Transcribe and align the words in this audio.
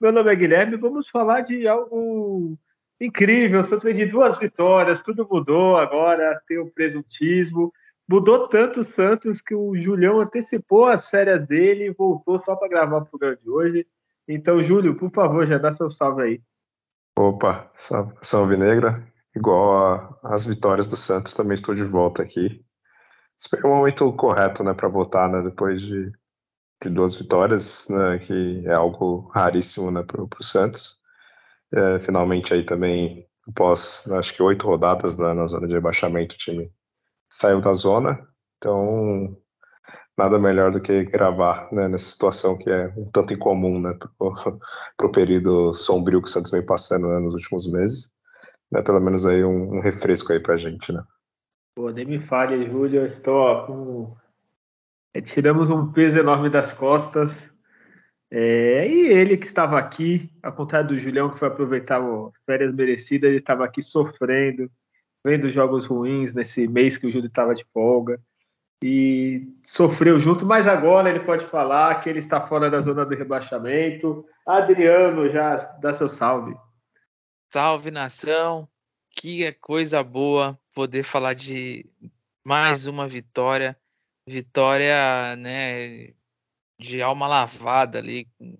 Meu 0.00 0.12
nome 0.12 0.32
é 0.32 0.36
Guilherme. 0.36 0.76
Vamos 0.76 1.08
falar 1.08 1.42
de 1.42 1.66
algo 1.66 2.58
incrível. 3.00 3.60
O 3.60 3.64
Santos 3.64 3.84
vem 3.84 3.94
de 3.94 4.06
duas 4.06 4.38
vitórias, 4.38 5.02
tudo 5.02 5.26
mudou 5.30 5.76
agora. 5.76 6.40
Tem 6.46 6.58
o 6.58 6.70
presuntismo. 6.70 7.72
Mudou 8.08 8.48
tanto 8.48 8.80
o 8.80 8.84
Santos 8.84 9.40
que 9.40 9.54
o 9.54 9.76
Julião 9.76 10.20
antecipou 10.20 10.86
as 10.86 11.10
férias 11.10 11.46
dele 11.46 11.86
e 11.86 11.92
voltou 11.92 12.38
só 12.38 12.54
para 12.54 12.68
gravar 12.68 12.98
o 12.98 13.06
programa 13.06 13.36
de 13.36 13.50
hoje. 13.50 13.86
Então, 14.28 14.62
Júlio, 14.62 14.96
por 14.96 15.10
favor, 15.10 15.46
já 15.46 15.58
dá 15.58 15.70
seu 15.72 15.90
salve 15.90 16.22
aí. 16.22 16.40
Opa, 17.18 17.70
salve, 18.22 18.56
negra 18.56 19.02
igual 19.36 20.18
às 20.22 20.46
vitórias 20.46 20.86
do 20.86 20.96
Santos, 20.96 21.34
também 21.34 21.54
estou 21.54 21.74
de 21.74 21.84
volta 21.84 22.22
aqui. 22.22 22.64
É 23.54 23.66
o 23.66 23.70
momento 23.70 24.10
correto, 24.14 24.64
né, 24.64 24.72
para 24.72 24.88
votar, 24.88 25.28
né, 25.28 25.42
depois 25.42 25.80
de, 25.80 26.10
de, 26.82 26.90
duas 26.90 27.14
vitórias, 27.14 27.86
né, 27.88 28.18
que 28.18 28.62
é 28.66 28.72
algo 28.72 29.30
raríssimo, 29.34 29.90
né, 29.90 30.02
para 30.02 30.22
o 30.22 30.42
Santos. 30.42 30.96
É, 31.72 31.98
finalmente 32.00 32.54
aí 32.54 32.64
também, 32.64 33.26
após, 33.48 34.04
acho 34.12 34.34
que 34.34 34.42
oito 34.42 34.66
rodadas 34.66 35.18
né, 35.18 35.32
na 35.32 35.46
zona 35.46 35.66
de 35.66 35.74
rebaixamento, 35.74 36.34
o 36.34 36.38
time 36.38 36.70
saiu 37.28 37.60
da 37.60 37.74
zona, 37.74 38.26
então 38.56 39.36
nada 40.16 40.38
melhor 40.38 40.70
do 40.70 40.80
que 40.80 41.04
gravar 41.04 41.68
né, 41.72 41.88
nessa 41.88 42.06
situação 42.06 42.56
que 42.56 42.70
é 42.70 42.86
um 42.96 43.10
tanto 43.10 43.34
incomum 43.34 43.80
né, 43.80 43.98
para 44.18 45.06
o 45.06 45.10
período 45.12 45.74
sombrio 45.74 46.22
que 46.22 46.28
o 46.28 46.30
Santos 46.30 46.50
vem 46.50 46.64
passando 46.64 47.08
né, 47.08 47.18
nos 47.18 47.34
últimos 47.34 47.70
meses 47.70 48.10
né, 48.70 48.82
pelo 48.82 49.00
menos 49.00 49.24
aí 49.24 49.44
um, 49.44 49.76
um 49.76 49.80
refresco 49.80 50.32
aí 50.32 50.40
pra 50.40 50.56
gente, 50.56 50.92
né? 50.92 51.02
Pô, 51.74 51.90
nem 51.90 52.04
me 52.04 52.20
fale, 52.20 52.68
Júlio, 52.68 53.00
eu 53.00 53.06
estou 53.06 53.66
com... 53.66 54.16
É, 55.16 55.20
tiramos 55.22 55.70
um 55.70 55.90
peso 55.90 56.18
enorme 56.18 56.50
das 56.50 56.72
costas. 56.72 57.50
É, 58.30 58.86
e 58.86 59.06
ele 59.06 59.38
que 59.38 59.46
estava 59.46 59.78
aqui, 59.78 60.30
ao 60.42 60.52
contrário 60.52 60.88
do 60.88 60.98
Julião, 60.98 61.30
que 61.30 61.38
foi 61.38 61.48
aproveitar 61.48 62.00
as 62.02 62.32
férias 62.44 62.74
merecidas, 62.74 63.30
ele 63.30 63.38
estava 63.38 63.64
aqui 63.64 63.80
sofrendo, 63.80 64.70
vendo 65.24 65.50
jogos 65.50 65.86
ruins 65.86 66.34
nesse 66.34 66.68
mês 66.68 66.98
que 66.98 67.06
o 67.06 67.10
Júlio 67.10 67.28
estava 67.28 67.54
de 67.54 67.64
folga. 67.72 68.20
E 68.84 69.48
sofreu 69.64 70.20
junto, 70.20 70.44
mas 70.44 70.68
agora 70.68 71.08
ele 71.08 71.20
pode 71.20 71.46
falar 71.46 72.02
que 72.02 72.10
ele 72.10 72.18
está 72.18 72.46
fora 72.46 72.70
da 72.70 72.82
zona 72.82 73.06
do 73.06 73.14
rebaixamento. 73.14 74.22
Adriano, 74.46 75.30
já 75.30 75.56
dá 75.80 75.94
seu 75.94 76.08
salve. 76.08 76.54
Salve 77.50 77.90
nação! 77.90 78.68
Que 79.10 79.50
coisa 79.54 80.02
boa 80.02 80.58
poder 80.74 81.04
falar 81.04 81.32
de 81.32 81.86
mais 82.44 82.86
uma 82.86 83.08
vitória, 83.08 83.74
vitória, 84.28 85.36
né, 85.36 86.14
de 86.78 87.00
alma 87.02 87.26
lavada 87.26 87.98
ali, 87.98 88.26
com 88.38 88.58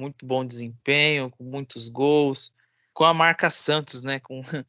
muito 0.00 0.26
bom 0.26 0.44
desempenho, 0.44 1.30
com 1.30 1.44
muitos 1.44 1.88
gols, 1.88 2.52
com 2.92 3.04
a 3.04 3.14
marca 3.14 3.50
Santos, 3.50 4.02
né, 4.02 4.20
com 4.20 4.40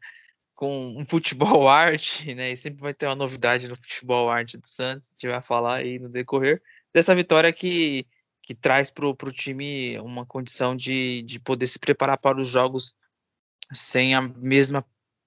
com 0.56 0.98
um 0.98 1.06
futebol 1.06 1.70
arte, 1.70 2.36
né, 2.36 2.52
e 2.52 2.58
sempre 2.58 2.81
vai 2.81 2.94
ter 2.94 3.06
uma 3.06 3.16
novidade 3.16 3.68
no 3.68 3.78
futebol 3.78 4.30
arte 4.30 4.58
do 4.58 4.68
Santos, 4.68 5.09
a 5.09 5.14
gente 5.14 5.28
vai 5.28 5.42
falar 5.42 5.78
aí 5.78 6.00
no 6.00 6.09
decorrer 6.09 6.62
dessa 6.94 7.16
vitória 7.16 7.53
que 7.53 8.06
que 8.50 8.56
traz 8.56 8.90
para 8.90 9.06
o 9.06 9.31
time 9.31 10.00
uma 10.00 10.25
condição 10.25 10.75
de, 10.75 11.22
de 11.22 11.40
poder 11.40 11.68
se 11.68 11.78
preparar 11.78 12.18
para 12.18 12.42
os 12.42 12.47
jogos 12.47 12.96
sem 13.72 14.16
a 14.16 14.22
mesma 14.22 14.84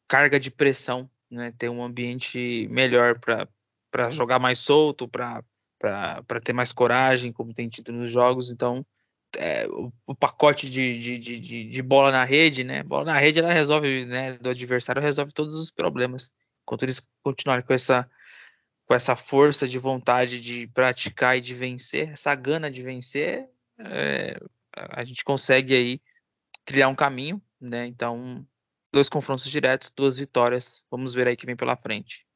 carga 0.09 0.41
de 0.41 0.51
pressão, 0.51 1.09
né? 1.31 1.55
Ter 1.57 1.69
um 1.69 1.85
ambiente 1.85 2.67
melhor 2.69 3.21
para 3.21 3.49
jogar 4.11 4.39
mais 4.39 4.59
solto, 4.59 5.09
para 5.09 5.43
ter 6.43 6.53
mais 6.53 6.73
coragem, 6.73 7.33
como 7.33 7.55
tem 7.55 7.69
tido 7.69 7.93
nos 7.93 8.11
jogos. 8.11 8.51
Então, 8.51 8.85
é, 9.37 9.67
o, 9.69 9.93
o, 10.07 10.15
pacote 10.15 10.71
de, 10.71 10.99
de, 10.99 11.19
de, 11.19 11.71
de, 11.71 11.83
bola 11.83 12.11
na 12.11 12.25
rede, 12.25 12.65
né? 12.65 12.83
Bola 12.83 13.05
na 13.05 13.19
rede 13.19 13.41
ela 13.41 13.53
resolve, 13.53 14.05
né? 14.05 14.39
Do 14.39 14.51
adversário 14.51 15.01
resolve 15.01 15.33
todos 15.33 15.55
os 15.55 15.71
problemas. 15.71 16.33
Enquanto 16.63 16.85
eles 16.85 17.07
continuarem 17.23 17.65
com 17.65 17.73
essa 17.73 18.09
com 18.85 18.95
essa 18.95 19.17
força 19.17 19.67
de 19.67 19.79
vontade 19.79 20.41
de 20.41 20.67
praticar 20.69 21.39
e 21.39 21.41
de 21.41 21.55
vencer, 21.55 22.11
essa 22.11 22.35
gana 22.35 22.71
de 22.71 22.83
vencer, 22.83 23.49
é, 23.79 24.37
a 24.77 25.05
gente 25.05 25.25
consegue 25.25 25.75
aí 25.75 26.01
trilhar 26.65 26.91
um 26.91 26.95
caminho 26.95 27.41
né? 27.63 27.87
Então, 27.87 28.45
dois 28.93 29.09
confrontos 29.09 29.49
diretos, 29.49 29.93
duas 29.95 30.19
vitórias. 30.19 30.85
Vamos 30.91 31.15
ver 31.15 31.29
aí 31.29 31.37
que 31.37 31.47
vem 31.47 31.57
pela 31.57 31.77
frente. 31.77 32.27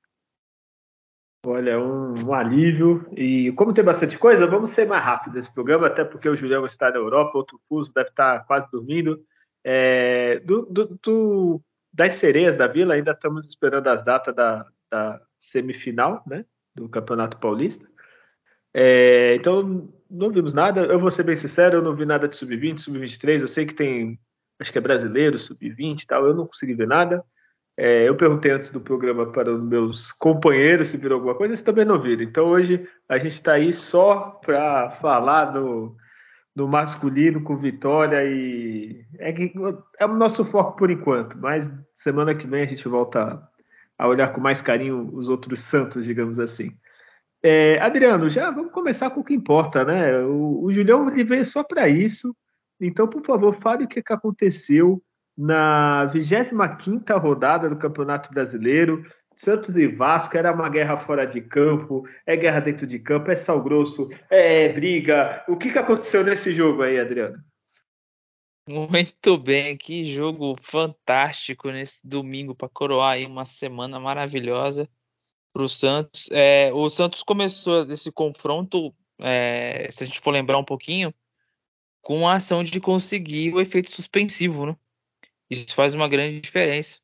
Olha, 1.49 1.79
um, 1.79 2.27
um, 2.27 2.35
alívio. 2.35 3.07
E 3.17 3.53
como 3.53 3.73
tem 3.73 3.85
bastante 3.85 4.19
coisa, 4.19 4.49
vamos 4.49 4.71
ser 4.71 4.85
mais 4.85 5.05
rápido 5.05 5.35
nesse 5.35 5.53
programa, 5.55 5.87
até 5.87 6.05
porque 6.05 6.29
o 6.29 6.35
Julião 6.35 6.67
está 6.67 6.91
na 6.91 6.97
Europa, 6.97 7.39
outro 7.39 7.61
fuso 7.69 7.93
deve 7.95 8.09
estar 8.09 8.45
quase 8.47 8.69
dormindo. 8.69 9.25
É, 9.63 10.41
do, 10.41 10.67
do, 10.67 10.99
do, 11.01 11.63
das 11.93 12.15
sereias 12.15 12.57
da 12.57 12.67
Vila, 12.67 12.95
ainda 12.95 13.13
estamos 13.13 13.47
esperando 13.47 13.87
as 13.87 14.05
datas 14.05 14.35
da, 14.35 14.67
da 14.91 15.21
semifinal 15.39 16.21
né, 16.27 16.45
do 16.75 16.89
Campeonato 16.89 17.39
Paulista. 17.39 17.87
É, 18.75 19.37
então, 19.37 19.89
não 20.11 20.31
vimos 20.31 20.53
nada. 20.53 20.81
Eu 20.81 20.99
vou 20.99 21.13
ser 21.13 21.23
bem 21.23 21.37
sincero, 21.37 21.77
eu 21.77 21.83
não 21.83 21.95
vi 21.95 22.05
nada 22.05 22.27
de 22.27 22.37
sub-20, 22.37 22.79
sub-23. 22.81 23.43
Eu 23.43 23.49
sei 23.49 23.67
que 23.67 23.75
tem 23.75 24.19
acho 24.59 24.73
que 24.73 24.79
é 24.79 24.81
brasileiro, 24.81 25.39
sub-20 25.39 26.03
e 26.03 26.07
tal, 26.07 26.27
eu 26.27 26.35
não 26.35 26.47
consegui 26.47 26.75
ver 26.75 26.89
nada. 26.89 27.25
É, 27.77 28.09
eu 28.09 28.17
perguntei 28.17 28.51
antes 28.53 28.71
do 28.71 28.81
programa 28.81 29.27
para 29.27 29.53
os 29.53 29.63
meus 29.63 30.11
companheiros 30.13 30.89
se 30.89 30.97
viram 30.97 31.17
alguma 31.17 31.35
coisa, 31.35 31.53
eles 31.53 31.63
também 31.63 31.85
não 31.85 32.01
viram. 32.01 32.23
Então 32.23 32.47
hoje 32.47 32.89
a 33.09 33.19
gente 33.19 33.35
está 33.35 33.53
aí 33.53 33.73
só 33.73 34.41
para 34.45 34.91
falar 34.93 35.47
do, 35.47 35.95
do 36.55 36.67
masculino 36.67 37.43
com 37.43 37.57
vitória 37.59 38.25
e 38.25 39.05
é, 39.19 39.35
é 39.99 40.07
o 40.07 40.17
nosso 40.17 40.43
foco 40.45 40.77
por 40.77 40.91
enquanto, 40.91 41.37
mas 41.39 41.71
semana 41.95 42.35
que 42.35 42.47
vem 42.47 42.63
a 42.63 42.67
gente 42.67 42.89
volta 42.89 43.47
a 43.99 44.09
olhar 44.09 44.33
com 44.33 44.41
mais 44.41 44.63
carinho 44.63 45.11
os 45.13 45.29
outros 45.29 45.61
santos, 45.61 46.05
digamos 46.05 46.39
assim. 46.39 46.73
É, 47.43 47.79
Adriano, 47.81 48.29
já 48.29 48.51
vamos 48.51 48.73
começar 48.73 49.11
com 49.11 49.21
o 49.21 49.25
que 49.25 49.35
importa, 49.35 49.85
né? 49.85 50.19
O, 50.21 50.65
o 50.65 50.73
Julião 50.73 51.11
ele 51.11 51.25
veio 51.25 51.45
só 51.45 51.63
para 51.63 51.89
isso. 51.89 52.35
Então, 52.81 53.07
por 53.07 53.25
favor, 53.25 53.55
fale 53.55 53.85
o 53.85 53.89
que, 53.89 54.03
que 54.03 54.13
aconteceu 54.13 55.03
na 55.37 56.07
25 56.07 57.19
rodada 57.19 57.69
do 57.69 57.77
Campeonato 57.77 58.33
Brasileiro. 58.33 59.05
Santos 59.37 59.77
e 59.77 59.87
Vasco 59.87 60.37
era 60.37 60.51
uma 60.53 60.69
guerra 60.69 60.97
fora 60.97 61.27
de 61.27 61.43
campo, 61.43 62.09
é 62.25 62.35
guerra 62.37 62.61
dentro 62.61 62.87
de 62.87 62.99
campo, 62.99 63.31
é 63.31 63.37
sal 63.37 63.63
grosso, 63.63 64.09
é 64.31 64.71
briga. 64.71 65.45
O 65.47 65.57
que, 65.57 65.71
que 65.71 65.79
aconteceu 65.79 66.25
nesse 66.25 66.55
jogo 66.55 66.83
aí, 66.83 66.99
Adriano? 66.99 67.37
Muito 68.69 69.39
bem, 69.39 69.77
que 69.77 70.07
jogo 70.07 70.57
fantástico 70.61 71.71
nesse 71.71 72.05
domingo 72.05 72.55
para 72.55 72.69
coroar 72.69 73.13
aí 73.13 73.27
uma 73.27 73.45
semana 73.45 74.01
maravilhosa 74.01 74.89
para 75.53 75.63
o 75.63 75.69
Santos. 75.69 76.29
É, 76.33 76.73
o 76.73 76.89
Santos 76.89 77.23
começou 77.23 77.89
esse 77.93 78.11
confronto, 78.11 78.93
é, 79.21 79.89
se 79.93 80.03
a 80.03 80.07
gente 80.07 80.19
for 80.19 80.33
lembrar 80.33 80.59
um 80.59 80.65
pouquinho, 80.65 81.15
com 82.03 82.27
a 82.27 82.35
ação 82.35 82.65
de 82.65 82.81
conseguir 82.81 83.55
o 83.55 83.61
efeito 83.61 83.91
suspensivo, 83.91 84.67
né? 84.67 84.77
Isso 85.51 85.75
faz 85.75 85.95
uma 85.95 86.09
grande 86.09 86.41
diferença. 86.41 87.01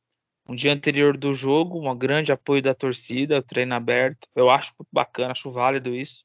Um 0.48 0.54
dia 0.56 0.72
anterior 0.72 1.16
do 1.16 1.32
jogo, 1.32 1.88
um 1.88 1.96
grande 1.96 2.32
apoio 2.32 2.60
da 2.60 2.74
torcida, 2.74 3.42
treino 3.42 3.74
aberto. 3.74 4.28
Eu 4.34 4.50
acho 4.50 4.74
bacana, 4.92 5.32
acho 5.32 5.50
válido 5.50 5.94
isso. 5.94 6.24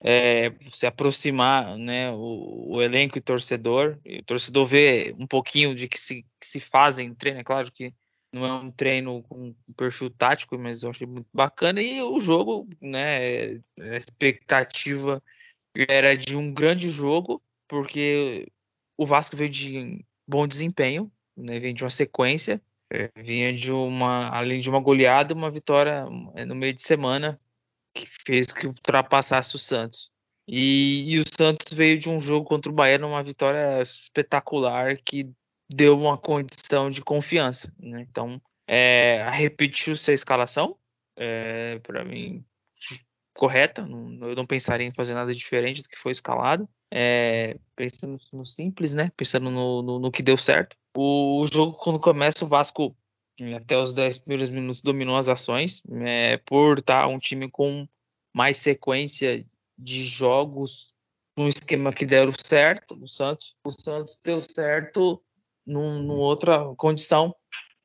É, 0.00 0.52
se 0.72 0.86
aproximar, 0.86 1.76
né, 1.76 2.12
o, 2.12 2.76
o, 2.76 2.82
elenco 2.82 3.18
e 3.18 3.20
torcedor. 3.20 3.98
E 4.04 4.18
o 4.20 4.24
torcedor 4.24 4.64
vê 4.64 5.14
um 5.18 5.26
pouquinho 5.26 5.74
de 5.74 5.88
que 5.88 5.98
se, 5.98 6.24
que 6.40 6.46
se 6.46 6.60
fazem 6.60 7.14
treino. 7.14 7.40
É 7.40 7.44
claro 7.44 7.72
que 7.72 7.92
não 8.32 8.46
é 8.46 8.52
um 8.52 8.70
treino 8.70 9.22
com 9.24 9.54
perfil 9.76 10.10
tático, 10.10 10.56
mas 10.58 10.82
eu 10.82 10.90
achei 10.90 11.06
muito 11.06 11.28
bacana. 11.32 11.82
E 11.82 12.00
o 12.02 12.18
jogo, 12.20 12.68
né, 12.80 13.54
a 13.78 13.96
expectativa 13.96 15.22
era 15.74 16.16
de 16.16 16.36
um 16.36 16.52
grande 16.52 16.90
jogo 16.90 17.42
porque 17.68 18.50
o 18.96 19.04
Vasco 19.06 19.36
veio 19.36 19.50
de 19.50 20.04
bom 20.26 20.46
desempenho, 20.46 21.10
né, 21.38 21.58
veio 21.58 21.74
de 21.74 21.84
uma 21.84 21.90
sequência, 21.90 22.60
vinha 23.16 23.52
de 23.52 23.70
uma, 23.70 24.28
além 24.30 24.60
de 24.60 24.68
uma 24.68 24.80
goleada, 24.80 25.34
uma 25.34 25.50
vitória 25.50 26.06
é, 26.34 26.44
no 26.44 26.54
meio 26.54 26.74
de 26.74 26.82
semana 26.82 27.38
que 27.94 28.06
fez 28.06 28.52
que 28.52 28.66
ultrapassasse 28.66 29.54
o 29.56 29.58
Santos. 29.58 30.10
E, 30.46 31.04
e, 31.12 31.18
o 31.18 31.24
Santos 31.26 31.72
veio 31.74 31.98
de 31.98 32.08
um 32.08 32.18
jogo 32.18 32.46
contra 32.46 32.72
o 32.72 32.74
Bahia 32.74 32.96
numa 32.96 33.22
vitória 33.22 33.82
espetacular 33.82 34.96
que 34.96 35.30
deu 35.68 35.98
uma 35.98 36.16
condição 36.16 36.88
de 36.88 37.02
confiança. 37.02 37.70
Né? 37.78 38.06
Então, 38.08 38.40
é, 38.66 39.28
repetiu-se 39.30 40.10
a 40.10 40.14
escalação, 40.14 40.76
é, 41.16 41.78
para 41.80 42.02
mim, 42.02 42.42
correta. 43.34 43.86
Não, 43.86 44.28
eu 44.28 44.34
não 44.34 44.46
pensaria 44.46 44.86
em 44.86 44.92
fazer 44.92 45.12
nada 45.12 45.34
diferente 45.34 45.82
do 45.82 45.88
que 45.88 45.98
foi 45.98 46.12
escalado. 46.12 46.66
É, 46.90 47.58
pensando 47.76 48.18
no 48.32 48.46
simples, 48.46 48.94
né? 48.94 49.12
Pensando 49.14 49.50
no, 49.50 49.82
no, 49.82 49.98
no 49.98 50.10
que 50.10 50.22
deu 50.22 50.38
certo. 50.38 50.76
O, 51.00 51.40
o, 51.40 51.46
jogo, 51.46 51.78
quando 51.78 52.00
começa, 52.00 52.44
o 52.44 52.48
Vasco, 52.48 52.92
até 53.54 53.78
os 53.78 53.92
10 53.92 54.18
primeiros 54.18 54.48
minutos, 54.48 54.82
dominou 54.82 55.16
as 55.16 55.28
ações. 55.28 55.80
É, 56.04 56.38
por 56.38 56.80
estar 56.80 57.06
um 57.06 57.20
time 57.20 57.48
com 57.48 57.86
mais 58.34 58.56
sequência 58.56 59.46
de 59.78 60.04
jogos 60.04 60.92
num 61.36 61.46
esquema 61.46 61.92
que 61.92 62.04
deram 62.04 62.32
certo 62.44 62.96
no 62.96 63.06
Santos. 63.06 63.54
O 63.62 63.70
Santos 63.70 64.18
deu 64.24 64.42
certo 64.42 65.22
num, 65.64 66.10
outra 66.18 66.64
condição, 66.74 67.32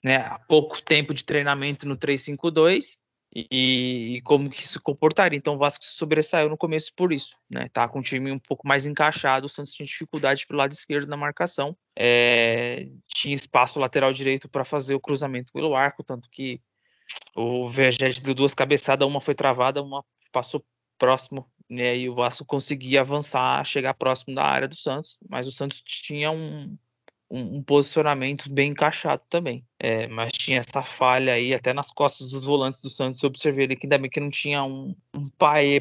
né? 0.04 0.16
Há 0.16 0.40
pouco 0.40 0.82
tempo 0.82 1.14
de 1.14 1.24
treinamento 1.24 1.88
no 1.88 1.96
3-5-2 1.96 2.98
e, 3.36 4.18
e, 4.18 4.22
como 4.22 4.50
que 4.50 4.68
se 4.68 4.80
comportaria. 4.80 5.38
Então 5.38 5.56
o 5.56 5.58
Vasco 5.58 5.84
se 5.84 5.96
sobressaiu 5.96 6.50
no 6.50 6.58
começo 6.58 6.92
por 6.96 7.12
isso, 7.12 7.36
né? 7.50 7.68
Tá 7.74 7.88
com 7.88 8.00
o 8.00 8.04
time 8.04 8.32
um 8.32 8.38
pouco 8.38 8.68
mais 8.68 8.86
encaixado, 8.86 9.48
o 9.48 9.50
Santos 9.50 9.74
tinha 9.74 9.86
dificuldade 9.86 10.46
pelo 10.46 10.60
lado 10.60 10.72
esquerdo 10.72 11.10
na 11.10 11.18
marcação, 11.18 11.76
é, 11.98 12.88
tinha 13.08 13.34
espaço 13.34 13.80
lateral 13.80 14.14
direito 14.14 14.48
para 14.48 14.64
fazer 14.64 14.94
o 14.94 15.00
cruzamento 15.00 15.52
pelo 15.52 15.76
arco, 15.76 16.04
tanto 16.04 16.30
que 16.30 16.62
o 17.36 17.68
Vegete 17.68 18.22
deu 18.22 18.36
duas 18.36 18.54
cabeçadas, 18.54 19.08
uma 19.08 19.20
foi 19.20 19.34
travada, 19.34 19.82
uma 19.82 20.06
passou 20.32 20.64
próximo, 20.98 21.50
né? 21.70 21.98
E 21.98 22.10
o 22.10 22.16
Vasco 22.16 22.46
conseguia 22.46 23.02
avançar, 23.02 23.66
chegar 23.66 23.96
próximo 23.96 24.36
da 24.36 24.44
área 24.44 24.68
do 24.68 24.76
Santos, 24.76 25.18
mas 25.28 25.48
o 25.48 25.52
Santos 25.52 25.82
tinha 25.82 26.30
um, 26.30 26.78
um, 27.30 27.58
um 27.58 27.64
posicionamento 27.64 28.52
bem 28.52 28.72
encaixado 28.72 29.22
também. 29.30 29.66
É, 29.80 30.08
mas 30.08 30.34
tinha 30.34 30.60
essa 30.60 30.84
falha 30.84 31.34
aí, 31.34 31.54
até 31.54 31.74
nas 31.74 31.92
costas 31.92 32.32
dos 32.32 32.46
volantes 32.46 32.80
do 32.80 32.90
Santos, 32.90 33.22
eu 33.22 33.28
observei 33.28 33.66
ali 33.66 33.76
que 33.76 33.86
ainda 33.86 33.98
bem 33.98 34.10
que 34.10 34.20
não 34.20 34.30
tinha 34.30 34.64
um, 34.64 34.96
um 35.16 35.30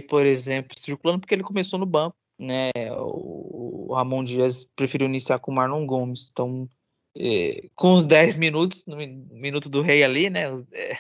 por 0.08 0.24
exemplo, 0.24 0.78
circulando, 0.78 1.20
porque 1.20 1.34
ele 1.34 1.42
começou 1.42 1.78
no 1.78 1.86
banco. 1.86 2.16
Né, 2.38 2.70
o, 2.96 3.90
o 3.90 3.94
Ramon 3.94 4.24
Dias 4.24 4.64
preferiu 4.74 5.06
iniciar 5.06 5.38
com 5.38 5.52
o 5.52 5.54
Marlon 5.54 5.86
Gomes. 5.86 6.28
Então, 6.32 6.68
é, 7.16 7.68
com 7.74 7.92
os 7.92 8.04
10 8.04 8.36
minutos, 8.36 8.84
no 8.86 8.96
minuto 8.96 9.68
do 9.68 9.82
rei 9.82 10.02
ali, 10.02 10.30
né? 10.30 10.50
Os, 10.50 10.64
é, 10.72 10.96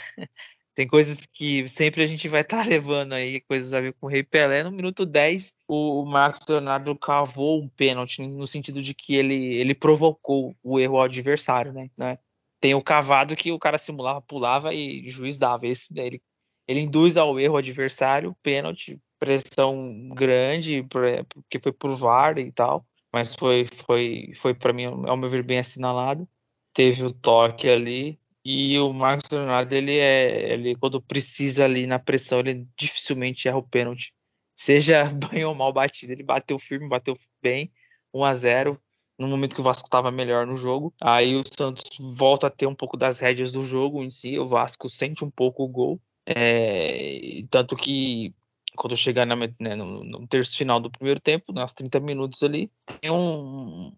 tem 0.74 0.86
coisas 0.86 1.26
que 1.26 1.68
sempre 1.68 2.02
a 2.02 2.06
gente 2.06 2.28
vai 2.28 2.40
estar 2.40 2.58
tá 2.64 2.68
levando 2.68 3.12
aí, 3.12 3.40
coisas 3.42 3.72
a 3.72 3.80
ver 3.80 3.92
com 3.94 4.06
o 4.06 4.08
Rei 4.08 4.22
Pelé. 4.22 4.62
No 4.62 4.70
minuto 4.70 5.04
10, 5.04 5.52
o, 5.68 6.04
Marcos 6.04 6.46
Leonardo 6.48 6.96
cavou 6.96 7.62
um 7.62 7.68
pênalti, 7.68 8.26
no 8.26 8.46
sentido 8.46 8.82
de 8.82 8.94
que 8.94 9.14
ele, 9.14 9.54
ele 9.56 9.74
provocou 9.74 10.56
o 10.62 10.80
erro 10.80 10.96
ao 10.96 11.04
adversário, 11.04 11.72
né? 11.72 11.90
né? 11.96 12.18
Tem 12.60 12.74
o 12.74 12.82
cavado 12.82 13.36
que 13.36 13.50
o 13.52 13.58
cara 13.58 13.76
simulava, 13.76 14.22
pulava 14.22 14.72
e 14.72 15.06
o 15.06 15.10
juiz 15.10 15.36
dava. 15.36 15.66
Esse 15.66 15.88
ele, 15.98 16.22
ele 16.66 16.80
induz 16.80 17.16
ao 17.16 17.38
erro 17.38 17.56
adversário, 17.56 18.36
pênalti, 18.42 19.00
pressão 19.18 20.08
grande, 20.14 20.82
porque 21.28 21.58
foi 21.60 21.72
por 21.72 21.96
VAR 21.96 22.38
e 22.38 22.52
tal. 22.52 22.86
Mas 23.12 23.34
foi, 23.34 23.66
foi, 23.66 24.32
foi 24.36 24.54
para 24.54 24.72
mim, 24.72 24.84
ao 24.84 25.16
meu 25.16 25.28
ver, 25.28 25.42
bem 25.42 25.58
assinalado. 25.58 26.26
Teve 26.72 27.04
o 27.04 27.12
toque 27.12 27.68
ali, 27.68 28.18
e 28.44 28.78
o 28.78 28.92
Marcos 28.92 29.30
Leonardo, 29.30 29.74
ele 29.74 29.96
é. 29.98 30.52
Ele, 30.52 30.74
quando 30.76 31.00
precisa 31.00 31.64
ali 31.64 31.86
na 31.86 31.98
pressão, 31.98 32.40
ele 32.40 32.66
dificilmente 32.76 33.46
erra 33.46 33.58
o 33.58 33.62
pênalti. 33.62 34.12
Seja 34.56 35.04
bem 35.30 35.44
ou 35.44 35.54
mal 35.54 35.72
batido. 35.72 36.12
Ele 36.12 36.22
bateu 36.22 36.58
firme, 36.58 36.88
bateu 36.88 37.16
bem. 37.40 37.70
1 38.14 38.24
a 38.24 38.34
0 38.34 38.80
no 39.18 39.28
momento 39.28 39.54
que 39.54 39.60
o 39.60 39.64
Vasco 39.64 39.86
estava 39.86 40.10
melhor 40.10 40.46
no 40.46 40.56
jogo. 40.56 40.92
Aí 41.00 41.36
o 41.36 41.42
Santos 41.44 41.84
volta 42.16 42.48
a 42.48 42.50
ter 42.50 42.66
um 42.66 42.74
pouco 42.74 42.96
das 42.96 43.20
rédeas 43.20 43.52
do 43.52 43.62
jogo 43.62 44.02
em 44.02 44.10
si. 44.10 44.38
O 44.38 44.48
Vasco 44.48 44.88
sente 44.88 45.24
um 45.24 45.30
pouco 45.30 45.62
o 45.62 45.68
gol. 45.68 46.00
É, 46.26 47.42
tanto 47.50 47.76
que 47.76 48.34
quando 48.76 48.96
chegar 48.96 49.26
na, 49.26 49.36
né, 49.36 49.76
no, 49.76 50.02
no, 50.04 50.26
terço 50.26 50.56
final 50.56 50.80
do 50.80 50.90
primeiro 50.90 51.20
tempo, 51.20 51.52
nos 51.52 51.72
30 51.72 52.00
minutos 52.00 52.42
ali, 52.42 52.70
tem 53.00 53.10
um, 53.10 53.92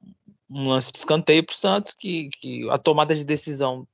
um 0.51 0.69
lance 0.69 0.91
de 0.91 0.99
escanteio 0.99 1.45
para 1.45 1.53
o 1.53 1.57
Santos 1.57 1.95
que, 1.95 2.29
que 2.41 2.69
a 2.71 2.79
tomada 2.79 3.15
de 3.15 3.25
decisão 3.25 3.87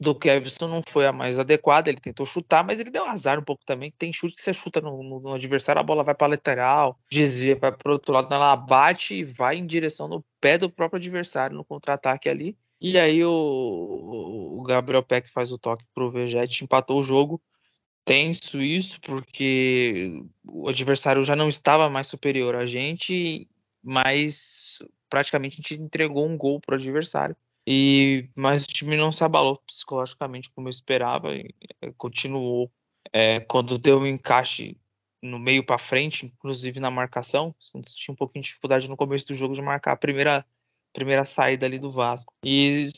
do 0.00 0.14
Kevson 0.14 0.68
não 0.68 0.82
foi 0.86 1.06
a 1.06 1.12
mais 1.12 1.38
adequada. 1.38 1.90
Ele 1.90 2.00
tentou 2.00 2.24
chutar, 2.24 2.64
mas 2.64 2.78
ele 2.78 2.90
deu 2.90 3.04
azar 3.04 3.38
um 3.38 3.42
pouco 3.42 3.64
também. 3.64 3.90
Tem 3.90 4.12
chute 4.12 4.36
que 4.36 4.42
você 4.42 4.54
chuta 4.54 4.80
no, 4.80 5.02
no, 5.02 5.20
no 5.20 5.34
adversário, 5.34 5.80
a 5.80 5.84
bola 5.84 6.04
vai 6.04 6.14
para 6.14 6.28
lateral, 6.28 6.98
desvia, 7.10 7.56
para 7.56 7.74
outro 7.86 8.12
lado, 8.12 8.32
ela 8.32 8.54
bate 8.54 9.16
e 9.16 9.24
vai 9.24 9.56
em 9.56 9.66
direção 9.66 10.06
no 10.08 10.24
pé 10.40 10.56
do 10.56 10.70
próprio 10.70 10.98
adversário 10.98 11.56
no 11.56 11.64
contra-ataque 11.64 12.28
ali. 12.28 12.56
E 12.80 12.96
aí 12.96 13.24
o, 13.24 14.58
o 14.58 14.62
Gabriel 14.62 15.02
Peck 15.02 15.28
faz 15.32 15.50
o 15.50 15.58
toque 15.58 15.84
pro 15.92 16.10
Vegete, 16.10 16.62
empatou 16.62 16.98
o 16.98 17.02
jogo. 17.02 17.42
Tenso 18.04 18.62
isso, 18.62 19.00
porque 19.00 20.22
o 20.46 20.68
adversário 20.68 21.22
já 21.22 21.36
não 21.36 21.48
estava 21.48 21.90
mais 21.90 22.06
superior 22.06 22.54
a 22.54 22.64
gente, 22.64 23.46
mas 23.82 24.78
praticamente 25.10 25.54
a 25.54 25.56
gente 25.56 25.74
entregou 25.74 26.26
um 26.26 26.36
gol 26.36 26.60
pro 26.60 26.76
adversário. 26.76 27.36
E, 27.70 28.30
mas 28.34 28.64
o 28.64 28.66
time 28.66 28.96
não 28.96 29.12
se 29.12 29.22
abalou 29.22 29.58
psicologicamente 29.66 30.48
como 30.48 30.68
eu 30.68 30.70
esperava, 30.70 31.34
e, 31.34 31.54
é, 31.82 31.92
continuou. 31.98 32.72
É, 33.12 33.40
quando 33.40 33.76
deu 33.76 33.98
um 33.98 34.06
encaixe 34.06 34.74
no 35.22 35.38
meio 35.38 35.62
para 35.62 35.76
frente, 35.76 36.24
inclusive 36.24 36.80
na 36.80 36.90
marcação, 36.90 37.54
tinha 37.94 38.14
um 38.14 38.16
pouquinho 38.16 38.42
de 38.42 38.48
dificuldade 38.48 38.88
no 38.88 38.96
começo 38.96 39.26
do 39.26 39.34
jogo 39.34 39.54
de 39.54 39.60
marcar 39.60 39.92
a 39.92 39.96
primeira, 39.96 40.46
primeira 40.94 41.26
saída 41.26 41.66
ali 41.66 41.78
do 41.78 41.92
Vasco. 41.92 42.32
E 42.42 42.88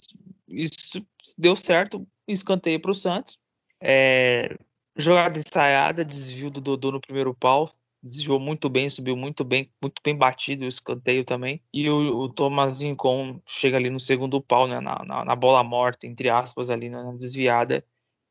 isso 0.46 1.05
deu 1.37 1.56
certo, 1.56 2.06
escanteio 2.28 2.78
para 2.81 2.93
o 2.93 2.94
Santos. 2.94 3.40
É, 3.81 4.56
jogada 4.96 5.40
ensaiada, 5.40 6.05
desvio 6.05 6.49
do 6.49 6.61
Dodô 6.61 6.93
no 6.93 7.00
primeiro 7.00 7.34
pau, 7.34 7.75
desviou 8.02 8.41
muito 8.41 8.69
bem, 8.69 8.88
subiu 8.88 9.17
muito 9.17 9.44
bem, 9.44 9.70
muito 9.81 10.00
bem 10.02 10.17
batido 10.17 10.64
o 10.64 10.69
escanteio 10.69 11.25
também. 11.25 11.62
E 11.73 11.88
o, 11.88 12.23
o 12.23 12.29
Thomas 12.29 12.81
Rincon 12.81 13.41
chega 13.47 13.76
ali 13.76 13.91
no 13.91 14.00
segundo 14.00 14.41
pau, 14.41 14.67
né, 14.67 14.81
na, 14.81 15.05
na, 15.05 15.25
na, 15.25 15.37
bola 15.37 15.62
morta, 15.62 16.06
entre 16.06 16.29
aspas, 16.29 16.70
ali 16.70 16.88
na 16.88 17.12
desviada, 17.12 17.85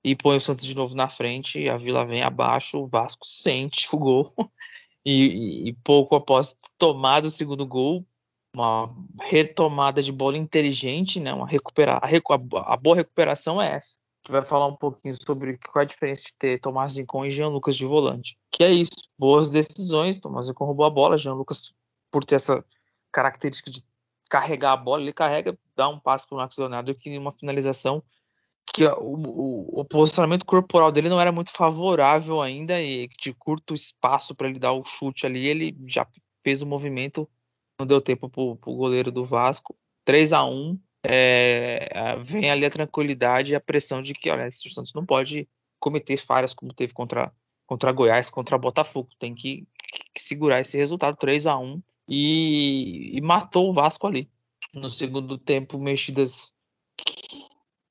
e 0.04 0.16
põe 0.16 0.38
o 0.38 0.42
Santos 0.42 0.66
de 0.66 0.76
novo 0.76 0.96
na 0.96 1.10
frente, 1.10 1.70
a 1.70 1.78
Vila 1.78 2.06
vem 2.06 2.22
abaixo, 2.24 2.80
o 2.80 2.88
Vasco 2.88 3.26
sente 3.26 3.88
o 3.94 3.98
gol. 3.98 4.34
E, 5.06 5.70
e, 5.70 5.74
pouco 5.82 6.14
após 6.14 6.56
tomar 6.78 7.24
o 7.24 7.30
segundo 7.30 7.66
gol, 7.66 8.06
uma 8.54 8.94
retomada 9.22 10.04
de 10.04 10.12
bola 10.12 10.38
inteligente, 10.38 11.22
né? 11.22 11.34
Uma 11.34 11.48
recuperar, 11.48 12.02
a, 12.04 12.74
a 12.74 12.78
boa 12.78 12.96
recuperação 12.98 13.62
é 13.62 13.76
essa 13.76 13.98
vai 14.32 14.44
falar 14.44 14.68
um 14.68 14.76
pouquinho 14.76 15.16
sobre 15.16 15.58
qual 15.58 15.82
é 15.82 15.84
a 15.84 15.88
diferença 15.88 16.24
de 16.24 16.34
ter 16.34 16.60
Tomás 16.60 16.96
Rincon 16.96 17.26
e 17.26 17.32
Jean 17.32 17.50
Lucas 17.50 17.76
de 17.76 17.86
volante. 17.86 18.38
Que 18.52 18.64
é 18.64 18.72
isso, 18.72 19.10
boas 19.18 19.50
decisões, 19.50 20.20
Tomás 20.20 20.48
Rincon 20.48 20.66
roubou 20.66 20.86
a 20.86 20.90
bola, 20.90 21.18
Jean 21.18 21.34
Lucas, 21.34 21.74
por 22.12 22.24
ter 22.24 22.36
essa 22.36 22.64
característica 23.12 23.72
de 23.72 23.84
carregar 24.30 24.74
a 24.74 24.78
bola, 24.78 25.02
ele 25.02 25.14
carrega, 25.14 25.58
dá 25.76 25.90
um 25.90 26.00
passo 26.00 26.28
para 26.28 26.36
o 26.36 26.38
Marcos 26.38 26.58
Leonardo 26.58 26.94
que 26.94 27.18
uma 27.18 27.32
finalização 27.32 28.04
que 28.74 28.86
o, 28.86 29.16
o, 29.16 29.80
o, 29.82 29.86
posicionamento 29.86 30.46
corporal 30.46 30.92
dele 30.92 31.10
não 31.10 31.20
era 31.20 31.32
muito 31.32 31.52
favorável 31.52 32.42
ainda 32.42 32.80
e 32.82 33.08
de 33.20 33.34
curto 33.34 33.74
espaço 33.74 34.36
para 34.36 34.48
ele 34.48 34.60
dar 34.60 34.74
o 34.74 34.86
chute 34.86 35.26
ali, 35.26 35.48
ele 35.48 35.76
já 35.88 36.08
fez 36.44 36.62
o 36.62 36.68
movimento, 36.68 37.28
não 37.80 37.88
deu 37.88 38.00
tempo 38.00 38.30
para 38.30 38.42
o 38.42 38.76
goleiro 38.76 39.12
do 39.12 39.26
Vasco. 39.26 39.76
3 40.06 40.34
a 40.34 40.46
1 40.46 40.80
é, 41.04 42.16
vem 42.24 42.50
ali 42.50 42.66
a 42.66 42.70
tranquilidade 42.70 43.54
e 43.54 43.56
a 43.56 43.62
pressão 43.62 44.02
de 44.02 44.14
que, 44.14 44.30
olha, 44.30 44.48
o 44.48 44.52
Santos 44.52 44.94
não 44.94 45.06
pode 45.06 45.48
cometer 45.80 46.18
falhas 46.18 46.54
como 46.54 46.74
teve 46.74 46.94
contra, 46.94 47.32
contra 47.66 47.92
Goiás, 47.92 48.30
contra 48.30 48.58
Botafogo. 48.58 49.10
Tem 49.18 49.34
que, 49.34 49.66
que 50.14 50.22
segurar 50.22 50.60
esse 50.60 50.78
resultado 50.78 51.16
3 51.16 51.48
a 51.48 51.58
1 51.58 51.82
e, 52.08 53.18
e, 53.18 53.22
matou 53.22 53.70
o 53.70 53.74
Vasco 53.74 54.08
ali. 54.08 54.30
No 54.74 54.90
segundo 54.90 55.38
tempo, 55.38 55.80
mexidas 55.80 56.52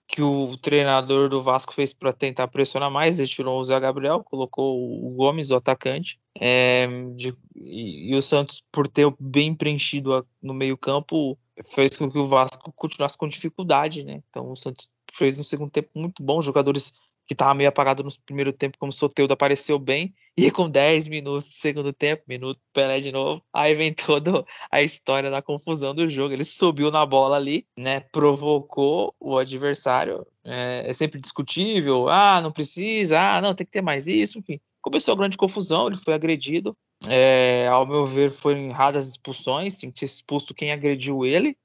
que 0.07 0.23
o 0.23 0.57
treinador 0.57 1.29
do 1.29 1.43
Vasco 1.43 1.73
fez 1.73 1.93
para 1.93 2.12
tentar 2.12 2.49
pressionar 2.49 2.91
mais, 2.91 3.19
ele 3.19 3.29
tirou 3.29 3.61
o 3.61 3.65
Zé 3.65 3.79
Gabriel, 3.79 4.25
colocou 4.25 5.07
o 5.07 5.11
Gomes, 5.11 5.50
o 5.50 5.57
atacante, 5.57 6.19
é, 6.35 6.87
de, 7.15 7.37
e, 7.55 8.12
e, 8.12 8.17
o 8.17 8.23
Santos, 8.23 8.65
por 8.73 8.88
ter 8.88 9.12
bem 9.21 9.55
preenchido 9.55 10.27
no 10.43 10.55
meio 10.55 10.77
campo, 10.77 11.38
fez 11.67 11.97
com 11.97 12.11
que 12.11 12.19
o 12.19 12.27
Vasco 12.27 12.73
continuasse 12.73 13.17
com 13.17 13.29
dificuldade, 13.29 14.03
né? 14.05 14.23
Então 14.31 14.50
o 14.50 14.57
Santos 14.57 14.88
fez 15.12 15.38
um 15.38 15.45
segundo 15.45 15.71
tempo 15.71 15.91
muito 15.95 16.23
bom, 16.23 16.41
jogadores 16.41 16.93
que 17.29 17.35
estavam 17.35 17.55
meio 17.55 17.69
apagados 17.69 18.17
no 18.17 18.23
primeiro 18.25 18.55
tempo, 18.55 18.79
como 18.79 18.88
o 18.88 18.93
Soteudo 18.93 19.35
apareceu 19.35 19.79
bem, 19.79 20.15
e 20.35 20.50
com 20.50 20.69
10 20.69 21.09
minutos 21.09 21.47
do 21.47 21.53
segundo 21.53 21.93
tempo, 21.93 22.23
minuto 22.27 22.59
Pelé 22.73 23.00
de 23.00 23.12
novo, 23.12 23.43
aí 23.53 23.75
vem 23.75 23.93
toda 23.93 24.47
a 24.71 24.81
história 24.81 25.31
da 25.31 25.43
confusão 25.43 25.95
do 25.95 26.09
jogo. 26.09 26.33
Ele 26.33 26.45
subiu 26.45 26.91
na 26.91 27.05
bola 27.05 27.37
ali, 27.37 27.67
né? 27.77 28.00
Provocou 28.00 29.15
o 29.21 29.37
adversário. 29.37 30.27
É, 30.43 30.85
é 30.88 30.93
sempre 30.95 31.21
discutível, 31.21 32.09
ah, 32.09 32.41
não 32.41 32.50
precisa, 32.50 33.21
ah, 33.21 33.43
não, 33.43 33.55
tem 33.55 33.67
que 33.67 33.73
ter 33.73 33.83
mais 33.83 34.07
isso, 34.07 34.38
enfim. 34.38 34.59
Começou 34.81 35.12
a 35.12 35.17
grande 35.19 35.37
confusão, 35.37 35.88
ele 35.88 35.99
foi 35.99 36.15
agredido, 36.15 36.75
é, 37.05 37.67
ao 37.69 37.87
meu 37.87 38.07
ver, 38.07 38.33
foram 38.33 38.59
erradas 38.69 39.05
as 39.05 39.11
expulsões, 39.12 39.78
tinha 39.78 39.93
que 39.93 39.99
ser 40.00 40.07
expulso 40.07 40.55
quem 40.55 40.73
agrediu 40.73 41.25
ele. 41.25 41.57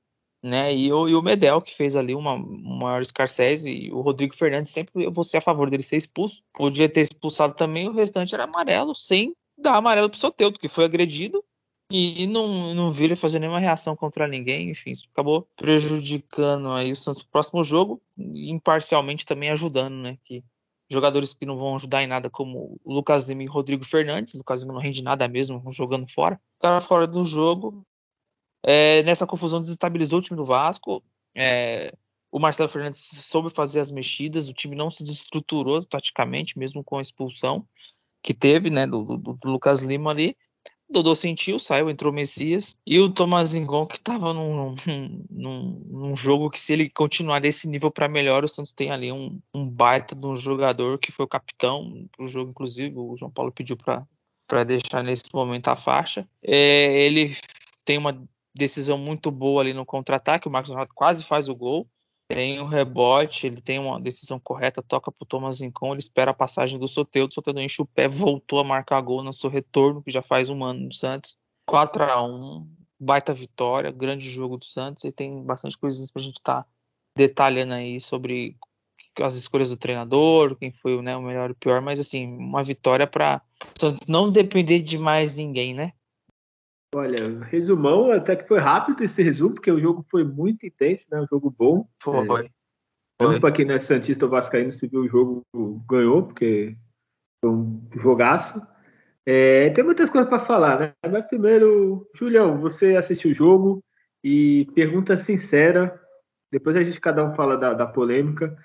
né? 0.44 0.76
E 0.76 0.92
o, 0.92 1.08
e 1.08 1.16
o 1.16 1.22
Medel, 1.22 1.62
que 1.62 1.74
fez 1.74 1.96
ali 1.96 2.14
uma, 2.16 2.34
uma 2.34 2.76
maior 2.78 3.02
escassez, 3.02 3.66
e 3.66 3.90
o 3.92 4.02
Rodrigo 4.02 4.36
Fernandes 4.36 4.72
sempre 4.72 5.04
eu 5.04 5.12
vou 5.12 5.24
ser 5.24 5.38
a 5.38 5.42
favor 5.42 5.70
dele 5.70 5.84
ser 5.84 5.98
expulso. 5.98 6.44
Podia 6.54 6.90
ter 6.90 7.02
expulsado 7.02 7.56
também, 7.56 7.88
o 7.88 7.94
restante 7.94 8.34
era 8.36 8.44
amarelo, 8.44 8.94
sem 8.96 9.36
dar 9.58 9.76
amarelo 9.78 10.10
pro 10.10 10.20
Soteudo, 10.20 10.60
que 10.60 10.68
foi 10.68 10.86
agredido 10.86 11.44
e 11.92 12.26
não, 12.28 12.74
não 12.74 12.92
viram 12.92 13.16
fazer 13.16 13.40
nenhuma 13.40 13.60
reação 13.60 13.96
contra 13.96 14.28
ninguém, 14.28 14.72
enfim, 14.72 14.92
isso 14.92 15.08
acabou 15.14 15.48
prejudicando 15.56 16.72
aí 16.72 16.92
o 16.92 16.96
Santos 16.96 17.24
no 17.24 17.30
próximo 17.30 17.64
jogo, 17.64 18.02
imparcialmente 18.18 19.26
também 19.26 19.52
ajudando, 19.52 19.94
né? 19.94 20.18
Que 20.24 20.44
jogadores 20.94 21.34
que 21.34 21.46
não 21.46 21.58
vão 21.58 21.76
ajudar 21.76 22.04
em 22.04 22.08
nada, 22.08 22.30
como 22.30 22.80
o 22.84 22.94
Lucas 22.94 23.28
Lima 23.28 23.44
e 23.44 23.48
Rodrigo 23.48 23.84
Fernandes, 23.84 24.34
o 24.34 24.38
Lucas 24.38 24.62
Lima 24.62 24.74
não 24.74 24.82
rende 24.82 25.04
nada 25.04 25.28
mesmo, 25.28 25.62
jogando 25.72 26.08
fora, 26.08 26.40
estava 26.56 26.80
fora 26.80 27.06
do 27.06 27.26
jogo, 27.26 27.86
é, 28.64 29.04
nessa 29.04 29.28
confusão 29.28 29.60
desestabilizou 29.60 30.20
o 30.20 30.22
time 30.22 30.38
do 30.38 30.46
Vasco. 30.46 31.04
É, 31.36 31.94
o 32.32 32.40
Marcelo 32.40 32.70
Fernandes 32.70 33.10
soube 33.12 33.50
fazer 33.50 33.82
as 33.82 33.92
mexidas, 33.92 34.48
o 34.48 34.54
time 34.54 34.76
não 34.76 34.90
se 34.90 35.04
desestruturou 35.04 35.84
taticamente, 35.86 36.58
mesmo 36.58 36.84
com 36.84 36.98
a 36.98 37.02
expulsão 37.02 37.68
que 38.24 38.34
teve, 38.34 38.70
né, 38.70 38.88
do, 38.88 39.04
do, 39.04 39.34
do 39.34 39.50
Lucas 39.50 39.82
Lima 39.82 40.12
ali. 40.12 40.38
Dodô 40.94 41.16
sentiu, 41.16 41.60
saiu, 41.60 41.90
entrou 41.90 42.12
o 42.12 42.16
Messias. 42.16 42.78
E 42.86 43.00
o 43.00 43.10
Thomas 43.10 43.54
Ingon, 43.54 43.86
que 43.86 43.98
estava 43.98 44.34
num, 44.34 44.76
num, 45.30 45.82
num, 45.90 46.16
jogo 46.16 46.50
que, 46.50 46.60
se 46.60 46.72
ele 46.72 46.90
continuar 46.90 47.40
desse 47.40 47.68
nível 47.68 47.92
para 47.92 48.08
melhor, 48.08 48.44
o 48.44 48.48
Santos 48.48 48.72
tem 48.72 48.92
ali 48.92 49.12
um, 49.12 49.40
um, 49.54 49.68
baita 49.68 50.16
de 50.16 50.26
um 50.26 50.36
jogador 50.36 50.98
que 51.00 51.12
foi 51.12 51.26
o 51.26 51.28
capitão 51.28 52.08
do 52.18 52.28
jogo, 52.28 52.52
inclusive. 52.52 52.94
O 52.96 53.18
João 53.18 53.32
Paulo 53.32 53.52
pediu 53.52 53.76
para 53.76 54.64
deixar 54.64 55.04
nesse 55.04 55.26
momento 55.34 55.68
a 55.68 55.76
faixa. 55.76 56.28
É, 56.42 57.06
ele 57.06 57.36
tem 57.84 57.98
uma 57.98 58.24
decisão 58.56 58.98
muito 58.98 59.32
boa 59.32 59.62
ali 59.62 59.74
no 59.74 59.86
contra-ataque. 59.86 60.48
O 60.48 60.52
Marcos 60.52 60.72
Renato 60.72 60.94
quase 60.94 61.24
faz 61.24 61.50
o 61.50 61.56
gol. 61.56 61.88
Tem 62.28 62.60
o 62.60 62.64
um 62.64 62.68
rebote, 62.68 63.48
ele 63.48 63.62
tem 63.62 63.80
uma 63.80 64.00
decisão 64.00 64.40
correta, 64.40 64.82
toca 64.82 65.12
para 65.12 65.24
o 65.24 65.28
Thomas 65.28 65.60
Rincon, 65.60 65.92
ele 65.92 66.00
espera 66.00 66.32
a 66.32 66.34
passagem 66.34 66.80
do 66.80 66.88
Soteudo, 66.88 67.32
o 67.32 67.34
Soteudo 67.34 67.62
enche 67.62 67.82
o 67.82 67.86
pé, 67.86 68.08
voltou 68.08 68.60
a 68.60 68.64
marcar 68.64 69.02
gol 69.02 69.24
no 69.24 69.34
seu 69.34 69.50
retorno, 69.50 70.02
que 70.02 70.12
já 70.12 70.22
faz 70.22 70.50
um 70.50 70.64
ano 70.64 70.88
do 70.88 70.94
Santos. 70.94 71.38
4 71.68 72.04
a 72.04 72.24
1 72.24 72.68
baita 73.00 73.34
vitória, 73.34 73.92
grande 73.92 74.30
jogo 74.30 74.58
do 74.58 74.66
Santos, 74.66 75.04
e 75.04 75.12
tem 75.12 75.44
bastante 75.44 75.78
coisas 75.78 76.10
para 76.10 76.22
a 76.22 76.26
gente 76.26 76.38
estar 76.38 76.64
tá 76.64 76.70
detalhando 77.16 77.74
aí 77.74 78.00
sobre 78.00 78.58
as 79.22 79.36
escolhas 79.36 79.70
do 79.70 79.78
treinador, 79.78 80.56
quem 80.56 80.72
foi 80.72 81.00
né, 81.02 81.16
o 81.16 81.22
melhor 81.22 81.50
e 81.50 81.54
o 81.54 81.56
pior, 81.56 81.82
mas 81.82 82.00
assim, 82.00 82.26
uma 82.26 82.64
vitória 82.64 83.06
para 83.06 83.42
não 84.08 84.32
depender 84.32 84.80
de 84.80 84.98
mais 84.98 85.36
ninguém, 85.36 85.74
né? 85.74 85.94
Olha, 86.94 87.40
resumão, 87.46 88.12
até 88.12 88.36
que 88.36 88.48
foi 88.48 88.60
rápido 88.60 89.04
esse 89.04 89.24
resumo, 89.24 89.56
porque 89.56 89.72
o 89.72 89.80
jogo 89.80 90.06
foi 90.10 90.24
muito 90.24 90.66
intenso, 90.66 91.06
né? 91.12 91.22
Um 91.22 91.28
jogo 91.28 91.50
bom. 91.50 91.88
Foi. 92.02 92.50
É, 93.22 93.40
para 93.40 93.52
quem 93.52 93.66
não 93.66 93.76
é 93.76 93.80
Santista 93.80 94.26
ou 94.26 94.32
Vascaíno, 94.32 94.74
se 94.74 94.88
viu 94.88 95.02
o 95.02 95.08
jogo, 95.08 95.44
ganhou, 95.90 96.24
porque 96.24 96.76
foi 97.42 97.52
um 97.52 97.82
jogaço. 97.96 98.62
É, 99.26 99.70
tem 99.70 99.84
muitas 99.84 100.10
coisas 100.10 100.30
para 100.30 100.40
falar, 100.40 100.80
né? 100.80 100.94
Mas 101.10 101.26
primeiro, 101.28 102.10
Julião, 102.16 102.60
você 102.60 102.96
assistiu 102.96 103.32
o 103.32 103.34
jogo 103.34 103.84
e 104.24 104.68
pergunta 104.76 105.16
sincera, 105.16 106.00
depois 106.52 106.76
a 106.76 106.84
gente 106.84 107.00
cada 107.00 107.24
um 107.24 107.34
fala 107.34 107.58
da, 107.58 107.74
da 107.74 107.86
polêmica. 107.86 108.56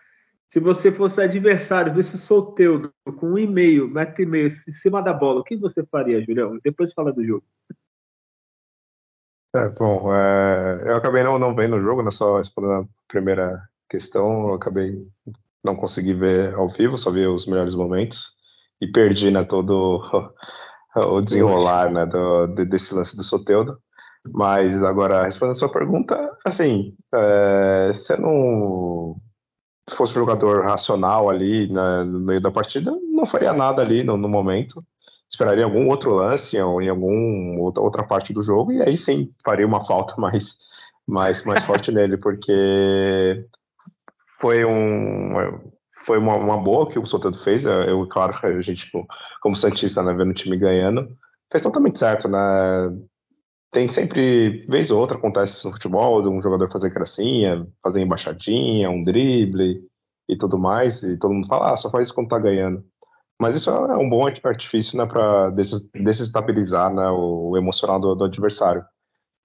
Se 0.50 0.58
você 0.58 0.90
fosse 0.90 1.20
adversário, 1.20 1.94
visse 1.94 2.18
solteiro 2.18 2.92
com 3.18 3.32
um 3.32 3.38
e-mail, 3.38 3.88
metro 3.88 4.22
e 4.22 4.26
meio 4.26 4.48
em 4.48 4.72
cima 4.72 5.02
da 5.02 5.12
bola, 5.12 5.40
o 5.40 5.44
que 5.44 5.56
você 5.56 5.84
faria, 5.86 6.24
Julião? 6.24 6.58
Depois 6.64 6.92
fala 6.92 7.12
do 7.12 7.24
jogo. 7.24 7.44
É, 9.54 9.68
bom, 9.70 10.14
é, 10.14 10.90
eu 10.90 10.96
acabei 10.96 11.22
não, 11.22 11.38
não 11.38 11.54
vendo 11.54 11.76
o 11.76 11.82
jogo, 11.82 12.02
né, 12.02 12.10
só 12.10 12.36
respondendo 12.36 12.82
a 12.82 12.84
primeira 13.08 13.62
questão, 13.88 14.48
eu 14.48 14.54
acabei 14.54 15.06
não 15.64 15.74
consegui 15.74 16.14
ver 16.14 16.54
ao 16.54 16.70
vivo, 16.70 16.96
só 16.96 17.10
vi 17.10 17.26
os 17.26 17.46
melhores 17.46 17.74
momentos 17.74 18.36
e 18.80 18.86
perdi 18.86 19.30
né, 19.30 19.44
todo 19.44 20.02
o 20.96 21.20
desenrolar 21.20 21.90
né, 21.90 22.06
do, 22.06 22.46
desse 22.66 22.94
lance 22.94 23.16
do 23.16 23.22
Soteudo. 23.22 23.78
Mas 24.30 24.82
agora, 24.82 25.24
respondendo 25.24 25.56
a 25.56 25.58
sua 25.58 25.72
pergunta, 25.72 26.36
assim, 26.44 26.94
é, 27.14 27.92
se 27.94 28.16
não 28.18 29.16
fosse 29.90 30.12
um 30.12 30.20
jogador 30.20 30.64
racional 30.64 31.30
ali 31.30 31.72
né, 31.72 32.04
no 32.04 32.20
meio 32.20 32.40
da 32.40 32.50
partida, 32.50 32.92
não 33.12 33.26
faria 33.26 33.52
nada 33.52 33.80
ali 33.80 34.04
no, 34.04 34.16
no 34.16 34.28
momento 34.28 34.84
esperaria 35.30 35.64
algum 35.64 35.88
outro 35.88 36.14
lance 36.14 36.58
ou 36.60 36.80
em 36.80 36.88
algum 36.88 37.58
outra, 37.58 37.82
outra 37.82 38.02
parte 38.02 38.32
do 38.32 38.42
jogo 38.42 38.72
e 38.72 38.82
aí 38.82 38.96
sim 38.96 39.28
faria 39.44 39.66
uma 39.66 39.84
falta 39.84 40.14
mais 40.16 40.56
mais 41.06 41.44
mais 41.44 41.62
forte 41.64 41.92
nele 41.92 42.16
porque 42.16 43.44
foi 44.40 44.64
um 44.64 45.34
foi 46.06 46.18
uma, 46.18 46.36
uma 46.36 46.56
boa 46.56 46.88
que 46.88 46.98
o 46.98 47.06
Soteldo 47.06 47.38
fez 47.40 47.64
eu 47.64 48.06
claro 48.08 48.34
a 48.42 48.62
gente 48.62 48.90
como 49.42 49.56
santista 49.56 50.02
né, 50.02 50.14
vendo 50.14 50.30
o 50.30 50.34
time 50.34 50.56
ganhando 50.56 51.08
fez 51.50 51.62
totalmente 51.62 51.98
certo 51.98 52.28
né? 52.28 52.38
Tem 53.70 53.86
sempre 53.86 54.64
vez 54.66 54.90
ou 54.90 54.98
outra 54.98 55.18
acontece 55.18 55.52
isso 55.52 55.66
no 55.66 55.74
futebol 55.74 56.22
de 56.22 56.28
um 56.28 56.40
jogador 56.40 56.70
fazer 56.72 56.88
gracinha 56.88 57.66
fazer 57.82 58.00
embaixadinha 58.00 58.90
um 58.90 59.04
drible 59.04 59.82
e 60.26 60.36
tudo 60.38 60.58
mais 60.58 61.02
e 61.02 61.18
todo 61.18 61.34
mundo 61.34 61.48
fala 61.48 61.74
ah, 61.74 61.76
só 61.76 61.90
faz 61.90 62.08
isso 62.08 62.14
quando 62.14 62.28
tá 62.28 62.38
ganhando 62.38 62.82
mas 63.40 63.54
isso 63.54 63.70
é 63.70 63.96
um 63.96 64.08
bom 64.08 64.26
artifício 64.26 64.98
né, 64.98 65.06
para 65.06 65.50
desestabilizar 65.94 66.92
né, 66.92 67.08
o, 67.08 67.56
emocional 67.56 68.00
do, 68.00 68.14
do, 68.14 68.24
adversário. 68.24 68.84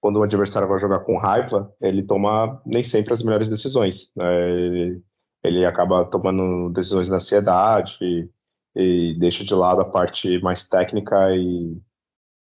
Quando 0.02 0.18
o 0.18 0.24
adversário 0.24 0.68
vai 0.68 0.80
jogar 0.80 1.00
com 1.02 1.18
raiva, 1.18 1.72
ele 1.80 2.02
toma 2.02 2.60
nem 2.66 2.84
sempre 2.84 3.14
as 3.14 3.24
melhores 3.24 3.50
decisões. 3.50 4.12
Né? 4.16 4.50
Ele, 4.50 5.02
ele, 5.44 5.66
acaba 5.66 6.06
tomando 6.06 6.74
decisões 6.74 7.08
na 7.08 7.18
ansiedade 7.18 7.96
e, 8.02 8.30
e, 8.76 9.20
deixa 9.20 9.46
de 9.46 9.54
lado 9.54 9.82
a 9.82 9.86
parte 9.86 10.42
mais 10.42 10.68
técnica 10.68 11.32
e, 11.36 11.78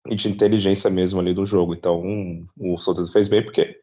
e 0.07 0.15
de 0.15 0.29
inteligência 0.29 0.89
mesmo 0.89 1.19
ali 1.19 1.33
do 1.33 1.45
jogo. 1.45 1.75
Então, 1.75 2.01
um, 2.01 2.47
o 2.57 2.77
Souza 2.77 3.11
fez 3.11 3.27
bem 3.27 3.43
porque 3.43 3.77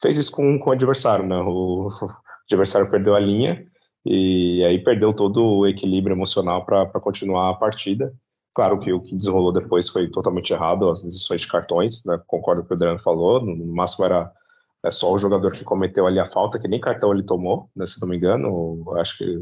fez 0.00 0.16
isso 0.16 0.32
com, 0.32 0.58
com 0.58 0.70
o 0.70 0.72
adversário. 0.72 1.26
Né? 1.26 1.36
O, 1.36 1.88
o 2.02 2.08
adversário 2.50 2.90
perdeu 2.90 3.14
a 3.14 3.20
linha 3.20 3.70
e 4.04 4.64
aí 4.64 4.82
perdeu 4.82 5.12
todo 5.12 5.44
o 5.44 5.66
equilíbrio 5.66 6.14
emocional 6.14 6.64
para 6.64 6.86
continuar 7.00 7.50
a 7.50 7.54
partida. 7.54 8.12
Claro 8.54 8.78
que 8.80 8.92
o 8.92 9.00
que 9.00 9.16
desenrolou 9.16 9.52
depois 9.52 9.88
foi 9.88 10.10
totalmente 10.10 10.52
errado, 10.52 10.90
as 10.90 11.02
decisões 11.02 11.40
de 11.40 11.48
cartões, 11.48 12.04
né? 12.04 12.20
concordo 12.26 12.62
com 12.62 12.66
o 12.66 12.68
que 12.68 12.74
o 12.74 12.76
Adriano 12.76 12.98
falou, 12.98 13.44
no 13.44 13.74
máximo 13.74 14.04
era 14.04 14.30
é 14.84 14.90
só 14.90 15.12
o 15.12 15.18
jogador 15.18 15.52
que 15.52 15.64
cometeu 15.64 16.06
ali 16.06 16.18
a 16.18 16.26
falta, 16.26 16.58
que 16.58 16.66
nem 16.66 16.80
cartão 16.80 17.12
ele 17.12 17.22
tomou, 17.22 17.70
né, 17.74 17.86
se 17.86 18.00
não 18.00 18.08
me 18.08 18.16
engano, 18.16 18.84
acho 18.96 19.16
que 19.16 19.40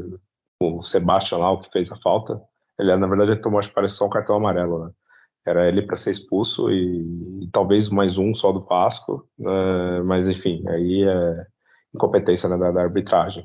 o 0.61 0.83
Sebastian 0.83 1.39
lá, 1.39 1.51
o 1.51 1.59
que 1.59 1.71
fez 1.71 1.91
a 1.91 1.97
falta, 1.97 2.39
ele 2.79 2.95
na 2.95 3.07
verdade 3.07 3.31
ele 3.31 3.41
tomou, 3.41 3.59
acho 3.59 3.69
que 3.69 3.75
parece 3.75 3.95
só 3.95 4.05
um 4.05 4.09
cartão 4.09 4.35
amarelo, 4.35 4.85
né? 4.85 4.91
Era 5.45 5.67
ele 5.67 5.81
para 5.81 5.97
ser 5.97 6.11
expulso 6.11 6.69
e, 6.69 7.01
e, 7.43 7.49
talvez 7.51 7.89
mais 7.89 8.15
um 8.17 8.35
só 8.35 8.51
do 8.51 8.61
Pasco, 8.61 9.27
né? 9.39 10.01
mas 10.03 10.27
enfim, 10.29 10.63
aí 10.67 11.03
é 11.03 11.45
incompetência 11.95 12.47
né, 12.47 12.57
da, 12.57 12.71
da 12.71 12.81
arbitragem. 12.83 13.43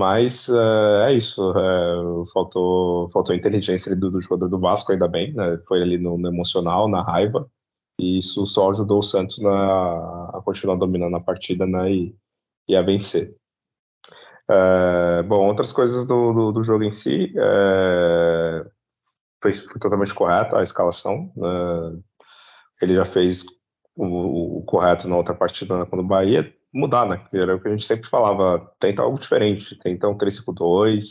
Mas 0.00 0.48
uh, 0.48 1.02
é 1.08 1.12
isso, 1.12 1.50
uh, 1.50 2.24
faltou, 2.32 3.10
faltou 3.10 3.34
inteligência 3.34 3.94
do, 3.94 4.10
do, 4.10 4.22
jogador 4.22 4.48
do 4.48 4.58
Vasco, 4.58 4.92
ainda 4.92 5.06
bem, 5.06 5.34
né? 5.34 5.58
foi 5.68 5.82
ali 5.82 5.98
no, 5.98 6.16
no, 6.16 6.26
emocional, 6.26 6.88
na 6.88 7.02
raiva, 7.02 7.46
e 7.98 8.16
isso 8.16 8.46
só 8.46 8.70
ajudou 8.70 9.00
o 9.00 9.02
Santos 9.02 9.38
na, 9.40 10.30
a 10.32 10.40
continuar 10.42 10.76
dominando 10.76 11.16
a 11.16 11.20
partida 11.20 11.66
né? 11.66 11.92
e, 11.92 12.16
e 12.66 12.74
a 12.74 12.80
vencer. 12.80 13.36
Uh, 14.50 15.22
bom, 15.24 15.46
outras 15.46 15.70
coisas 15.70 16.06
do, 16.06 16.32
do, 16.32 16.52
do 16.52 16.64
jogo 16.64 16.82
em 16.82 16.90
si, 16.90 17.30
foi, 19.42 19.52
totalmente 19.78 20.14
correta 20.14 20.58
a 20.58 20.62
escalação, 20.62 21.30
né? 21.36 21.98
ele 22.80 22.94
já 22.94 23.04
fez 23.04 23.44
o, 23.94 24.60
o, 24.60 24.62
correto 24.62 25.06
na 25.06 25.16
outra 25.18 25.34
partida 25.34 25.78
né, 25.78 25.84
quando 25.84 26.00
o 26.00 26.08
Bahia 26.08 26.50
mudar, 26.72 27.06
né? 27.06 27.24
Era 27.32 27.56
o 27.56 27.60
que 27.60 27.68
a 27.68 27.70
gente 27.70 27.86
sempre 27.86 28.08
falava, 28.08 28.70
tenta 28.78 29.02
algo 29.02 29.18
diferente, 29.18 29.78
tenta 29.78 30.08
um 30.08 30.16
3-5-2, 30.16 31.04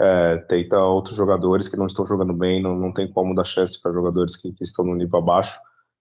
é, 0.00 0.38
tenta 0.48 0.78
outros 0.78 1.16
jogadores 1.16 1.68
que 1.68 1.76
não 1.76 1.86
estão 1.86 2.06
jogando 2.06 2.32
bem, 2.32 2.62
não, 2.62 2.74
não 2.74 2.92
tem 2.92 3.10
como 3.10 3.34
dar 3.34 3.44
chance 3.44 3.80
para 3.80 3.92
jogadores 3.92 4.34
que, 4.34 4.52
que, 4.52 4.64
estão 4.64 4.84
no 4.84 4.94
nível 4.94 5.18
abaixo, 5.18 5.56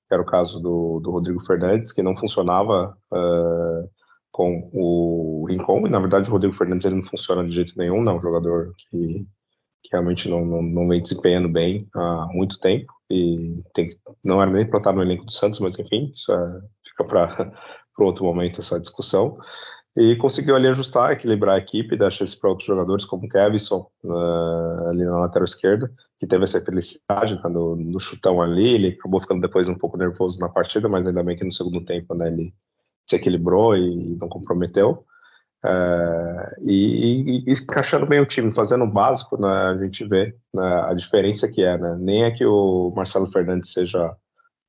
que 0.07 0.13
era 0.13 0.23
o 0.23 0.25
caso 0.25 0.59
do, 0.59 0.99
do 1.01 1.11
Rodrigo 1.11 1.43
Fernandes, 1.45 1.91
que 1.91 2.01
não 2.01 2.15
funcionava 2.15 2.97
é, 3.13 3.89
com 4.31 4.69
o 4.73 5.45
Rincon, 5.47 5.85
e 5.85 5.89
na 5.89 5.99
verdade 5.99 6.29
o 6.29 6.31
Rodrigo 6.31 6.55
Fernandes 6.55 6.85
ele 6.85 6.95
não 6.95 7.03
funciona 7.03 7.43
de 7.43 7.51
jeito 7.51 7.73
nenhum, 7.77 8.01
não 8.01 8.13
é 8.13 8.15
um 8.15 8.21
jogador 8.21 8.73
que, 8.77 9.27
que 9.83 9.89
realmente 9.91 10.29
não, 10.29 10.45
não, 10.45 10.61
não, 10.61 10.87
vem 10.87 11.01
desempenhando 11.01 11.49
bem 11.49 11.87
há 11.93 12.27
muito 12.31 12.57
tempo, 12.59 12.93
e 13.09 13.61
tem, 13.73 13.97
não 14.23 14.41
era 14.41 14.49
nem 14.49 14.65
para 14.65 14.77
estar 14.77 14.93
no 14.93 15.01
elenco 15.01 15.25
do 15.25 15.31
Santos, 15.31 15.59
mas 15.59 15.77
enfim, 15.77 16.11
isso 16.13 16.31
é, 16.31 16.61
fica 16.87 17.03
para 17.03 17.51
para 17.99 18.05
outro 18.05 18.23
momento 18.23 18.61
essa 18.61 18.79
discussão. 18.79 19.37
E 19.97 20.15
conseguiu 20.15 20.55
ali 20.55 20.67
ajustar, 20.67 21.11
equilibrar 21.11 21.55
a 21.55 21.59
equipe, 21.59 21.97
dar 21.97 22.09
chance 22.09 22.39
para 22.39 22.49
outros 22.49 22.65
jogadores, 22.65 23.03
como 23.03 23.25
o 23.25 23.29
Kevson, 23.29 23.85
uh, 24.05 24.87
ali 24.87 25.03
na 25.03 25.19
lateral 25.19 25.43
esquerda, 25.43 25.91
que 26.17 26.25
teve 26.25 26.45
essa 26.45 26.61
felicidade 26.61 27.41
tá, 27.41 27.49
no, 27.49 27.75
no, 27.75 27.99
chutão 27.99 28.41
ali. 28.41 28.75
Ele 28.75 28.87
acabou 28.97 29.19
ficando 29.19 29.41
depois 29.41 29.67
um 29.67 29.75
pouco 29.75 29.97
nervoso 29.97 30.39
na 30.39 30.47
partida, 30.47 30.87
mas 30.87 31.05
ainda 31.05 31.21
bem 31.21 31.35
que 31.35 31.43
no 31.43 31.51
segundo 31.51 31.83
tempo 31.83 32.15
né, 32.15 32.27
ele 32.27 32.53
se 33.05 33.17
equilibrou 33.17 33.75
e 33.75 34.15
não 34.21 34.29
comprometeu. 34.29 35.03
É, 35.65 36.55
e, 36.61 37.43
e, 37.43 37.49
e, 37.49 37.51
encaixando 37.51 38.05
bem 38.05 38.21
o 38.21 38.25
time, 38.25 38.53
fazendo 38.53 38.85
o 38.85 38.91
básico, 38.91 39.41
né, 39.41 39.49
a 39.49 39.77
gente 39.83 40.05
vê 40.05 40.33
né, 40.53 40.83
a 40.87 40.93
diferença 40.93 41.49
que 41.49 41.61
é. 41.61 41.77
Né? 41.77 41.97
Nem 41.99 42.23
é 42.23 42.31
que 42.31 42.45
o 42.45 42.93
Marcelo 42.95 43.29
Fernandes 43.31 43.73
seja 43.73 44.15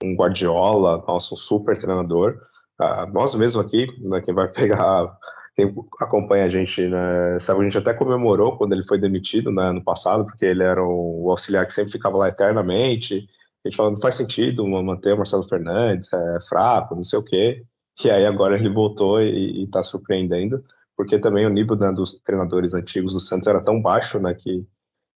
um 0.02 0.16
Guardiola, 0.16 1.04
nosso 1.06 1.34
um 1.34 1.38
super 1.38 1.78
treinador. 1.78 2.36
Uh, 2.80 3.12
nós 3.12 3.34
mesmo 3.34 3.60
aqui, 3.60 3.86
né, 4.00 4.20
quem 4.22 4.32
vai 4.32 4.48
pegar, 4.48 5.14
quem 5.54 5.74
acompanha 6.00 6.46
a 6.46 6.48
gente, 6.48 6.80
né, 6.88 7.38
sabe, 7.40 7.60
a 7.60 7.64
gente 7.64 7.76
até 7.76 7.92
comemorou 7.92 8.56
quando 8.56 8.72
ele 8.72 8.84
foi 8.86 8.98
demitido 8.98 9.50
né, 9.50 9.70
no 9.72 9.84
passado, 9.84 10.24
porque 10.24 10.46
ele 10.46 10.62
era 10.62 10.82
o 10.82 11.30
auxiliar 11.30 11.66
que 11.66 11.72
sempre 11.72 11.92
ficava 11.92 12.16
lá 12.16 12.28
eternamente. 12.28 13.28
A 13.64 13.68
gente 13.68 13.76
falou, 13.76 13.92
não 13.92 14.00
faz 14.00 14.14
sentido 14.14 14.66
manter 14.66 15.12
o 15.12 15.18
Marcelo 15.18 15.46
Fernandes, 15.46 16.10
é 16.12 16.38
fraco, 16.48 16.94
não 16.96 17.04
sei 17.04 17.18
o 17.18 17.24
quê. 17.24 17.62
E 18.02 18.10
aí 18.10 18.24
agora 18.24 18.56
ele 18.56 18.70
voltou 18.70 19.20
e 19.20 19.64
está 19.64 19.82
surpreendendo 19.82 20.64
porque 21.00 21.18
também 21.18 21.46
o 21.46 21.50
nível 21.50 21.76
né, 21.76 21.90
dos 21.90 22.20
treinadores 22.22 22.74
antigos 22.74 23.14
do 23.14 23.20
Santos 23.20 23.48
era 23.48 23.62
tão 23.62 23.80
baixo, 23.80 24.18
né, 24.18 24.34
que 24.34 24.66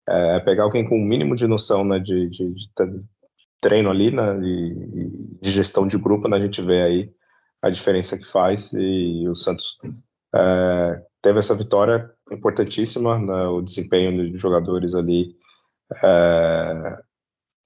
é, 0.08 0.39
pegar 0.39 0.63
alguém 0.63 0.88
com 0.88 0.96
o 0.96 0.98
um 0.98 1.03
mínimo 1.03 1.36
de 1.36 1.46
noção 1.46 1.84
né, 1.84 2.00
de, 2.00 2.29
de, 2.29 2.53
de, 2.53 2.70
treino 3.60 3.89
ali, 3.89 4.10
né, 4.10 4.34
de, 4.39 5.39
de, 5.41 5.51
gestão 5.51 5.86
de 5.86 5.98
grupo, 5.98 6.29
né, 6.29 6.38
a 6.38 6.39
gente 6.39 6.62
vê 6.62 6.82
aí 6.84 7.12
a 7.63 7.70
diferença 7.70 8.17
que 8.17 8.29
faz. 8.29 8.72
E 8.74 9.27
o 9.27 9.36
Santos 9.36 9.79
é, 10.36 11.05
teve 11.22 11.39
essa 11.39 11.55
vitória 11.55 12.12
importantíssima, 12.29 13.17
né, 13.17 13.48
o 13.48 13.62
desempenho 13.62 14.32
dos 14.32 14.41
jogadores 14.41 14.93
ali 14.93 15.36
é, 16.03 17.00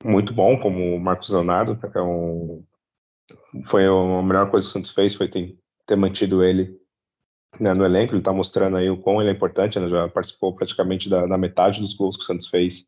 muito 0.06 0.34
bom, 0.34 0.60
como 0.60 0.96
o 0.96 1.00
Marcos 1.00 1.30
Leonardo, 1.30 1.76
que 1.76 1.98
é 1.98 2.02
um, 2.02 2.64
foi 3.70 3.86
a 3.86 4.22
melhor 4.22 4.50
coisa 4.52 4.66
que 4.66 4.70
o 4.70 4.74
Santos 4.74 4.92
fez, 4.92 5.16
foi 5.16 5.28
ter, 5.28 5.58
ter 5.86 5.96
mantido 5.96 6.44
ele 6.44 6.78
né, 7.60 7.74
no 7.74 7.84
elenco, 7.84 8.14
ele 8.14 8.20
está 8.20 8.32
mostrando 8.32 8.78
aí 8.78 8.90
o 8.90 9.02
quão 9.02 9.20
ele 9.20 9.32
é 9.32 9.34
importante, 9.34 9.80
né, 9.80 9.90
já 9.90 10.08
participou 10.10 10.56
praticamente 10.56 11.10
da, 11.10 11.26
da, 11.26 11.38
metade 11.38 11.82
dos 11.82 11.96
gols 11.96 12.16
que 12.16 12.24
o 12.24 12.26
Santos 12.26 12.48
fez 12.48 12.86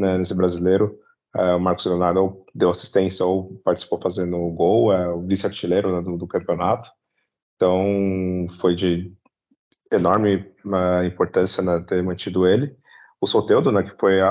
né, 0.00 0.16
nesse 0.16 0.34
brasileiro. 0.34 0.98
É, 1.36 1.54
o 1.54 1.60
Marcos 1.60 1.86
Leonardo 1.86 2.44
deu 2.54 2.70
assistência 2.70 3.24
ou 3.24 3.60
participou 3.64 4.00
fazendo 4.00 4.36
o 4.36 4.52
gol, 4.52 4.92
é 4.92 5.08
o 5.08 5.20
vice-artilheiro 5.22 5.94
né, 5.96 6.02
do, 6.02 6.16
do, 6.16 6.26
campeonato. 6.26 6.90
Então 7.56 8.46
foi 8.60 8.74
de 8.74 9.12
enorme 9.92 10.36
uh, 10.64 11.04
importância 11.04 11.62
né, 11.62 11.84
ter 11.86 12.02
mantido 12.02 12.46
ele. 12.46 12.74
O 13.20 13.26
Soteudo, 13.26 13.72
né, 13.72 13.82
que 13.82 13.96
foi 13.98 14.20
a, 14.20 14.28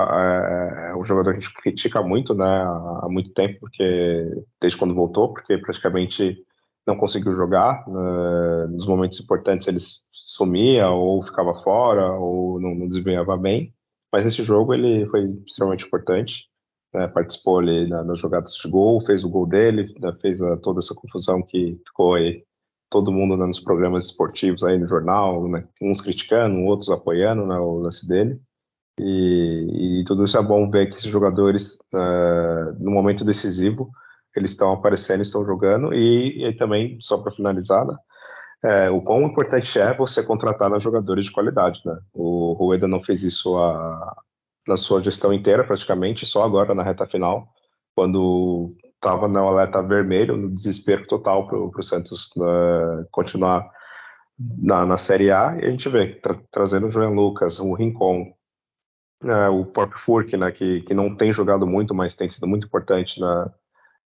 a, 0.92 0.98
um 0.98 1.04
jogador 1.04 1.32
que 1.32 1.38
a 1.38 1.42
gente 1.42 1.54
critica 1.54 2.02
muito 2.02 2.34
né, 2.34 2.46
há 2.46 3.08
muito 3.10 3.34
tempo, 3.34 3.60
porque 3.60 4.44
desde 4.62 4.78
quando 4.78 4.96
voltou, 4.96 5.34
porque 5.34 5.58
praticamente 5.58 6.38
não 6.86 6.96
conseguiu 6.96 7.34
jogar. 7.34 7.84
Uh, 7.88 8.68
nos 8.70 8.88
momentos 8.88 9.20
importantes 9.20 9.68
ele 9.68 9.80
sumia 10.12 10.90
ou 10.90 11.22
ficava 11.22 11.54
fora 11.56 12.14
ou 12.14 12.60
não, 12.62 12.74
não 12.74 12.88
desempenhava 12.88 13.36
bem. 13.38 13.74
Mas 14.12 14.24
nesse 14.24 14.44
jogo 14.44 14.74
ele 14.74 15.06
foi 15.08 15.26
extremamente 15.46 15.86
importante. 15.86 16.46
Né, 16.94 17.08
participou 17.08 17.60
ali 17.60 17.88
na, 17.88 18.04
nas 18.04 18.20
jogadas 18.20 18.54
de 18.54 18.70
gol, 18.70 19.06
fez 19.06 19.24
o 19.24 19.30
gol 19.30 19.46
dele, 19.46 19.94
né, 20.00 20.14
fez 20.22 20.42
a, 20.42 20.56
toda 20.58 20.80
essa 20.80 20.96
confusão 20.96 21.44
que 21.44 21.78
ficou 21.86 22.16
aí 22.16 22.44
todo 22.90 23.12
mundo 23.12 23.36
né, 23.36 23.46
nos 23.46 23.60
programas 23.60 24.06
esportivos 24.06 24.64
aí 24.64 24.78
no 24.78 24.88
jornal, 24.88 25.48
né, 25.50 25.68
uns 25.82 26.02
criticando, 26.02 26.62
outros 26.62 26.90
apoiando 26.90 27.46
né, 27.46 27.58
o 27.60 27.80
lance 27.80 28.08
dele. 28.08 28.40
E, 29.00 30.00
e, 30.00 30.04
tudo 30.06 30.24
isso 30.24 30.38
é 30.38 30.42
bom 30.42 30.70
ver 30.70 30.88
que 30.88 30.96
esses 30.96 31.12
jogadores, 31.12 31.78
uh, 31.94 32.74
no 32.80 32.90
momento 32.90 33.24
decisivo, 33.24 33.92
eles 34.36 34.52
estão 34.52 34.72
aparecendo, 34.72 35.22
estão 35.22 35.46
jogando, 35.46 35.94
e, 35.94 36.46
e 36.46 36.54
também, 36.56 36.98
só 37.02 37.18
para 37.18 37.32
finalizar, 37.32 37.86
né, 37.86 37.96
é, 38.64 38.90
o 38.90 39.02
quão 39.02 39.22
importante 39.24 39.80
é 39.80 39.96
você 39.96 40.24
contratar 40.24 40.70
né, 40.70 40.80
jogadores 40.80 41.26
de 41.26 41.32
qualidade. 41.32 41.80
Né? 41.86 41.98
O 42.14 42.54
Rueda 42.54 42.88
não 42.88 43.04
fez 43.04 43.24
isso 43.24 43.56
a, 43.58 44.18
na 44.68 44.78
sua 44.78 45.02
gestão 45.02 45.34
inteira, 45.34 45.64
praticamente, 45.64 46.26
só 46.26 46.44
agora 46.44 46.76
na 46.76 46.84
reta 46.84 47.06
final, 47.08 47.48
quando 47.96 48.76
estava 48.96 49.28
no 49.28 49.48
alerta 49.48 49.82
vermelho, 49.82 50.36
no 50.36 50.54
desespero 50.54 51.08
total 51.08 51.48
para 51.48 51.58
o 51.58 51.84
Santos 51.84 52.32
né, 52.36 53.06
continuar 53.12 53.70
na, 54.40 54.86
na, 54.86 54.98
Série 54.98 55.32
A, 55.32 55.58
e 55.60 55.66
a 55.66 55.70
gente 55.70 55.88
vê 55.90 56.16
tra 56.16 56.36
trazendo 56.52 56.88
o 56.88 56.92
João 56.92 57.14
Lucas, 57.14 57.60
o 57.60 57.74
Rincon, 57.74 58.34
é, 59.24 59.50
o 59.50 59.66
próprio 59.66 60.00
Furk, 60.00 60.36
né, 60.36 60.52
que, 60.52 60.82
que 60.82 60.94
não 60.94 61.16
tem 61.16 61.32
jogado 61.32 61.66
muito, 61.66 61.94
mas 61.96 62.16
tem 62.16 62.30
sido 62.30 62.48
muito 62.48 62.68
importante 62.68 63.20
na, 63.20 63.52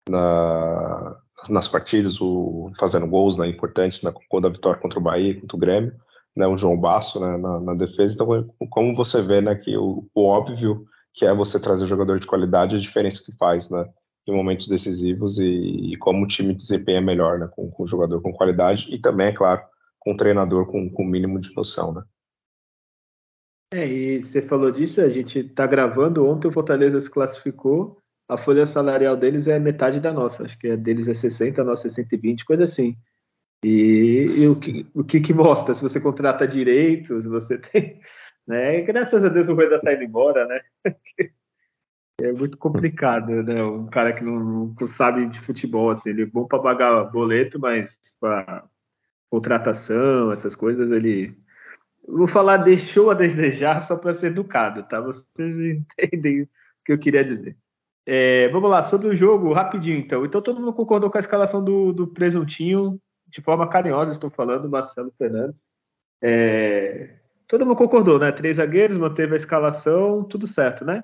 na, 0.10 1.18
nas 1.48 1.68
partidas, 1.68 2.20
o, 2.20 2.72
fazendo 2.80 3.08
gols 3.08 3.38
né, 3.38 3.48
importantes 3.48 4.02
na, 4.02 4.12
quando 4.28 4.52
vitória 4.52 4.80
contra 4.80 5.00
o 5.00 5.02
Bahia, 5.02 5.40
contra 5.40 5.56
o 5.56 5.60
Grêmio, 5.60 5.94
né, 6.36 6.48
o 6.48 6.58
João 6.58 6.78
Basso 6.78 7.20
né, 7.20 7.38
na, 7.38 7.60
na, 7.60 7.74
defesa. 7.74 8.14
Então, 8.14 8.28
como 8.70 8.96
você 8.96 9.22
vê 9.22 9.42
né, 9.42 9.56
que 9.56 9.76
o, 9.76 10.08
o, 10.14 10.24
óbvio 10.26 10.86
que 11.14 11.26
é 11.26 11.34
você 11.34 11.60
trazer 11.60 11.88
jogador 11.88 12.20
de 12.20 12.28
qualidade, 12.28 12.76
a 12.76 12.80
diferença 12.80 13.24
que 13.24 13.36
faz 13.38 13.70
né, 13.70 13.88
em 14.28 14.34
momentos 14.34 14.68
decisivos 14.68 15.38
e, 15.40 15.94
e 15.94 15.98
como 15.98 16.24
o 16.24 16.28
time 16.28 16.54
desempenha 16.54 17.02
melhor 17.02 17.40
né, 17.40 17.50
com, 17.52 17.70
com 17.70 17.88
jogador 17.88 18.22
com 18.22 18.32
qualidade 18.32 18.88
e 18.90 19.00
também, 19.00 19.28
é 19.28 19.34
claro, 19.34 19.62
com 20.00 20.16
treinador 20.16 20.66
com 20.68 21.04
mínimo 21.04 21.40
de 21.40 21.54
noção. 21.56 21.94
Né. 21.94 22.04
É, 23.74 23.86
e 23.88 24.24
você 24.24 24.42
falou 24.42 24.72
disso, 24.72 25.00
a 25.00 25.10
gente 25.10 25.40
está 25.40 25.68
gravando, 25.68 26.26
ontem 26.26 26.48
o 26.48 26.52
Fortaleza 26.52 27.00
se 27.00 27.10
classificou, 27.10 28.00
a 28.28 28.36
folha 28.36 28.66
salarial 28.66 29.16
deles 29.16 29.48
é 29.48 29.60
metade 29.60 30.00
da 30.00 30.12
nossa, 30.12 30.44
acho 30.44 30.58
que 30.58 30.70
a 30.70 30.76
deles 30.76 31.08
é 31.08 31.14
60, 31.14 31.62
a 31.62 31.66
nossa 31.66 31.88
é 31.88 31.92
120, 31.92 32.46
coisa 32.46 32.64
assim. 32.64 32.96
E, 33.64 34.26
e 34.38 34.48
o, 34.48 34.60
que, 34.60 34.88
o 34.94 35.04
que, 35.04 35.20
que 35.20 35.34
mostra? 35.34 35.74
Se 35.76 35.82
você 35.82 36.00
contrata 36.00 36.48
direitos, 36.48 37.26
você 37.26 37.58
tem. 37.60 38.00
Né? 38.48 38.82
Graças 38.82 39.24
a 39.24 39.30
Deus 39.30 39.48
o 39.48 39.54
Rueda 39.54 39.76
está 39.76 39.94
indo 39.94 40.04
embora, 40.04 40.46
né? 40.48 40.62
É 42.22 42.34
muito 42.34 42.58
complicado, 42.58 43.32
né? 43.44 43.64
Um 43.64 43.88
cara 43.88 44.12
que 44.12 44.22
não, 44.24 44.76
não 44.78 44.88
sabe 44.88 45.26
de 45.28 45.40
futebol, 45.40 45.90
assim, 45.90 46.10
ele 46.10 46.24
é 46.24 46.26
bom 46.26 46.46
para 46.46 46.60
pagar 46.60 47.06
boleto, 47.06 47.58
mas 47.58 47.98
para 48.20 48.68
contratação, 49.30 50.32
essas 50.32 50.56
coisas, 50.56 50.92
ele. 50.92 51.34
Vou 52.06 52.28
falar, 52.28 52.58
deixou 52.58 53.10
a 53.10 53.14
desejar 53.14 53.80
só 53.82 53.96
para 53.96 54.14
ser 54.14 54.28
educado, 54.28 54.84
tá? 54.84 55.00
Vocês 55.00 55.26
entendem 55.38 56.42
o 56.42 56.50
que 56.84 56.92
eu 56.92 57.00
queria 57.00 57.24
dizer. 57.24 57.56
É, 58.06 58.50
vamos 58.50 58.70
lá, 58.70 58.82
sobre 58.82 59.08
o 59.08 59.16
jogo, 59.16 59.54
rapidinho 59.54 59.98
então. 59.98 60.26
Então 60.26 60.42
todo 60.42 60.60
mundo 60.60 60.74
concordou 60.74 61.10
com 61.10 61.18
a 61.18 61.22
escalação 61.22 61.64
do, 61.64 61.94
do 61.94 62.08
presuntinho, 62.08 63.00
de 63.30 63.42
forma 63.42 63.68
carinhosa, 63.68 64.12
estou 64.12 64.30
falando, 64.30 64.70
Marcelo 64.70 65.12
Fernandes. 65.18 65.62
É, 66.22 67.16
todo 67.48 67.66
mundo 67.66 67.78
concordou, 67.78 68.20
né? 68.20 68.32
Três 68.32 68.58
zagueiros, 68.58 68.98
manteve 68.98 69.34
a 69.34 69.38
escalação, 69.38 70.24
tudo 70.24 70.48
certo, 70.48 70.84
né? 70.84 71.04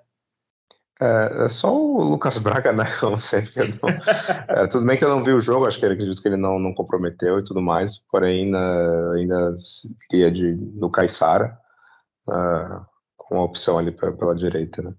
É, 0.99 1.45
é 1.45 1.49
só 1.49 1.75
o 1.75 2.01
Lucas 2.03 2.37
Braga, 2.37 2.71
né? 2.71 2.85
Como 2.99 3.19
sempre. 3.19 3.51
Não, 3.81 3.89
é, 4.47 4.67
tudo 4.67 4.85
bem 4.85 4.97
que 4.97 5.03
eu 5.03 5.09
não 5.09 5.23
vi 5.23 5.31
o 5.31 5.41
jogo, 5.41 5.65
acho 5.65 5.77
que 5.79 5.85
ele 5.85 5.95
acredito 5.95 6.21
que 6.21 6.27
ele 6.27 6.37
não, 6.37 6.57
não 6.57 6.73
comprometeu 6.73 7.39
e 7.39 7.43
tudo 7.43 7.61
mais, 7.61 7.97
porém 8.09 8.45
ainda, 8.45 9.11
ainda 9.13 9.55
seria 10.09 10.31
de, 10.31 10.55
do 10.55 10.89
Caissara, 10.89 11.57
uh, 12.27 12.85
com 13.17 13.37
a 13.37 13.43
opção 13.43 13.77
ali 13.77 13.91
pra, 13.91 14.11
pela 14.11 14.35
direita, 14.35 14.81
né? 14.81 14.93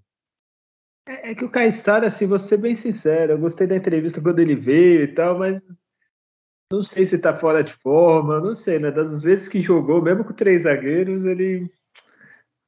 É, 1.09 1.31
é 1.31 1.35
que 1.35 1.45
o 1.45 1.51
Caissara, 1.51 2.09
assim, 2.09 2.27
vou 2.27 2.39
ser 2.39 2.59
bem 2.59 2.75
sincero, 2.75 3.33
eu 3.33 3.39
gostei 3.39 3.67
da 3.67 3.77
entrevista 3.77 4.21
quando 4.21 4.41
ele 4.41 4.55
veio 4.55 5.05
e 5.05 5.09
tal, 5.09 5.39
mas 5.39 5.62
não 6.73 6.83
sei 6.83 7.07
se 7.07 7.19
tá 7.19 7.35
fora 7.35 7.63
de 7.63 7.73
forma, 7.73 8.41
não 8.41 8.55
sei, 8.55 8.79
né? 8.79 8.91
Das 8.91 9.23
vezes 9.23 9.49
que 9.49 9.61
jogou, 9.61 10.03
mesmo 10.03 10.25
com 10.25 10.33
três 10.33 10.63
zagueiros, 10.63 11.25
ele, 11.25 11.71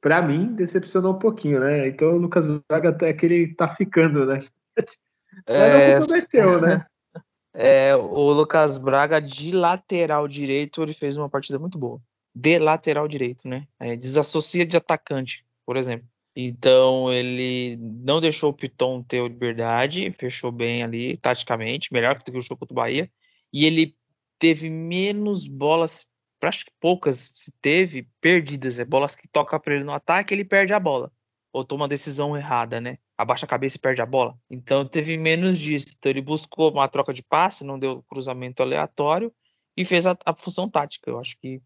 para 0.01 0.23
mim, 0.23 0.55
decepcionou 0.55 1.15
um 1.15 1.19
pouquinho, 1.19 1.61
né? 1.61 1.89
Então 1.89 2.15
o 2.15 2.19
Lucas 2.19 2.47
Braga 2.69 2.91
até 2.91 3.13
que 3.13 3.27
ele 3.27 3.55
tá 3.55 3.69
ficando, 3.69 4.27
né? 4.27 4.41
É... 5.47 5.61
Mas 5.61 5.73
não 5.73 6.01
comprometeu, 6.01 6.61
né? 6.61 6.87
É, 7.55 7.97
o 7.97 8.31
Lucas 8.31 8.79
Braga 8.79 9.21
de 9.21 9.51
lateral 9.51 10.29
direito, 10.29 10.81
ele 10.81 10.95
fez 10.95 11.17
uma 11.17 11.29
partida 11.29 11.59
muito 11.59 11.77
boa. 11.77 12.01
De 12.33 12.57
lateral 12.57 13.09
direito, 13.09 13.49
né? 13.49 13.67
É, 13.81 13.97
desassocia 13.97 14.65
de 14.65 14.77
atacante, 14.77 15.45
por 15.67 15.77
exemplo. 15.77 16.07
Então 16.37 17.13
ele 17.13 17.77
não 17.81 18.21
deixou 18.21 18.51
o 18.51 18.55
Piton 18.55 19.03
ter 19.03 19.21
liberdade, 19.25 20.15
fechou 20.17 20.53
bem 20.53 20.85
ali, 20.85 21.17
taticamente, 21.17 21.93
melhor 21.93 22.23
que 22.23 22.31
o 22.31 22.41
jogo 22.41 22.61
contra 22.61 22.73
o 22.73 22.77
Bahia. 22.77 23.11
E 23.53 23.65
ele 23.65 23.97
teve 24.39 24.71
menos 24.71 25.47
bolas, 25.47 26.07
acho 26.43 26.67
que 26.67 26.73
poucas 26.81 27.31
se 27.35 27.53
teve, 27.61 28.09
perdidas. 28.21 28.79
É 28.79 28.85
bolas 28.85 29.17
que 29.17 29.29
toca 29.29 29.59
para 29.59 29.75
ele 29.75 29.85
no 29.85 29.93
ataque, 29.93 30.35
ele 30.35 30.45
perde 30.45 30.73
a 30.73 30.81
bola. 30.81 31.13
Ou 31.53 31.65
toma 31.65 31.83
uma 31.83 31.89
decisão 31.89 32.37
errada, 32.37 32.81
né? 32.81 32.99
Abaixa 33.17 33.47
a 33.47 33.49
cabeça 33.49 33.77
e 33.77 33.81
perde 33.81 34.03
a 34.03 34.07
bola. 34.07 34.39
Então 34.51 34.87
teve 34.87 35.17
menos 35.17 35.59
disso. 35.59 35.89
Então 35.99 36.11
ele 36.11 36.23
buscou 36.23 36.71
uma 36.71 36.89
troca 36.89 37.13
de 37.13 37.23
passe, 37.23 37.65
não 37.65 37.79
deu 37.79 38.03
cruzamento 38.03 38.63
aleatório 38.63 39.33
e 39.77 39.85
fez 39.85 40.07
a, 40.07 40.17
a 40.25 40.35
função 40.35 40.69
tática. 40.69 41.11
Eu 41.11 41.19
acho 41.19 41.37
que 41.39 41.61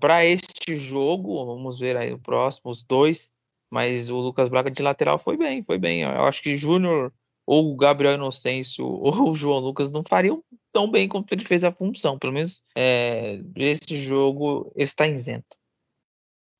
para 0.00 0.24
este 0.24 0.76
jogo, 0.76 1.46
vamos 1.46 1.78
ver 1.78 1.96
aí 1.96 2.12
o 2.12 2.18
próximo, 2.18 2.70
os 2.70 2.82
dois 2.82 3.30
mas 3.72 4.10
o 4.10 4.20
Lucas 4.20 4.50
Braga 4.50 4.70
de 4.70 4.82
lateral 4.82 5.18
foi 5.18 5.34
bem, 5.34 5.62
foi 5.62 5.78
bem. 5.78 6.02
Eu 6.02 6.26
acho 6.26 6.42
que 6.42 6.54
Júnior 6.54 7.10
ou 7.46 7.72
o 7.72 7.76
Gabriel 7.76 8.14
Inocêncio 8.14 8.84
ou 8.86 9.30
o 9.30 9.34
João 9.34 9.58
Lucas 9.58 9.90
não 9.90 10.02
fariam 10.02 10.42
tão 10.72 10.90
bem 10.90 11.08
quanto 11.08 11.32
ele 11.32 11.44
fez 11.44 11.64
a 11.64 11.72
função. 11.72 12.18
Pelo 12.18 12.32
menos 12.32 12.62
é, 12.76 13.40
esse 13.56 13.96
jogo 13.96 14.72
está 14.76 15.06
isento. 15.06 15.56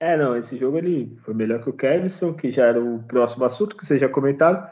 É, 0.00 0.16
não, 0.16 0.36
esse 0.36 0.56
jogo 0.56 0.78
ele 0.78 1.16
foi 1.24 1.32
melhor 1.32 1.62
que 1.62 1.70
o 1.70 1.72
Kevson, 1.72 2.34
que 2.34 2.50
já 2.50 2.66
era 2.66 2.82
o 2.82 3.02
próximo 3.04 3.44
assunto 3.44 3.76
que 3.76 3.86
vocês 3.86 4.00
já 4.00 4.08
comentaram, 4.08 4.66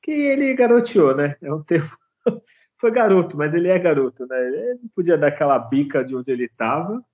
que 0.00 0.12
ele 0.12 0.54
garoteou, 0.54 1.16
né? 1.16 1.36
É 1.42 1.52
um 1.52 1.62
termo. 1.64 1.90
foi 2.78 2.92
garoto, 2.92 3.36
mas 3.36 3.54
ele 3.54 3.66
é 3.66 3.76
garoto, 3.76 4.24
né? 4.26 4.38
Ele 4.46 4.74
não 4.74 4.88
podia 4.94 5.18
dar 5.18 5.28
aquela 5.28 5.58
bica 5.58 6.04
de 6.04 6.14
onde 6.14 6.30
ele 6.30 6.44
estava. 6.44 7.04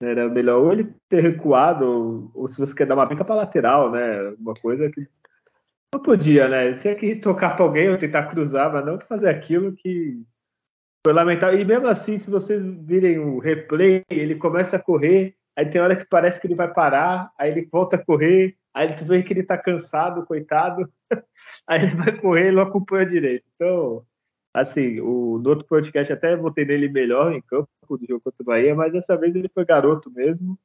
Era 0.00 0.26
melhor 0.26 0.62
ou 0.62 0.72
ele 0.72 0.94
ter 1.06 1.20
recuado, 1.20 1.84
ou, 1.84 2.30
ou 2.34 2.48
se 2.48 2.58
você 2.58 2.74
quer 2.74 2.86
dar 2.86 2.94
uma 2.94 3.04
bica 3.04 3.24
para 3.26 3.34
lateral, 3.34 3.90
né? 3.90 4.30
Uma 4.38 4.54
coisa 4.54 4.90
que 4.90 5.06
não 5.94 6.02
podia, 6.02 6.48
né? 6.48 6.74
Tinha 6.74 6.94
que 6.94 7.16
tocar 7.16 7.56
para 7.56 7.64
alguém 7.64 7.88
ou 7.88 7.98
tentar 7.98 8.26
cruzar, 8.26 8.72
mas 8.72 8.84
não 8.84 8.98
fazer 9.00 9.28
aquilo 9.28 9.72
que 9.72 10.22
foi 11.04 11.12
lamentável. 11.12 11.58
E 11.58 11.64
mesmo 11.64 11.86
assim, 11.86 12.18
se 12.18 12.30
vocês 12.30 12.62
virem 12.62 13.18
o 13.18 13.38
replay, 13.38 14.04
ele 14.10 14.34
começa 14.34 14.76
a 14.76 14.82
correr, 14.82 15.36
aí 15.56 15.66
tem 15.66 15.80
hora 15.80 15.96
que 15.96 16.04
parece 16.04 16.40
que 16.40 16.46
ele 16.46 16.54
vai 16.54 16.72
parar, 16.72 17.30
aí 17.38 17.50
ele 17.50 17.68
volta 17.70 17.96
a 17.96 18.04
correr, 18.04 18.56
aí 18.74 18.94
tu 18.94 19.04
vê 19.04 19.22
que 19.22 19.32
ele 19.32 19.42
tá 19.42 19.56
cansado, 19.56 20.26
coitado, 20.26 20.90
aí 21.66 21.82
ele 21.82 21.94
vai 21.94 22.12
correr 22.20 22.48
e 22.50 22.52
não 22.52 22.62
acompanha 22.62 23.06
direito. 23.06 23.44
Então, 23.54 24.04
assim, 24.52 25.00
o, 25.00 25.38
no 25.38 25.50
outro 25.50 25.66
podcast 25.66 26.12
até 26.12 26.36
botei 26.36 26.64
nele 26.64 26.88
melhor 26.88 27.32
em 27.32 27.40
campo 27.40 27.68
do 27.90 28.06
jogo 28.06 28.22
contra 28.24 28.42
o 28.42 28.46
Bahia, 28.46 28.74
mas 28.74 28.92
dessa 28.92 29.16
vez 29.16 29.34
ele 29.34 29.48
foi 29.48 29.64
garoto 29.64 30.10
mesmo 30.10 30.58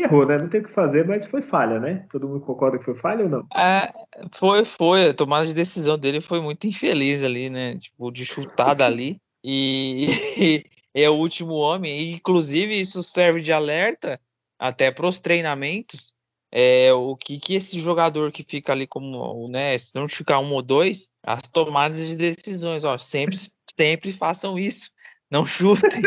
errou, 0.00 0.26
né? 0.26 0.38
Não 0.38 0.48
tem 0.48 0.60
o 0.60 0.64
que 0.64 0.72
fazer, 0.72 1.06
mas 1.06 1.26
foi 1.26 1.42
falha, 1.42 1.78
né? 1.78 2.06
Todo 2.10 2.28
mundo 2.28 2.40
concorda 2.40 2.78
que 2.78 2.84
foi 2.84 2.94
falha 2.94 3.24
ou 3.24 3.30
não? 3.30 3.46
É, 3.54 3.92
foi, 4.34 4.64
foi. 4.64 5.10
A 5.10 5.14
tomada 5.14 5.46
de 5.46 5.54
decisão 5.54 5.98
dele 5.98 6.20
foi 6.20 6.40
muito 6.40 6.66
infeliz 6.66 7.22
ali, 7.22 7.50
né? 7.50 7.78
Tipo, 7.78 8.10
de 8.10 8.24
chutada 8.24 8.84
ali. 8.84 9.20
E, 9.42 10.06
é 10.94 11.08
o 11.10 11.14
último 11.14 11.54
homem. 11.54 12.00
E, 12.00 12.12
inclusive, 12.14 12.78
isso 12.78 13.02
serve 13.02 13.40
de 13.40 13.52
alerta 13.52 14.20
até 14.58 14.90
para 14.90 15.06
os 15.06 15.18
treinamentos. 15.20 16.12
É, 16.50 16.92
o 16.92 17.16
que, 17.16 17.38
que 17.38 17.54
esse 17.54 17.78
jogador 17.78 18.32
que 18.32 18.42
fica 18.42 18.72
ali 18.72 18.86
como, 18.86 19.48
né? 19.50 19.76
Se 19.76 19.94
não 19.94 20.08
ficar 20.08 20.38
um 20.38 20.52
ou 20.52 20.62
dois, 20.62 21.08
as 21.22 21.42
tomadas 21.42 22.06
de 22.06 22.16
decisões, 22.16 22.84
ó, 22.84 22.96
sempre, 22.96 23.36
sempre 23.78 24.12
façam 24.12 24.58
isso. 24.58 24.90
Não 25.30 25.44
chutem, 25.46 26.02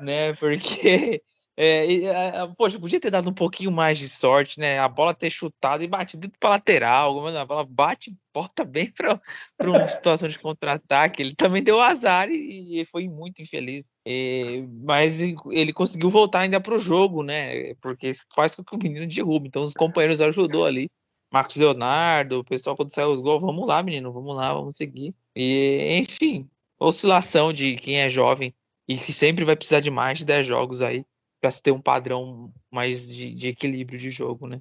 né? 0.00 0.34
Porque 0.34 1.22
é, 1.56 1.90
e, 1.90 2.08
a, 2.08 2.46
poxa, 2.48 2.78
podia 2.78 3.00
ter 3.00 3.10
dado 3.10 3.30
um 3.30 3.32
pouquinho 3.32 3.72
mais 3.72 3.98
de 3.98 4.10
sorte, 4.10 4.60
né? 4.60 4.78
A 4.78 4.86
bola 4.88 5.14
ter 5.14 5.30
chutado 5.30 5.82
e 5.82 5.88
batido 5.88 6.30
para 6.38 6.50
lateral. 6.50 7.26
A 7.26 7.44
bola 7.46 7.64
bate 7.64 8.10
e 8.10 8.16
bota 8.34 8.62
bem 8.62 8.92
para 8.92 9.18
uma 9.62 9.86
situação 9.88 10.28
de 10.28 10.38
contra-ataque. 10.38 11.22
Ele 11.22 11.34
também 11.34 11.62
deu 11.62 11.80
azar 11.80 12.28
e, 12.30 12.80
e 12.80 12.84
foi 12.84 13.08
muito 13.08 13.40
infeliz. 13.40 13.90
E, 14.04 14.66
mas 14.84 15.22
ele 15.22 15.72
conseguiu 15.72 16.10
voltar 16.10 16.40
ainda 16.40 16.60
para 16.60 16.74
o 16.74 16.78
jogo, 16.78 17.22
né? 17.22 17.72
Porque 17.76 18.12
faz 18.34 18.54
com 18.54 18.62
que 18.62 18.74
o 18.74 18.78
menino 18.78 19.06
derrube. 19.06 19.48
Então 19.48 19.62
os 19.62 19.72
companheiros 19.72 20.20
ajudou 20.20 20.66
ali. 20.66 20.90
Marcos 21.32 21.56
Leonardo, 21.56 22.40
o 22.40 22.44
pessoal 22.44 22.76
quando 22.76 22.92
saiu 22.92 23.10
os 23.10 23.20
gols, 23.20 23.42
vamos 23.42 23.66
lá, 23.66 23.82
menino, 23.82 24.12
vamos 24.12 24.36
lá, 24.36 24.54
vamos 24.54 24.76
seguir. 24.76 25.14
E, 25.34 25.98
enfim, 25.98 26.48
oscilação 26.78 27.52
de 27.52 27.76
quem 27.76 28.00
é 28.00 28.08
jovem 28.08 28.54
e 28.86 28.96
que 28.96 29.12
sempre 29.12 29.44
vai 29.44 29.56
precisar 29.56 29.80
de 29.80 29.90
mais 29.90 30.18
de 30.18 30.24
10 30.24 30.46
jogos 30.46 30.82
aí 30.82 31.04
para 31.40 31.50
se 31.50 31.62
ter 31.62 31.72
um 31.72 31.80
padrão 31.80 32.52
mais 32.70 33.08
de, 33.08 33.34
de, 33.34 33.48
equilíbrio 33.48 33.98
de 33.98 34.10
jogo, 34.10 34.46
né? 34.46 34.60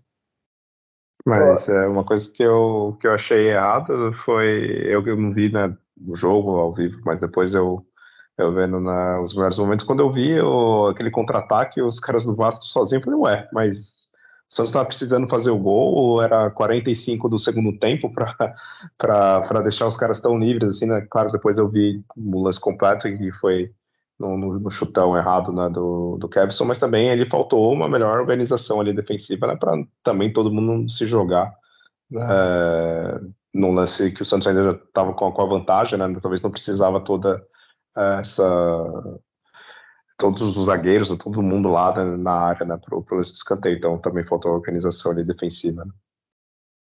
Mas 1.25 1.67
é 1.67 1.87
uma 1.87 2.03
coisa 2.03 2.31
que 2.31 2.43
eu, 2.43 2.97
que 2.99 3.07
eu 3.07 3.13
achei 3.13 3.49
errada 3.49 4.11
foi 4.13 4.83
eu 4.87 5.03
que 5.03 5.15
não 5.15 5.33
vi 5.33 5.51
né, 5.51 5.75
o 6.05 6.15
jogo 6.15 6.51
ao 6.57 6.73
vivo, 6.73 7.01
mas 7.03 7.19
depois 7.19 7.53
eu 7.53 7.85
eu 8.37 8.53
vendo 8.53 8.81
na, 8.81 9.21
os 9.21 9.33
melhores 9.33 9.57
momentos 9.57 9.85
quando 9.85 10.01
eu 10.01 10.11
vi 10.11 10.33
aquele 10.91 11.09
contra-ataque 11.09 11.81
os 11.81 12.01
caras 12.01 12.25
do 12.25 12.35
Vasco 12.35 12.65
sozinhos, 12.65 13.05
eu 13.05 13.11
falei, 13.11 13.19
ué, 13.21 13.49
mas 13.53 14.05
o 14.49 14.53
Santos 14.53 14.69
estava 14.69 14.85
precisando 14.85 15.27
fazer 15.27 15.49
o 15.49 15.57
gol, 15.57 16.21
era 16.21 16.51
45 16.51 17.29
do 17.29 17.39
segundo 17.39 17.79
tempo 17.79 18.11
para 18.13 19.63
deixar 19.63 19.87
os 19.87 19.97
caras 19.97 20.19
tão 20.19 20.37
livres 20.37 20.69
assim, 20.69 20.85
né? 20.85 21.05
Claro, 21.09 21.31
depois 21.31 21.57
eu 21.57 21.67
vi 21.67 22.03
o 22.15 22.43
lance 22.43 22.59
completo 22.59 23.07
e 23.07 23.31
foi 23.31 23.71
no, 24.19 24.37
no, 24.37 24.59
no, 24.59 24.71
chutão 24.71 25.17
errado 25.17 25.51
né, 25.51 25.69
do, 25.69 26.17
do 26.17 26.29
Kevson, 26.29 26.65
mas 26.65 26.79
também 26.79 27.09
ele 27.09 27.29
faltou 27.29 27.71
uma 27.71 27.89
melhor 27.89 28.19
organização 28.19 28.79
ali 28.79 28.93
defensiva 28.93 29.47
né, 29.47 29.55
para 29.55 29.73
também 30.03 30.31
todo 30.31 30.51
mundo 30.51 30.89
se 30.89 31.05
jogar 31.05 31.53
é, 32.13 33.19
num 33.53 33.73
lance 33.73 34.11
que 34.11 34.21
o 34.21 34.25
Santos 34.25 34.47
ainda 34.47 34.71
estava 34.71 35.13
com, 35.13 35.31
com, 35.31 35.41
a 35.41 35.45
vantagem, 35.45 35.99
né, 35.99 36.19
talvez 36.21 36.41
não 36.41 36.51
precisava 36.51 36.99
toda 37.01 37.45
essa 37.95 39.19
todos 40.17 40.57
os 40.57 40.65
zagueiros, 40.65 41.09
todo 41.17 41.41
mundo 41.41 41.69
lá 41.69 41.93
né, 41.95 42.17
na 42.17 42.31
área 42.31 42.65
né, 42.65 42.77
para 42.77 42.97
o 42.97 43.21
escanteio, 43.21 43.77
então 43.77 43.97
também 43.97 44.25
faltou 44.25 44.51
a 44.51 44.55
organização 44.55 45.11
ali 45.11 45.23
defensiva. 45.23 45.83
Né. 45.83 45.91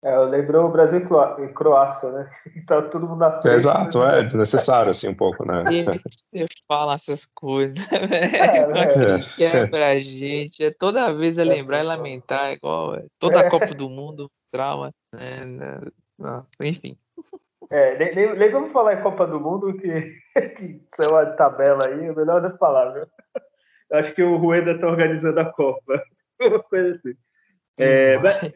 É, 0.03 0.17
lembrou 0.17 0.65
o 0.65 0.71
Brasil 0.71 0.99
e 0.99 1.47
Croácia, 1.53 2.11
né? 2.11 2.29
Então 2.55 2.81
todo 2.89 3.07
mundo 3.07 3.19
na 3.19 3.39
frente. 3.39 3.57
Exato, 3.57 4.03
é 4.03 4.33
necessário 4.33 4.91
assim 4.91 5.09
um 5.09 5.13
pouco, 5.13 5.45
né? 5.45 5.63
Você 6.03 6.45
fala 6.67 6.95
essas 6.95 7.27
coisas, 7.27 7.79
velho. 7.85 8.01
É, 8.81 9.15
é. 9.15 9.35
quebra 9.37 9.87
a 9.91 9.99
gente. 9.99 10.63
É 10.63 10.71
toda 10.71 11.13
vez 11.13 11.37
é 11.37 11.43
lembrar 11.43 11.79
e 11.79 11.83
lamentar, 11.83 12.47
é 12.47 12.53
igual 12.53 12.95
é, 12.95 13.05
toda 13.19 13.41
a 13.41 13.49
Copa 13.49 13.75
do 13.75 13.89
Mundo, 13.89 14.29
trauma. 14.51 14.91
Né? 15.13 15.79
Nossa, 16.17 16.49
enfim. 16.61 16.97
É, 17.69 17.97
nem, 17.97 18.15
nem, 18.15 18.35
nem, 18.37 18.51
vamos 18.51 18.71
falar 18.71 18.95
em 18.95 19.03
Copa 19.03 19.27
do 19.27 19.39
Mundo, 19.39 19.73
que, 19.77 20.15
que 20.57 20.81
são 20.95 21.15
a 21.15 21.25
tabela 21.27 21.87
aí, 21.87 22.05
é 22.05 22.13
melhor 22.13 22.41
das 22.41 22.57
palavras. 22.57 23.07
Acho 23.91 24.13
que 24.15 24.23
o 24.23 24.37
Rueda 24.37 24.71
está 24.71 24.87
organizando 24.87 25.39
a 25.39 25.45
Copa. 25.45 26.01
Uma 26.41 26.59
coisa 26.63 26.97
assim. 26.97 27.13
É, 27.79 28.17
mas, 28.17 28.51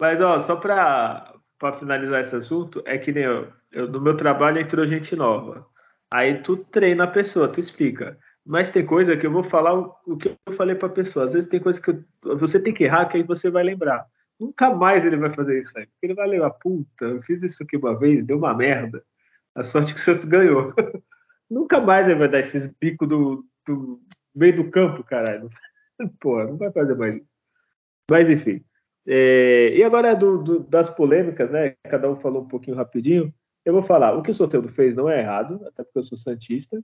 mas, 0.00 0.20
ó, 0.20 0.38
só 0.38 0.56
para 0.56 1.32
finalizar 1.78 2.20
esse 2.20 2.36
assunto, 2.36 2.82
é 2.84 2.98
que 2.98 3.12
nem 3.12 3.24
eu, 3.24 3.48
eu, 3.72 3.88
no 3.88 4.00
meu 4.00 4.16
trabalho 4.16 4.60
entrou 4.60 4.86
gente 4.86 5.16
nova. 5.16 5.66
Aí 6.12 6.42
tu 6.42 6.56
treina 6.56 7.04
a 7.04 7.08
pessoa, 7.08 7.48
tu 7.48 7.60
explica. 7.60 8.18
Mas 8.44 8.70
tem 8.70 8.86
coisa 8.86 9.16
que 9.16 9.26
eu 9.26 9.32
vou 9.32 9.42
falar 9.42 9.74
o, 9.74 9.94
o 10.06 10.16
que 10.16 10.36
eu 10.46 10.54
falei 10.54 10.76
para 10.76 10.88
a 10.88 10.92
pessoa. 10.92 11.26
Às 11.26 11.32
vezes 11.32 11.48
tem 11.48 11.58
coisa 11.58 11.80
que 11.80 11.90
eu, 11.90 12.38
você 12.38 12.60
tem 12.60 12.72
que 12.72 12.84
errar, 12.84 13.06
que 13.06 13.16
aí 13.16 13.22
você 13.22 13.50
vai 13.50 13.64
lembrar. 13.64 14.06
Nunca 14.38 14.72
mais 14.72 15.04
ele 15.04 15.16
vai 15.16 15.30
fazer 15.30 15.58
isso 15.58 15.76
aí. 15.76 15.86
Porque 15.86 16.06
ele 16.06 16.14
vai 16.14 16.28
lembrar, 16.28 16.50
puta, 16.50 17.06
eu 17.06 17.22
fiz 17.22 17.42
isso 17.42 17.62
aqui 17.62 17.76
uma 17.76 17.98
vez, 17.98 18.24
deu 18.24 18.38
uma 18.38 18.54
merda. 18.54 19.02
A 19.54 19.64
sorte 19.64 19.94
que 19.94 20.00
o 20.00 20.02
Santos 20.02 20.24
ganhou. 20.24 20.72
Nunca 21.50 21.80
mais 21.80 22.06
ele 22.06 22.18
vai 22.18 22.28
dar 22.28 22.40
esses 22.40 22.66
bicos 22.80 23.08
do, 23.08 23.44
do 23.66 24.00
meio 24.34 24.56
do 24.56 24.70
campo, 24.70 25.02
caralho. 25.02 25.48
Pô, 26.20 26.44
não 26.44 26.56
vai 26.56 26.70
fazer 26.70 26.94
mais 26.94 27.16
isso. 27.16 27.26
Mas 28.10 28.30
enfim. 28.30 28.62
É, 29.06 29.72
e 29.76 29.84
agora 29.84 30.14
do, 30.14 30.42
do, 30.42 30.60
das 30.60 30.90
polêmicas, 30.90 31.50
né? 31.50 31.74
Cada 31.84 32.10
um 32.10 32.16
falou 32.16 32.42
um 32.42 32.48
pouquinho 32.48 32.76
rapidinho. 32.76 33.32
Eu 33.64 33.72
vou 33.72 33.82
falar, 33.82 34.16
o 34.16 34.22
que 34.22 34.30
o 34.30 34.34
Soteldo 34.34 34.68
fez 34.68 34.94
não 34.94 35.08
é 35.08 35.20
errado, 35.20 35.60
até 35.66 35.82
porque 35.84 35.98
eu 35.98 36.04
sou 36.04 36.18
santista, 36.18 36.80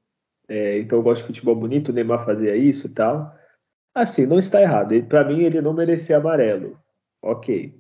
é, 0.48 0.78
então 0.80 0.98
eu 0.98 1.02
gosto 1.02 1.22
de 1.22 1.28
futebol 1.28 1.54
bonito, 1.54 1.90
o 1.90 1.92
Neymar 1.92 2.24
fazia 2.24 2.56
isso 2.56 2.86
e 2.86 2.90
tal. 2.90 3.34
Assim, 3.94 4.26
não 4.26 4.38
está 4.38 4.60
errado. 4.60 5.00
Para 5.04 5.24
mim, 5.24 5.42
ele 5.42 5.60
não 5.60 5.72
merecia 5.72 6.16
amarelo. 6.16 6.78
Ok. 7.22 7.74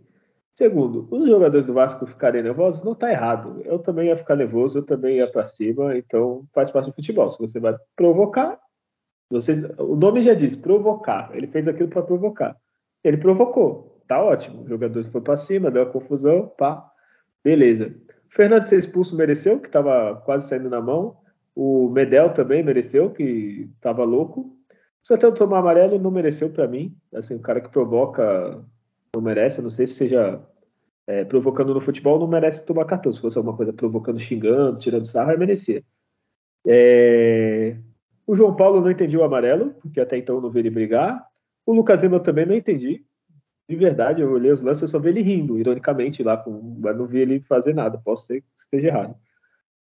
Segundo, 0.54 1.08
os 1.10 1.28
jogadores 1.28 1.66
do 1.66 1.72
Vasco 1.72 2.06
ficarem 2.06 2.42
nervosos, 2.42 2.82
não 2.84 2.92
está 2.92 3.10
errado. 3.10 3.62
Eu 3.64 3.78
também 3.78 4.08
ia 4.08 4.16
ficar 4.16 4.36
nervoso, 4.36 4.78
eu 4.78 4.82
também 4.84 5.16
ia 5.16 5.30
para 5.30 5.46
cima, 5.46 5.96
então 5.96 6.46
faz 6.52 6.70
parte 6.70 6.86
do 6.86 6.94
futebol. 6.94 7.30
Se 7.30 7.38
você 7.38 7.58
vai 7.58 7.74
provocar, 7.96 8.60
vocês, 9.30 9.64
o 9.78 9.96
nome 9.96 10.20
já 10.22 10.34
diz, 10.34 10.54
provocar. 10.54 11.30
Ele 11.34 11.46
fez 11.46 11.66
aquilo 11.66 11.88
para 11.88 12.02
provocar. 12.02 12.56
Ele 13.02 13.16
provocou 13.16 13.91
tá 14.12 14.22
ótimo. 14.22 14.62
O 14.62 14.68
jogador 14.68 15.04
foi 15.04 15.20
para 15.22 15.36
cima, 15.38 15.70
deu 15.70 15.82
a 15.82 15.86
confusão, 15.86 16.52
pá, 16.58 16.86
beleza. 17.42 17.94
O 18.30 18.34
Fernando 18.34 18.66
ser 18.66 18.76
expulso 18.76 19.16
mereceu, 19.16 19.58
que 19.58 19.68
estava 19.68 20.16
quase 20.24 20.48
saindo 20.48 20.68
na 20.68 20.80
mão. 20.80 21.16
O 21.54 21.88
Medel 21.88 22.32
também 22.32 22.62
mereceu, 22.62 23.10
que 23.10 23.70
estava 23.74 24.04
louco. 24.04 24.54
O 25.02 25.06
Santana 25.06 25.34
tomar 25.34 25.58
amarelo 25.58 25.98
não 25.98 26.10
mereceu 26.10 26.50
para 26.50 26.68
mim. 26.68 26.94
Assim, 27.14 27.34
o 27.34 27.40
cara 27.40 27.60
que 27.60 27.70
provoca 27.70 28.62
não 29.14 29.22
merece. 29.22 29.62
Não 29.62 29.70
sei 29.70 29.86
se 29.86 29.94
seja 29.94 30.40
é, 31.06 31.24
provocando 31.24 31.74
no 31.74 31.80
futebol, 31.80 32.18
não 32.18 32.28
merece 32.28 32.64
tomar 32.64 32.84
cartão. 32.84 33.12
Se 33.12 33.20
fosse 33.20 33.38
alguma 33.38 33.56
coisa 33.56 33.72
provocando, 33.72 34.20
xingando, 34.20 34.78
tirando 34.78 35.06
sarro, 35.06 35.30
aí 35.30 35.38
merecia. 35.38 35.82
É... 36.66 37.76
O 38.26 38.34
João 38.34 38.54
Paulo 38.54 38.80
não 38.80 38.90
entendi 38.90 39.16
o 39.16 39.24
amarelo, 39.24 39.74
porque 39.80 40.00
até 40.00 40.16
então 40.16 40.40
não 40.40 40.50
vi 40.50 40.60
ele 40.60 40.70
brigar. 40.70 41.26
O 41.66 41.72
Lucas 41.72 42.02
Lima 42.02 42.20
também 42.20 42.46
não 42.46 42.54
entendi 42.54 43.04
de 43.68 43.76
verdade, 43.76 44.20
eu 44.20 44.30
olhei 44.30 44.52
os 44.52 44.62
lances, 44.62 44.82
eu 44.82 44.88
só 44.88 44.98
vi 44.98 45.10
ele 45.10 45.22
rindo, 45.22 45.58
ironicamente, 45.58 46.22
lá, 46.22 46.36
com, 46.36 46.78
mas 46.80 46.96
não 46.96 47.06
vi 47.06 47.20
ele 47.20 47.40
fazer 47.40 47.74
nada. 47.74 47.98
Posso 47.98 48.26
ser 48.26 48.40
que 48.40 48.46
esteja 48.58 48.88
errado. 48.88 49.16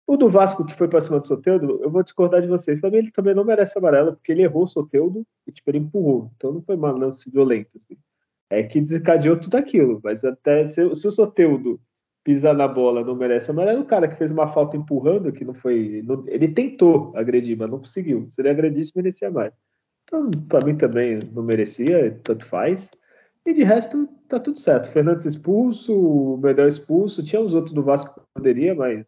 O 0.06 0.16
do 0.16 0.30
Vasco, 0.30 0.64
que 0.64 0.74
foi 0.74 0.88
para 0.88 1.02
cima 1.02 1.20
do 1.20 1.26
Soteudo, 1.26 1.80
eu 1.82 1.90
vou 1.90 2.02
discordar 2.02 2.40
de 2.40 2.48
vocês. 2.48 2.80
Para 2.80 2.90
mim, 2.90 2.96
ele 2.96 3.10
também 3.10 3.34
não 3.34 3.44
merece 3.44 3.76
amarelo, 3.76 4.14
porque 4.14 4.32
ele 4.32 4.42
errou 4.42 4.62
o 4.62 4.66
Soteudo 4.66 5.22
e 5.46 5.52
tipo, 5.52 5.70
ele 5.70 5.78
empurrou. 5.78 6.30
Então 6.34 6.50
não 6.50 6.62
foi 6.62 6.76
uma 6.76 6.90
lance 6.90 7.30
violento. 7.30 7.70
Assim. 7.76 8.00
É 8.48 8.62
que 8.62 8.80
desencadeou 8.80 9.38
tudo 9.38 9.56
aquilo. 9.56 10.00
Mas 10.02 10.24
até 10.24 10.66
se, 10.66 10.94
se 10.94 11.06
o 11.06 11.12
Soteudo 11.12 11.78
pisar 12.24 12.54
na 12.54 12.66
bola 12.66 13.04
não 13.04 13.14
merece 13.14 13.50
amarelo, 13.50 13.82
o 13.82 13.86
cara 13.86 14.08
que 14.08 14.16
fez 14.16 14.30
uma 14.30 14.48
falta 14.48 14.78
empurrando, 14.78 15.30
que 15.30 15.44
não 15.44 15.52
foi. 15.52 16.02
Não, 16.02 16.24
ele 16.26 16.48
tentou 16.48 17.12
agredir, 17.14 17.58
mas 17.58 17.70
não 17.70 17.78
conseguiu. 17.78 18.28
Se 18.30 18.40
ele 18.40 18.48
agredisse, 18.48 18.92
merecia 18.96 19.30
mais. 19.30 19.52
Então, 20.04 20.30
para 20.48 20.64
mim 20.64 20.74
também 20.74 21.20
não 21.32 21.42
merecia, 21.42 22.18
tanto 22.24 22.46
faz. 22.46 22.88
E 23.48 23.54
de 23.54 23.64
resto, 23.64 24.06
tá 24.28 24.38
tudo 24.38 24.58
certo. 24.58 24.90
Fernandes 24.90 25.24
expulso, 25.24 25.90
o 25.94 26.37
Medel 26.37 26.68
expulso, 26.68 27.22
tinha 27.22 27.40
os 27.40 27.54
outros 27.54 27.72
do 27.72 27.82
Vasco 27.82 28.20
que 28.20 28.26
poderia, 28.34 28.74
mas 28.74 29.06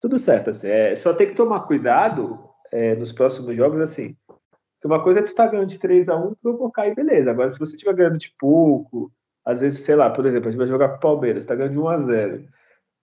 tudo 0.00 0.20
certo. 0.20 0.50
Assim. 0.50 0.68
É, 0.68 0.94
só 0.94 1.12
tem 1.12 1.26
que 1.26 1.34
tomar 1.34 1.66
cuidado 1.66 2.48
é, 2.70 2.94
nos 2.94 3.10
próximos 3.10 3.56
jogos, 3.56 3.80
assim. 3.80 4.16
Porque 4.28 4.86
uma 4.86 5.02
coisa 5.02 5.18
é 5.18 5.22
tu 5.24 5.34
tá 5.34 5.48
ganhando 5.48 5.68
de 5.68 5.80
3 5.80 6.08
a 6.08 6.14
1 6.14 6.36
provocar 6.36 6.86
e 6.86 6.94
beleza. 6.94 7.32
Agora, 7.32 7.50
se 7.50 7.58
você 7.58 7.74
estiver 7.74 7.92
ganhando 7.92 8.18
de 8.18 8.32
pouco, 8.38 9.10
às 9.44 9.62
vezes, 9.62 9.80
sei 9.80 9.96
lá, 9.96 10.10
por 10.10 10.24
exemplo, 10.26 10.46
a 10.46 10.52
gente 10.52 10.60
vai 10.60 10.68
jogar 10.68 10.90
com 10.90 10.96
o 10.98 11.00
Palmeiras, 11.00 11.44
tá 11.44 11.56
ganhando 11.56 11.72
de 11.72 11.80
1 11.80 11.88
a 11.88 11.98
0 11.98 12.48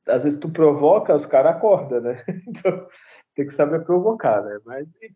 Às 0.07 0.23
vezes 0.23 0.39
tu 0.39 0.49
provoca, 0.49 1.13
os 1.13 1.25
caras 1.25 1.57
acordam, 1.57 1.99
né? 1.99 2.23
Então, 2.47 2.87
tem 3.35 3.45
que 3.45 3.51
saber 3.51 3.83
provocar, 3.83 4.41
né? 4.41 4.59
Mas, 4.63 4.87
enfim. 4.87 5.13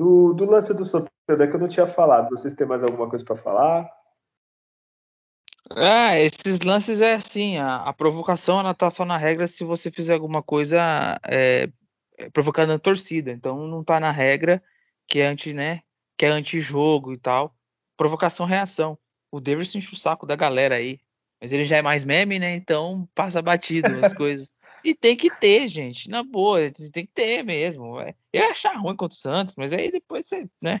Do, 0.00 0.32
do 0.32 0.46
lance 0.46 0.72
do 0.72 0.86
Soteldo 0.86 1.42
é 1.42 1.46
que 1.46 1.54
eu 1.54 1.60
não 1.60 1.68
tinha 1.68 1.86
falado. 1.86 2.30
Vocês 2.30 2.54
têm 2.54 2.66
mais 2.66 2.82
alguma 2.82 3.10
coisa 3.10 3.22
para 3.22 3.36
falar? 3.36 4.01
Ah, 5.76 6.18
esses 6.18 6.60
lances 6.60 7.00
é 7.00 7.14
assim, 7.14 7.56
a, 7.56 7.76
a, 7.76 7.92
provocação 7.92 8.60
ela 8.60 8.74
tá 8.74 8.90
só 8.90 9.04
na 9.04 9.16
regra 9.16 9.46
se 9.46 9.64
você 9.64 9.90
fizer 9.90 10.14
alguma 10.14 10.42
coisa 10.42 11.20
é, 11.24 11.68
é, 12.18 12.30
provocando 12.30 12.72
a 12.72 12.78
torcida. 12.78 13.30
Então 13.30 13.66
não 13.66 13.82
tá 13.84 13.98
na 14.00 14.10
regra 14.10 14.62
que 15.06 15.20
é 15.20 15.26
anti, 15.26 15.52
né, 15.52 15.82
que 16.16 16.26
é 16.26 16.28
anti-jogo 16.28 17.12
e 17.12 17.18
tal. 17.18 17.54
Provocação 17.96 18.46
reação. 18.46 18.98
O 19.30 19.40
Davidson 19.40 19.78
enche 19.78 19.94
o 19.94 19.98
saco 19.98 20.26
da 20.26 20.36
galera 20.36 20.76
aí. 20.76 20.98
Mas 21.40 21.52
ele 21.52 21.64
já 21.64 21.76
é 21.78 21.82
mais 21.82 22.04
meme, 22.04 22.38
né? 22.38 22.54
Então 22.54 23.08
passa 23.14 23.42
batido 23.42 23.88
as 24.04 24.12
coisas. 24.14 24.52
E 24.84 24.94
tem 24.94 25.16
que 25.16 25.28
ter, 25.28 25.68
gente. 25.68 26.08
Na 26.08 26.22
boa, 26.22 26.70
tem 26.70 27.06
que 27.06 27.12
ter 27.12 27.42
mesmo. 27.42 28.00
É, 28.00 28.14
eu 28.32 28.42
ia 28.42 28.50
achar 28.50 28.76
ruim 28.76 28.96
contra 28.96 29.14
o 29.14 29.18
Santos, 29.18 29.54
mas 29.56 29.72
aí 29.72 29.90
depois 29.90 30.28
você, 30.28 30.48
né? 30.60 30.80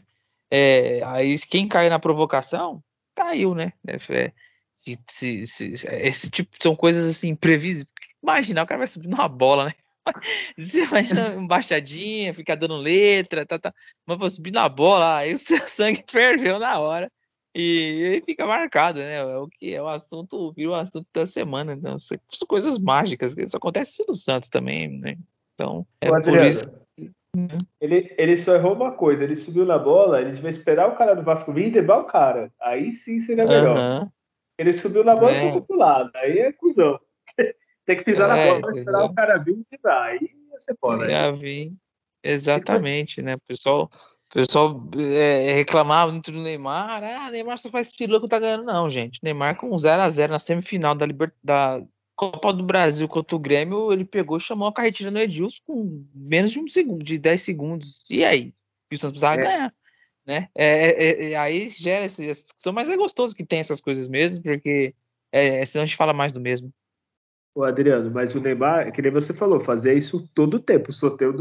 É, 0.50 1.02
aí 1.04 1.36
quem 1.48 1.66
cai 1.66 1.88
na 1.88 1.98
provocação, 1.98 2.82
caiu, 3.14 3.54
né? 3.54 3.72
É, 3.86 3.98
se, 5.08 5.46
se, 5.46 5.72
esse 5.86 6.30
tipo 6.30 6.50
são 6.60 6.74
coisas 6.74 7.06
assim 7.06 7.30
imprevisíveis. 7.30 7.86
Imagina, 8.22 8.62
o 8.62 8.66
cara 8.66 8.78
vai 8.78 8.86
subir 8.86 9.08
numa 9.08 9.28
bola, 9.28 9.66
né? 9.66 9.72
Você 10.58 10.82
imagina 10.82 11.34
embaixadinha, 11.34 12.34
ficar 12.34 12.56
dando 12.56 12.76
letra, 12.76 13.46
tá, 13.46 13.58
tá. 13.58 13.74
mas 14.06 14.18
vou 14.18 14.28
subir 14.28 14.52
na 14.52 14.68
bola, 14.68 15.18
aí 15.18 15.34
o 15.34 15.38
seu 15.38 15.66
sangue 15.68 16.04
ferveu 16.08 16.58
na 16.58 16.78
hora 16.78 17.10
e 17.54 18.06
ele 18.06 18.22
fica 18.22 18.46
marcado, 18.46 18.98
né? 18.98 19.16
É 19.16 19.36
o 19.36 19.46
que 19.46 19.74
é 19.74 19.82
o 19.82 19.88
assunto, 19.88 20.52
vira 20.52 20.70
o 20.70 20.74
assunto 20.74 21.06
da 21.12 21.26
semana. 21.26 21.74
Então, 21.74 21.98
são 21.98 22.18
coisas 22.48 22.78
mágicas, 22.78 23.36
isso 23.36 23.56
acontece 23.56 24.04
no 24.08 24.14
Santos 24.14 24.48
também, 24.48 24.88
né? 24.88 25.16
Então, 25.54 25.86
é 26.00 26.10
o 26.10 26.22
por 26.22 26.44
isso. 26.44 26.64
Né? 27.36 27.58
Ele, 27.80 28.14
ele 28.16 28.36
só 28.36 28.54
errou 28.54 28.74
uma 28.74 28.92
coisa, 28.92 29.24
ele 29.24 29.36
subiu 29.36 29.64
na 29.64 29.78
bola, 29.78 30.20
ele 30.20 30.32
devia 30.32 30.50
esperar 30.50 30.88
o 30.88 30.96
cara 30.96 31.14
do 31.14 31.22
Vasco 31.22 31.52
vir 31.52 31.66
e 31.66 31.70
derrubar 31.70 32.00
o 32.00 32.04
cara. 32.04 32.50
Aí 32.60 32.90
sim 32.90 33.20
seria 33.20 33.46
melhor. 33.46 33.76
Uhum. 33.76 34.10
Ele 34.58 34.72
subiu 34.72 35.04
na 35.04 35.14
bola 35.14 35.32
é. 35.32 35.38
e 35.38 35.40
tocou 35.40 35.62
pro 35.62 35.76
lado. 35.76 36.10
Aí 36.16 36.38
é 36.38 36.52
cuzão. 36.52 36.98
Tem 37.84 37.96
que 37.96 38.04
pisar 38.04 38.36
é, 38.36 38.54
na 38.54 38.60
bola, 38.60 38.78
esperar 38.78 39.04
o 39.04 39.14
cara 39.14 39.38
vir 39.38 39.58
e 39.58 39.76
tirar. 39.76 40.02
Aí 40.04 40.20
ia 40.50 40.60
ser 40.60 40.76
foda. 40.80 41.10
Ia 41.10 41.32
vir. 41.32 41.72
Exatamente, 42.22 43.20
né? 43.20 43.34
O 43.34 43.40
pessoal, 43.40 43.90
o 44.30 44.34
pessoal 44.34 44.80
é, 44.96 45.52
reclamava 45.52 46.12
muito 46.12 46.30
do 46.30 46.40
Neymar. 46.40 47.02
Ah, 47.02 47.30
Neymar 47.30 47.58
só 47.58 47.68
faz 47.68 47.90
que 47.90 48.06
tá 48.28 48.38
ganhando. 48.38 48.64
Não, 48.64 48.88
gente. 48.88 49.18
Neymar 49.22 49.56
com 49.56 49.70
0x0 49.70 50.28
na 50.28 50.38
semifinal 50.38 50.94
da, 50.94 51.04
Liber... 51.04 51.32
da 51.42 51.82
Copa 52.14 52.52
do 52.52 52.62
Brasil 52.62 53.08
contra 53.08 53.34
o 53.34 53.40
Grêmio, 53.40 53.92
ele 53.92 54.04
pegou 54.04 54.36
e 54.36 54.40
chamou 54.40 54.68
a 54.68 54.72
carretilha 54.72 55.10
no 55.10 55.18
Edilson 55.18 55.58
com 55.66 56.06
menos 56.14 56.52
de 56.52 56.60
um 56.60 56.68
segundo, 56.68 57.02
de 57.02 57.18
10 57.18 57.42
segundos. 57.42 58.04
E 58.08 58.24
aí? 58.24 58.54
E 58.90 58.94
o 58.94 58.98
Santos 58.98 59.18
precisava 59.18 59.40
é. 59.40 59.44
ganhar 59.44 59.74
né? 60.26 60.48
É, 60.54 60.90
é, 60.90 61.32
é, 61.32 61.36
aí 61.36 61.68
gera 61.68 62.04
essa 62.04 62.22
discussão, 62.22 62.72
mas 62.72 62.88
é 62.88 62.96
gostoso 62.96 63.34
que 63.34 63.44
tem 63.44 63.58
essas 63.58 63.80
coisas 63.80 64.08
mesmo, 64.08 64.42
porque 64.42 64.94
é, 65.30 65.64
senão 65.64 65.82
a 65.82 65.86
gente 65.86 65.96
fala 65.96 66.12
mais 66.12 66.32
do 66.32 66.40
mesmo. 66.40 66.72
O 67.54 67.64
Adriano, 67.64 68.10
mas 68.10 68.34
o 68.34 68.40
Neymar, 68.40 68.92
que 68.92 69.02
nem 69.02 69.12
você 69.12 69.34
falou, 69.34 69.60
fazer 69.60 69.94
isso 69.94 70.26
todo 70.34 70.54
o 70.54 70.60
tempo. 70.60 70.90
O 70.90 70.94
sorteio 70.94 71.34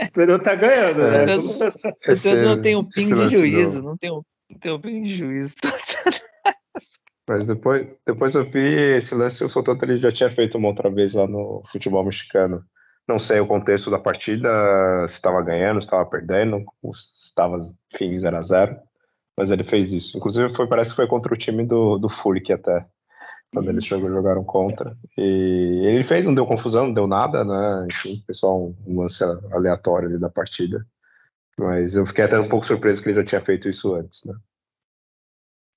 Esperou 0.00 0.38
tá 0.42 0.54
ganhando, 0.54 1.02
né? 1.02 1.18
É, 1.18 2.12
então, 2.12 2.36
não 2.42 2.62
tem 2.62 2.74
um 2.76 2.84
ping 2.84 3.14
de 3.14 3.26
juízo, 3.26 3.82
não 3.82 3.96
tem 3.96 4.10
um, 4.10 4.22
não 4.50 4.58
tem 4.58 4.72
um 4.72 4.80
ping 4.80 5.02
de 5.02 5.14
juízo. 5.14 5.56
Mas 7.28 7.46
depois, 7.46 7.96
depois 8.06 8.34
eu 8.36 8.44
vi 8.44 8.96
esse 8.96 9.14
lance, 9.14 9.42
o 9.42 9.48
Sototo 9.48 9.84
ele 9.84 9.98
já 9.98 10.12
tinha 10.12 10.32
feito 10.32 10.56
uma 10.56 10.68
outra 10.68 10.88
vez 10.88 11.12
lá 11.12 11.26
no 11.26 11.62
futebol 11.72 12.04
mexicano. 12.04 12.64
Não 13.08 13.18
sei 13.18 13.38
o 13.40 13.46
contexto 13.46 13.90
da 13.90 13.98
partida, 13.98 14.48
se 15.08 15.14
estava 15.14 15.40
ganhando, 15.42 15.80
se 15.80 15.86
estava 15.86 16.04
perdendo, 16.04 16.64
se 16.94 17.26
estava, 17.28 17.64
enfim, 17.94 18.18
0 18.18 18.36
a 18.36 18.42
0 18.42 18.86
mas 19.36 19.50
ele 19.50 19.64
fez 19.64 19.92
isso. 19.92 20.16
Inclusive, 20.16 20.54
foi, 20.54 20.66
parece 20.66 20.90
que 20.90 20.96
foi 20.96 21.06
contra 21.06 21.34
o 21.34 21.36
time 21.36 21.64
do, 21.64 21.98
do 21.98 22.08
Furic 22.08 22.52
até, 22.52 22.86
quando 23.52 23.68
eles 23.68 23.84
jogaram 23.84 24.42
contra. 24.42 24.96
E 25.16 25.82
ele 25.84 26.04
fez, 26.04 26.24
não 26.24 26.34
deu 26.34 26.46
confusão, 26.46 26.86
não 26.86 26.94
deu 26.94 27.06
nada, 27.06 27.44
né? 27.44 27.86
Enfim, 27.90 28.24
pessoal, 28.26 28.74
um 28.86 29.00
lance 29.00 29.22
aleatório 29.52 30.08
ali 30.08 30.18
da 30.18 30.30
partida. 30.30 30.86
Mas 31.58 31.94
eu 31.94 32.06
fiquei 32.06 32.24
até 32.24 32.38
um 32.38 32.48
pouco 32.48 32.66
surpreso 32.66 33.02
que 33.02 33.08
ele 33.08 33.16
já 33.16 33.24
tinha 33.24 33.40
feito 33.42 33.68
isso 33.68 33.94
antes, 33.94 34.24
né? 34.24 34.34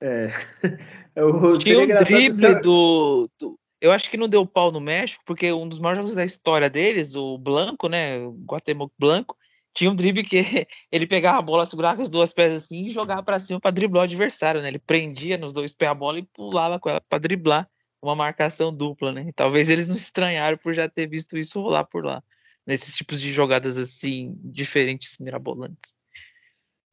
É. 0.01 0.29
Tinha 1.59 1.79
um 1.81 1.87
drible 1.87 2.61
do, 2.61 3.29
do, 3.37 3.59
eu 3.81 3.91
acho 3.91 4.09
que 4.09 4.17
não 4.17 4.27
deu 4.27 4.45
pau 4.45 4.71
no 4.71 4.79
México, 4.79 5.23
porque 5.25 5.51
um 5.51 5.67
dos 5.67 5.79
maiores 5.79 5.99
jogos 5.99 6.13
da 6.13 6.25
história 6.25 6.69
deles, 6.69 7.15
o 7.15 7.37
Blanco, 7.37 7.87
né? 7.87 8.19
O 8.19 8.31
Guatemoc 8.45 8.91
Blanco, 8.97 9.37
tinha 9.73 9.89
um 9.89 9.95
drible 9.95 10.23
que 10.23 10.37
ele 10.91 11.07
pegava 11.07 11.39
a 11.39 11.41
bola, 11.41 11.65
segurava 11.65 11.97
com 11.97 12.01
as 12.01 12.09
duas 12.09 12.33
pés 12.33 12.63
assim 12.63 12.85
e 12.85 12.89
jogava 12.89 13.23
para 13.23 13.39
cima 13.39 13.59
para 13.59 13.71
driblar 13.71 14.01
o 14.01 14.05
adversário, 14.05 14.61
né? 14.61 14.67
Ele 14.67 14.79
prendia 14.79 15.37
nos 15.37 15.53
dois 15.53 15.73
pés 15.73 15.91
a 15.91 15.93
bola 15.93 16.19
e 16.19 16.23
pulava 16.23 16.79
com 16.79 16.89
ela 16.89 17.01
para 17.01 17.19
driblar 17.19 17.69
uma 18.01 18.15
marcação 18.15 18.73
dupla, 18.73 19.11
né? 19.11 19.31
Talvez 19.35 19.69
eles 19.69 19.87
não 19.87 19.95
estranharam 19.95 20.57
por 20.57 20.73
já 20.73 20.89
ter 20.89 21.07
visto 21.07 21.37
isso 21.37 21.61
rolar 21.61 21.85
por 21.85 22.03
lá, 22.03 22.23
nesses 22.65 22.95
tipos 22.95 23.21
de 23.21 23.31
jogadas 23.31 23.77
assim 23.77 24.35
diferentes, 24.43 25.17
mirabolantes. 25.19 25.93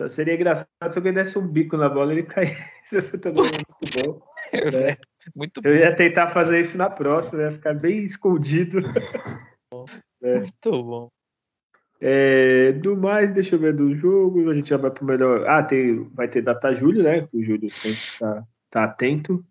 Seria 0.09 0.35
engraçado 0.35 0.93
se 0.93 0.99
alguém 0.99 1.15
desse 1.15 1.39
um 1.39 1.47
bico 1.47 1.77
na 1.77 1.89
bola 1.89 2.13
e 2.13 2.19
ele 2.19 2.27
caísse. 2.29 2.99
Isso 2.99 3.19
também 3.19 3.45
é 3.45 3.51
muito 3.51 4.05
bom. 4.05 4.21
É. 4.53 5.16
Muito 5.35 5.61
Eu 5.65 5.77
ia 5.77 5.95
tentar 5.95 6.29
fazer 6.29 6.61
isso 6.61 6.77
na 6.79 6.91
próxima, 6.91 7.43
ia 7.43 7.53
ficar 7.53 7.75
bem 7.75 8.05
escondido. 8.05 8.79
é. 10.23 10.39
Muito 10.41 10.83
bom. 10.85 11.09
É, 12.01 12.73
do 12.73 12.97
mais, 12.97 13.33
deixa 13.33 13.55
eu 13.55 13.59
ver 13.59 13.75
do 13.75 13.95
jogo. 13.95 14.51
A 14.51 14.55
gente 14.55 14.69
já 14.69 14.77
vai 14.77 14.91
pro 14.91 15.05
melhor. 15.05 15.49
Ah, 15.49 15.63
tem, 15.63 16.05
vai 16.11 16.29
ter 16.29 16.43
data 16.43 16.75
Júlio, 16.75 17.03
né? 17.03 17.27
O 17.33 17.43
Júlio 17.43 17.71
sempre 17.71 18.19
tá, 18.19 18.45
tá 18.71 18.85
atento. 18.85 19.45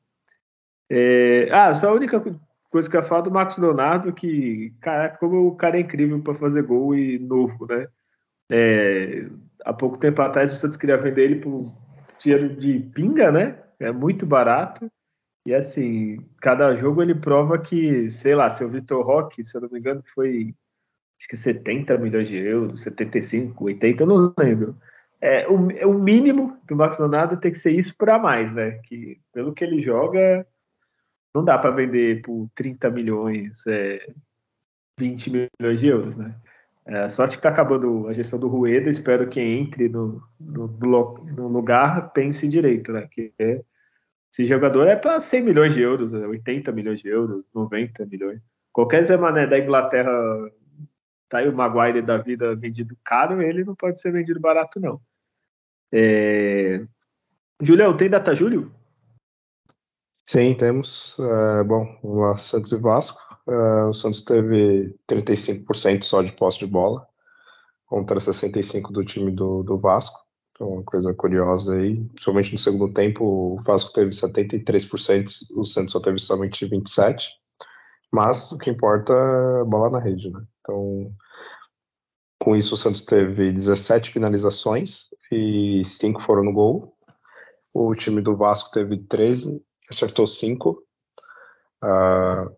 É, 0.90 1.50
ah, 1.52 1.74
só 1.74 1.90
a 1.90 1.94
única 1.94 2.22
coisa 2.70 2.90
que 2.90 2.96
eu 2.96 3.04
falo 3.04 3.24
do 3.24 3.32
Marcos 3.32 3.58
Leonardo, 3.58 4.14
que, 4.14 4.74
caraca, 4.80 5.18
como 5.18 5.48
o 5.48 5.56
cara 5.56 5.78
é 5.78 5.82
incrível 5.82 6.22
para 6.22 6.36
fazer 6.36 6.62
gol 6.62 6.96
e 6.96 7.18
novo, 7.18 7.66
né? 7.66 7.88
É, 8.50 9.28
há 9.64 9.74
pouco 9.74 9.98
tempo 9.98 10.22
atrás 10.22 10.54
o 10.54 10.56
Santos 10.56 10.78
queria 10.78 10.98
vender 10.98 11.24
ele 11.24 11.36
por 11.38 11.72
dinheiro 12.20 12.56
de 12.56 12.80
pinga, 12.94 13.32
né? 13.32 13.58
É 13.80 13.92
muito 13.92 14.26
barato. 14.26 14.90
E 15.46 15.54
assim, 15.54 16.18
cada 16.42 16.76
jogo 16.76 17.04
ele 17.04 17.14
prova 17.14 17.60
que, 17.60 18.10
sei 18.10 18.34
lá, 18.34 18.50
seu 18.50 18.68
Vitor 18.68 19.06
Roque, 19.06 19.44
se 19.44 19.56
eu 19.56 19.62
não 19.62 19.70
me 19.70 19.80
engano, 19.80 20.04
foi 20.14 20.56
acho 21.20 21.28
que 21.30 21.38
70 21.38 21.98
milhões 21.98 22.28
de 22.28 22.38
euros, 22.38 22.82
75, 22.82 23.66
80, 23.66 24.04
eu 24.04 24.08
não 24.08 24.34
lembro. 24.38 24.76
É, 25.22 25.48
o, 25.48 25.56
o 25.90 25.94
mínimo 25.94 26.60
do 26.68 26.76
Max 26.76 26.98
Leonardo 26.98 27.38
tem 27.38 27.52
que 27.52 27.60
ser 27.60 27.72
isso 27.72 27.96
para 27.96 28.20
mais, 28.20 28.54
né? 28.54 28.80
Que 28.84 29.20
pelo 29.34 29.54
que 29.54 29.64
ele 29.64 29.82
joga, 29.82 30.46
não 31.34 31.44
dá 31.44 31.58
para 31.58 31.72
vender 31.72 32.22
por 32.22 32.50
30 32.56 32.90
milhões, 32.90 33.66
é, 33.68 34.08
20 35.00 35.50
milhões 35.60 35.80
de 35.80 35.88
euros, 35.88 36.18
né? 36.18 36.36
É, 36.86 37.10
sorte 37.10 37.38
que 37.38 37.40
está 37.40 37.50
acabando 37.50 38.08
a 38.08 38.14
gestão 38.14 38.38
do 38.40 38.48
Rueda, 38.48 38.90
espero 38.90 39.28
que 39.28 39.40
entre 39.40 39.90
no, 39.90 40.22
no, 40.40 40.68
no 40.68 41.48
lugar, 41.48 42.12
pense 42.14 42.48
direito, 42.48 42.92
né? 42.92 43.08
Que 43.12 43.34
é 43.40 43.62
esse 44.36 44.46
jogador 44.48 44.86
é 44.86 44.98
para 44.98 45.18
100 45.18 45.44
milhões 45.44 45.74
de 45.74 45.80
euros, 45.80 46.12
80 46.12 46.70
né? 46.70 46.76
milhões 46.76 47.00
de 47.00 47.08
euros, 47.08 47.46
90 47.54 48.06
milhões. 48.06 48.42
Qualquer 48.74 49.02
Zé 49.02 49.16
Mané 49.16 49.48
da 49.48 49.58
Inglaterra, 49.58 50.12
tá 51.30 51.38
aí 51.38 51.48
o 51.48 51.56
Maguire 51.56 52.02
da 52.02 52.18
vida 52.18 52.54
vendido 52.54 52.98
caro, 53.02 53.42
ele 53.42 53.64
não 53.64 53.74
pode 53.74 54.02
ser 54.02 54.12
vendido 54.12 54.38
barato, 54.42 54.78
não. 54.78 55.00
É... 55.90 56.86
Julião, 57.62 57.96
tem 57.96 58.10
data 58.10 58.36
Júlio? 58.36 58.70
Sim, 60.26 60.54
temos. 60.56 61.18
Uh, 61.18 61.64
bom, 61.64 61.98
vamos 62.04 62.18
lá, 62.18 62.38
Santos 62.38 62.74
e 62.74 62.78
Vasco. 62.78 63.22
Uh, 63.48 63.88
o 63.88 63.94
Santos 63.94 64.22
teve 64.22 64.94
35% 65.10 66.04
só 66.04 66.22
de 66.22 66.34
posse 66.34 66.60
de 66.60 66.68
bola, 66.68 67.08
contra 67.86 68.20
65% 68.20 68.92
do 68.92 69.06
time 69.06 69.32
do, 69.32 69.64
do 69.64 69.78
Vasco. 69.78 70.25
Então, 70.56 70.70
uma 70.70 70.84
coisa 70.84 71.14
curiosa 71.14 71.76
aí, 71.76 72.02
principalmente 72.12 72.54
no 72.54 72.58
segundo 72.58 72.94
tempo, 72.94 73.26
o 73.26 73.62
Vasco 73.64 73.92
teve 73.92 74.12
73%, 74.12 75.28
o 75.54 75.66
Santos 75.66 75.92
só 75.92 76.00
teve 76.00 76.18
somente 76.18 76.66
27%, 76.66 77.18
mas 78.10 78.54
o 78.54 78.58
que 78.58 78.70
importa 78.70 79.12
é 79.12 79.62
a 79.62 79.66
bola 79.66 79.90
na 79.90 80.00
rede, 80.00 80.30
né? 80.30 80.42
Então, 80.62 81.14
com 82.40 82.56
isso, 82.56 82.76
o 82.76 82.78
Santos 82.78 83.02
teve 83.02 83.52
17 83.52 84.12
finalizações 84.12 85.10
e 85.30 85.84
5 85.84 86.22
foram 86.22 86.44
no 86.44 86.54
gol. 86.54 86.96
O 87.74 87.94
time 87.94 88.22
do 88.22 88.38
Vasco 88.38 88.72
teve 88.72 88.98
13, 88.98 89.62
acertou 89.90 90.26
5. 90.26 90.82
Uh, 91.84 92.56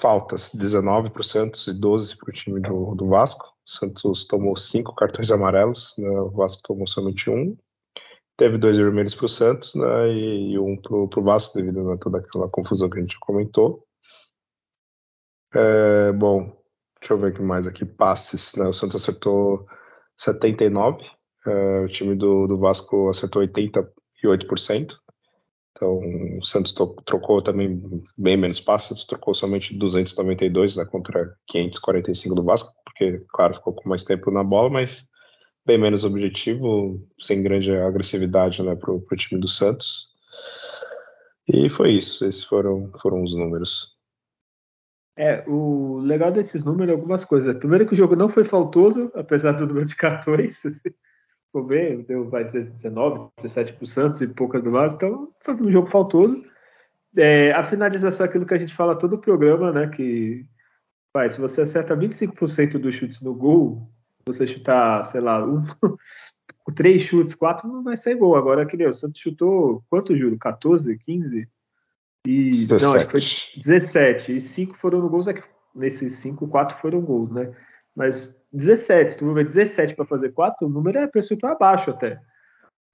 faltas 0.00 0.50
19 0.52 1.10
para 1.10 1.20
o 1.20 1.24
Santos 1.24 1.68
e 1.68 1.72
12 1.72 2.16
para 2.16 2.30
o 2.30 2.32
time 2.32 2.60
do, 2.60 2.96
do 2.96 3.08
Vasco. 3.08 3.55
O 3.66 3.70
Santos 3.70 4.26
tomou 4.26 4.56
5 4.56 4.94
cartões 4.94 5.30
amarelos, 5.32 5.94
né? 5.98 6.08
o 6.08 6.30
Vasco 6.30 6.62
tomou 6.62 6.86
somente 6.86 7.28
um. 7.28 7.56
Teve 8.36 8.58
dois 8.58 8.76
vermelhos 8.76 9.14
para 9.14 9.26
o 9.26 9.28
Santos 9.28 9.74
né? 9.74 10.08
e, 10.12 10.52
e, 10.52 10.58
um 10.58 10.76
para 10.76 10.94
o 10.94 11.24
Vasco, 11.24 11.56
devido 11.56 11.90
a 11.90 11.96
toda 11.96 12.18
aquela 12.18 12.48
confusão 12.48 12.88
que 12.88 12.98
a 12.98 13.00
gente 13.00 13.18
comentou. 13.18 13.84
É, 15.54 16.12
bom, 16.12 16.62
deixa 17.00 17.14
eu 17.14 17.18
ver 17.18 17.32
o 17.32 17.34
que 17.34 17.42
mais 17.42 17.66
aqui. 17.66 17.84
Passes, 17.84 18.54
né? 18.54 18.66
O 18.66 18.72
Santos 18.72 18.96
acertou 18.96 19.66
79, 20.16 21.04
é, 21.46 21.80
o 21.80 21.88
time 21.88 22.14
do, 22.14 22.46
do 22.46 22.58
Vasco 22.58 23.08
acertou 23.08 23.42
88%. 23.42 24.96
Então, 25.76 26.00
o 26.38 26.42
Santos 26.42 26.74
trocou 27.04 27.42
também 27.42 27.82
bem 28.16 28.34
menos 28.34 28.58
passes, 28.58 29.04
trocou 29.04 29.34
somente 29.34 29.76
292 29.76 30.76
né, 30.76 30.86
contra 30.86 31.36
545 31.48 32.34
do 32.34 32.42
Vasco, 32.42 32.72
porque, 32.82 33.22
claro, 33.28 33.54
ficou 33.54 33.74
com 33.74 33.86
mais 33.86 34.02
tempo 34.02 34.30
na 34.30 34.42
bola, 34.42 34.70
mas 34.70 35.06
bem 35.66 35.76
menos 35.76 36.02
objetivo, 36.02 37.06
sem 37.20 37.42
grande 37.42 37.70
agressividade 37.76 38.62
né, 38.62 38.74
para 38.74 38.90
o 38.90 39.04
time 39.16 39.38
do 39.38 39.48
Santos. 39.48 40.08
E 41.46 41.68
foi 41.68 41.92
isso, 41.92 42.24
esses 42.24 42.44
foram, 42.44 42.90
foram 43.02 43.22
os 43.22 43.34
números. 43.34 43.94
É, 45.18 45.44
o 45.46 45.98
legal 45.98 46.32
desses 46.32 46.64
números 46.64 46.90
é 46.90 46.92
algumas 46.96 47.24
coisas. 47.24 47.54
Primeiro 47.58 47.86
que 47.86 47.94
o 47.94 47.96
jogo 47.96 48.16
não 48.16 48.30
foi 48.30 48.44
faltoso, 48.44 49.10
apesar 49.14 49.52
do 49.52 49.66
número 49.66 49.84
de 49.84 49.96
cartões 49.96 50.62
ver, 51.64 52.04
deu, 52.04 52.28
vai 52.28 52.44
dizer 52.44 52.70
19, 52.70 53.30
17 53.36 53.72
para 53.74 53.84
o 53.84 53.86
Santos 53.86 54.20
e 54.20 54.26
poucas 54.26 54.62
do 54.62 54.70
Vasco, 54.70 54.96
então 54.96 55.32
foi 55.40 55.54
um 55.54 55.70
jogo 55.70 55.88
faltoso. 55.88 56.42
É, 57.16 57.52
a 57.52 57.64
finalização 57.64 58.26
é 58.26 58.28
aquilo 58.28 58.46
que 58.46 58.54
a 58.54 58.58
gente 58.58 58.74
fala 58.74 58.96
todo 58.96 59.14
o 59.14 59.20
programa, 59.20 59.72
né? 59.72 59.88
Que 59.88 60.44
vai, 61.14 61.28
se 61.28 61.40
você 61.40 61.62
acerta 61.62 61.96
25% 61.96 62.78
dos 62.78 62.94
chutes 62.94 63.20
no 63.20 63.34
gol, 63.34 63.88
você 64.26 64.46
chutar, 64.46 65.02
sei 65.04 65.20
lá, 65.20 65.44
um, 65.44 65.64
três 66.74 67.02
chutes, 67.02 67.34
quatro, 67.34 67.68
não 67.68 67.82
vai 67.82 67.96
sair 67.96 68.16
gol. 68.16 68.36
Agora, 68.36 68.66
que 68.66 68.76
o 68.86 68.92
Santos 68.92 69.20
chutou 69.20 69.82
quanto, 69.88 70.16
Júlio? 70.16 70.38
14, 70.38 70.98
15? 70.98 71.48
E, 72.26 72.50
17. 72.66 72.82
Não, 72.82 72.92
acho 72.94 73.06
que 73.06 73.12
foi 73.12 73.20
17. 73.56 74.36
E 74.36 74.40
cinco 74.40 74.76
foram 74.76 75.00
no 75.00 75.08
gols, 75.08 75.28
é 75.28 75.34
que 75.34 75.42
nesses 75.74 76.14
cinco, 76.14 76.48
quatro 76.48 76.76
foram 76.78 77.00
gols, 77.00 77.30
né? 77.30 77.52
Mas 77.96 78.36
17, 78.52 79.16
tu 79.16 79.32
vai 79.32 79.44
17 79.44 79.94
para 79.94 80.04
fazer 80.04 80.32
4, 80.32 80.66
o 80.66 80.70
número 80.70 80.98
é 80.98 81.06
percentual 81.06 81.52
abaixo 81.52 81.90
até. 81.90 82.20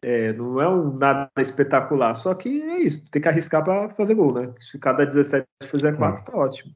É, 0.05 0.33
não 0.33 0.61
é 0.61 0.69
um 0.69 0.97
nada 0.97 1.31
espetacular, 1.39 2.15
só 2.17 2.35
que 2.35 2.49
é 2.49 2.81
isso, 2.81 3.05
tem 3.11 3.23
que 3.23 3.29
arriscar 3.29 3.65
para 3.65 3.91
fazer 3.91 4.15
gol, 4.15 4.33
né? 4.35 4.53
Se 4.61 4.79
cada 4.79 5.05
17 5.05 5.47
fizer 5.67 5.97
4, 5.97 6.25
tá 6.25 6.37
ótimo. 6.37 6.73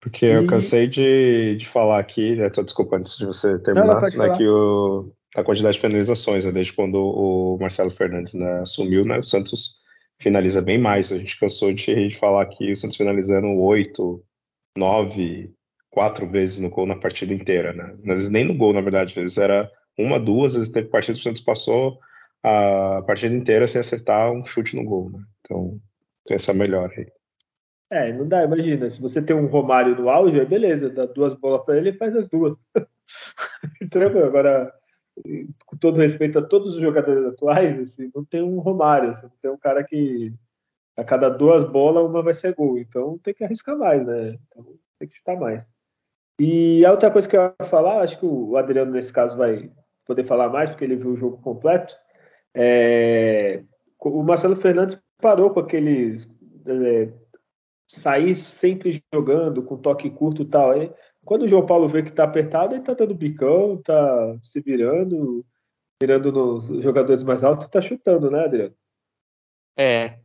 Porque 0.00 0.26
e... 0.26 0.32
eu 0.32 0.46
cansei 0.46 0.86
de, 0.86 1.56
de 1.56 1.68
falar 1.68 1.98
aqui, 1.98 2.36
né, 2.36 2.50
desculpa 2.50 2.96
antes 2.96 3.16
de 3.16 3.26
você 3.26 3.58
terminar, 3.58 4.00
não, 4.00 4.18
né, 4.18 4.36
que 4.36 4.46
o, 4.46 5.12
a 5.34 5.42
quantidade 5.42 5.76
de 5.76 5.80
finalizações, 5.80 6.44
né, 6.44 6.52
desde 6.52 6.72
quando 6.72 6.96
o 6.96 7.58
Marcelo 7.58 7.90
Fernandes 7.90 8.34
né, 8.34 8.60
assumiu, 8.60 9.04
né, 9.04 9.18
o 9.18 9.24
Santos 9.24 9.78
finaliza 10.20 10.60
bem 10.60 10.78
mais. 10.78 11.10
A 11.10 11.18
gente 11.18 11.38
cansou 11.38 11.72
de, 11.72 12.08
de 12.08 12.18
falar 12.18 12.42
aqui 12.42 12.70
o 12.70 12.76
Santos 12.76 12.96
finalizando 12.96 13.48
8, 13.48 14.22
9, 14.76 15.52
quatro 15.90 16.28
vezes 16.28 16.58
no 16.60 16.70
gol 16.70 16.86
na 16.86 16.96
partida 16.96 17.32
inteira, 17.32 17.72
né? 17.72 17.96
Vezes 18.02 18.30
nem 18.30 18.44
no 18.44 18.54
gol, 18.56 18.72
na 18.72 18.80
verdade, 18.80 19.10
às 19.10 19.14
vezes 19.14 19.38
era 19.38 19.70
uma, 19.98 20.18
duas, 20.18 20.52
às 20.52 20.58
vezes 20.58 20.72
teve 20.72 20.88
partida 20.88 21.14
que 21.14 21.20
o 21.20 21.24
Santos 21.24 21.42
passou 21.42 21.98
a 22.42 23.02
partida 23.06 23.34
inteira 23.34 23.66
sem 23.66 23.80
acertar 23.80 24.30
um 24.30 24.44
chute 24.44 24.76
no 24.76 24.84
gol, 24.84 25.10
né? 25.10 25.20
Então, 25.40 25.80
tem 26.24 26.36
essa 26.36 26.52
melhora 26.52 26.92
aí. 26.96 27.06
É, 27.90 28.12
não 28.12 28.28
dá, 28.28 28.44
imagina, 28.44 28.88
se 28.90 29.00
você 29.00 29.22
tem 29.22 29.34
um 29.34 29.46
Romário 29.46 29.96
no 29.96 30.10
auge, 30.10 30.44
beleza, 30.44 30.90
dá 30.90 31.06
duas 31.06 31.34
bolas 31.34 31.64
para 31.64 31.78
ele 31.78 31.90
e 31.90 31.96
faz 31.96 32.14
as 32.14 32.28
duas. 32.28 32.54
Agora, 34.26 34.72
com 35.66 35.76
todo 35.78 35.98
respeito 35.98 36.38
a 36.38 36.42
todos 36.42 36.74
os 36.74 36.80
jogadores 36.80 37.24
atuais, 37.24 37.80
assim, 37.80 38.10
não 38.14 38.24
tem 38.24 38.42
um 38.42 38.58
Romário, 38.58 39.10
assim, 39.10 39.26
não 39.26 39.36
tem 39.40 39.50
um 39.50 39.58
cara 39.58 39.82
que 39.82 40.32
a 40.96 41.04
cada 41.04 41.28
duas 41.28 41.64
bolas 41.64 42.08
uma 42.08 42.22
vai 42.22 42.34
ser 42.34 42.54
gol, 42.54 42.78
então 42.78 43.18
tem 43.18 43.32
que 43.32 43.44
arriscar 43.44 43.76
mais, 43.76 44.06
né? 44.06 44.38
Então, 44.48 44.66
tem 44.98 45.08
que 45.08 45.16
chutar 45.16 45.36
mais. 45.36 45.64
E 46.38 46.84
a 46.84 46.90
outra 46.92 47.10
coisa 47.10 47.28
que 47.28 47.36
eu 47.36 47.42
ia 47.42 47.66
falar, 47.66 48.00
acho 48.00 48.18
que 48.18 48.26
o 48.26 48.56
Adriano 48.56 48.92
nesse 48.92 49.12
caso 49.12 49.36
vai 49.36 49.70
poder 50.06 50.24
falar 50.24 50.48
mais, 50.48 50.70
porque 50.70 50.84
ele 50.84 50.96
viu 50.96 51.10
o 51.10 51.16
jogo 51.16 51.38
completo. 51.38 51.94
É, 52.54 53.62
o 54.00 54.22
Marcelo 54.22 54.56
Fernandes 54.56 55.00
parou 55.20 55.50
com 55.50 55.60
aqueles 55.60 56.28
é, 56.66 57.12
sair 57.86 58.34
sempre 58.34 59.02
jogando 59.12 59.62
com 59.62 59.76
toque 59.76 60.08
curto 60.10 60.42
e 60.42 60.46
tal. 60.46 60.72
Quando 61.24 61.42
o 61.42 61.48
João 61.48 61.66
Paulo 61.66 61.88
vê 61.88 62.02
que 62.02 62.12
tá 62.12 62.24
apertado, 62.24 62.74
ele 62.74 62.84
tá 62.84 62.94
dando 62.94 63.14
bicão, 63.14 63.76
tá 63.82 64.36
se 64.42 64.60
virando, 64.60 65.44
virando 66.00 66.30
nos 66.30 66.82
jogadores 66.82 67.22
mais 67.22 67.42
altos 67.42 67.66
e 67.66 67.70
tá 67.70 67.80
chutando, 67.80 68.30
né, 68.30 68.44
Adriano? 68.44 68.74
É. 69.76 70.18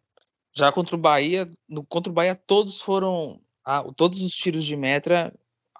Já 0.55 0.71
contra 0.71 0.95
o 0.95 0.99
Bahia, 0.99 1.49
no, 1.67 1.83
contra 1.83 2.11
o 2.11 2.13
Bahia 2.13 2.35
todos 2.35 2.79
foram. 2.79 3.41
Ah, 3.65 3.83
todos 3.95 4.21
os 4.21 4.35
tiros 4.35 4.65
de 4.65 4.75
metra 4.75 5.33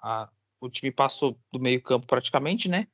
a, 0.04 0.28
o 0.60 0.68
time 0.68 0.92
passou 0.92 1.36
do 1.50 1.58
meio 1.58 1.80
campo 1.80 2.06
praticamente, 2.06 2.68
né? 2.68 2.86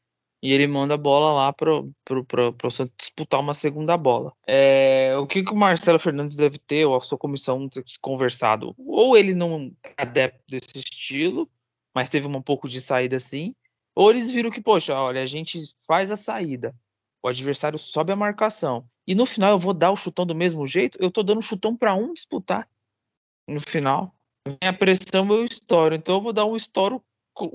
E 0.43 0.53
ele 0.53 0.67
manda 0.67 0.95
a 0.95 0.97
bola 0.97 1.35
lá 1.35 1.53
para 1.53 1.71
o 1.71 2.71
Santos 2.71 2.95
disputar 2.99 3.41
uma 3.41 3.53
segunda 3.53 3.95
bola. 3.97 4.33
É, 4.47 5.15
o 5.19 5.27
que, 5.27 5.43
que 5.43 5.53
o 5.53 5.57
Marcelo 5.57 5.99
Fernandes 5.99 6.35
deve 6.35 6.57
ter, 6.57 6.87
ou 6.87 6.97
a 6.97 7.01
sua 7.03 7.19
comissão 7.19 7.69
conversado? 8.01 8.75
Ou 8.79 9.19
ele 9.19 9.35
não 9.35 9.71
é 9.85 10.03
adepto 10.03 10.43
desse 10.49 10.79
estilo, 10.79 11.51
mas 11.95 12.09
teve 12.09 12.27
um 12.27 12.41
pouco 12.41 12.69
de 12.69 12.81
saída 12.81 13.17
assim, 13.17 13.55
ou 13.95 14.11
eles 14.11 14.31
viram 14.31 14.51
que, 14.51 14.63
poxa, 14.63 14.95
olha, 14.95 15.21
a 15.21 15.27
gente 15.27 15.59
faz 15.87 16.11
a 16.11 16.17
saída, 16.17 16.75
o 17.23 17.29
adversário 17.29 17.79
sobe 17.79 18.13
a 18.13 18.17
marcação, 18.17 18.89
e 19.07 19.15
no 19.15 19.27
final 19.27 19.51
eu 19.51 19.59
vou 19.59 19.75
dar 19.75 19.91
o 19.91 19.97
chutão 19.97 20.25
do 20.25 20.35
mesmo 20.35 20.67
jeito, 20.67 20.97
eu 21.03 21.11
tô 21.11 21.23
dando 21.23 21.43
chutão 21.43 21.77
para 21.77 21.95
um 21.95 22.15
disputar 22.15 22.67
no 23.47 23.61
final 23.61 24.15
a 24.61 24.73
pressão 24.73 25.31
eu 25.31 25.45
estouro. 25.45 25.95
Então 25.95 26.17
eu 26.17 26.21
vou 26.21 26.33
dar 26.33 26.47
um 26.47 26.57
estouro 26.57 27.03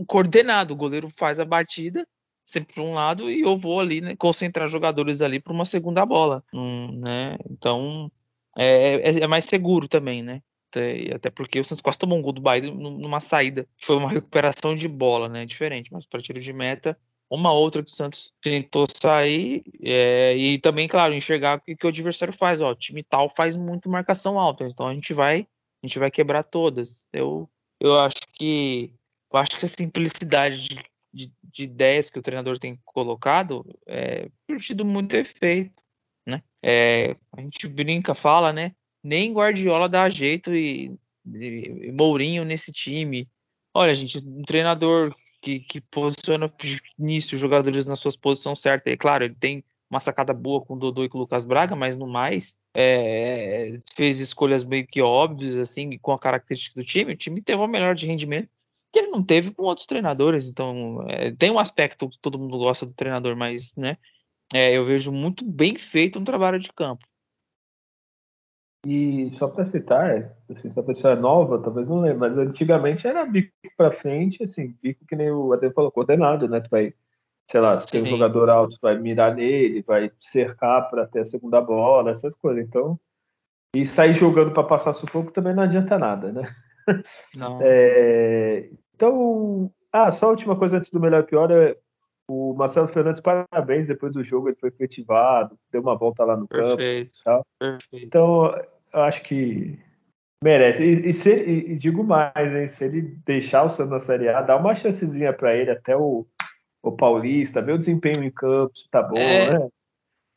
coordenado. 0.08 0.74
O 0.74 0.78
goleiro 0.78 1.10
faz 1.15 1.39
a 1.39 1.45
batida 1.45 2.08
sempre 2.45 2.76
para 2.76 2.84
um 2.84 2.93
lado 2.93 3.30
e 3.30 3.41
eu 3.41 3.56
vou 3.56 3.80
ali 3.80 4.02
né, 4.02 4.15
concentrar 4.15 4.67
jogadores 4.67 5.21
ali 5.21 5.39
para 5.39 5.52
uma 5.52 5.65
segunda 5.65 6.06
bola, 6.06 6.43
hum, 6.54 7.02
né? 7.04 7.38
Então 7.50 8.12
é, 8.56 9.10
é, 9.10 9.19
é, 9.21 9.28
mais 9.28 9.45
seguro 9.45 9.88
também, 9.88 10.21
né? 10.21 10.41
Até 11.13 11.30
porque 11.30 11.60
o 11.60 11.63
Santos 11.63 11.82
quase 11.82 11.98
tomou 11.98 12.19
um 12.19 12.21
gol 12.21 12.34
do 12.34 12.41
Bahia 12.41 12.69
numa 12.69 13.21
saída, 13.21 13.65
que 13.78 13.86
foi 13.86 13.95
uma 13.95 14.10
recuperação 14.12 14.76
de 14.76 14.88
bola, 14.88 15.28
né? 15.28 15.45
Diferente, 15.45 15.91
mas 15.91 16.06
para 16.06 16.21
tiro 16.21 16.39
de 16.39 16.54
meta, 16.54 16.98
uma 17.30 17.52
outra 17.52 17.82
que 17.82 17.89
o 17.89 17.95
Santos 17.95 18.34
tentou 18.41 18.86
sair 18.93 19.63
é, 19.82 20.36
e 20.36 20.60
também, 20.60 20.88
claro, 20.88 21.13
enxergar 21.13 21.58
o 21.58 21.62
que, 21.62 21.76
que 21.76 21.86
o 21.86 21.89
adversário 21.89 22.34
faz. 22.34 22.62
Ó, 22.62 22.71
o 22.71 22.76
time 22.76 23.02
tal 23.04 23.30
faz 23.30 23.56
muito 23.56 23.89
marcação 23.89 24.38
alta, 24.38 24.65
então 24.65 24.88
a 24.88 24.93
gente 24.93 25.13
vai 25.13 25.48
a 25.86 25.88
gente 25.88 26.00
vai 26.00 26.10
quebrar 26.10 26.43
todas. 26.43 27.06
Eu, 27.13 27.48
eu 27.80 28.00
acho 28.00 28.21
que 28.34 28.91
eu 29.32 29.39
acho 29.39 29.58
que 29.60 29.65
a 29.65 29.67
simplicidade 29.67 30.67
de, 30.67 30.84
de, 31.13 31.34
de 31.43 31.63
ideias 31.63 32.10
que 32.10 32.17
o 32.17 32.21
treinador 32.21 32.58
tem 32.58 32.80
colocado 32.84 33.65
é 33.88 34.30
tido 34.60 34.84
muito 34.84 35.15
efeito, 35.15 35.82
né? 36.26 36.41
É, 36.63 37.15
a 37.34 37.41
gente 37.41 37.67
brinca, 37.67 38.15
fala, 38.15 38.52
né? 38.52 38.74
Nem 39.04 39.34
Guardiola 39.34 39.88
dá 39.88 40.10
jeito 40.10 40.56
e, 40.56 40.98
e, 41.28 41.88
e 41.88 41.91
Mourinho 41.91 42.43
nesse 42.43 42.71
time. 42.71 43.30
Olha, 43.74 43.93
gente, 43.93 44.17
um 44.17 44.41
treinador 44.41 45.15
que, 45.41 45.60
que 45.60 45.80
posiciona 45.80 46.51
início 46.97 47.36
os 47.36 47.41
jogadores 47.41 47.86
nas 47.86 47.99
suas 47.99 48.16
posições 48.16 48.59
certas. 48.59 48.91
É 48.91 48.97
claro, 48.97 49.26
ele 49.26 49.36
tem 49.36 49.64
uma 49.96 50.00
sacada 50.02 50.34
boa 50.34 50.62
com 50.62 50.74
o 50.74 50.78
Dodô 50.78 51.04
e 51.04 51.10
com 51.10 51.18
o 51.18 51.22
Lucas 51.22 51.46
Braga, 51.46 51.76
mas 51.76 51.96
no 51.96 52.06
mais 52.06 52.56
é, 52.76 53.80
fez 53.96 54.20
escolhas 54.20 54.64
meio 54.64 54.86
que 54.86 55.02
óbvias 55.02 55.58
assim 55.58 55.98
com 55.98 56.12
a 56.12 56.20
característica 56.20 56.80
do 56.80 56.86
time. 56.86 57.14
O 57.14 57.18
time 57.18 57.41
teve 57.41 57.58
uma 57.58 57.68
melhor 57.68 57.96
de 57.96 58.06
rendimento 58.06 58.50
que 58.91 59.00
ele 59.00 59.12
não 59.12 59.24
teve 59.24 59.52
com 59.52 59.64
outros 59.64 59.88
treinadores. 59.88 60.50
Então 60.50 61.06
é, 61.10 61.32
tem 61.32 61.50
um 61.50 61.60
aspecto 61.60 62.10
que 62.10 62.20
todo 62.20 62.39
mundo 62.39 62.58
gosta 62.58 62.86
do 62.86 62.93
treinador, 62.93 63.36
mas 63.36 63.74
né, 63.76 63.98
é, 64.54 64.78
eu 64.78 64.86
vejo 64.86 65.12
muito 65.12 65.46
bem 65.46 65.78
feito 65.78 66.20
um 66.20 66.24
trabalho 66.24 66.60
de 66.60 66.72
campo. 66.72 67.06
E 68.86 69.32
só 69.32 69.48
para 69.48 69.66
citar, 69.66 70.36
assim, 70.48 70.70
se 70.70 70.80
a 70.80 70.84
pessoa 70.84 71.14
é 71.14 71.16
nova, 71.16 71.60
talvez 71.60 71.88
não 71.88 72.02
lembre, 72.02 72.20
mas 72.20 72.38
antigamente 72.38 73.08
era 73.08 73.26
bico 73.26 73.52
para 73.76 73.91
frente, 73.91 74.43
assim, 74.43 74.78
bico 74.80 75.04
que 75.08 75.16
nem 75.16 75.32
o 75.32 75.52
Adel 75.54 75.74
falou, 75.74 75.91
coordenado, 75.91 76.48
né? 76.48 76.62
Tu 76.62 76.70
vai 76.70 76.93
sei 77.50 77.62
lá, 77.62 77.78
se 77.78 77.88
tem 77.88 78.02
um 78.02 78.06
jogador 78.06 78.50
alto, 78.50 78.78
vai 78.82 78.98
mirar 78.98 79.36
nele, 79.36 79.84
vai 79.84 80.12
cercar 80.20 80.89
para 80.89 81.06
ter 81.06 81.20
a 81.20 81.26
segunda 81.26 81.62
bola, 81.62 82.12
essas 82.12 82.36
coisas. 82.36 82.64
Então, 82.64 83.00
e 83.76 83.86
sair 83.86 84.14
jogando 84.14 84.52
para 84.52 84.64
passar 84.64 84.93
sufoco 84.93 85.32
também 85.32 85.54
não 85.54 85.64
adianta 85.64 85.98
nada, 86.00 86.32
né? 86.32 86.56
Não. 87.36 87.60
É, 87.62 88.70
então, 88.93 89.72
ah, 89.91 90.12
só 90.12 90.28
a 90.28 90.30
última 90.30 90.56
coisa 90.56 90.78
antes 90.78 90.89
do 90.89 91.00
melhor 91.00 91.24
e 91.24 91.28
pior 91.28 91.52
é 91.52 91.78
o 92.28 92.54
Marcelo 92.54 92.88
Fernandes, 92.88 93.22
parabéns, 93.22 93.88
depois 93.88 94.12
do 94.14 94.24
jogo 94.24 94.50
ele 94.50 94.58
foi 94.60 94.70
efetivado, 94.70 95.58
deu 95.72 95.82
uma 95.82 95.96
volta 95.96 96.24
lá 96.24 96.36
no 96.36 96.48
Perfeito. 96.48 97.12
campo. 97.24 97.46
Perfeito. 97.60 98.06
Então, 98.06 98.56
eu 98.93 99.02
acho 99.02 99.22
que 99.24 99.78
merece. 100.43 100.84
E, 100.84 101.10
e, 101.10 101.14
se, 101.14 101.34
e, 101.34 101.72
e 101.72 101.76
digo 101.76 102.04
mais, 102.04 102.56
hein, 102.56 102.68
se 102.68 102.86
ele 102.86 103.02
deixar 103.26 103.64
o 103.64 103.70
Santos 103.70 103.91
na 103.91 104.00
Série 104.00 104.30
A, 104.30 104.41
dá 104.41 104.56
uma 104.58 104.74
chancezinha 104.74 105.34
para 105.34 105.56
ele 105.56 105.72
até 105.72 105.96
o, 105.96 106.26
o 106.86 106.91
Paulista, 106.91 107.61
o 107.61 107.77
desempenho 107.77 108.23
em 108.23 108.29
campo, 108.29 108.77
se 108.77 108.88
tá 108.89 109.01
bom, 109.01 109.17
é, 109.17 109.59
né? 109.59 109.67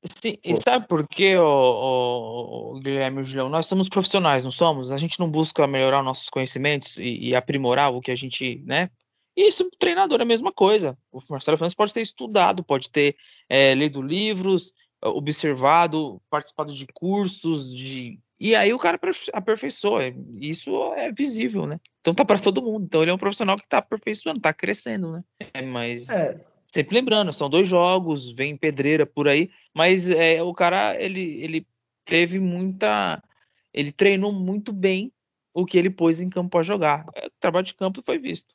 Sim, 0.05 0.39
e 0.45 0.55
sabe 0.57 0.87
por 0.87 1.07
quê, 1.07 1.37
o, 1.37 2.75
o, 2.77 2.81
Guilherme 2.81 3.19
e 3.19 3.23
o 3.23 3.25
Julião? 3.25 3.49
Nós 3.49 3.67
somos 3.67 3.89
profissionais, 3.89 4.45
não 4.45 4.51
somos? 4.51 4.91
A 4.91 4.97
gente 4.97 5.19
não 5.19 5.31
busca 5.31 5.67
melhorar 5.67 6.03
nossos 6.03 6.31
conhecimentos 6.31 6.97
e, 6.97 7.29
e 7.31 7.37
aprimorar 7.37 7.93
o 7.93 8.01
que 8.01 8.11
a 8.11 8.15
gente, 8.15 8.63
né? 8.65 8.91
E 9.37 9.49
isso, 9.49 9.69
treinador 9.79 10.21
é 10.21 10.23
a 10.23 10.27
mesma 10.27 10.53
coisa. 10.53 10.97
O 11.13 11.21
Marcelo 11.29 11.57
Fernandes 11.59 11.75
pode 11.75 11.93
ter 11.93 12.01
estudado, 12.01 12.65
pode 12.65 12.91
ter 12.91 13.17
é, 13.49 13.75
lido 13.75 14.01
livros, 14.01 14.73
observado, 15.03 16.21
participado 16.31 16.73
de 16.73 16.87
cursos, 16.93 17.75
de 17.75 18.19
e 18.41 18.55
aí 18.55 18.73
o 18.73 18.79
cara 18.79 18.99
aperfeiçoa. 19.33 20.15
Isso 20.41 20.93
é 20.95 21.11
visível, 21.11 21.67
né? 21.67 21.81
Então 22.01 22.15
tá 22.15 22.25
para 22.25 22.39
todo 22.39 22.63
mundo. 22.63 22.85
Então 22.85 23.03
ele 23.03 23.11
é 23.11 23.15
um 23.15 23.19
profissional 23.19 23.57
que 23.57 23.69
tá 23.69 23.79
aperfeiçoando, 23.79 24.41
tá 24.41 24.53
crescendo, 24.53 25.13
né? 25.13 25.25
É, 25.53 25.63
mas 25.63 26.09
é. 26.09 26.41
sempre 26.67 26.95
lembrando, 26.95 27.33
são 27.33 27.51
dois 27.51 27.67
jogos, 27.67 28.31
vem 28.31 28.57
pedreira 28.57 29.05
por 29.05 29.29
aí, 29.29 29.51
mas 29.75 30.09
é, 30.09 30.43
o 30.43 30.55
cara 30.55 31.01
ele, 31.01 31.43
ele 31.43 31.67
teve 32.05 32.39
muita, 32.39 33.23
ele 33.75 33.91
treinou 33.91 34.33
muito 34.33 34.73
bem 34.73 35.13
o 35.53 35.67
que 35.67 35.77
ele 35.77 35.91
pôs 35.91 36.21
em 36.21 36.31
campo 36.31 36.51
para 36.51 36.63
jogar. 36.63 37.07
É, 37.15 37.27
o 37.27 37.33
trabalho 37.41 37.67
de 37.67 37.75
campo 37.75 38.03
foi 38.05 38.19
visto. 38.19 38.55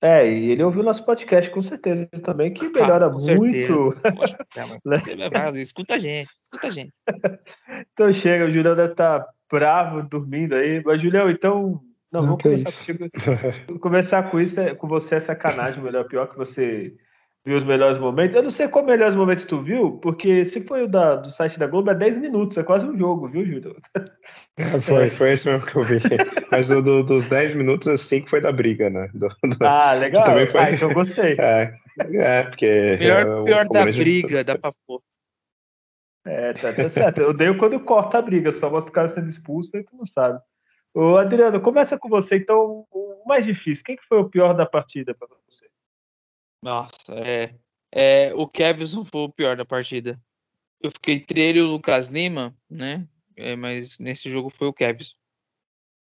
É, 0.00 0.30
e 0.30 0.50
ele 0.50 0.62
ouviu 0.62 0.82
nosso 0.82 1.04
podcast 1.04 1.50
com 1.50 1.62
certeza 1.62 2.06
também, 2.22 2.52
que 2.52 2.68
melhora 2.68 3.06
ah, 3.06 3.10
muito. 3.10 3.96
Poxa, 4.14 4.36
você 4.84 5.16
vai, 5.30 5.60
escuta 5.60 5.94
a 5.94 5.98
gente, 5.98 6.28
escuta 6.42 6.66
a 6.68 6.70
gente. 6.70 6.92
então 7.92 8.12
chega, 8.12 8.44
o 8.44 8.50
Julião 8.50 8.74
deve 8.74 8.92
estar 8.92 9.20
tá 9.20 9.30
bravo, 9.50 10.02
dormindo 10.02 10.54
aí. 10.54 10.82
Mas, 10.84 11.00
Julião, 11.00 11.30
então. 11.30 11.80
Não, 12.12 12.20
não 12.20 12.36
vamos 12.36 12.42
começar 12.42 12.72
contigo. 12.72 13.80
começar 13.80 14.30
com 14.30 14.40
isso, 14.40 14.60
é, 14.60 14.74
com 14.74 14.86
você 14.86 15.16
é 15.16 15.20
sacanagem, 15.20 15.82
melhor 15.82 16.04
pior 16.04 16.28
que 16.28 16.36
você 16.36 16.94
viu 17.46 17.56
os 17.56 17.64
melhores 17.64 17.96
momentos. 17.96 18.34
Eu 18.34 18.42
não 18.42 18.50
sei 18.50 18.66
qual 18.66 18.84
melhores 18.84 19.14
momentos 19.14 19.44
tu 19.44 19.62
viu, 19.62 19.92
porque 20.02 20.44
se 20.44 20.60
foi 20.60 20.82
o 20.82 20.88
da, 20.88 21.14
do 21.14 21.30
site 21.30 21.60
da 21.60 21.68
Globo, 21.68 21.92
é 21.92 21.94
10 21.94 22.16
minutos, 22.16 22.58
é 22.58 22.64
quase 22.64 22.84
um 22.84 22.98
jogo, 22.98 23.28
viu, 23.28 23.44
Júlio? 23.44 23.76
É, 24.58 24.80
foi, 24.80 25.10
foi 25.10 25.32
esse 25.32 25.46
mesmo 25.46 25.66
que 25.66 25.76
eu 25.76 25.82
vi. 25.82 26.00
Mas 26.50 26.68
do, 26.68 26.80
do, 26.80 27.02
dos 27.02 27.28
10 27.28 27.54
minutos, 27.56 27.88
assim 27.88 28.22
que 28.22 28.30
foi 28.30 28.40
da 28.40 28.50
briga, 28.50 28.88
né? 28.88 29.10
Do, 29.12 29.28
do, 29.28 29.56
ah, 29.60 29.92
legal. 29.92 30.24
Também 30.24 30.46
foi... 30.46 30.60
Ah, 30.60 30.70
então 30.70 30.92
gostei. 30.94 31.36
É, 31.38 31.76
é 32.14 32.42
porque. 32.42 32.96
Pior, 32.98 33.44
pior 33.44 33.68
da 33.68 33.84
briga, 33.84 34.42
dá 34.42 34.56
pra 34.56 34.70
pôr. 34.86 35.02
É, 36.26 36.54
tá, 36.54 36.72
tá 36.72 36.88
certo. 36.88 37.20
Eu 37.20 37.28
odeio 37.30 37.58
quando 37.58 37.78
corta 37.80 38.16
a 38.16 38.22
briga, 38.22 38.50
só 38.50 38.70
mostra 38.70 38.90
o 38.90 38.94
cara 38.94 39.08
sendo 39.08 39.28
expulso 39.28 39.76
e 39.76 39.84
tu 39.84 39.94
não 39.94 40.06
sabe. 40.06 40.40
Ô, 40.94 41.18
Adriano, 41.18 41.60
começa 41.60 41.98
com 41.98 42.08
você, 42.08 42.36
então, 42.36 42.86
o 42.90 43.24
mais 43.26 43.44
difícil. 43.44 43.84
Quem 43.84 43.96
que 43.96 44.06
foi 44.06 44.20
o 44.20 44.28
pior 44.30 44.54
da 44.54 44.64
partida 44.64 45.14
para 45.14 45.28
você? 45.46 45.66
Nossa, 46.66 47.12
é, 47.14 47.54
é. 47.92 48.34
O 48.34 48.48
Kevson 48.48 49.04
foi 49.04 49.20
o 49.20 49.28
pior 49.28 49.56
da 49.56 49.64
partida. 49.64 50.20
Eu 50.82 50.90
fiquei 50.90 51.14
entre 51.14 51.40
ele 51.40 51.60
e 51.60 51.62
o 51.62 51.68
Lucas 51.68 52.08
Lima, 52.08 52.52
né? 52.68 53.06
É, 53.36 53.54
mas 53.54 54.00
nesse 54.00 54.28
jogo 54.28 54.50
foi 54.50 54.66
o 54.66 54.72
Kevson. 54.72 55.14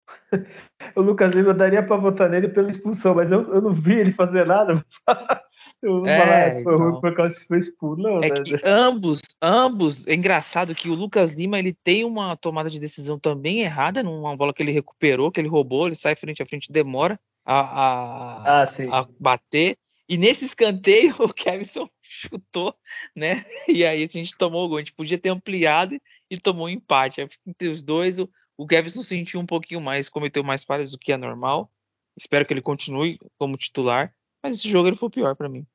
o 0.95 1.01
Lucas 1.01 1.35
Lima 1.35 1.53
daria 1.53 1.83
para 1.83 1.97
votar 1.97 2.29
nele 2.29 2.47
pela 2.47 2.69
expulsão, 2.69 3.13
mas 3.13 3.29
eu, 3.29 3.41
eu 3.53 3.61
não 3.61 3.73
vi 3.73 3.95
ele 3.95 4.13
fazer 4.13 4.45
nada. 4.45 4.85
eu 5.83 5.99
vou 5.99 6.07
é, 6.07 6.17
falar, 6.17 6.51
foi 6.51 6.61
então. 6.61 6.91
ruim 6.91 7.01
por 7.01 7.13
causa 7.13 7.37
que 7.37 7.45
foi 7.45 7.59
expulso. 7.59 8.01
Não, 8.01 8.23
é 8.23 8.29
né? 8.29 8.41
que 8.45 8.55
ambos, 8.63 9.19
ambos, 9.41 10.07
é 10.07 10.13
engraçado 10.13 10.73
que 10.73 10.89
o 10.89 10.95
Lucas 10.95 11.33
Lima 11.33 11.59
ele 11.59 11.73
tem 11.73 12.05
uma 12.05 12.37
tomada 12.37 12.69
de 12.69 12.79
decisão 12.79 13.19
também 13.19 13.59
errada, 13.59 14.01
numa 14.01 14.33
bola 14.37 14.53
que 14.53 14.63
ele 14.63 14.71
recuperou, 14.71 15.29
que 15.29 15.41
ele 15.41 15.49
roubou, 15.49 15.87
ele 15.87 15.95
sai 15.95 16.15
frente 16.15 16.41
a 16.41 16.45
frente, 16.45 16.71
demora 16.71 17.19
a, 17.45 17.59
a, 17.59 18.61
ah, 18.61 18.65
a 18.91 19.07
bater. 19.19 19.77
E 20.07 20.17
nesse 20.17 20.45
escanteio, 20.45 21.13
o 21.19 21.33
Kevson 21.33 21.87
chutou, 22.01 22.75
né? 23.15 23.43
E 23.67 23.85
aí 23.85 24.03
a 24.03 24.07
gente 24.07 24.37
tomou 24.37 24.65
o 24.65 24.69
gol. 24.69 24.77
A 24.77 24.81
gente 24.81 24.93
podia 24.93 25.17
ter 25.17 25.29
ampliado 25.29 25.99
e 26.29 26.37
tomou 26.37 26.67
um 26.67 26.69
empate. 26.69 27.27
Entre 27.45 27.69
os 27.69 27.81
dois, 27.81 28.19
o, 28.19 28.29
o 28.57 28.67
Kevson 28.67 29.01
sentiu 29.01 29.39
um 29.39 29.45
pouquinho 29.45 29.81
mais, 29.81 30.09
cometeu 30.09 30.43
mais 30.43 30.63
falhas 30.63 30.91
do 30.91 30.97
que 30.97 31.11
é 31.11 31.17
normal. 31.17 31.71
Espero 32.17 32.45
que 32.45 32.53
ele 32.53 32.61
continue 32.61 33.17
como 33.37 33.57
titular. 33.57 34.13
Mas 34.41 34.55
esse 34.55 34.69
jogo 34.69 34.89
ele 34.89 34.97
foi 34.97 35.07
o 35.07 35.11
pior 35.11 35.35
para 35.35 35.49
mim. 35.49 35.65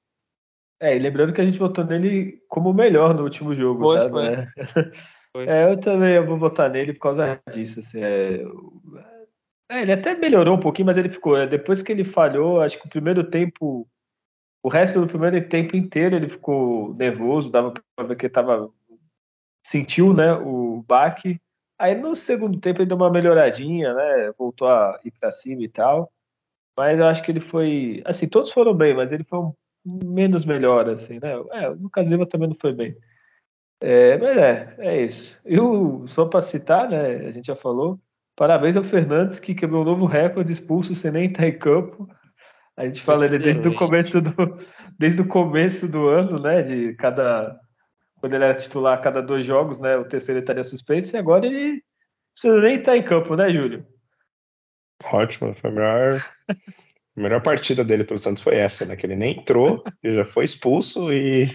É, 0.81 0.95
e 0.95 0.99
lembrando 0.99 1.33
que 1.33 1.41
a 1.41 1.45
gente 1.45 1.59
votou 1.59 1.85
nele 1.85 2.41
como 2.49 2.71
o 2.71 2.75
melhor 2.75 3.13
no 3.15 3.25
último 3.25 3.55
jogo, 3.55 3.81
foi, 3.81 3.97
tá? 3.97 4.11
Foi. 4.11 4.31
Né? 4.31 4.53
Foi. 5.31 5.47
É, 5.47 5.71
eu 5.71 5.79
também 5.79 6.15
eu 6.15 6.25
vou 6.25 6.39
votar 6.39 6.71
nele 6.71 6.95
por 6.95 7.01
causa 7.01 7.39
disso. 7.53 7.81
Assim, 7.81 8.01
é, 8.03 8.43
é, 9.71 9.83
ele 9.83 9.93
até 9.93 10.15
melhorou 10.15 10.57
um 10.57 10.61
pouquinho, 10.61 10.87
mas 10.87 10.97
ele 10.97 11.11
ficou. 11.11 11.37
É, 11.37 11.47
depois 11.47 11.83
que 11.83 11.93
ele 11.93 12.03
falhou, 12.03 12.63
acho 12.63 12.81
que 12.81 12.87
o 12.87 12.91
primeiro 12.91 13.23
tempo 13.23 13.87
o 14.63 14.69
resto 14.69 15.01
do 15.01 15.07
primeiro 15.07 15.49
tempo 15.49 15.77
inteiro 15.77 16.17
ele 16.17 16.29
ficou 16.29 16.95
nervoso, 16.95 17.51
dava 17.51 17.73
para 17.97 18.07
ver 18.07 18.17
que 18.17 18.27
ele 18.27 18.33
sentiu 19.65 20.13
né, 20.13 20.33
o 20.33 20.85
baque. 20.87 21.41
Aí 21.79 21.95
no 21.95 22.17
segundo 22.17 22.59
tempo 22.59 22.81
ele 22.81 22.89
deu 22.89 22.97
uma 22.97 23.11
melhoradinha, 23.11 23.95
né? 23.95 24.33
Voltou 24.37 24.69
a 24.69 24.99
ir 25.05 25.13
para 25.13 25.31
cima 25.31 25.63
e 25.63 25.69
tal. 25.69 26.11
Mas 26.77 26.99
eu 26.99 27.07
acho 27.07 27.23
que 27.23 27.31
ele 27.31 27.41
foi. 27.41 28.03
Assim, 28.05 28.29
todos 28.29 28.51
foram 28.51 28.75
bem, 28.75 28.95
mas 28.95 29.13
ele 29.13 29.25
foi 29.25 29.39
um 29.39 29.55
menos 29.85 30.45
melhor, 30.45 30.89
assim, 30.89 31.21
né? 31.21 31.33
É, 31.53 31.69
o 31.71 31.75
Lucas 31.75 32.07
Lima 32.07 32.27
também 32.27 32.49
não 32.49 32.57
foi 32.61 32.73
bem. 32.73 32.97
É, 33.81 34.19
mas 34.19 34.37
é, 34.37 34.75
é 34.79 35.05
isso. 35.05 35.39
E 35.45 35.57
só 36.09 36.27
para 36.27 36.43
citar, 36.43 36.89
né? 36.89 37.27
A 37.27 37.31
gente 37.31 37.47
já 37.47 37.57
falou. 37.57 37.99
Parabéns 38.37 38.77
ao 38.77 38.85
Fernandes, 38.85 39.41
que 39.41 39.55
quebrou 39.55 39.83
um 39.83 39.85
novo 39.85 40.07
recorde 40.07 40.53
expulso 40.53 40.95
sem 40.95 41.11
nem 41.11 41.27
estar 41.27 41.47
em 41.49 41.59
campo. 41.59 42.09
A 42.79 42.85
gente 42.85 43.03
fala 43.03 43.27
ele 43.27 43.41
desde 43.41 43.67
o 43.67 43.75
começo 43.75 44.23
do 44.23 44.33
desde 44.97 45.21
o 45.21 45.27
começo 45.27 45.89
do 45.89 46.07
ano, 46.07 46.41
né? 46.41 46.63
De 46.63 46.95
cada 46.95 47.59
quando 48.21 48.35
ele 48.35 48.45
era 48.45 48.55
titular 48.55 48.97
a 48.97 49.01
cada 49.01 49.21
dois 49.21 49.45
jogos, 49.45 49.81
né? 49.81 49.97
O 49.97 50.05
terceiro 50.05 50.41
estaria 50.41 50.63
suspenso 50.63 51.15
e 51.15 51.19
agora 51.19 51.45
ele 51.45 51.73
não 51.73 51.81
precisa 52.35 52.61
nem 52.61 52.77
estar 52.77 52.97
em 52.97 53.03
campo, 53.03 53.35
né, 53.35 53.53
Júlio? 53.53 53.85
Ótimo, 55.13 55.55
foi 55.55 55.71
a 55.71 55.73
melhor, 55.73 56.25
a 56.49 57.21
melhor 57.21 57.43
partida 57.43 57.85
dele 57.85 58.05
pelo 58.05 58.21
Santos 58.21 58.45
foi 58.45 58.55
essa, 58.55 58.85
né? 58.85 58.95
Que 58.95 59.07
ele 59.07 59.17
nem 59.17 59.39
entrou, 59.39 59.83
ele 60.01 60.15
já 60.15 60.25
foi 60.27 60.45
expulso 60.45 61.13
e 61.13 61.49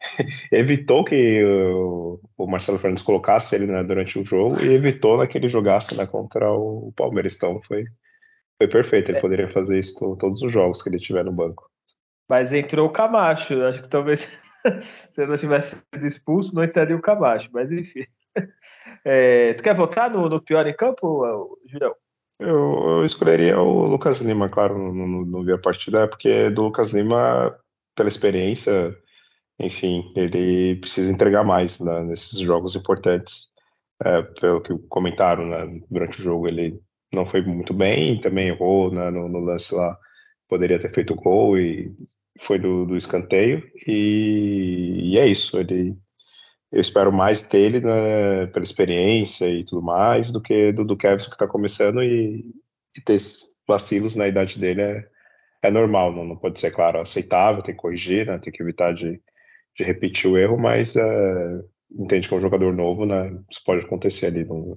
evitou 0.50 1.04
que 1.04 1.44
o, 1.44 2.20
o, 2.36 2.46
Marcelo 2.48 2.78
Fernandes 2.78 3.04
colocasse 3.04 3.54
ele 3.54 3.66
né, 3.66 3.84
durante 3.84 4.18
o 4.18 4.24
jogo 4.24 4.60
e 4.64 4.72
evitou 4.72 5.16
naquele 5.16 5.48
jogaço 5.48 5.96
né, 5.96 6.06
contra 6.06 6.50
o 6.50 6.92
Palmeiras. 6.96 7.36
Então 7.36 7.60
foi 7.68 7.84
foi 8.58 8.68
perfeito, 8.68 9.10
ele 9.10 9.18
é. 9.18 9.20
poderia 9.20 9.48
fazer 9.48 9.78
isso 9.78 10.16
todos 10.16 10.42
os 10.42 10.52
jogos 10.52 10.82
que 10.82 10.88
ele 10.88 10.98
tiver 10.98 11.24
no 11.24 11.32
banco. 11.32 11.68
Mas 12.28 12.52
entrou 12.52 12.88
o 12.88 12.92
Camacho, 12.92 13.62
acho 13.62 13.82
que 13.82 13.88
talvez 13.88 14.20
se 15.12 15.20
ele 15.20 15.28
não 15.28 15.36
tivesse 15.36 15.76
sido 15.94 16.06
expulso, 16.06 16.54
não 16.54 16.64
entraria 16.64 16.96
o 16.96 17.02
Camacho, 17.02 17.48
mas 17.52 17.70
enfim. 17.70 18.04
É, 19.04 19.52
tu 19.54 19.62
quer 19.62 19.74
votar 19.74 20.10
no, 20.10 20.28
no, 20.28 20.40
pior 20.40 20.66
em 20.66 20.74
campo, 20.74 21.58
Julião? 21.66 21.94
Eu, 22.40 22.88
eu, 22.88 23.04
escolheria 23.04 23.60
o 23.60 23.86
Lucas 23.86 24.20
Lima, 24.20 24.48
claro, 24.48 24.76
não, 24.76 25.24
não, 25.24 25.44
vi 25.44 25.52
a 25.52 25.58
partida, 25.58 26.00
é 26.00 26.06
porque 26.06 26.50
do 26.50 26.64
Lucas 26.64 26.92
Lima, 26.92 27.56
pela 27.96 28.08
experiência, 28.08 28.96
enfim, 29.58 30.12
ele 30.16 30.76
precisa 30.76 31.10
entregar 31.10 31.44
mais 31.44 31.78
né, 31.80 32.02
nesses 32.02 32.38
jogos 32.38 32.74
importantes. 32.74 33.46
É, 34.04 34.22
pelo 34.22 34.60
que 34.60 34.76
comentaram 34.88 35.46
né, 35.46 35.80
durante 35.88 36.20
o 36.20 36.22
jogo, 36.22 36.48
ele 36.48 36.80
não 37.12 37.26
foi 37.26 37.42
muito 37.42 37.72
bem, 37.72 38.20
também 38.20 38.48
errou 38.48 38.92
né, 38.92 39.10
no, 39.10 39.28
no, 39.28 39.40
lance 39.40 39.74
lá, 39.74 39.98
poderia 40.48 40.78
ter 40.78 40.92
feito 40.92 41.14
gol 41.14 41.58
e 41.58 41.92
foi 42.42 42.58
do, 42.58 42.84
do 42.86 42.96
escanteio, 42.96 43.62
e, 43.86 45.12
e, 45.12 45.18
é 45.18 45.26
isso, 45.26 45.58
ele, 45.58 45.96
eu 46.72 46.80
espero 46.80 47.12
mais 47.12 47.42
dele 47.42 47.80
né, 47.80 48.46
pela 48.48 48.64
experiência 48.64 49.48
e 49.48 49.64
tudo 49.64 49.82
mais, 49.82 50.30
do 50.30 50.40
que 50.40 50.72
do, 50.72 50.84
do 50.84 50.96
Kevson 50.96 51.28
que 51.28 51.36
está 51.36 51.48
começando 51.48 52.02
e, 52.02 52.44
e, 52.96 53.00
ter 53.00 53.20
vacilos 53.66 54.14
na 54.14 54.28
idade 54.28 54.58
dele 54.58 54.82
é, 54.82 55.08
é 55.62 55.70
normal, 55.70 56.12
não, 56.12 56.24
não 56.24 56.36
pode 56.36 56.60
ser, 56.60 56.70
claro, 56.70 57.00
aceitável, 57.00 57.62
tem 57.62 57.74
que 57.74 57.80
corrigir, 57.80 58.26
né, 58.26 58.38
tem 58.38 58.52
que 58.52 58.62
evitar 58.62 58.92
de, 58.94 59.20
de 59.76 59.84
repetir 59.84 60.30
o 60.30 60.36
erro, 60.36 60.58
mas 60.58 60.94
é, 60.96 61.62
entende 61.90 62.28
que 62.28 62.34
é 62.34 62.36
um 62.36 62.40
jogador 62.40 62.72
novo, 62.74 63.04
né? 63.06 63.28
Isso 63.50 63.62
pode 63.64 63.84
acontecer 63.84 64.26
ali. 64.26 64.44
Não, 64.44 64.76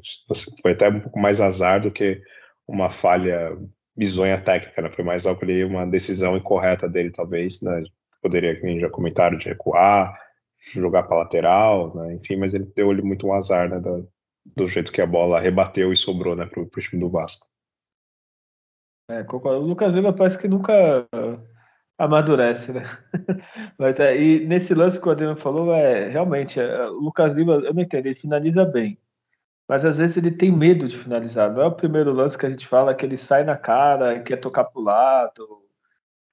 foi 0.61 0.71
até 0.71 0.89
um 0.89 1.01
pouco 1.01 1.19
mais 1.19 1.41
azar 1.41 1.81
do 1.81 1.91
que 1.91 2.21
uma 2.67 2.91
falha 2.91 3.57
bizonha 3.95 4.39
técnica, 4.41 4.81
né? 4.81 4.89
Foi 4.91 5.03
mais 5.03 5.25
algo 5.25 5.43
ali, 5.43 5.63
uma 5.63 5.85
decisão 5.85 6.37
incorreta 6.37 6.87
dele, 6.87 7.11
talvez, 7.11 7.61
né? 7.61 7.83
poderia, 8.21 8.59
como 8.59 8.79
já 8.79 8.89
comentaram, 8.89 9.37
de 9.37 9.47
recuar, 9.47 10.17
jogar 10.73 11.03
para 11.03 11.19
lateral, 11.19 11.95
né? 11.95 12.15
enfim, 12.15 12.35
mas 12.35 12.53
ele 12.53 12.65
deu 12.75 12.91
ali 12.91 13.01
muito 13.01 13.27
um 13.27 13.33
azar, 13.33 13.69
né? 13.69 13.79
Do, 13.79 14.07
do 14.55 14.67
jeito 14.67 14.91
que 14.91 15.01
a 15.01 15.07
bola 15.07 15.39
rebateu 15.39 15.91
e 15.91 15.95
sobrou, 15.95 16.35
né, 16.35 16.45
pro 16.45 16.67
time 16.67 17.01
do 17.01 17.09
Vasco. 17.09 17.45
É, 19.09 19.23
concordo. 19.23 19.61
O 19.61 19.67
Lucas 19.67 19.93
Lima 19.93 20.13
parece 20.13 20.37
que 20.37 20.47
nunca 20.47 21.07
amadurece, 21.99 22.71
né? 22.71 22.83
Mas 23.77 23.99
é, 23.99 24.17
e 24.17 24.47
nesse 24.47 24.73
lance 24.73 24.99
que 24.99 25.07
o 25.07 25.11
Adriano 25.11 25.35
falou, 25.35 25.73
é 25.73 26.07
realmente, 26.07 26.59
é, 26.59 26.85
o 26.87 26.93
Lucas 26.93 27.35
Lima, 27.35 27.55
eu 27.55 27.73
não 27.73 27.81
entendo, 27.81 28.05
ele 28.05 28.15
finaliza 28.15 28.65
bem. 28.65 28.97
Mas 29.67 29.85
às 29.85 29.99
vezes 29.99 30.17
ele 30.17 30.31
tem 30.31 30.51
medo 30.51 30.87
de 30.87 30.97
finalizar. 30.97 31.51
Não 31.53 31.61
é 31.61 31.67
o 31.67 31.75
primeiro 31.75 32.11
lance 32.13 32.37
que 32.37 32.45
a 32.45 32.49
gente 32.49 32.65
fala 32.65 32.95
que 32.95 33.05
ele 33.05 33.17
sai 33.17 33.43
na 33.43 33.55
cara, 33.57 34.19
quer 34.21 34.37
tocar 34.37 34.63
pro 34.63 34.81
lado, 34.81 35.45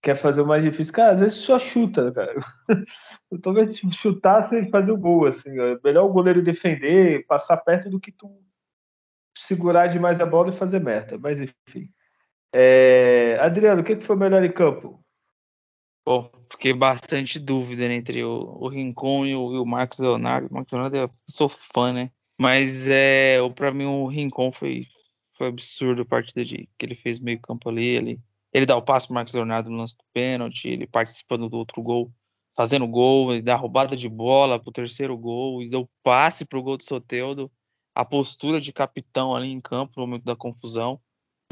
quer 0.03 0.17
fazer 0.17 0.41
o 0.41 0.47
mais 0.47 0.65
difícil. 0.65 0.95
Cara, 0.95 1.13
às 1.13 1.21
vezes 1.21 1.39
só 1.39 1.59
chuta, 1.59 2.13
cara. 2.13 2.35
Talvez 3.43 3.77
chutasse 4.01 4.57
e 4.57 4.71
fazer 4.71 4.93
o 4.93 4.97
gol, 4.97 5.27
assim. 5.27 5.51
É 5.51 5.79
melhor 5.85 6.05
o 6.07 6.13
goleiro 6.13 6.43
defender, 6.43 7.27
passar 7.27 7.59
perto 7.59 7.91
do 7.91 8.01
que 8.01 8.13
tu 8.13 8.31
segurar 9.37 9.89
demais 9.89 10.21
a 10.21 10.27
bola 10.27 10.51
e 10.51 10.57
fazer 10.57 10.81
merda. 10.81 11.19
Mas 11.19 11.41
enfim. 11.41 11.91
É... 12.55 13.39
Adriano, 13.41 13.83
o 13.83 13.85
que 13.85 13.97
foi 14.01 14.17
melhor 14.17 14.43
em 14.45 14.53
campo? 14.53 15.05
Bom, 16.07 16.31
fiquei 16.53 16.73
bastante 16.73 17.37
dúvida 17.41 17.93
entre 17.93 18.23
o, 18.23 18.59
o 18.61 18.69
Rincon 18.69 19.27
e 19.27 19.35
o, 19.35 19.57
e 19.57 19.59
o 19.59 19.67
Marcos 19.67 19.99
Leonardo. 19.99 20.47
O 20.49 20.55
Marcos 20.55 20.73
Leonardo 20.73 20.97
eu 20.97 21.11
sou 21.29 21.49
fã, 21.49 21.93
né? 21.93 22.13
Mas 22.39 22.87
é, 22.87 23.39
para 23.57 23.73
mim 23.73 23.87
o 23.87 24.07
Rincon 24.07 24.53
foi, 24.53 24.87
foi 25.37 25.49
absurdo 25.49 26.03
a 26.03 26.05
partida 26.05 26.45
de, 26.45 26.69
que 26.79 26.87
ele 26.87 26.95
fez 26.95 27.19
meio 27.19 27.41
campo 27.41 27.69
ali. 27.69 27.85
Ele, 27.85 28.21
ele 28.53 28.65
dá 28.65 28.77
o 28.77 28.83
passo 28.83 29.09
pro 29.09 29.15
Marcos 29.15 29.35
Leonardo 29.35 29.69
no 29.69 29.79
lance 29.79 29.97
do 29.97 30.05
pênalti, 30.13 30.69
ele 30.69 30.87
participando 30.87 31.49
do 31.49 31.57
outro 31.57 31.83
gol, 31.83 32.13
fazendo 32.55 32.87
gol, 32.87 33.33
ele 33.33 33.43
dá 33.43 33.57
roubada 33.57 33.97
de 33.97 34.09
bola 34.09 34.61
pro 34.61 34.71
terceiro 34.71 35.19
gol, 35.19 35.61
e 35.61 35.69
deu 35.69 35.91
passe 36.05 36.45
pro 36.45 36.63
gol 36.63 36.77
do 36.77 36.85
Soteudo. 36.85 37.51
A 37.93 38.05
postura 38.05 38.61
de 38.61 38.73
capitão 38.73 39.35
ali 39.35 39.51
em 39.51 39.61
campo 39.61 39.95
no 39.97 40.07
momento 40.07 40.25
da 40.25 40.37
confusão, 40.37 41.01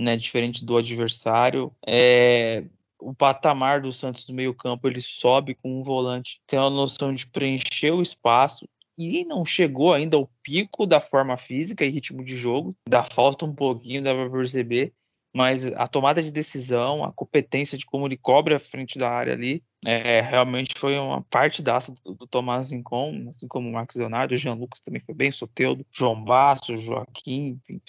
né? 0.01 0.17
Diferente 0.17 0.65
do 0.65 0.77
adversário. 0.77 1.75
É, 1.85 2.65
o 3.05 3.15
patamar 3.15 3.81
do 3.81 3.93
Santos 3.93 4.27
no 4.27 4.35
meio-campo 4.35 4.89
ele 4.89 5.01
sobe 5.01 5.55
com 5.55 5.81
um 5.81 5.83
volante, 5.83 6.41
tem 6.47 6.59
a 6.59 6.71
noção 6.71 7.15
de 7.15 7.27
preencher 7.27 7.91
o 7.91 8.01
espaço 8.01 8.67
e 8.97 9.25
não 9.25 9.45
chegou 9.45 9.93
ainda 9.93 10.17
ao 10.17 10.31
pico 10.43 10.87
da 10.87 11.01
forma 11.01 11.37
física 11.37 11.85
e 11.85 11.91
ritmo 11.91 12.25
de 12.25 12.37
jogo. 12.37 12.75
Dá 12.89 13.03
falta 13.03 13.45
um 13.45 13.55
pouquinho, 13.55 14.03
dá 14.03 14.15
para 14.15 14.31
perceber, 14.31 14.93
mas 15.35 15.67
a 15.67 15.89
tomada 15.89 16.23
de 16.23 16.31
decisão, 16.31 17.05
a 17.05 17.13
competência 17.13 17.77
de 17.77 17.85
como 17.85 18.07
ele 18.07 18.17
cobre 18.17 18.55
a 18.55 18.59
frente 18.59 18.99
da 18.99 19.11
área 19.11 19.33
ali, 19.33 19.63
é, 19.85 20.21
realmente 20.21 20.79
foi 20.79 20.97
uma 20.97 21.21
parte 21.23 21.61
do, 21.61 22.15
do 22.15 22.27
Tomás 22.27 22.71
Rincon, 22.71 23.27
assim 23.29 23.49
como 23.49 23.69
o 23.69 23.73
Marcos 23.73 23.97
Leonardo, 23.97 24.33
o 24.33 24.37
Jean 24.37 24.55
Lucas 24.55 24.81
também 24.81 25.03
foi 25.05 25.15
bem, 25.15 25.33
Soteudo, 25.33 25.85
João 25.91 26.25
Basso, 26.25 26.77
Joaquim, 26.77 27.61
enfim, 27.69 27.83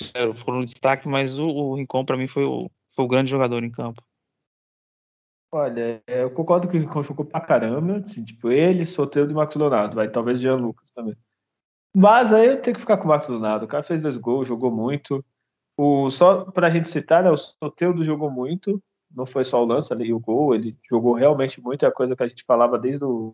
foram 0.44 0.60
um 0.60 0.66
destaque, 0.66 1.08
mas 1.08 1.38
o, 1.40 1.48
o 1.48 1.76
Rincon 1.76 2.04
para 2.04 2.18
mim 2.18 2.28
foi 2.28 2.44
o, 2.44 2.70
foi 2.96 3.06
o 3.06 3.08
grande 3.08 3.30
jogador 3.30 3.64
em 3.64 3.72
campo. 3.72 4.02
Olha, 5.58 6.04
eu 6.06 6.30
concordo 6.32 6.68
que 6.68 6.76
o 6.76 6.80
Rincon 6.82 7.02
jogou 7.02 7.24
pra 7.24 7.40
caramba. 7.40 8.04
Assim, 8.06 8.26
tipo, 8.26 8.52
ele, 8.52 8.86
Soteldo 8.86 9.32
e 9.32 9.34
Marcos 9.34 9.56
Leonardo. 9.56 9.96
Vai, 9.96 10.10
talvez 10.10 10.42
Jean 10.42 10.58
Lucas 10.58 10.92
também. 10.92 11.16
Mas 11.96 12.34
aí 12.34 12.48
eu 12.48 12.62
tenho 12.62 12.76
que 12.76 12.82
ficar 12.82 12.98
com 12.98 13.06
o 13.06 13.08
Marcos 13.08 13.30
Leonardo. 13.30 13.64
O 13.64 13.68
cara 13.70 13.82
fez 13.82 14.02
dois 14.02 14.18
gols, 14.18 14.50
jogou 14.50 14.70
muito. 14.70 15.24
O, 15.78 16.12
só 16.12 16.44
pra 16.52 16.70
gente 16.70 16.90
citar, 16.90 17.24
né, 17.24 17.32
o 17.32 17.38
Soteldo 17.38 18.04
jogou 18.04 18.30
muito. 18.30 18.84
Não 19.10 19.26
foi 19.26 19.46
só 19.46 19.64
o 19.64 19.66
lance 19.66 19.94
ali, 19.94 20.14
o 20.14 20.20
gol. 20.20 20.54
Ele 20.54 20.76
jogou 20.90 21.14
realmente 21.14 21.62
muito. 21.62 21.86
É 21.86 21.88
a 21.88 21.92
coisa 21.94 22.18
que 22.18 22.24
a 22.24 22.28
gente 22.28 22.44
falava 22.46 22.78
desde 22.78 23.06
o, 23.06 23.34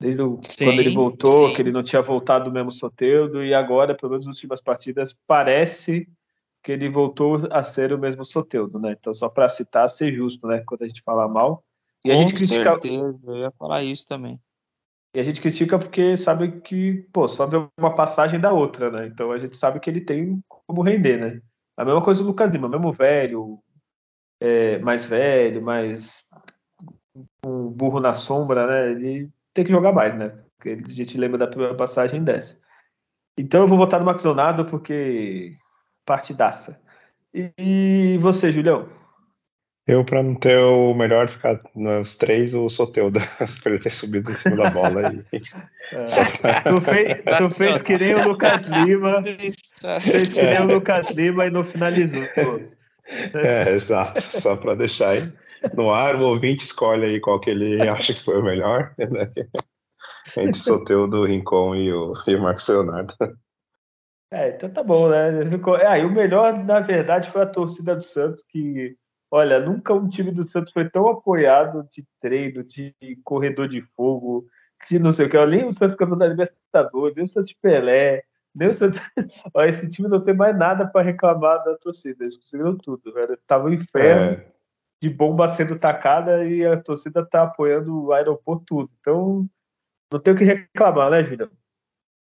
desde 0.00 0.22
o, 0.22 0.40
sim, 0.42 0.64
quando 0.64 0.80
ele 0.80 0.94
voltou, 0.94 1.48
sim. 1.48 1.54
que 1.54 1.60
ele 1.60 1.70
não 1.70 1.82
tinha 1.82 2.00
voltado 2.00 2.46
do 2.46 2.50
mesmo 2.50 2.72
Soteldo. 2.72 3.44
E 3.44 3.52
agora, 3.52 3.94
pelo 3.94 4.12
menos 4.12 4.24
nas 4.24 4.36
últimas 4.36 4.62
partidas, 4.62 5.14
parece 5.26 6.08
que 6.62 6.72
ele 6.72 6.88
voltou 6.88 7.48
a 7.50 7.62
ser 7.62 7.92
o 7.92 7.98
mesmo 7.98 8.24
Soteudo, 8.24 8.78
né? 8.78 8.92
Então, 8.98 9.14
só 9.14 9.28
para 9.28 9.48
citar, 9.48 9.88
ser 9.88 10.12
justo, 10.12 10.46
né? 10.46 10.62
Quando 10.66 10.82
a 10.82 10.88
gente 10.88 11.02
fala 11.02 11.26
mal. 11.26 11.64
E 12.04 12.08
Com 12.08 12.14
a 12.14 12.16
gente 12.16 12.34
critica. 12.34 12.70
Certeza, 12.70 13.18
eu 13.26 13.36
ia 13.36 13.50
falar 13.52 13.82
isso 13.82 14.06
também. 14.06 14.38
E 15.14 15.18
a 15.18 15.22
gente 15.24 15.40
critica 15.40 15.78
porque 15.78 16.16
sabe 16.16 16.60
que, 16.60 17.04
pô, 17.12 17.26
sobe 17.26 17.56
uma 17.78 17.94
passagem 17.94 18.38
da 18.38 18.52
outra, 18.52 18.90
né? 18.90 19.06
Então 19.06 19.32
a 19.32 19.38
gente 19.38 19.56
sabe 19.56 19.80
que 19.80 19.90
ele 19.90 20.00
tem 20.00 20.42
como 20.48 20.82
render, 20.82 21.18
né? 21.18 21.40
A 21.76 21.84
mesma 21.84 22.02
coisa 22.02 22.22
do 22.22 22.28
Lucas 22.28 22.50
Lima, 22.50 22.68
mesmo 22.68 22.92
velho, 22.92 23.58
é, 24.40 24.78
mais 24.78 25.04
velho, 25.04 25.62
mais 25.62 26.24
um 27.44 27.68
burro 27.68 27.98
na 27.98 28.14
sombra, 28.14 28.66
né? 28.66 28.90
Ele 28.92 29.30
tem 29.52 29.64
que 29.64 29.72
jogar 29.72 29.92
mais, 29.92 30.16
né? 30.16 30.28
Porque 30.56 30.70
a 30.70 30.90
gente 30.90 31.18
lembra 31.18 31.38
da 31.38 31.46
primeira 31.46 31.74
passagem 31.74 32.22
dessa. 32.22 32.56
Então 33.36 33.62
eu 33.62 33.68
vou 33.68 33.78
votar 33.78 33.98
no 33.98 34.06
Max 34.06 34.22
Leonardo 34.22 34.64
porque 34.66 35.56
partidaça. 36.10 36.76
E, 37.32 38.18
você, 38.20 38.50
Julião? 38.50 38.88
Eu, 39.86 40.04
para 40.04 40.20
não 40.24 40.34
ter 40.34 40.58
o 40.58 40.92
melhor, 40.92 41.28
ficar 41.28 41.60
nos 41.72 42.16
três, 42.16 42.52
o 42.52 42.68
Soteuda, 42.68 43.20
para 43.62 43.72
ele 43.72 43.78
ter 43.80 43.90
subido 43.90 44.32
em 44.32 44.34
cima 44.34 44.56
da 44.56 44.70
bola. 44.70 45.12
E... 45.12 45.40
É. 45.92 46.60
tu, 46.60 46.80
fez, 46.80 47.22
tu 47.38 47.50
fez 47.50 47.82
que 47.82 47.98
nem 47.98 48.14
o 48.14 48.28
Lucas 48.28 48.62
Lima, 48.64 49.24
fez 50.00 50.32
que 50.32 50.40
nem 50.40 50.60
o 50.60 50.74
Lucas 50.74 51.10
Lima 51.10 51.46
e 51.46 51.50
não 51.50 51.64
finalizou. 51.64 52.22
É, 53.34 53.72
exato. 53.72 54.20
Só 54.40 54.54
para 54.56 54.76
deixar 54.76 55.10
aí 55.10 55.32
no 55.74 55.92
ar, 55.92 56.14
o 56.14 56.28
ouvinte 56.28 56.64
escolhe 56.64 57.06
aí 57.06 57.20
qual 57.20 57.40
que 57.40 57.50
ele 57.50 57.82
acha 57.88 58.14
que 58.14 58.24
foi 58.24 58.38
o 58.38 58.44
melhor. 58.44 58.94
Né? 58.98 59.32
Entre 60.36 60.60
o 60.60 60.62
Soteudo, 60.62 61.22
o 61.22 61.24
Rincon 61.24 61.74
e 61.74 61.92
o, 61.92 62.14
e 62.24 62.36
o 62.36 62.40
Marcos 62.40 62.68
Leonardo. 62.68 63.14
É, 64.32 64.50
então 64.50 64.70
tá 64.70 64.82
bom, 64.82 65.08
né? 65.08 65.28
É, 65.82 66.00
e 66.00 66.04
o 66.04 66.10
melhor, 66.10 66.56
na 66.64 66.80
verdade, 66.80 67.30
foi 67.30 67.42
a 67.42 67.46
torcida 67.46 67.96
do 67.96 68.02
Santos, 68.04 68.44
que, 68.48 68.96
olha, 69.30 69.58
nunca 69.58 69.92
um 69.92 70.08
time 70.08 70.30
do 70.30 70.44
Santos 70.44 70.72
foi 70.72 70.88
tão 70.88 71.08
apoiado 71.08 71.84
de 71.90 72.06
treino, 72.20 72.62
de 72.62 72.94
corredor 73.24 73.68
de 73.68 73.82
fogo, 73.96 74.46
de 74.88 75.00
não 75.00 75.10
sei 75.10 75.26
o 75.26 75.30
que. 75.30 75.46
Nem 75.46 75.66
o 75.66 75.74
Santos 75.74 75.96
campeão 75.96 76.16
da 76.16 76.28
Libertadores, 76.28 77.16
nem 77.16 77.24
o 77.24 77.28
Santos 77.28 77.52
Pelé, 77.60 78.22
nem 78.54 78.68
o 78.68 78.74
Santos. 78.74 79.00
Olha, 79.52 79.68
esse 79.68 79.90
time 79.90 80.08
não 80.08 80.22
tem 80.22 80.34
mais 80.34 80.56
nada 80.56 80.86
para 80.86 81.02
reclamar 81.02 81.64
da 81.64 81.76
torcida. 81.78 82.22
Eles 82.22 82.36
conseguiram 82.36 82.76
tudo, 82.76 83.12
velho. 83.12 83.36
Tava 83.48 83.66
um 83.66 83.72
inferno 83.72 84.34
é. 84.34 84.46
de 85.02 85.10
bomba 85.10 85.48
sendo 85.48 85.76
tacada 85.76 86.44
e 86.44 86.64
a 86.64 86.80
torcida 86.80 87.26
tá 87.26 87.42
apoiando 87.42 88.06
o 88.06 88.12
aeroporto 88.12 88.64
tudo. 88.64 88.90
Então, 89.00 89.48
não 90.12 90.20
tem 90.20 90.34
o 90.34 90.36
que 90.36 90.44
reclamar, 90.44 91.10
né, 91.10 91.24
Julião? 91.24 91.50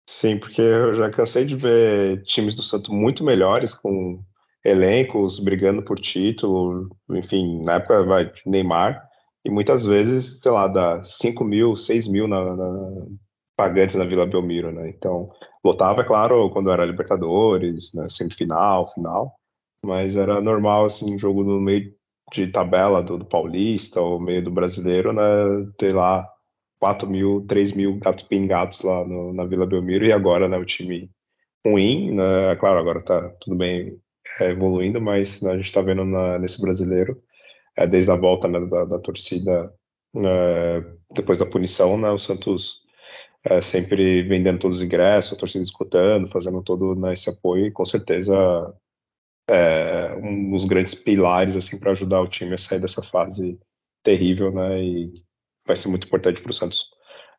Sim, 0.08 0.40
porque 0.40 0.62
eu 0.62 0.96
já 0.96 1.10
cansei 1.10 1.46
de 1.46 1.56
ver 1.56 2.24
times 2.24 2.56
do 2.56 2.62
Santo 2.64 2.94
muito 2.94 3.24
melhores, 3.24 3.74
com 3.74 4.24
elencos 4.64 5.40
brigando 5.40 5.84
por 5.84 6.00
título, 6.00 6.90
enfim, 7.10 7.64
na 7.64 7.76
época 7.76 8.04
vai 8.04 8.32
Neymar, 8.46 9.02
e 9.44 9.50
muitas 9.50 9.84
vezes, 9.86 10.40
sei 10.42 10.52
lá, 10.52 10.68
dá 10.68 11.04
5 11.06 11.44
mil, 11.44 11.76
6 11.76 12.08
mil 12.08 12.28
na, 12.28 12.56
na, 12.56 13.06
pagantes 13.58 13.96
na 13.96 14.06
Vila 14.06 14.26
Belmiro, 14.26 14.72
né? 14.72 14.90
Então, 14.90 15.30
lotava, 15.64 16.02
é 16.02 16.04
claro, 16.04 16.50
quando 16.52 16.72
era 16.72 16.86
Libertadores, 16.86 17.92
né, 17.94 18.08
semifinal, 18.10 18.92
final, 18.94 19.36
mas 19.86 20.16
era 20.16 20.42
normal, 20.42 20.86
assim, 20.86 21.18
jogo 21.18 21.44
no 21.44 21.60
meio 21.60 21.92
de 22.34 22.48
tabela 22.48 23.02
do, 23.04 23.18
do 23.18 23.26
Paulista 23.26 24.00
ou 24.00 24.20
meio 24.20 24.44
do 24.44 24.52
Brasileiro, 24.52 25.12
né, 25.14 25.22
ter 25.78 25.94
lá 25.96 26.28
4 26.82 27.08
mil, 27.08 27.46
3 27.48 27.74
mil 27.74 27.98
gatos 28.00 28.24
pingados 28.24 28.82
lá 28.82 29.06
no, 29.06 29.32
na 29.32 29.46
Vila 29.46 29.68
Belmiro 29.68 30.04
e 30.04 30.12
agora, 30.12 30.50
né, 30.50 30.58
o 30.58 30.66
time 30.66 31.12
ruim, 31.66 32.12
né, 32.16 32.56
claro, 32.56 32.80
agora 32.80 33.02
tá 33.04 33.30
tudo 33.40 33.56
bem 33.56 34.00
é, 34.40 34.50
evoluindo, 34.50 35.00
mas 35.00 35.42
né, 35.42 35.52
a 35.52 35.58
gente 35.58 35.72
tá 35.72 35.80
vendo 35.82 36.04
na, 36.04 36.40
nesse 36.40 36.60
brasileiro, 36.60 37.22
é, 37.78 37.86
desde 37.86 38.10
a 38.10 38.16
volta 38.16 38.48
né, 38.48 38.60
da, 38.66 38.86
da, 38.86 39.00
torcida, 39.00 39.72
é, 40.16 40.84
depois 41.14 41.38
da 41.38 41.46
punição, 41.46 41.98
né, 42.00 42.10
o 42.10 42.18
Santos 42.18 42.82
é, 43.44 43.62
sempre 43.62 44.24
vendendo 44.24 44.60
todos 44.60 44.78
os 44.78 44.84
ingressos, 44.84 45.34
a 45.34 45.40
torcida 45.40 45.64
escutando, 45.64 46.30
fazendo 46.30 46.64
todo 46.64 46.96
né, 46.96 47.14
esse 47.14 47.30
apoio, 47.30 47.68
e 47.68 47.72
com 47.72 47.86
certeza 47.86 48.36
é 49.48 50.16
um 50.16 50.52
dos 50.52 50.66
grandes 50.66 50.96
pilares 50.96 51.56
assim 51.56 51.78
para 51.78 51.92
ajudar 51.92 52.22
o 52.22 52.28
time 52.28 52.56
a 52.56 52.58
sair 52.58 52.80
dessa 52.80 53.04
fase 53.04 53.60
terrível, 54.04 54.52
né, 54.52 54.84
e 54.84 55.14
vai 55.66 55.76
ser 55.76 55.88
muito 55.88 56.08
importante 56.08 56.42
para 56.42 56.52
o 56.52 56.54
Santos 56.54 56.90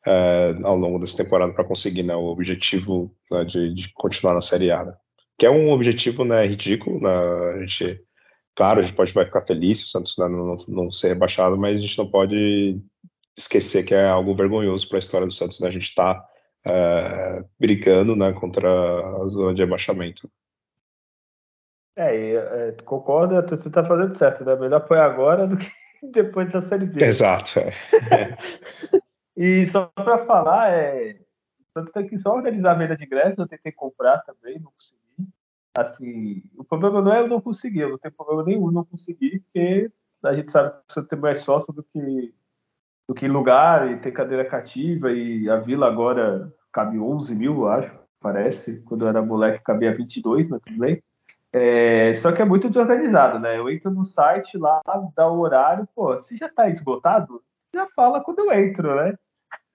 é, 0.07 0.55
ao 0.63 0.77
longo 0.77 0.99
dessa 0.99 1.17
temporada 1.17 1.53
para 1.53 1.65
conseguir 1.65 2.03
né, 2.03 2.15
o 2.15 2.25
objetivo 2.25 3.15
né, 3.31 3.45
de, 3.45 3.75
de, 3.75 3.93
continuar 3.95 4.35
na 4.35 4.43
Série 4.43 4.71
A. 4.71 4.85
Né? 4.85 4.95
Que 5.39 5.47
é 5.47 5.51
um 5.51 5.71
objetivo 5.71 6.25
né, 6.25 6.47
ridículo. 6.47 7.01
Né, 7.01 7.11
a 7.11 7.61
gente, 7.61 8.01
claro, 8.57 8.81
a 8.81 8.83
gente 8.83 8.95
pode 8.95 9.13
vai 9.13 9.25
ficar 9.25 9.43
feliz 9.43 9.81
se 9.81 9.85
o 9.87 9.89
Santos 9.89 10.15
né, 10.19 10.29
não, 10.29 10.57
não, 10.69 10.91
ser 10.91 11.09
rebaixado, 11.09 11.57
mas 11.57 11.77
a 11.77 11.81
gente 11.81 11.99
não 11.99 12.11
pode 12.11 12.81
esquecer 13.37 13.85
que 13.85 13.95
é 13.95 14.09
algo 14.09 14.35
vergonhoso 14.35 14.89
para 14.89 14.99
a 14.99 15.01
história 15.01 15.27
do 15.27 15.33
Santos. 15.33 15.61
Né? 15.61 15.69
A 15.69 15.73
gente 15.73 15.89
está 15.89 16.25
é, 16.67 17.45
brigando 17.59 18.17
né, 18.17 18.33
contra 18.33 18.69
a 18.69 19.27
zona 19.29 19.55
de 19.55 19.63
rebaixamento. 19.63 20.29
É, 21.97 22.17
e, 22.17 22.37
é, 22.37 22.77
concordo, 22.85 23.35
você 23.35 23.69
está 23.69 23.85
fazendo 23.85 24.15
certo, 24.15 24.45
né? 24.45 24.57
Melhor 24.57 24.79
apoiar 24.79 25.05
agora 25.05 25.47
do 25.47 25.59
que 25.59 25.71
depois 26.03 26.51
da 26.53 26.61
Série 26.61 26.87
B. 26.87 27.05
Exato. 27.05 27.61
É. 27.61 27.73
e 29.37 29.67
só 29.67 29.87
para 29.87 30.25
falar, 30.27 30.73
é, 30.73 31.19
Santos 31.73 31.93
tem 31.93 32.07
que 32.07 32.19
só 32.19 32.35
organizar 32.35 32.73
a 32.73 32.75
venda 32.75 32.97
de 32.97 33.05
ingressos, 33.05 33.39
eu 33.39 33.49
tentei 33.49 33.73
comprar 33.73 34.19
também, 34.19 34.59
não 34.59 34.73
consegui. 34.73 35.03
Assim, 35.77 36.43
o 36.57 36.65
problema 36.65 37.01
não 37.01 37.15
é 37.15 37.21
eu 37.21 37.29
não 37.29 37.41
conseguir, 37.41 37.81
eu 37.81 37.91
não 37.91 37.99
tenho 37.99 38.15
problema 38.15 38.45
nenhum 38.45 38.71
não 38.71 38.85
conseguir, 38.85 39.41
porque 39.41 39.91
a 40.23 40.35
gente 40.35 40.53
sabe 40.53 40.71
que 40.87 40.95
você 40.95 41.03
tem 41.03 41.19
mais 41.19 41.41
sócio 41.41 41.73
do 41.73 41.83
que, 41.83 42.35
do 43.09 43.15
que 43.15 43.27
lugar 43.27 43.91
e 43.91 43.99
tem 43.99 44.13
cadeira 44.13 44.45
cativa 44.45 45.11
e 45.11 45.49
a 45.49 45.57
Vila 45.57 45.87
agora 45.87 46.53
cabe 46.71 46.99
11 46.99 47.35
mil, 47.35 47.55
eu 47.55 47.69
acho, 47.69 47.99
parece. 48.21 48.81
Quando 48.83 49.03
eu 49.03 49.09
era 49.09 49.23
moleque 49.23 49.65
cabia 49.65 49.97
22, 49.97 50.49
mas 50.49 50.61
tudo 50.63 50.79
bem. 50.79 51.03
É, 51.53 52.15
só 52.15 52.33
que 52.33 52.41
é 52.41 52.45
muito 52.47 52.69
desorganizado, 52.69 53.39
né? 53.39 53.59
Eu 53.59 53.69
entro 53.69 53.91
no 53.91 54.05
site 54.05 54.57
lá, 54.57 54.81
dá 55.15 55.29
o 55.29 55.39
horário, 55.39 55.87
pô, 55.95 56.19
se 56.19 56.37
já 56.37 56.49
tá 56.49 56.71
esgotado, 56.71 57.43
já 57.75 57.87
fala 57.95 58.23
quando 58.23 58.39
eu 58.39 58.53
entro, 58.53 58.95
né? 58.97 59.15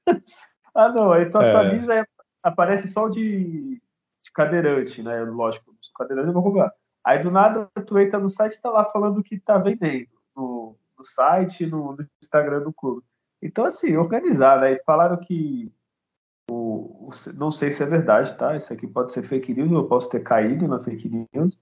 ah, 0.74 0.90
não, 0.90 1.12
aí 1.12 1.30
tu 1.30 1.40
é. 1.40 1.50
atualiza 1.50 1.94
é. 1.94 2.06
aparece 2.42 2.88
só 2.88 3.06
o 3.06 3.10
de, 3.10 3.80
de 4.24 4.32
cadeirante, 4.34 5.04
né? 5.04 5.22
Lógico, 5.22 5.72
se 5.82 5.94
cadeirante 5.94 6.30
eu 6.30 6.34
vou 6.34 6.44
comprar. 6.44 6.74
Aí 7.04 7.22
do 7.22 7.30
nada 7.30 7.70
tu 7.86 7.98
entra 8.00 8.20
no 8.20 8.30
site 8.30 8.56
e 8.56 8.62
tá 8.62 8.72
lá 8.72 8.84
falando 8.86 9.24
que 9.24 9.40
tá 9.40 9.60
vendendo 9.60 10.10
no, 10.36 10.76
no 10.98 11.06
site, 11.06 11.66
no, 11.66 11.96
no, 11.96 12.08
Instagram 12.22 12.62
do 12.62 12.74
clube. 12.74 13.06
Então, 13.42 13.66
assim, 13.66 13.96
organizar, 13.96 14.60
né? 14.60 14.78
Falaram 14.86 15.18
que 15.18 15.72
o, 16.50 17.08
o, 17.08 17.12
não 17.36 17.52
sei 17.52 17.70
se 17.70 17.84
é 17.84 17.86
verdade, 17.86 18.36
tá? 18.36 18.58
Isso 18.58 18.74
aqui 18.74 18.88
pode 18.88 19.14
ser 19.14 19.28
fake 19.28 19.54
news, 19.54 19.72
eu 19.72 19.88
posso 19.88 20.10
ter 20.10 20.22
caído 20.22 20.68
na 20.68 20.84
fake 20.84 21.28
news, 21.34 21.58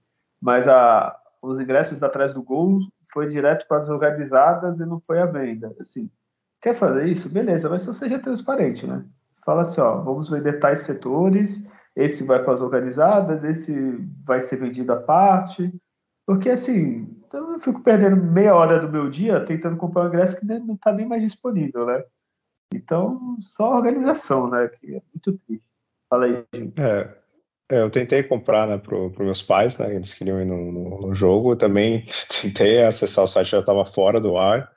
mas 0.46 0.68
a, 0.68 1.18
os 1.42 1.58
ingressos 1.58 2.04
atrás 2.04 2.32
do 2.32 2.40
gol 2.40 2.78
foi 3.12 3.28
direto 3.28 3.66
para 3.66 3.78
as 3.78 3.88
organizadas 3.88 4.78
e 4.78 4.86
não 4.86 5.00
foi 5.00 5.18
à 5.20 5.26
venda. 5.26 5.74
Assim, 5.80 6.08
quer 6.62 6.76
fazer 6.76 7.08
isso? 7.08 7.28
Beleza, 7.28 7.68
mas 7.68 7.82
só 7.82 7.92
seja 7.92 8.20
transparente, 8.20 8.86
né? 8.86 9.04
Fala 9.44 9.62
assim, 9.62 9.80
ó, 9.80 9.96
vamos 9.96 10.30
vender 10.30 10.60
tais 10.60 10.82
setores, 10.82 11.60
esse 11.96 12.22
vai 12.22 12.44
para 12.44 12.54
as 12.54 12.60
organizadas, 12.60 13.42
esse 13.42 13.74
vai 14.24 14.40
ser 14.40 14.58
vendido 14.58 14.92
à 14.92 14.96
parte, 14.96 15.74
porque 16.24 16.50
assim, 16.50 17.12
então 17.26 17.54
eu 17.54 17.58
fico 17.58 17.82
perdendo 17.82 18.16
meia 18.16 18.54
hora 18.54 18.78
do 18.78 18.88
meu 18.88 19.10
dia 19.10 19.44
tentando 19.44 19.76
comprar 19.76 20.04
um 20.04 20.08
ingresso 20.08 20.38
que 20.38 20.46
não 20.46 20.74
está 20.74 20.92
nem 20.92 21.08
mais 21.08 21.22
disponível, 21.22 21.86
né? 21.86 22.04
Então, 22.72 23.36
só 23.40 23.74
organização, 23.74 24.48
né? 24.48 24.68
Que 24.68 24.94
é 24.94 25.02
muito 25.12 25.36
triste. 25.44 25.66
Fala 26.08 26.26
aí, 26.26 26.44
gente. 26.54 26.80
É, 26.80 27.25
eu 27.68 27.90
tentei 27.90 28.22
comprar, 28.22 28.66
né, 28.68 28.78
para 28.78 29.24
meus 29.24 29.42
pais, 29.42 29.76
né? 29.78 29.94
Eles 29.94 30.14
queriam 30.14 30.40
ir 30.40 30.44
no, 30.44 30.72
no, 30.72 31.00
no 31.08 31.14
jogo. 31.14 31.52
Eu 31.52 31.56
também 31.56 32.06
tentei 32.42 32.82
acessar 32.82 33.24
o 33.24 33.28
site, 33.28 33.50
já 33.50 33.60
estava 33.60 33.84
fora 33.84 34.20
do 34.20 34.36
ar. 34.36 34.70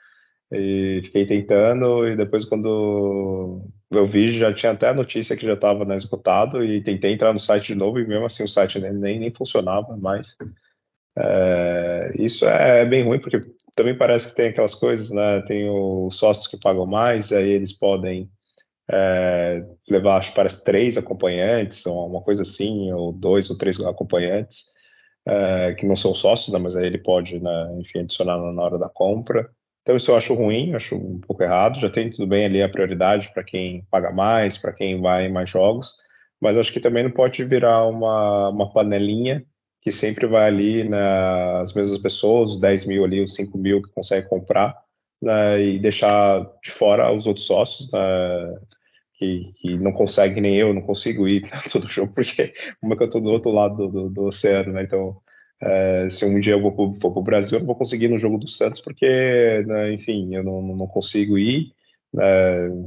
E 0.51 1.01
fiquei 1.05 1.27
tentando, 1.27 2.07
e 2.07 2.15
depois, 2.15 2.43
quando 2.43 3.61
eu 3.91 4.07
vi, 4.07 4.35
já 4.37 4.51
tinha 4.53 4.71
até 4.71 4.89
a 4.89 4.93
notícia 4.93 5.37
que 5.37 5.45
já 5.45 5.53
estava 5.53 5.85
né, 5.85 5.95
esgotado. 5.95 6.63
E 6.63 6.81
tentei 6.83 7.13
entrar 7.13 7.33
no 7.33 7.39
site 7.39 7.67
de 7.67 7.75
novo, 7.75 7.99
e 7.99 8.07
mesmo 8.07 8.25
assim 8.25 8.43
o 8.43 8.47
site 8.47 8.79
nem, 8.79 9.19
nem 9.19 9.31
funcionava 9.33 9.95
mais. 9.97 10.35
É, 11.17 12.11
isso 12.17 12.45
é 12.45 12.85
bem 12.85 13.03
ruim, 13.03 13.19
porque 13.19 13.41
também 13.75 13.95
parece 13.97 14.29
que 14.29 14.35
tem 14.35 14.47
aquelas 14.49 14.73
coisas, 14.73 15.11
né? 15.11 15.41
Tem 15.43 15.69
os 15.69 16.15
sócios 16.17 16.47
que 16.47 16.59
pagam 16.59 16.85
mais, 16.85 17.31
aí 17.31 17.49
eles 17.49 17.73
podem 17.73 18.29
é, 18.91 19.63
levar, 19.87 20.17
acho 20.17 20.33
parece 20.33 20.63
três 20.63 20.97
acompanhantes, 20.97 21.85
ou 21.85 22.07
uma 22.07 22.21
coisa 22.21 22.41
assim, 22.41 22.91
ou 22.91 23.11
dois 23.13 23.49
ou 23.49 23.57
três 23.57 23.79
acompanhantes, 23.79 24.65
é, 25.27 25.73
que 25.75 25.85
não 25.85 25.95
são 25.95 26.15
sócios, 26.15 26.51
né, 26.53 26.59
mas 26.59 26.75
aí 26.75 26.87
ele 26.87 26.97
pode, 26.97 27.39
né, 27.39 27.75
enfim, 27.79 27.99
adicionar 27.99 28.37
na 28.37 28.63
hora 28.63 28.79
da 28.79 28.89
compra. 28.89 29.49
Então 29.83 29.95
isso 29.95 30.11
eu 30.11 30.15
acho 30.17 30.33
ruim, 30.33 30.73
acho 30.75 30.95
um 30.95 31.19
pouco 31.19 31.41
errado. 31.43 31.79
Já 31.79 31.89
tem 31.89 32.09
tudo 32.09 32.27
bem 32.27 32.45
ali 32.45 32.61
a 32.61 32.69
prioridade 32.69 33.31
para 33.33 33.43
quem 33.43 33.85
paga 33.89 34.11
mais, 34.11 34.57
para 34.57 34.73
quem 34.73 35.01
vai 35.01 35.25
em 35.25 35.31
mais 35.31 35.49
jogos, 35.49 35.93
mas 36.41 36.57
acho 36.57 36.71
que 36.71 36.79
também 36.79 37.03
não 37.03 37.11
pode 37.11 37.43
virar 37.43 37.85
uma, 37.87 38.49
uma 38.49 38.71
panelinha 38.71 39.43
que 39.81 39.91
sempre 39.91 40.27
vai 40.27 40.47
ali 40.47 40.83
nas 40.83 41.73
mesmas 41.73 41.97
pessoas, 41.99 42.51
os 42.51 42.59
10 42.59 42.85
mil 42.85 43.03
ali, 43.03 43.23
os 43.23 43.33
5 43.33 43.57
mil 43.57 43.81
que 43.81 43.93
consegue 43.93 44.27
comprar, 44.27 44.75
né, 45.21 45.61
e 45.61 45.79
deixar 45.79 46.45
de 46.63 46.71
fora 46.71 47.11
os 47.11 47.25
outros 47.27 47.45
sócios, 47.45 47.89
né, 47.91 47.99
que, 49.19 49.53
que, 49.57 49.77
não 49.77 49.91
conseguem, 49.91 50.41
nem 50.41 50.55
eu, 50.55 50.73
não 50.73 50.81
consigo 50.81 51.27
ir 51.27 51.41
para 51.47 51.61
todo 51.69 51.87
jogo, 51.87 52.13
porque 52.13 52.53
como 52.79 52.93
é 52.93 52.97
que 52.97 53.03
eu 53.03 53.07
estou 53.07 53.21
do 53.21 53.31
outro 53.31 53.51
lado 53.51 53.75
do, 53.75 53.87
do, 53.89 54.09
do 54.09 54.23
oceano, 54.23 54.73
né, 54.73 54.83
então 54.83 55.17
é, 55.61 56.09
se 56.09 56.25
um 56.25 56.39
dia 56.39 56.53
eu 56.53 56.61
vou 56.61 56.93
para 56.93 57.09
o 57.09 57.21
Brasil, 57.21 57.57
eu 57.57 57.59
não 57.59 57.67
vou 57.67 57.75
conseguir 57.75 58.05
ir 58.05 58.09
no 58.09 58.17
jogo 58.17 58.37
do 58.37 58.47
Santos, 58.47 58.81
porque, 58.81 59.05
né, 59.67 59.91
enfim, 59.91 60.33
eu 60.33 60.43
não, 60.43 60.61
não 60.61 60.87
consigo 60.87 61.37
ir 61.37 61.73
né, 62.13 62.23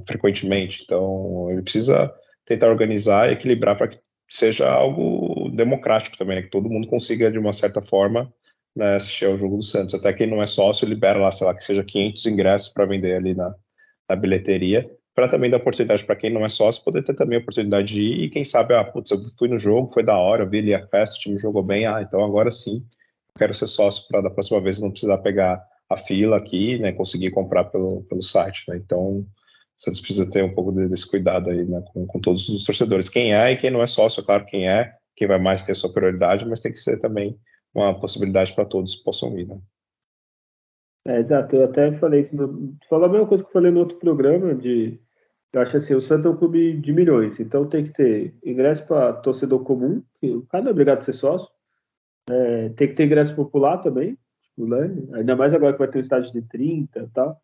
frequentemente, 0.08 0.82
então 0.82 1.50
ele 1.50 1.62
precisa 1.62 2.12
tentar 2.46 2.68
organizar 2.70 3.28
e 3.28 3.34
equilibrar 3.34 3.76
para 3.76 3.88
que 3.88 3.98
seja 4.28 4.68
algo 4.70 5.50
democrático 5.50 6.16
também, 6.16 6.36
né? 6.36 6.42
que 6.42 6.50
todo 6.50 6.70
mundo 6.70 6.88
consiga, 6.88 7.30
de 7.30 7.38
uma 7.38 7.52
certa 7.52 7.82
forma, 7.82 8.32
né, 8.74 8.96
assistir 8.96 9.26
ao 9.26 9.36
jogo 9.38 9.58
do 9.58 9.62
Santos. 9.62 9.94
Até 9.94 10.12
quem 10.14 10.26
não 10.26 10.42
é 10.42 10.46
sócio 10.46 10.88
libera 10.88 11.18
lá, 11.18 11.30
sei 11.30 11.46
lá, 11.46 11.54
que 11.54 11.62
seja 11.62 11.84
500 11.84 12.26
ingressos 12.26 12.68
para 12.70 12.86
vender 12.86 13.14
ali 13.14 13.34
na, 13.34 13.54
na 14.08 14.16
bilheteria, 14.16 14.90
para 15.14 15.28
também 15.28 15.50
dar 15.50 15.58
oportunidade 15.58 16.04
para 16.04 16.16
quem 16.16 16.30
não 16.30 16.44
é 16.44 16.48
sócio 16.48 16.82
poder 16.84 17.02
ter 17.04 17.14
também 17.14 17.38
a 17.38 17.40
oportunidade 17.40 17.88
de 17.88 18.00
ir 18.00 18.24
e 18.24 18.30
quem 18.30 18.44
sabe, 18.44 18.74
ah, 18.74 18.84
putz, 18.84 19.10
eu 19.10 19.18
fui 19.38 19.48
no 19.48 19.58
jogo, 19.58 19.92
foi 19.92 20.02
da 20.02 20.16
hora, 20.16 20.42
eu 20.44 20.48
vi 20.48 20.58
ali 20.58 20.74
a 20.74 20.86
festa, 20.88 21.16
o 21.16 21.20
time 21.20 21.38
jogou 21.38 21.62
bem, 21.62 21.86
ah, 21.86 22.00
então 22.02 22.24
agora 22.24 22.50
sim, 22.50 22.84
quero 23.38 23.54
ser 23.54 23.66
sócio 23.66 24.06
para 24.08 24.22
da 24.22 24.30
próxima 24.30 24.60
vez 24.60 24.80
não 24.80 24.90
precisar 24.90 25.18
pegar 25.18 25.62
a 25.88 25.96
fila 25.98 26.36
aqui, 26.36 26.78
né, 26.78 26.92
conseguir 26.92 27.30
comprar 27.30 27.64
pelo, 27.64 28.02
pelo 28.04 28.22
site, 28.22 28.64
né, 28.68 28.76
então 28.76 29.26
Santos 29.82 30.00
precisa 30.00 30.24
ter 30.26 30.44
um 30.44 30.54
pouco 30.54 30.70
desse 30.70 31.08
cuidado 31.08 31.50
aí, 31.50 31.64
né, 31.64 31.82
com, 31.92 32.06
com, 32.06 32.20
todos 32.20 32.48
os 32.48 32.64
torcedores. 32.64 33.08
Quem 33.08 33.34
é 33.34 33.50
e 33.50 33.56
quem 33.56 33.70
não 33.70 33.82
é 33.82 33.86
sócio, 33.88 34.20
é 34.20 34.24
claro, 34.24 34.46
quem 34.46 34.68
é, 34.68 34.94
quem 35.16 35.26
vai 35.26 35.40
mais 35.40 35.62
ter 35.62 35.74
sua 35.74 35.92
prioridade, 35.92 36.46
mas 36.46 36.60
tem 36.60 36.70
que 36.70 36.78
ser 36.78 37.00
também 37.00 37.36
uma 37.74 37.98
possibilidade 37.98 38.52
para 38.54 38.64
todos 38.64 38.94
possam 38.94 39.36
ir, 39.36 39.46
né? 39.46 39.58
É, 41.04 41.18
exato, 41.18 41.56
eu 41.56 41.64
até 41.64 41.92
falei 41.98 42.20
isso, 42.20 42.34
no, 42.36 42.76
falou 42.88 43.06
a 43.06 43.08
mesma 43.08 43.26
coisa 43.26 43.42
que 43.42 43.48
eu 43.50 43.52
falei 43.52 43.72
no 43.72 43.80
outro 43.80 43.98
programa, 43.98 44.54
de, 44.54 45.00
eu 45.52 45.60
acho 45.60 45.76
assim, 45.76 45.94
o 45.94 46.00
Santos 46.00 46.26
é 46.26 46.28
um 46.28 46.36
clube 46.36 46.74
de 46.74 46.92
milhões, 46.92 47.40
então 47.40 47.68
tem 47.68 47.84
que 47.84 47.92
ter 47.92 48.34
ingresso 48.44 48.86
para 48.86 49.12
torcedor 49.14 49.64
comum, 49.64 50.02
que 50.20 50.30
o 50.30 50.46
cara 50.46 50.62
não 50.62 50.70
é 50.70 50.72
obrigado 50.72 50.98
a 50.98 51.02
ser 51.02 51.12
sócio, 51.12 51.48
é, 52.30 52.68
tem 52.70 52.88
que 52.88 52.94
ter 52.94 53.04
ingresso 53.04 53.34
popular 53.34 53.78
também, 53.78 54.16
tipo, 54.42 54.66
né? 54.66 54.94
ainda 55.14 55.34
mais 55.34 55.52
agora 55.52 55.72
que 55.72 55.80
vai 55.80 55.88
ter 55.88 55.98
um 55.98 56.02
estádio 56.02 56.32
de 56.32 56.42
30 56.42 57.00
e 57.00 57.08
tal, 57.08 57.40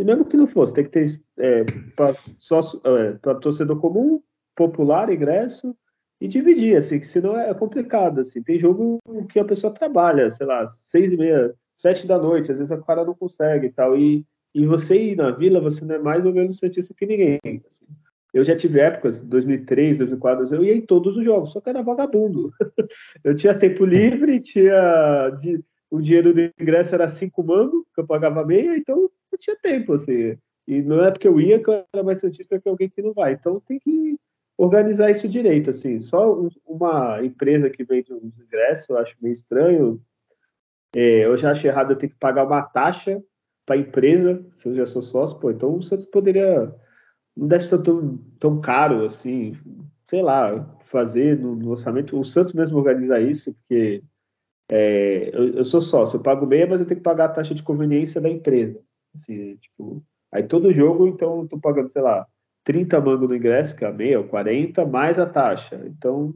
e 0.00 0.04
mesmo 0.04 0.24
que 0.24 0.36
não 0.36 0.46
fosse, 0.46 0.72
tem 0.72 0.84
que 0.84 0.90
ter 0.90 1.20
é, 1.38 1.64
para 1.96 2.10
é, 2.10 3.34
torcedor 3.40 3.80
comum, 3.80 4.22
popular, 4.54 5.12
ingresso, 5.12 5.76
e 6.20 6.28
dividir, 6.28 6.76
assim, 6.76 7.00
que 7.00 7.08
senão 7.08 7.38
é 7.38 7.52
complicado, 7.54 8.20
assim. 8.20 8.42
Tem 8.42 8.58
jogo 8.58 8.98
que 9.30 9.38
a 9.38 9.44
pessoa 9.44 9.72
trabalha, 9.72 10.30
sei 10.30 10.46
lá, 10.46 10.66
seis 10.68 11.12
e 11.12 11.16
meia, 11.16 11.54
sete 11.80 12.06
da 12.06 12.18
noite, 12.18 12.52
às 12.52 12.58
vezes 12.58 12.72
a 12.72 12.80
cara 12.80 13.04
não 13.04 13.14
consegue 13.14 13.66
e 13.66 13.72
tal. 13.72 13.96
E, 13.96 14.24
e 14.54 14.66
você 14.66 14.96
ir 14.96 15.16
na 15.16 15.30
vila, 15.30 15.60
você 15.60 15.84
não 15.84 15.94
é 15.94 15.98
mais 15.98 16.24
ou 16.24 16.32
menos 16.32 16.58
cientista 16.58 16.94
que 16.94 17.06
ninguém. 17.06 17.38
Assim. 17.66 17.86
Eu 18.32 18.44
já 18.44 18.54
tive 18.54 18.80
épocas, 18.80 19.20
2003, 19.20 19.98
2004, 19.98 20.54
eu 20.54 20.64
ia 20.64 20.76
em 20.76 20.82
todos 20.82 21.16
os 21.16 21.24
jogos, 21.24 21.52
só 21.52 21.60
que 21.60 21.70
era 21.70 21.82
vagabundo. 21.82 22.52
eu 23.24 23.34
tinha 23.34 23.54
tempo 23.54 23.84
livre, 23.84 24.40
tinha... 24.40 25.30
De, 25.40 25.62
o 25.90 26.00
dinheiro 26.00 26.32
do 26.32 26.40
ingresso 26.60 26.94
era 26.94 27.08
cinco 27.08 27.42
mangos, 27.42 27.84
que 27.92 28.00
eu 28.00 28.06
pagava 28.06 28.46
meia, 28.46 28.76
então 28.76 29.10
eu 29.32 29.38
tinha 29.38 29.56
tempo, 29.56 29.94
assim. 29.94 30.36
E 30.68 30.82
não 30.82 31.04
é 31.04 31.10
porque 31.10 31.26
eu 31.26 31.40
ia 31.40 31.60
que 31.60 31.68
eu 31.68 31.84
era 31.92 32.04
mais 32.04 32.20
santista 32.20 32.60
que 32.60 32.68
alguém 32.68 32.88
que 32.88 33.02
não 33.02 33.12
vai. 33.12 33.32
Então 33.32 33.60
tem 33.60 33.80
que 33.80 34.16
organizar 34.56 35.10
isso 35.10 35.26
direito, 35.28 35.70
assim. 35.70 35.98
Só 35.98 36.48
uma 36.64 37.24
empresa 37.24 37.68
que 37.68 37.82
vende 37.82 38.12
uns 38.12 38.38
ingressos, 38.38 38.88
eu 38.88 38.98
acho 38.98 39.16
meio 39.20 39.32
estranho. 39.32 40.00
É, 40.94 41.24
eu 41.24 41.36
já 41.36 41.52
acho 41.52 41.66
errado 41.66 41.92
eu 41.92 41.96
ter 41.96 42.08
que 42.08 42.16
pagar 42.16 42.44
uma 42.44 42.62
taxa 42.62 43.22
para 43.64 43.76
a 43.76 43.78
empresa, 43.78 44.44
se 44.56 44.68
eu 44.68 44.74
já 44.74 44.86
sou 44.86 45.02
sócio, 45.02 45.38
pô, 45.38 45.50
então 45.50 45.76
o 45.76 45.82
Santos 45.82 46.06
poderia. 46.06 46.74
Não 47.36 47.46
deve 47.46 47.64
ser 47.64 47.80
tão, 47.82 48.18
tão 48.38 48.60
caro 48.60 49.04
assim, 49.04 49.56
sei 50.08 50.22
lá, 50.22 50.76
fazer 50.86 51.38
no, 51.38 51.54
no 51.54 51.70
orçamento. 51.70 52.18
O 52.18 52.24
Santos 52.24 52.52
mesmo 52.52 52.78
organiza 52.78 53.20
isso, 53.20 53.54
porque 53.54 54.02
é, 54.70 55.30
eu, 55.32 55.54
eu, 55.54 55.64
sou 55.64 55.80
sócio, 55.80 56.16
eu 56.16 56.22
pago 56.22 56.46
meia, 56.46 56.66
mas 56.66 56.80
eu 56.80 56.86
tenho 56.86 56.98
que 56.98 57.04
pagar 57.04 57.26
a 57.26 57.28
taxa 57.28 57.54
de 57.54 57.62
conveniência 57.62 58.20
da 58.20 58.28
empresa. 58.28 58.80
Assim, 59.14 59.56
tipo, 59.56 60.02
aí 60.32 60.42
todo 60.44 60.72
jogo, 60.72 61.06
então, 61.06 61.42
eu 61.42 61.48
tô 61.48 61.58
pagando, 61.58 61.90
sei 61.90 62.02
lá, 62.02 62.26
30 62.64 63.00
mangos 63.00 63.28
no 63.28 63.36
ingresso, 63.36 63.74
que 63.74 63.84
é 63.84 63.88
a 63.88 63.92
meia, 63.92 64.18
ou 64.18 64.28
40, 64.28 64.84
mais 64.86 65.18
a 65.18 65.26
taxa. 65.26 65.80
Então, 65.86 66.34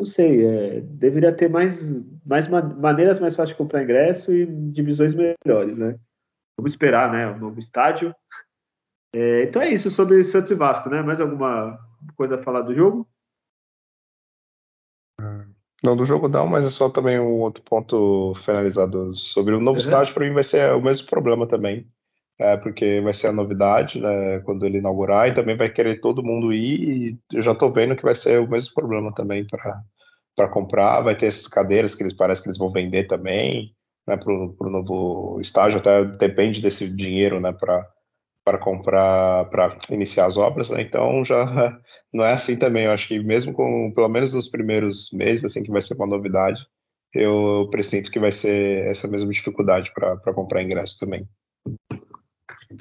não 0.00 0.06
sei, 0.06 0.44
é, 0.44 0.80
deveria 0.80 1.34
ter 1.34 1.48
mais, 1.48 1.80
mais 2.24 2.48
maneiras 2.48 3.20
mais 3.20 3.34
fáceis 3.34 3.50
de 3.50 3.56
comprar 3.56 3.82
ingresso 3.82 4.32
e 4.32 4.46
divisões 4.46 5.14
melhores, 5.14 5.78
né? 5.78 5.98
Vamos 6.56 6.72
esperar, 6.72 7.12
né? 7.12 7.28
O 7.28 7.38
novo 7.38 7.58
estádio. 7.58 8.14
É, 9.14 9.44
então 9.44 9.62
é 9.62 9.72
isso 9.72 9.90
sobre 9.90 10.22
Santos 10.24 10.50
e 10.50 10.54
Vasco, 10.54 10.88
né? 10.88 11.02
Mais 11.02 11.20
alguma 11.20 11.78
coisa 12.16 12.34
a 12.34 12.42
falar 12.42 12.62
do 12.62 12.74
jogo? 12.74 13.08
Não, 15.82 15.94
do 15.94 16.04
jogo 16.04 16.28
não, 16.28 16.46
mas 16.46 16.64
é 16.64 16.70
só 16.70 16.88
também 16.88 17.20
um 17.20 17.40
outro 17.40 17.62
ponto 17.62 18.34
finalizado 18.36 19.14
sobre 19.14 19.54
o 19.54 19.60
novo 19.60 19.78
uhum. 19.78 19.84
estádio, 19.84 20.14
para 20.14 20.26
mim 20.26 20.32
vai 20.32 20.42
ser 20.42 20.72
o 20.74 20.80
mesmo 20.80 21.06
problema 21.06 21.46
também. 21.46 21.86
É, 22.38 22.56
porque 22.56 23.00
vai 23.00 23.14
ser 23.14 23.28
a 23.28 23.32
novidade, 23.32 24.00
né, 24.00 24.40
quando 24.40 24.66
ele 24.66 24.78
inaugurar, 24.78 25.28
e 25.28 25.34
também 25.34 25.56
vai 25.56 25.68
querer 25.70 26.00
todo 26.00 26.22
mundo 26.22 26.52
ir, 26.52 27.18
e 27.32 27.36
eu 27.36 27.42
já 27.42 27.52
estou 27.52 27.72
vendo 27.72 27.96
que 27.96 28.02
vai 28.02 28.14
ser 28.14 28.40
o 28.40 28.48
mesmo 28.48 28.74
problema 28.74 29.14
também 29.14 29.46
para 29.46 30.48
comprar, 30.48 31.00
vai 31.00 31.16
ter 31.16 31.26
essas 31.26 31.46
cadeiras 31.46 31.94
que 31.94 32.02
eles 32.02 32.12
parece 32.12 32.42
que 32.42 32.48
eles 32.48 32.58
vão 32.58 32.72
vender 32.72 33.06
também, 33.06 33.72
né, 34.06 34.16
para 34.16 34.32
o 34.32 34.70
novo 34.70 35.38
estágio, 35.40 35.78
até 35.78 36.04
depende 36.04 36.60
desse 36.60 36.88
dinheiro, 36.88 37.40
né, 37.40 37.52
para 37.52 38.58
comprar, 38.58 39.46
para 39.46 39.78
iniciar 39.90 40.26
as 40.26 40.36
obras, 40.36 40.70
né? 40.70 40.82
Então 40.82 41.24
já 41.24 41.78
não 42.12 42.24
é 42.24 42.32
assim 42.32 42.56
também. 42.58 42.84
Eu 42.84 42.92
acho 42.92 43.08
que 43.08 43.18
mesmo 43.18 43.52
com, 43.54 43.92
pelo 43.94 44.08
menos 44.08 44.34
nos 44.34 44.48
primeiros 44.48 45.10
meses, 45.12 45.44
assim, 45.44 45.62
que 45.62 45.70
vai 45.70 45.80
ser 45.80 45.94
uma 45.94 46.06
novidade, 46.06 46.60
eu 47.14 47.68
presinto 47.70 48.10
que 48.10 48.18
vai 48.18 48.32
ser 48.32 48.86
essa 48.88 49.08
mesma 49.08 49.32
dificuldade 49.32 49.90
para 49.94 50.34
comprar 50.34 50.62
ingresso 50.62 50.98
também. 50.98 51.26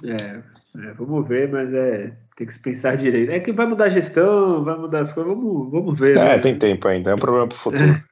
É, 0.04 0.88
é, 0.88 0.94
vamos 0.94 1.28
ver, 1.28 1.50
mas 1.50 1.74
é, 1.74 2.16
tem 2.36 2.48
que 2.48 2.54
se 2.54 2.60
pensar 2.60 2.98
direito. 2.98 3.32
É 3.32 3.40
que 3.40 3.52
vai 3.52 3.66
mudar 3.66 3.86
a 3.86 3.90
gestão, 3.90 4.64
vai 4.64 4.78
mudar 4.78 5.02
as 5.02 5.14
coisas, 5.14 5.34
vamos, 5.34 5.72
vamos 5.72 6.00
ver. 6.00 6.18
É, 6.18 6.36
né? 6.36 6.40
tem 6.40 6.58
tempo 6.58 6.88
ainda, 6.88 7.12
é 7.12 7.16
um 7.16 7.20
problema 7.20 7.48
para 7.48 7.56
o 7.56 7.60
futuro. 7.60 8.04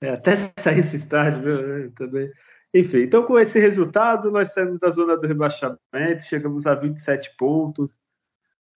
É, 0.00 0.10
até 0.14 0.36
sair 0.36 0.78
esse 0.78 0.96
estágio, 0.96 1.42
viu? 1.42 1.92
também. 1.92 2.30
Enfim, 2.74 3.02
então 3.02 3.24
com 3.24 3.38
esse 3.38 3.58
resultado, 3.60 4.30
nós 4.30 4.52
saímos 4.52 4.78
da 4.78 4.90
zona 4.90 5.16
do 5.16 5.26
rebaixamento, 5.26 6.22
chegamos 6.22 6.66
a 6.66 6.74
27 6.74 7.34
pontos. 7.36 8.00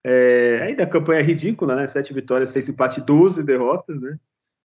É, 0.03 0.61
ainda 0.61 0.83
a 0.83 0.87
campanha 0.87 1.19
é 1.19 1.23
ridícula, 1.23 1.75
né? 1.75 1.87
7 1.87 2.13
vitórias, 2.13 2.51
6 2.51 2.69
empates, 2.69 3.03
12 3.03 3.43
derrotas, 3.43 3.99
né? 3.99 4.17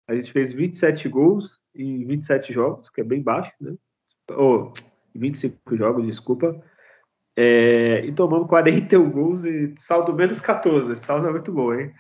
A 0.07 0.15
gente 0.15 0.31
fez 0.31 0.53
27 0.53 1.09
gols 1.09 1.61
em 1.75 2.05
27 2.05 2.53
jogos, 2.53 2.91
que 2.91 3.01
é 3.01 3.05
bem 3.05 3.23
baixo, 3.23 3.53
né? 3.61 3.75
Ou 4.31 4.67
oh, 4.67 4.73
25 5.15 5.77
jogos, 5.77 6.07
desculpa. 6.07 6.63
É, 7.37 8.05
e 8.05 8.13
tomamos 8.13 8.49
41 8.49 9.11
gols 9.11 9.45
e 9.45 9.75
saldo 9.77 10.13
menos 10.15 10.41
14. 10.41 10.93
Esse 10.93 11.05
saldo 11.05 11.29
é 11.29 11.31
muito 11.31 11.53
bom, 11.53 11.75
hein? 11.75 11.93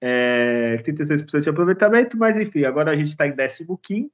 É, 0.00 0.76
36% 0.82 1.40
de 1.40 1.50
aproveitamento, 1.50 2.16
mas 2.16 2.36
enfim, 2.36 2.64
agora 2.64 2.90
a 2.90 2.96
gente 2.96 3.08
está 3.08 3.26
em 3.26 3.34
15, 3.34 4.10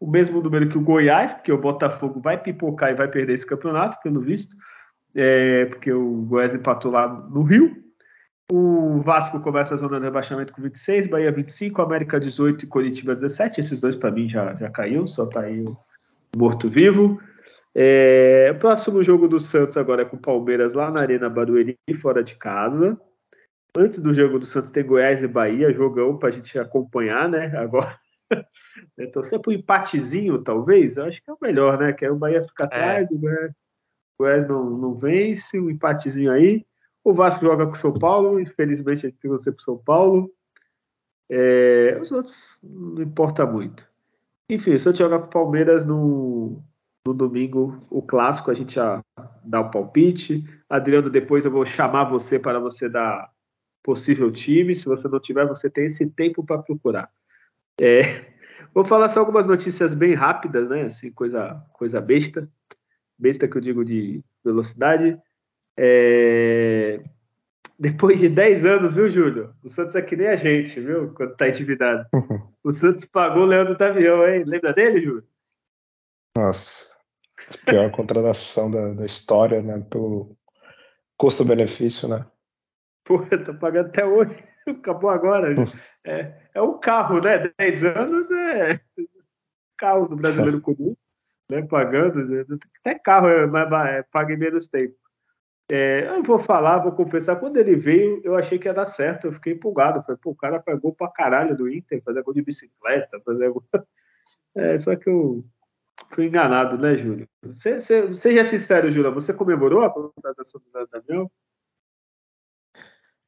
o 0.00 0.10
mesmo 0.10 0.40
número 0.40 0.68
que 0.68 0.78
o 0.78 0.80
Goiás, 0.80 1.32
porque 1.32 1.52
o 1.52 1.58
Botafogo 1.58 2.20
vai 2.20 2.36
pipocar 2.36 2.90
e 2.90 2.94
vai 2.94 3.06
perder 3.06 3.34
esse 3.34 3.46
campeonato, 3.46 3.98
pelo 4.02 4.20
visto, 4.20 4.56
é, 5.14 5.66
porque 5.66 5.92
o 5.92 6.22
Goiás 6.22 6.54
empatou 6.54 6.90
lá 6.90 7.06
no 7.08 7.42
Rio. 7.42 7.76
O 8.50 9.00
Vasco 9.02 9.38
começa 9.40 9.74
a 9.74 9.76
zona 9.76 9.98
de 9.98 10.04
rebaixamento 10.04 10.52
com 10.52 10.60
26, 10.60 11.06
Bahia 11.06 11.30
25, 11.30 11.80
América 11.80 12.18
18 12.18 12.64
e 12.64 12.68
Coritiba 12.68 13.14
17. 13.14 13.60
Esses 13.60 13.78
dois 13.78 13.94
para 13.94 14.10
mim 14.10 14.28
já, 14.28 14.54
já 14.54 14.68
caiu, 14.70 15.06
só 15.06 15.24
tá 15.24 15.40
aí 15.40 15.60
o 15.60 15.76
morto-vivo. 16.36 17.20
É, 17.74 18.52
o 18.54 18.58
próximo 18.58 19.02
jogo 19.02 19.26
do 19.26 19.40
Santos 19.40 19.76
agora 19.76 20.02
é 20.02 20.04
com 20.04 20.16
o 20.16 20.20
Palmeiras 20.20 20.74
lá 20.74 20.90
na 20.90 21.00
Arena 21.00 21.30
Barueri, 21.30 21.78
fora 22.00 22.22
de 22.22 22.36
casa. 22.36 23.00
Antes 23.76 23.98
do 24.00 24.12
jogo 24.12 24.38
do 24.38 24.44
Santos 24.44 24.70
tem 24.70 24.84
Goiás 24.84 25.22
e 25.22 25.28
Bahia, 25.28 25.72
jogão 25.72 26.18
para 26.18 26.28
a 26.28 26.32
gente 26.32 26.58
acompanhar, 26.58 27.28
né? 27.28 27.56
Agora, 27.56 27.98
é, 28.98 29.06
torcer 29.06 29.40
para 29.40 29.50
um 29.50 29.54
empatezinho, 29.54 30.42
talvez, 30.42 30.98
eu 30.98 31.04
acho 31.04 31.22
que 31.22 31.30
é 31.30 31.32
o 31.32 31.38
melhor, 31.40 31.78
né? 31.78 31.92
Que 31.94 32.04
aí 32.04 32.10
o 32.10 32.16
Bahia 32.16 32.42
fica 32.42 32.64
é. 32.64 32.66
atrás, 32.66 33.10
é. 33.10 33.14
o 33.14 33.18
Goiás, 33.18 33.50
o 33.50 33.54
Goiás 34.18 34.48
não, 34.48 34.70
não 34.70 34.94
vence, 34.94 35.58
um 35.58 35.70
empatezinho 35.70 36.30
aí. 36.30 36.66
O 37.02 37.14
Vasco 37.14 37.44
joga 37.44 37.66
com 37.66 37.72
o 37.72 37.76
São 37.76 37.94
Paulo, 37.94 38.38
infelizmente 38.38 39.06
a 39.06 39.08
gente 39.08 39.18
tem 39.18 39.30
você 39.30 39.50
para 39.50 39.64
São 39.64 39.78
Paulo. 39.78 40.30
É, 41.30 41.98
os 42.00 42.12
outros 42.12 42.58
não 42.62 43.02
importa 43.02 43.46
muito. 43.46 43.90
Enfim, 44.50 44.76
se 44.76 44.86
eu 44.86 44.94
jogar 44.94 45.20
com 45.20 45.26
o 45.26 45.30
Palmeiras 45.30 45.84
no, 45.86 46.62
no 47.04 47.12
domingo, 47.12 47.84
o 47.90 48.00
clássico, 48.00 48.50
a 48.50 48.54
gente 48.54 48.74
já 48.74 49.02
dá 49.44 49.60
o 49.60 49.70
palpite. 49.70 50.44
Adriano, 50.68 51.10
depois 51.10 51.44
eu 51.44 51.50
vou 51.50 51.64
chamar 51.64 52.04
você 52.04 52.38
para 52.38 52.60
você 52.60 52.88
dar 52.88 53.30
possível 53.82 54.30
time. 54.30 54.76
Se 54.76 54.84
você 54.84 55.08
não 55.08 55.18
tiver, 55.18 55.46
você 55.46 55.68
tem 55.68 55.86
esse 55.86 56.08
tempo 56.10 56.44
para 56.44 56.62
procurar. 56.62 57.10
É, 57.80 58.26
vou 58.72 58.84
falar 58.84 59.08
só 59.08 59.20
algumas 59.20 59.46
notícias 59.46 59.94
bem 59.94 60.14
rápidas, 60.14 60.68
né? 60.68 60.82
Assim, 60.82 61.10
coisa, 61.10 61.60
coisa 61.72 62.00
besta. 62.00 62.48
Besta 63.18 63.48
que 63.48 63.56
eu 63.56 63.60
digo 63.60 63.84
de 63.84 64.22
velocidade. 64.44 65.18
É, 65.76 67.02
depois 67.78 68.20
de 68.20 68.28
10 68.28 68.64
anos, 68.64 68.94
viu, 68.94 69.08
Júlio? 69.08 69.54
O 69.62 69.68
Santos 69.68 69.96
é 69.96 70.02
que 70.02 70.14
nem 70.14 70.28
a 70.28 70.36
gente, 70.36 70.78
viu? 70.78 71.12
Quando 71.14 71.36
tá 71.36 71.48
endividado. 71.48 72.06
O 72.64 72.70
Santos 72.70 73.04
pagou 73.04 73.42
o 73.42 73.46
Leandro 73.46 73.76
Tavião, 73.76 74.24
hein? 74.24 74.44
Lembra 74.46 74.72
dele, 74.72 75.00
Júlio? 75.00 75.24
Nossa 76.38 76.91
pior 77.64 77.90
contratação 77.90 78.70
da, 78.70 78.92
da, 78.94 79.06
história, 79.06 79.62
né? 79.62 79.84
Pelo 79.90 80.36
custo-benefício, 81.16 82.08
né? 82.08 82.26
Pô, 83.04 83.20
tá 83.24 83.52
pagando 83.54 83.88
até 83.88 84.04
hoje. 84.04 84.36
Acabou 84.66 85.10
agora. 85.10 85.54
É, 86.04 86.32
é 86.54 86.62
um 86.62 86.78
carro, 86.78 87.20
né? 87.20 87.52
10 87.58 87.84
anos 87.84 88.30
é 88.30 88.80
carro 89.82 90.06
do 90.06 90.14
brasileiro 90.14 90.60
comum, 90.60 90.94
né? 91.50 91.62
Pagando. 91.62 92.20
Até 92.80 92.98
carro 92.98 93.28
é, 93.28 93.98
é, 93.98 94.02
paga 94.04 94.32
em 94.32 94.36
menos 94.36 94.68
tempo. 94.68 94.94
É, 95.70 96.06
eu 96.06 96.22
vou 96.22 96.38
falar, 96.38 96.78
vou 96.78 96.92
confessar, 96.92 97.36
quando 97.36 97.56
ele 97.56 97.74
veio, 97.74 98.20
eu 98.24 98.36
achei 98.36 98.58
que 98.58 98.68
ia 98.68 98.74
dar 98.74 98.84
certo, 98.84 99.26
eu 99.26 99.32
fiquei 99.32 99.54
empolgado. 99.54 100.02
Falei, 100.02 100.20
pô, 100.22 100.30
o 100.30 100.36
cara 100.36 100.60
pagou 100.60 100.94
pra 100.94 101.08
caralho 101.08 101.56
do 101.56 101.68
Inter, 101.68 102.02
fazer 102.04 102.22
gol 102.22 102.34
de 102.34 102.42
bicicleta, 102.42 103.20
fazer 103.24 103.50
gol. 103.50 103.64
É, 104.54 104.78
só 104.78 104.94
que 104.94 105.08
eu 105.08 105.44
Fui 106.10 106.26
enganado, 106.26 106.76
né, 106.78 106.96
Júlio? 106.96 107.28
Seja 107.54 108.44
sincero, 108.44 108.90
Júlio, 108.90 109.12
você 109.14 109.32
comemorou 109.32 109.82
a 109.82 109.90
contratação 109.90 110.60
do 110.60 110.86
Daniel? 110.86 111.30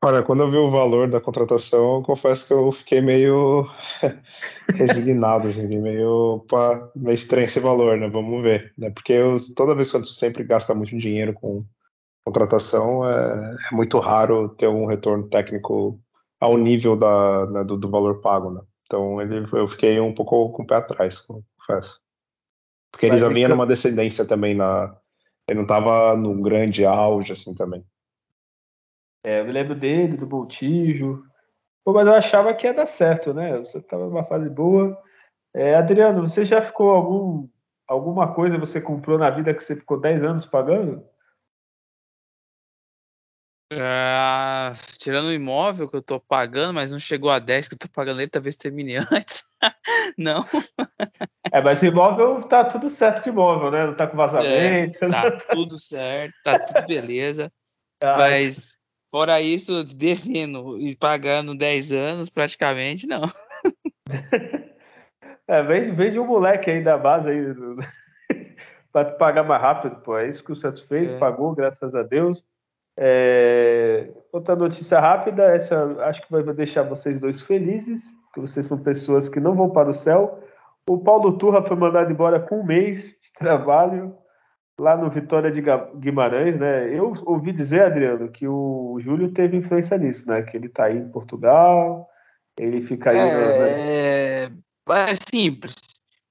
Olha, 0.06 0.22
quando 0.22 0.42
eu 0.42 0.50
vi 0.50 0.58
o 0.58 0.70
valor 0.70 1.08
da 1.08 1.18
contratação, 1.18 1.96
eu 1.96 2.02
confesso 2.02 2.46
que 2.46 2.52
eu 2.52 2.70
fiquei 2.72 3.00
meio 3.00 3.66
resignado, 4.74 5.48
assim, 5.48 5.66
meio, 5.66 6.44
pá, 6.46 6.90
meio 6.94 7.14
estranho 7.14 7.46
esse 7.46 7.58
valor, 7.58 7.96
né? 7.96 8.06
Vamos 8.10 8.42
ver, 8.42 8.74
né? 8.76 8.90
Porque 8.90 9.14
eu, 9.14 9.36
toda 9.56 9.74
vez 9.74 9.90
que 9.90 9.96
eu 9.96 10.04
sempre 10.04 10.44
gasta 10.44 10.74
muito 10.74 10.94
dinheiro 10.98 11.32
com 11.32 11.64
contratação, 12.22 13.08
é, 13.08 13.56
é, 13.72 13.74
muito 13.74 13.98
raro 13.98 14.50
ter 14.50 14.68
um 14.68 14.84
retorno 14.84 15.26
técnico 15.28 15.98
ao 16.38 16.58
nível 16.58 16.96
da, 16.96 17.46
né, 17.46 17.64
do, 17.64 17.78
do, 17.78 17.90
valor 17.90 18.20
pago, 18.20 18.50
né? 18.50 18.60
Então 18.84 19.22
ele, 19.22 19.46
eu 19.54 19.68
fiquei 19.68 19.98
um 20.00 20.14
pouco 20.14 20.52
com 20.52 20.64
o 20.64 20.66
pé 20.66 20.76
atrás, 20.76 21.20
confesso. 21.20 21.98
Porque 22.94 23.06
ele 23.06 23.18
já 23.18 23.28
vinha 23.28 23.48
numa 23.48 23.66
descendência 23.66 24.24
também 24.24 24.54
na. 24.54 24.96
Ele 25.50 25.56
não 25.56 25.64
estava 25.64 26.16
no 26.16 26.40
grande 26.40 26.86
auge, 26.86 27.32
assim, 27.32 27.52
também. 27.52 27.84
É, 29.26 29.40
eu 29.40 29.44
me 29.44 29.52
lembro 29.52 29.74
dele, 29.74 30.16
do 30.16 30.24
Boltijo. 30.24 31.24
Pô, 31.84 31.92
mas 31.92 32.06
eu 32.06 32.14
achava 32.14 32.54
que 32.54 32.66
ia 32.68 32.72
dar 32.72 32.86
certo, 32.86 33.34
né? 33.34 33.58
Você 33.58 33.78
estava 33.78 34.06
numa 34.06 34.24
fase 34.24 34.48
boa. 34.48 34.96
É, 35.52 35.74
Adriano, 35.74 36.20
você 36.20 36.44
já 36.44 36.62
ficou 36.62 36.90
algum. 36.90 37.48
Alguma 37.86 38.32
coisa 38.32 38.56
você 38.56 38.80
comprou 38.80 39.18
na 39.18 39.28
vida 39.28 39.52
que 39.52 39.62
você 39.62 39.74
ficou 39.74 40.00
10 40.00 40.22
anos 40.22 40.46
pagando? 40.46 41.04
Uh, 43.74 44.76
tirando 44.98 45.26
o 45.26 45.32
imóvel 45.32 45.88
que 45.88 45.96
eu 45.96 46.02
tô 46.02 46.20
pagando, 46.20 46.72
mas 46.72 46.92
não 46.92 46.98
chegou 46.98 47.30
a 47.30 47.38
10 47.38 47.68
que 47.68 47.74
eu 47.74 47.78
tô 47.78 47.88
pagando 47.88 48.20
ele, 48.20 48.30
talvez 48.30 48.54
termine 48.54 48.96
antes. 49.10 49.42
não. 50.16 50.44
É, 51.52 51.60
mas 51.60 51.82
o 51.82 51.86
imóvel 51.86 52.42
tá 52.42 52.64
tudo 52.64 52.88
certo 52.88 53.22
com 53.22 53.30
o 53.30 53.32
imóvel, 53.32 53.70
né? 53.70 53.86
Não 53.86 53.94
tá 53.94 54.06
com 54.06 54.16
vazamento. 54.16 55.04
É, 55.04 55.08
tá 55.08 55.30
tudo 55.50 55.78
certo, 55.78 56.34
tá 56.42 56.58
tudo 56.58 56.86
beleza. 56.86 57.50
Ah, 58.02 58.18
mas 58.18 58.76
fora 59.10 59.40
isso, 59.40 59.82
devendo 59.84 60.78
e 60.78 60.94
pagando 60.94 61.56
10 61.56 61.92
anos 61.92 62.28
praticamente, 62.28 63.06
não. 63.06 63.22
É, 65.46 65.62
vem, 65.62 65.94
vem 65.94 66.10
de 66.10 66.18
um 66.18 66.26
moleque 66.26 66.70
aí 66.70 66.82
da 66.82 66.96
base 66.96 67.28
aí 67.28 67.54
para 68.90 69.10
pagar 69.12 69.42
mais 69.42 69.60
rápido, 69.60 69.96
pô. 69.96 70.16
É 70.16 70.26
isso 70.26 70.42
que 70.42 70.52
o 70.52 70.56
Santos 70.56 70.82
fez, 70.82 71.10
é. 71.10 71.18
pagou, 71.18 71.54
graças 71.54 71.94
a 71.94 72.02
Deus. 72.02 72.42
É... 72.96 74.10
Outra 74.32 74.56
notícia 74.56 74.98
rápida, 75.00 75.44
essa 75.44 75.96
acho 76.04 76.22
que 76.22 76.30
vai 76.30 76.42
deixar 76.54 76.82
vocês 76.82 77.18
dois 77.18 77.40
felizes, 77.40 78.02
que 78.32 78.40
vocês 78.40 78.66
são 78.66 78.78
pessoas 78.78 79.28
que 79.28 79.40
não 79.40 79.54
vão 79.54 79.70
para 79.70 79.90
o 79.90 79.94
céu. 79.94 80.42
O 80.88 80.98
Paulo 80.98 81.38
Turra 81.38 81.62
foi 81.62 81.76
mandado 81.76 82.10
embora 82.10 82.40
com 82.40 82.60
um 82.60 82.64
mês 82.64 83.16
de 83.20 83.32
trabalho 83.38 84.16
lá 84.78 84.96
no 84.96 85.08
Vitória 85.08 85.50
de 85.50 85.62
Guimarães, 85.96 86.58
né? 86.58 86.92
Eu 86.92 87.14
ouvi 87.26 87.52
dizer, 87.52 87.84
Adriano, 87.84 88.28
que 88.28 88.46
o 88.46 88.98
Júlio 89.00 89.32
teve 89.32 89.56
influência 89.56 89.96
nisso, 89.96 90.28
né? 90.28 90.42
Que 90.42 90.56
ele 90.56 90.66
está 90.66 90.86
aí 90.86 90.98
em 90.98 91.08
Portugal, 91.08 92.08
ele 92.58 92.82
fica 92.82 93.10
aí. 93.10 93.18
É, 93.18 94.48
no... 94.86 94.94
é 94.94 95.14
simples. 95.30 95.76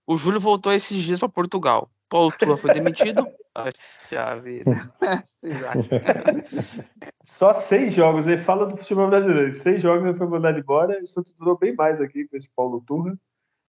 O 0.05 0.17
Júlio 0.17 0.39
voltou 0.39 0.73
esses 0.73 1.01
dias 1.01 1.19
para 1.19 1.29
Portugal. 1.29 1.89
Paulo 2.09 2.31
Turra 2.37 2.57
foi 2.57 2.73
demitido. 2.73 3.25
Vida. 4.41 4.71
Só 7.23 7.53
seis 7.53 7.93
jogos. 7.93 8.27
Ele 8.27 8.37
fala 8.37 8.65
do 8.65 8.77
futebol 8.77 9.07
brasileiro. 9.07 9.51
Seis 9.51 9.81
jogos 9.81 10.05
ele 10.05 10.17
foi 10.17 10.27
mandado 10.27 10.59
embora. 10.59 10.99
O 11.01 11.05
Santos 11.05 11.33
durou 11.33 11.57
bem 11.57 11.75
mais 11.75 12.01
aqui 12.01 12.27
com 12.27 12.35
esse 12.35 12.49
Paulo 12.55 12.83
Turra. 12.85 13.17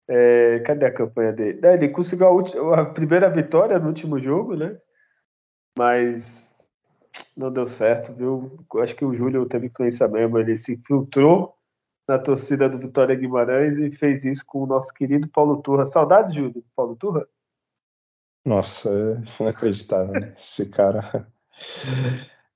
É, 0.07 0.59
cadê 0.65 0.85
a 0.85 0.93
campanha 0.93 1.33
dele? 1.33 1.59
É, 1.63 1.73
ele 1.73 1.89
conseguiu 1.89 2.27
a, 2.27 2.31
última, 2.31 2.81
a, 2.81 2.85
primeira 2.85 3.29
vitória 3.29 3.79
no 3.79 3.87
último 3.87 4.19
jogo, 4.19 4.55
né? 4.55 4.77
mas 5.77 6.55
não 7.35 7.51
deu 7.51 7.65
certo, 7.65 8.13
viu? 8.13 8.57
Acho 8.81 8.95
que 8.95 9.05
o 9.05 9.13
Júlio 9.13 9.45
teve 9.45 9.67
influência 9.67 10.07
mesmo, 10.07 10.37
ele 10.37 10.57
se 10.57 10.73
infiltrou 10.73 11.55
na 12.07 12.19
torcida 12.19 12.69
do 12.69 12.77
Vitória 12.77 13.15
Guimarães 13.15 13.77
e 13.77 13.91
fez 13.91 14.23
isso 14.23 14.43
com 14.45 14.63
o 14.63 14.67
nosso 14.67 14.93
querido 14.93 15.27
Paulo 15.27 15.61
Turra. 15.61 15.85
Saudades, 15.85 16.33
Júlio, 16.33 16.63
Paulo 16.75 16.95
Turra? 16.95 17.27
Nossa, 18.45 18.89
é 18.89 19.23
inacreditável, 19.43 20.13
né? 20.13 20.35
Esse 20.37 20.67
cara. 20.69 21.27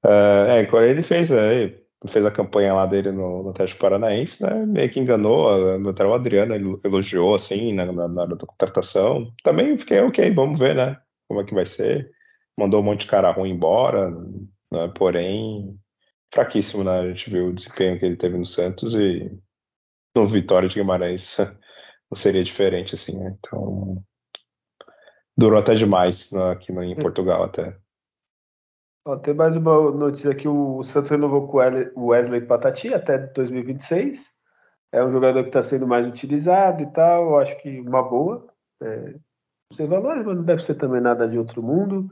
É, 0.06 0.62
é, 0.62 0.90
ele 0.90 1.04
fez, 1.04 1.32
é, 1.32 1.76
fez 2.10 2.26
a 2.26 2.32
campanha 2.32 2.74
lá 2.74 2.86
dele 2.86 3.12
no, 3.12 3.44
no 3.44 3.50
Atlético 3.50 3.82
Paranaense, 3.82 4.42
né? 4.42 4.66
Meio 4.66 4.90
que 4.92 5.00
enganou, 5.00 5.90
até 5.90 6.06
o 6.06 6.14
Adriano 6.14 6.80
elogiou, 6.84 7.36
assim, 7.36 7.74
na, 7.74 7.86
na, 7.92 8.22
hora 8.22 8.36
da 8.36 8.46
contratação. 8.46 9.34
Também 9.44 9.78
fiquei, 9.78 10.00
ok, 10.02 10.32
vamos 10.32 10.60
ver, 10.60 10.76
né? 10.76 10.98
Como 11.28 11.42
é 11.42 11.44
que 11.46 11.54
vai 11.54 11.66
ser. 11.66 12.12
Mandou 12.58 12.82
um 12.82 12.84
monte 12.84 13.02
de 13.02 13.08
cara 13.08 13.32
ruim 13.32 13.52
embora, 13.52 14.12
né? 14.72 14.88
porém, 14.96 15.78
fraquíssimo, 16.34 16.84
né? 16.84 17.00
A 17.00 17.08
gente 17.10 17.30
viu 17.30 17.48
o 17.48 17.54
desempenho 17.54 18.00
que 18.00 18.06
ele 18.06 18.18
teve 18.18 18.38
no 18.38 18.46
Santos 18.46 18.94
e 18.94 19.32
no 20.16 20.28
Vitória 20.28 20.70
de 20.70 20.76
Guimarães 20.76 21.38
não 22.12 22.16
seria 22.18 22.44
diferente, 22.44 22.96
assim, 22.96 23.18
né? 23.18 23.38
Então, 23.40 24.04
durou 25.40 25.60
até 25.60 25.74
demais 25.74 26.32
né, 26.32 26.52
aqui 26.52 26.72
em 26.72 26.96
Portugal 26.96 27.44
até. 27.44 27.76
Ó, 29.08 29.16
tem 29.16 29.34
mais 29.34 29.56
uma 29.56 29.92
notícia 29.92 30.32
aqui: 30.32 30.48
o 30.48 30.84
Santos 30.84 31.10
renovou 31.10 31.48
com 31.48 31.58
o 31.96 32.08
Wesley 32.08 32.46
Patati 32.46 32.94
até 32.94 33.18
2026. 33.18 34.32
É 34.92 35.04
um 35.04 35.12
jogador 35.12 35.44
que 35.44 35.50
está 35.50 35.62
sendo 35.62 35.88
mais 35.88 36.06
utilizado 36.06 36.84
e 36.84 36.92
tal. 36.92 37.30
Eu 37.30 37.40
acho 37.40 37.58
que 37.62 37.80
uma 37.80 38.04
boa. 38.04 38.48
É, 38.82 39.12
não 39.12 39.76
sei 39.76 39.88
valores, 39.88 40.26
mas 40.26 40.36
não 40.36 40.44
deve 40.44 40.64
ser 40.64 40.76
também 40.76 41.00
nada 41.00 41.28
de 41.28 41.38
outro 41.38 41.64
mundo. 41.64 42.10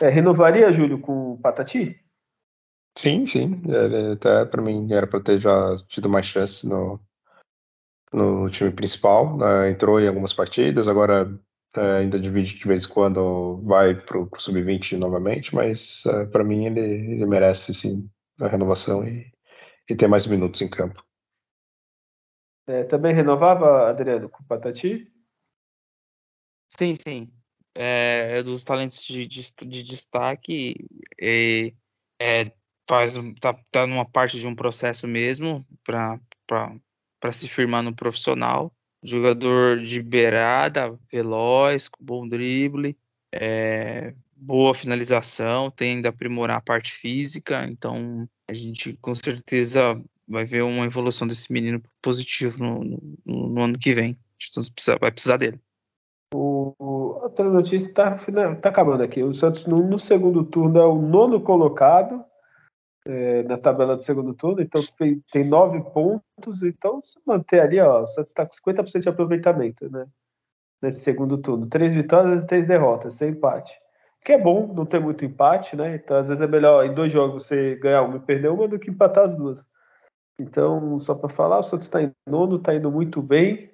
É, 0.00 0.08
renovaria, 0.08 0.70
Júlio, 0.70 1.00
com 1.00 1.32
o 1.32 1.38
Patati? 1.38 1.98
Sim, 2.96 3.26
sim. 3.26 3.62
Ele, 3.66 4.12
até 4.12 4.44
para 4.44 4.62
mim 4.62 4.92
era 4.92 5.06
para 5.06 5.20
ter 5.20 5.40
já 5.40 5.76
tido 5.88 6.08
mais 6.08 6.26
chance 6.26 6.68
no, 6.68 7.00
no 8.12 8.48
time 8.50 8.70
principal. 8.70 9.36
Né? 9.36 9.70
Entrou 9.70 9.98
em 9.98 10.06
algumas 10.06 10.32
partidas, 10.32 10.86
agora 10.86 11.26
é, 11.76 11.98
ainda 11.98 12.18
divide 12.18 12.58
de 12.58 12.66
vez 12.66 12.84
em 12.84 12.88
quando, 12.88 13.62
vai 13.62 13.94
para 13.94 14.18
o 14.18 14.28
sub-20 14.38 14.96
novamente, 14.96 15.54
mas 15.54 16.04
é, 16.06 16.26
para 16.26 16.42
mim 16.42 16.66
ele, 16.66 16.80
ele, 16.80 17.26
merece 17.26 17.72
sim 17.72 18.10
a 18.40 18.48
renovação 18.48 19.06
e, 19.06 19.32
e 19.88 19.94
ter 19.94 20.08
mais 20.08 20.26
minutos 20.26 20.60
em 20.60 20.68
campo. 20.68 21.04
É, 22.66 22.84
também 22.84 23.14
renovava, 23.14 23.88
Adriano, 23.88 24.28
com 24.28 24.42
o 24.42 24.46
Patati? 24.46 25.10
Sim, 26.72 26.94
sim. 26.94 27.32
É, 27.74 28.38
é 28.38 28.42
dos 28.42 28.64
talentos 28.64 29.04
de, 29.04 29.26
de, 29.26 29.52
de 29.64 29.82
destaque 29.82 30.74
e 31.20 31.74
é, 32.20 32.44
faz, 32.88 33.14
tá, 33.40 33.54
tá 33.70 33.86
numa 33.86 34.04
parte 34.04 34.40
de 34.40 34.46
um 34.46 34.56
processo 34.56 35.06
mesmo 35.06 35.64
para 35.84 37.32
se 37.32 37.46
firmar 37.46 37.82
no 37.84 37.94
profissional 37.94 38.72
jogador 39.02 39.78
de 39.82 40.02
beirada, 40.02 40.98
veloz, 41.10 41.88
com 41.88 42.04
bom 42.04 42.28
drible, 42.28 42.96
é, 43.32 44.14
boa 44.36 44.74
finalização, 44.74 45.70
tende 45.70 46.06
a 46.06 46.10
aprimorar 46.10 46.58
a 46.58 46.62
parte 46.62 46.92
física, 46.92 47.64
então 47.64 48.28
a 48.48 48.54
gente 48.54 48.96
com 49.00 49.14
certeza 49.14 50.00
vai 50.26 50.44
ver 50.44 50.62
uma 50.62 50.86
evolução 50.86 51.26
desse 51.26 51.52
menino 51.52 51.82
positivo 52.00 52.62
no, 52.62 53.00
no, 53.24 53.48
no 53.48 53.62
ano 53.62 53.78
que 53.78 53.92
vem. 53.92 54.16
A 54.40 54.60
gente 54.60 54.98
vai 55.00 55.10
precisar 55.10 55.36
dele. 55.36 55.60
O, 56.32 56.74
outra 56.78 57.44
notícia 57.50 57.88
está 57.88 58.16
tá 58.62 58.68
acabando 58.68 59.02
aqui. 59.02 59.22
O 59.22 59.34
Santos 59.34 59.66
no, 59.66 59.86
no, 59.86 59.98
segundo 59.98 60.44
turno 60.44 60.78
é 60.78 60.86
o 60.86 60.94
nono 60.94 61.40
colocado 61.40 62.24
é, 63.10 63.42
na 63.42 63.58
tabela 63.58 63.96
do 63.96 64.04
segundo 64.04 64.32
turno, 64.34 64.62
então 64.62 64.80
tem, 64.96 65.20
tem 65.32 65.44
nove 65.44 65.80
pontos, 65.90 66.62
então 66.62 67.02
se 67.02 67.18
manter 67.26 67.60
ali, 67.60 67.80
ó, 67.80 68.02
o 68.02 68.06
Santos 68.06 68.30
está 68.30 68.46
com 68.46 68.52
50% 68.52 69.00
de 69.00 69.08
aproveitamento, 69.08 69.90
né? 69.90 70.06
Nesse 70.80 71.00
segundo 71.00 71.36
turno. 71.36 71.66
Três 71.66 71.92
vitórias 71.92 72.44
e 72.44 72.46
três 72.46 72.66
derrotas, 72.66 73.14
sem 73.14 73.30
empate. 73.30 73.76
Que 74.24 74.32
é 74.32 74.38
bom 74.38 74.72
não 74.72 74.86
ter 74.86 75.00
muito 75.00 75.24
empate, 75.24 75.74
né? 75.74 75.96
Então 75.96 76.16
às 76.16 76.28
vezes 76.28 76.40
é 76.40 76.46
melhor 76.46 76.84
em 76.86 76.94
dois 76.94 77.12
jogos 77.12 77.46
você 77.46 77.74
ganhar 77.76 78.02
uma 78.02 78.18
e 78.18 78.20
perder 78.20 78.48
uma 78.48 78.68
do 78.68 78.78
que 78.78 78.90
empatar 78.90 79.24
as 79.24 79.34
duas. 79.34 79.66
Então, 80.38 80.98
só 81.00 81.14
para 81.14 81.28
falar, 81.28 81.58
o 81.58 81.62
Santos 81.62 81.86
está 81.86 82.00
em 82.02 82.12
nono, 82.26 82.56
está 82.56 82.74
indo 82.74 82.90
muito 82.90 83.20
bem 83.20 83.70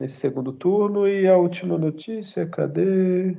nesse 0.00 0.16
segundo 0.16 0.52
turno. 0.52 1.06
E 1.06 1.28
a 1.28 1.36
última 1.36 1.76
notícia, 1.78 2.48
cadê? 2.48 3.36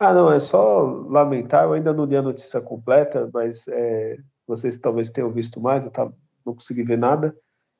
Ah, 0.00 0.14
não, 0.14 0.32
é 0.32 0.38
só 0.38 0.82
lamentar, 1.08 1.64
eu 1.64 1.72
ainda 1.72 1.92
não 1.92 2.04
li 2.04 2.16
a 2.16 2.22
notícia 2.22 2.60
completa, 2.60 3.28
mas 3.34 3.66
é, 3.66 4.16
vocês 4.46 4.78
talvez 4.78 5.10
tenham 5.10 5.32
visto 5.32 5.60
mais, 5.60 5.84
eu 5.84 5.90
tava, 5.90 6.14
não 6.46 6.54
consegui 6.54 6.84
ver 6.84 6.98
nada. 6.98 7.36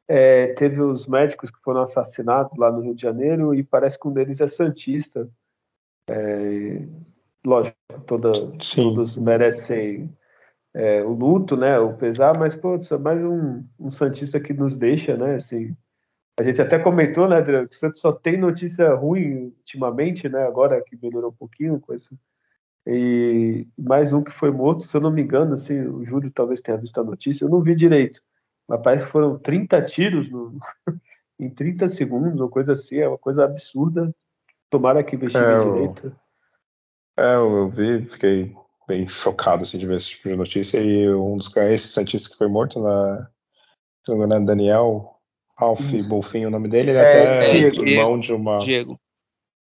É, 0.08 0.54
teve 0.54 0.80
os 0.80 1.06
médicos 1.06 1.50
que 1.50 1.60
foram 1.62 1.82
assassinados 1.82 2.56
lá 2.58 2.72
no 2.72 2.80
Rio 2.80 2.94
de 2.94 3.02
Janeiro 3.02 3.54
e 3.54 3.62
parece 3.62 3.98
que 4.00 4.08
um 4.08 4.12
deles 4.12 4.40
é 4.40 4.48
Santista. 4.48 5.30
É, 6.10 6.82
lógico, 7.44 7.76
toda, 8.06 8.32
todos 8.74 9.16
merecem 9.16 10.12
é, 10.74 11.04
o 11.04 11.12
luto, 11.12 11.56
né, 11.56 11.78
o 11.78 11.96
pesar, 11.96 12.36
mas 12.38 12.54
pô, 12.54 12.76
é 12.76 12.98
mais 12.98 13.22
um, 13.22 13.64
um 13.78 13.90
Santista 13.90 14.40
que 14.40 14.52
nos 14.52 14.76
deixa, 14.76 15.16
né, 15.16 15.36
assim, 15.36 15.76
a 16.38 16.42
gente 16.44 16.62
até 16.62 16.78
comentou, 16.78 17.28
né, 17.28 17.38
Adriano, 17.38 17.68
que 17.68 17.74
o 17.74 17.78
Santos 17.78 18.00
só 18.00 18.12
tem 18.12 18.36
notícia 18.36 18.94
ruim 18.94 19.46
ultimamente, 19.58 20.28
né? 20.28 20.46
Agora 20.46 20.80
que 20.80 20.96
melhorou 21.02 21.30
um 21.30 21.36
pouquinho 21.36 21.80
com 21.80 21.92
isso. 21.92 22.16
E 22.86 23.66
mais 23.76 24.12
um 24.12 24.22
que 24.22 24.30
foi 24.30 24.52
morto, 24.52 24.84
se 24.84 24.96
eu 24.96 25.00
não 25.00 25.10
me 25.10 25.20
engano, 25.20 25.54
assim, 25.54 25.80
o 25.80 26.04
Júlio 26.04 26.30
talvez 26.30 26.60
tenha 26.60 26.78
visto 26.78 26.98
a 27.00 27.04
notícia, 27.04 27.44
eu 27.44 27.48
não 27.48 27.60
vi 27.60 27.74
direito. 27.74 28.22
Mas 28.68 28.80
parece 28.82 29.06
que 29.06 29.10
foram 29.10 29.36
30 29.36 29.82
tiros 29.82 30.30
no, 30.30 30.56
em 31.40 31.50
30 31.50 31.88
segundos, 31.88 32.40
ou 32.40 32.48
coisa 32.48 32.72
assim, 32.72 32.98
é 32.98 33.08
uma 33.08 33.18
coisa 33.18 33.44
absurda. 33.44 34.14
Tomara 34.70 35.02
que 35.02 35.16
investigue 35.16 35.44
é, 35.44 35.58
direito. 35.58 36.16
É, 37.16 37.34
eu 37.34 37.68
vi, 37.68 38.06
fiquei 38.06 38.54
bem 38.86 39.08
chocado 39.08 39.64
assim, 39.64 39.76
de 39.76 39.88
ver 39.88 39.96
esse 39.96 40.10
tipo 40.10 40.28
de 40.28 40.36
notícia. 40.36 40.78
E 40.78 41.12
um 41.12 41.36
dos 41.36 41.54
esse 41.56 41.88
Santista 41.88 42.30
que 42.30 42.38
foi 42.38 42.48
morto 42.48 42.80
na. 42.80 43.28
Se 44.04 44.12
não 44.12 44.18
me 44.18 44.24
engano, 44.24 44.44
é 44.44 44.46
Daniel 44.46 45.17
Alf 45.58 45.80
Bolfin, 46.08 46.46
o 46.46 46.50
nome 46.50 46.68
dele, 46.68 46.90
ele 46.90 46.98
é, 46.98 47.02
até 47.02 47.60
é 47.60 47.66
Diego, 47.66 47.88
irmão 47.88 48.20
de 48.20 48.32
uma. 48.32 48.56
Diego. 48.58 48.98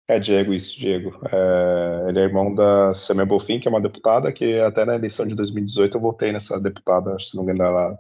É 0.08 0.20
Diego, 0.20 0.54
isso, 0.54 0.78
Diego. 0.78 1.18
É, 1.32 2.10
ele 2.10 2.20
é 2.20 2.24
irmão 2.24 2.54
da 2.54 2.94
Samia 2.94 3.26
Bolfin, 3.26 3.60
que 3.60 3.68
é 3.68 3.72
uma 3.72 3.80
deputada, 3.80 4.34
que 4.34 4.60
até 4.60 4.84
na 4.84 4.96
eleição 4.96 5.26
de 5.26 5.36
2018 5.36 5.96
eu 5.96 6.02
votei 6.02 6.32
nessa 6.32 6.60
deputada, 6.60 7.18
se 7.20 7.36
não 7.36 7.44
me 7.44 7.54
engano, 7.54 7.70
ela 7.70 8.00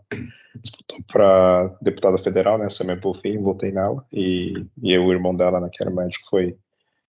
disputou 0.55 0.99
para 1.11 1.75
deputada 1.81 2.17
federal, 2.17 2.57
né, 2.57 2.69
Samia 2.69 2.95
Bolfin, 2.95 3.41
votei 3.41 3.71
nela, 3.71 4.03
e, 4.11 4.65
e 4.81 4.97
o 4.97 5.11
irmão 5.11 5.33
dela, 5.33 5.61
né, 5.61 5.69
que 5.71 5.81
era 5.81 5.89
médico, 5.89 6.27
foi, 6.29 6.57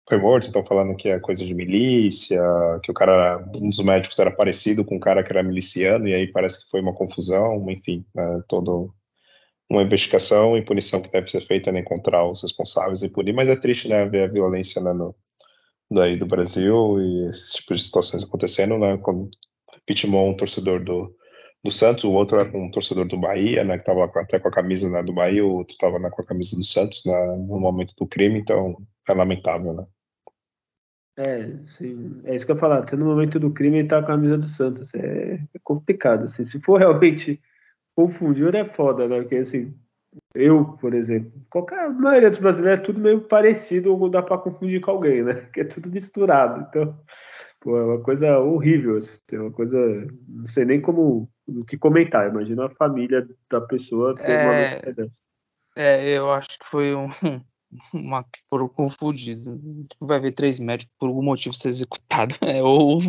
foi 0.09 0.17
morto, 0.17 0.47
estão 0.47 0.65
falando 0.65 0.95
que 0.95 1.07
é 1.09 1.19
coisa 1.19 1.45
de 1.45 1.53
milícia, 1.53 2.41
que 2.83 2.91
o 2.91 2.93
cara, 2.93 3.43
um 3.55 3.69
dos 3.69 3.79
médicos 3.79 4.19
era 4.19 4.29
parecido 4.29 4.83
com 4.83 4.97
um 4.97 4.99
cara 4.99 5.23
que 5.23 5.31
era 5.31 5.41
miliciano, 5.41 6.07
e 6.07 6.13
aí 6.13 6.27
parece 6.27 6.65
que 6.65 6.69
foi 6.69 6.81
uma 6.81 6.93
confusão, 6.93 7.65
enfim, 7.71 8.05
né, 8.13 8.43
todo 8.47 8.93
uma 9.71 9.83
investigação 9.83 10.57
e 10.57 10.65
punição 10.65 11.01
que 11.01 11.09
deve 11.09 11.29
ser 11.29 11.47
feita, 11.47 11.71
né, 11.71 11.79
encontrar 11.79 12.29
os 12.29 12.41
responsáveis 12.41 13.01
e 13.01 13.09
punir, 13.09 13.33
mas 13.33 13.47
é 13.47 13.55
triste, 13.55 13.87
né, 13.87 14.05
ver 14.05 14.25
a 14.25 14.31
violência 14.31 14.81
né, 14.81 14.91
no, 14.91 15.15
daí 15.89 16.17
do 16.17 16.25
Brasil 16.25 16.99
e 16.99 17.29
esses 17.29 17.53
tipos 17.53 17.77
de 17.77 17.85
situações 17.85 18.21
acontecendo, 18.21 18.77
né, 18.77 18.97
como 18.97 19.29
Pitmon, 19.85 20.31
um 20.31 20.35
torcedor 20.35 20.83
do, 20.83 21.15
do 21.63 21.71
Santos, 21.71 22.03
o 22.03 22.11
outro 22.11 22.37
era 22.37 22.55
um 22.55 22.69
torcedor 22.69 23.07
do 23.07 23.17
Bahia, 23.17 23.63
né, 23.63 23.77
que 23.77 23.89
estava 23.89 24.11
até 24.13 24.39
com 24.41 24.49
a 24.49 24.51
camisa 24.51 24.89
né, 24.89 25.01
do 25.01 25.13
Bahia, 25.13 25.45
o 25.45 25.53
outro 25.53 25.71
estava 25.71 25.97
né, 25.99 26.09
com 26.09 26.21
a 26.21 26.25
camisa 26.25 26.53
do 26.53 26.65
Santos 26.65 27.01
né, 27.05 27.25
no 27.37 27.57
momento 27.57 27.95
do 27.95 28.05
crime, 28.05 28.39
então 28.39 28.75
é 29.07 29.13
lamentável, 29.13 29.73
né. 29.73 29.85
É, 31.17 31.47
sim, 31.67 32.21
é 32.25 32.35
isso 32.35 32.45
que 32.45 32.51
eu 32.51 32.55
ia 32.55 32.59
falar, 32.61 32.79
até 32.79 32.97
no 32.97 33.05
momento 33.05 33.39
do 33.39 33.51
crime 33.51 33.79
ele 33.79 33.87
tá 33.87 33.99
com 33.99 34.11
a 34.11 34.15
camisa 34.15 34.37
do 34.37 34.49
Santos, 34.49 34.93
é, 34.93 35.35
é 35.35 35.59
complicado, 35.63 36.25
assim, 36.25 36.43
se 36.43 36.59
for 36.59 36.75
realmente 36.79 37.39
confundir 38.01 38.55
é 38.55 38.65
foda, 38.65 39.07
né? 39.07 39.21
Porque 39.21 39.35
assim, 39.35 39.73
eu, 40.33 40.65
por 40.79 40.93
exemplo, 40.93 41.31
qualquer 41.49 41.79
a 41.79 41.89
maioria 41.89 42.29
dos 42.29 42.39
brasileiros 42.39 42.81
é 42.81 42.83
tudo 42.83 42.99
meio 42.99 43.21
parecido 43.21 43.95
ou 43.95 44.09
dá 44.09 44.21
para 44.21 44.37
confundir 44.37 44.81
com 44.81 44.91
alguém, 44.91 45.23
né? 45.23 45.33
Que 45.53 45.61
é 45.61 45.63
tudo 45.63 45.89
misturado. 45.89 46.65
Então, 46.69 46.97
pô, 47.59 47.77
é 47.77 47.83
uma 47.83 48.01
coisa 48.01 48.39
horrível, 48.39 48.97
assim, 48.97 49.19
é 49.31 49.39
uma 49.39 49.51
coisa, 49.51 49.77
não 50.27 50.47
sei 50.47 50.65
nem 50.65 50.81
como 50.81 51.29
o 51.47 51.65
que 51.65 51.77
comentar. 51.77 52.29
Imagina 52.29 52.65
a 52.65 52.75
família 52.75 53.27
da 53.49 53.61
pessoa 53.61 54.15
ter 54.15 54.31
é, 54.31 54.43
uma 54.43 54.93
dessa. 54.93 55.19
É, 55.75 56.17
eu 56.17 56.31
acho 56.31 56.59
que 56.59 56.65
foi 56.65 56.95
um, 56.95 57.07
uma, 57.93 58.25
por 58.49 58.67
confundido. 58.69 59.59
Vai 59.99 60.19
ver 60.19 60.33
três 60.33 60.59
médicos 60.59 60.93
por 60.99 61.07
algum 61.07 61.23
motivo 61.23 61.53
ser 61.55 61.69
executado 61.69 62.35
é, 62.41 62.61
ou, 62.61 62.99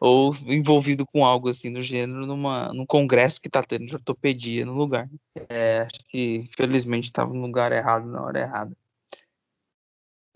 ou 0.00 0.34
envolvido 0.46 1.06
com 1.06 1.24
algo 1.24 1.48
assim 1.48 1.72
do 1.72 1.82
gênero 1.82 2.26
numa, 2.26 2.72
num 2.72 2.86
congresso 2.86 3.40
que 3.40 3.48
está 3.48 3.62
tendo 3.62 3.86
de 3.86 3.94
ortopedia 3.94 4.64
no 4.64 4.74
lugar. 4.74 5.08
É, 5.48 5.82
acho 5.82 6.02
que 6.08 6.48
felizmente 6.56 7.06
estava 7.06 7.32
no 7.32 7.40
lugar 7.40 7.72
errado 7.72 8.06
na 8.06 8.22
hora 8.22 8.40
errada. 8.40 8.76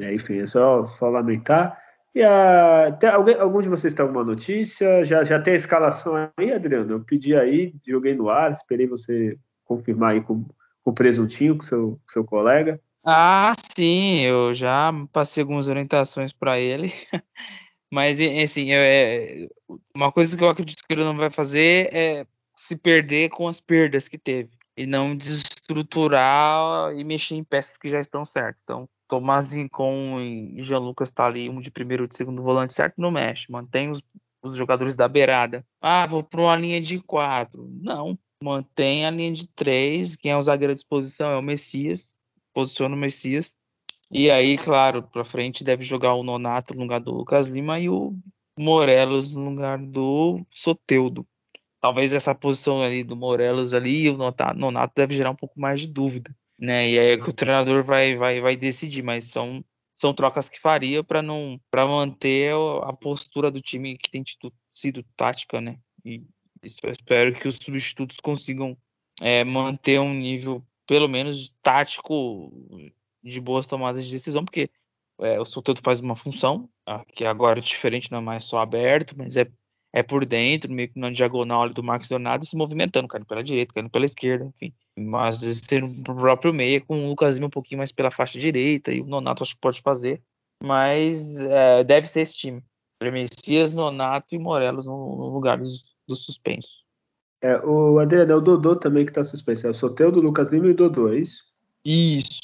É, 0.00 0.14
enfim, 0.14 0.38
é 0.38 0.46
só, 0.46 0.86
só 0.86 1.08
lamentar. 1.08 1.80
E 2.14 2.22
a, 2.22 2.92
tem, 3.00 3.08
alguém, 3.08 3.36
algum 3.36 3.60
de 3.62 3.68
vocês 3.68 3.94
tem 3.94 4.04
alguma 4.04 4.24
notícia? 4.24 5.04
Já, 5.04 5.24
já 5.24 5.40
tem 5.40 5.54
a 5.54 5.56
escalação 5.56 6.30
aí, 6.36 6.52
Adriano? 6.52 6.92
Eu 6.92 7.00
pedi 7.04 7.34
aí, 7.34 7.74
joguei 7.86 8.14
no 8.14 8.28
ar, 8.28 8.52
esperei 8.52 8.86
você 8.86 9.38
confirmar 9.64 10.12
aí 10.12 10.20
com, 10.20 10.44
com 10.44 10.90
o 10.90 10.92
presuntinho, 10.92 11.56
com 11.56 11.64
seu, 11.64 12.00
com 12.04 12.12
seu 12.12 12.24
colega. 12.24 12.78
Ah, 13.04 13.52
sim, 13.74 14.20
eu 14.20 14.54
já 14.54 14.92
passei 15.12 15.42
algumas 15.42 15.68
orientações 15.68 16.32
para 16.32 16.58
ele. 16.58 16.88
Mas, 17.90 18.18
assim, 18.20 18.72
é, 18.72 19.48
uma 19.94 20.12
coisa 20.12 20.36
que 20.36 20.44
eu 20.44 20.48
acredito 20.48 20.82
que 20.86 20.92
ele 20.92 21.04
não 21.04 21.16
vai 21.16 21.30
fazer 21.30 21.94
é 21.94 22.26
se 22.56 22.76
perder 22.76 23.30
com 23.30 23.48
as 23.48 23.60
perdas 23.60 24.08
que 24.08 24.18
teve. 24.18 24.50
E 24.76 24.86
não 24.86 25.16
desestruturar 25.16 26.94
e 26.96 27.04
mexer 27.04 27.34
em 27.36 27.44
peças 27.44 27.76
que 27.76 27.88
já 27.88 28.00
estão 28.00 28.24
certas. 28.24 28.60
Então, 28.64 28.88
Tomás 29.08 29.52
Rincon 29.52 30.20
e 30.20 30.62
Jean 30.62 30.78
Lucas 30.78 31.10
tá 31.10 31.26
ali, 31.26 31.50
um 31.50 31.60
de 31.60 31.70
primeiro 31.70 32.04
e 32.04 32.08
de 32.08 32.16
segundo 32.16 32.42
volante, 32.42 32.72
certo? 32.74 33.00
Não 33.00 33.10
mexe. 33.10 33.50
Mantém 33.52 33.90
os, 33.90 34.02
os 34.42 34.56
jogadores 34.56 34.94
da 34.96 35.08
beirada. 35.08 35.66
Ah, 35.80 36.06
vou 36.06 36.22
para 36.22 36.40
uma 36.40 36.56
linha 36.56 36.80
de 36.80 37.00
quatro. 37.00 37.68
Não. 37.82 38.18
Mantém 38.42 39.04
a 39.06 39.10
linha 39.10 39.32
de 39.32 39.46
três. 39.48 40.16
Quem 40.16 40.30
é 40.32 40.36
o 40.36 40.42
zagueiro 40.42 40.72
à 40.72 40.74
disposição 40.74 41.30
é 41.30 41.36
o 41.36 41.42
Messias. 41.42 42.11
Posiciona 42.52 42.94
o 42.94 42.98
Messias. 42.98 43.54
E 44.10 44.30
aí, 44.30 44.58
claro, 44.58 45.02
para 45.02 45.24
frente 45.24 45.64
deve 45.64 45.82
jogar 45.82 46.14
o 46.14 46.22
Nonato 46.22 46.74
no 46.74 46.82
lugar 46.82 47.00
do 47.00 47.12
Lucas 47.12 47.48
Lima 47.48 47.80
e 47.80 47.88
o 47.88 48.14
Morelos 48.58 49.32
no 49.32 49.50
lugar 49.50 49.78
do 49.78 50.44
Soteudo. 50.50 51.26
Talvez 51.80 52.12
essa 52.12 52.34
posição 52.34 52.82
ali 52.82 53.02
do 53.02 53.16
Morelos 53.16 53.74
ali 53.74 54.02
e 54.02 54.10
o 54.10 54.16
Nonato 54.16 54.92
deve 54.94 55.14
gerar 55.14 55.30
um 55.30 55.36
pouco 55.36 55.58
mais 55.58 55.80
de 55.80 55.86
dúvida 55.88 56.34
né? 56.62 56.88
E 56.88 56.98
aí 56.98 57.06
é 57.10 57.18
que 57.18 57.28
o 57.28 57.32
treinador 57.32 57.82
vai, 57.82 58.14
vai, 58.14 58.40
vai 58.40 58.56
decidir, 58.56 59.02
mas 59.02 59.24
são, 59.24 59.64
são 59.96 60.14
trocas 60.14 60.48
que 60.48 60.60
faria 60.60 61.02
para 61.02 61.20
não 61.20 61.60
para 61.68 61.84
manter 61.84 62.54
a 62.84 62.92
postura 62.92 63.50
do 63.50 63.60
time 63.60 63.98
que 63.98 64.08
tem 64.08 64.22
tido, 64.22 64.52
sido 64.72 65.04
tática, 65.16 65.60
né? 65.60 65.76
E 66.04 66.22
eu 66.84 66.92
espero 66.92 67.34
que 67.34 67.48
os 67.48 67.56
substitutos 67.56 68.18
consigam 68.18 68.76
é, 69.20 69.42
manter 69.42 69.98
um 69.98 70.14
nível 70.14 70.64
pelo 70.86 71.08
menos 71.08 71.54
tático 71.62 72.52
de 73.22 73.40
boas 73.40 73.66
tomadas 73.66 74.04
de 74.04 74.12
decisão, 74.12 74.44
porque 74.44 74.70
é, 75.20 75.40
o 75.40 75.44
Soteldo 75.44 75.80
faz 75.82 76.00
uma 76.00 76.16
função 76.16 76.68
que 77.14 77.24
agora 77.24 77.58
é 77.58 77.62
diferente, 77.62 78.10
não 78.10 78.18
é 78.18 78.22
mais 78.22 78.44
só 78.44 78.58
aberto, 78.58 79.14
mas 79.16 79.36
é 79.36 79.46
é 79.92 80.02
por 80.02 80.24
dentro, 80.24 80.72
meio 80.72 80.88
que 80.88 80.98
na 80.98 81.10
diagonal 81.10 81.68
do 81.68 81.82
Marcos 81.82 82.08
Leonardo, 82.08 82.46
se 82.46 82.56
movimentando, 82.56 83.06
caindo 83.06 83.26
pela 83.26 83.44
direita, 83.44 83.74
caindo 83.74 83.90
pela 83.90 84.06
esquerda, 84.06 84.46
enfim. 84.46 84.72
Mas 84.96 85.36
ser 85.38 85.84
o 85.84 86.02
próprio 86.02 86.52
meia, 86.54 86.80
com 86.80 87.04
o 87.04 87.08
Lucas 87.10 87.34
Lima 87.34 87.48
um 87.48 87.50
pouquinho 87.50 87.78
mais 87.78 87.92
pela 87.92 88.10
faixa 88.10 88.38
direita, 88.38 88.90
e 88.90 89.02
o 89.02 89.06
Nonato 89.06 89.42
acho 89.42 89.54
que 89.54 89.60
pode 89.60 89.82
fazer. 89.82 90.22
Mas 90.62 91.40
é, 91.42 91.84
deve 91.84 92.08
ser 92.08 92.22
esse 92.22 92.36
time. 92.36 92.62
Messias, 93.02 93.72
Nonato 93.72 94.34
e 94.34 94.38
Morelos 94.38 94.86
no, 94.86 95.16
no 95.16 95.28
lugar 95.28 95.58
dos, 95.58 95.84
dos 96.06 96.24
suspensos. 96.24 96.81
É, 97.42 97.58
o 97.66 97.98
Adriano, 97.98 98.32
é 98.32 98.36
o 98.36 98.40
Dodô 98.40 98.76
também 98.76 99.04
que 99.04 99.12
tá 99.12 99.24
suspenso. 99.24 99.66
É 99.66 99.70
o 99.70 99.74
Soteudo, 99.74 100.20
Lucas 100.20 100.48
Lima 100.50 100.68
e 100.68 100.74
Dodô, 100.74 101.12
é 101.12 101.18
isso? 101.18 101.44
Isso. 101.84 102.40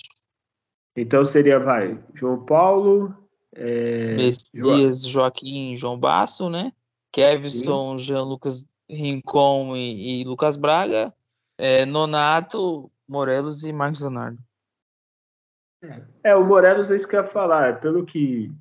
Então 0.97 1.25
seria, 1.25 1.59
vai, 1.59 1.99
João 2.15 2.45
Paulo... 2.45 3.15
É, 3.55 4.15
Messias, 4.17 5.03
jo... 5.03 5.11
Joaquim 5.11 5.75
João 5.77 5.99
Basso, 5.99 6.51
né? 6.51 6.73
Kevson, 7.11 7.97
Jean 7.97 8.23
Lucas 8.23 8.67
Rincon 8.89 9.75
e, 9.75 10.21
e 10.21 10.25
Lucas 10.25 10.57
Braga, 10.57 11.13
é, 11.57 11.85
Nonato, 11.87 12.91
Morelos 13.09 13.65
e 13.65 13.73
Marcos 13.73 14.01
Leonardo. 14.01 14.39
É, 16.23 16.35
o 16.35 16.45
Morelos 16.45 16.91
é 16.91 16.97
isso 16.97 17.09
que 17.09 17.17
eu 17.17 17.23
ia 17.23 17.29
falar. 17.29 17.69
É 17.69 17.73
pelo 17.73 18.05
que 18.05 18.53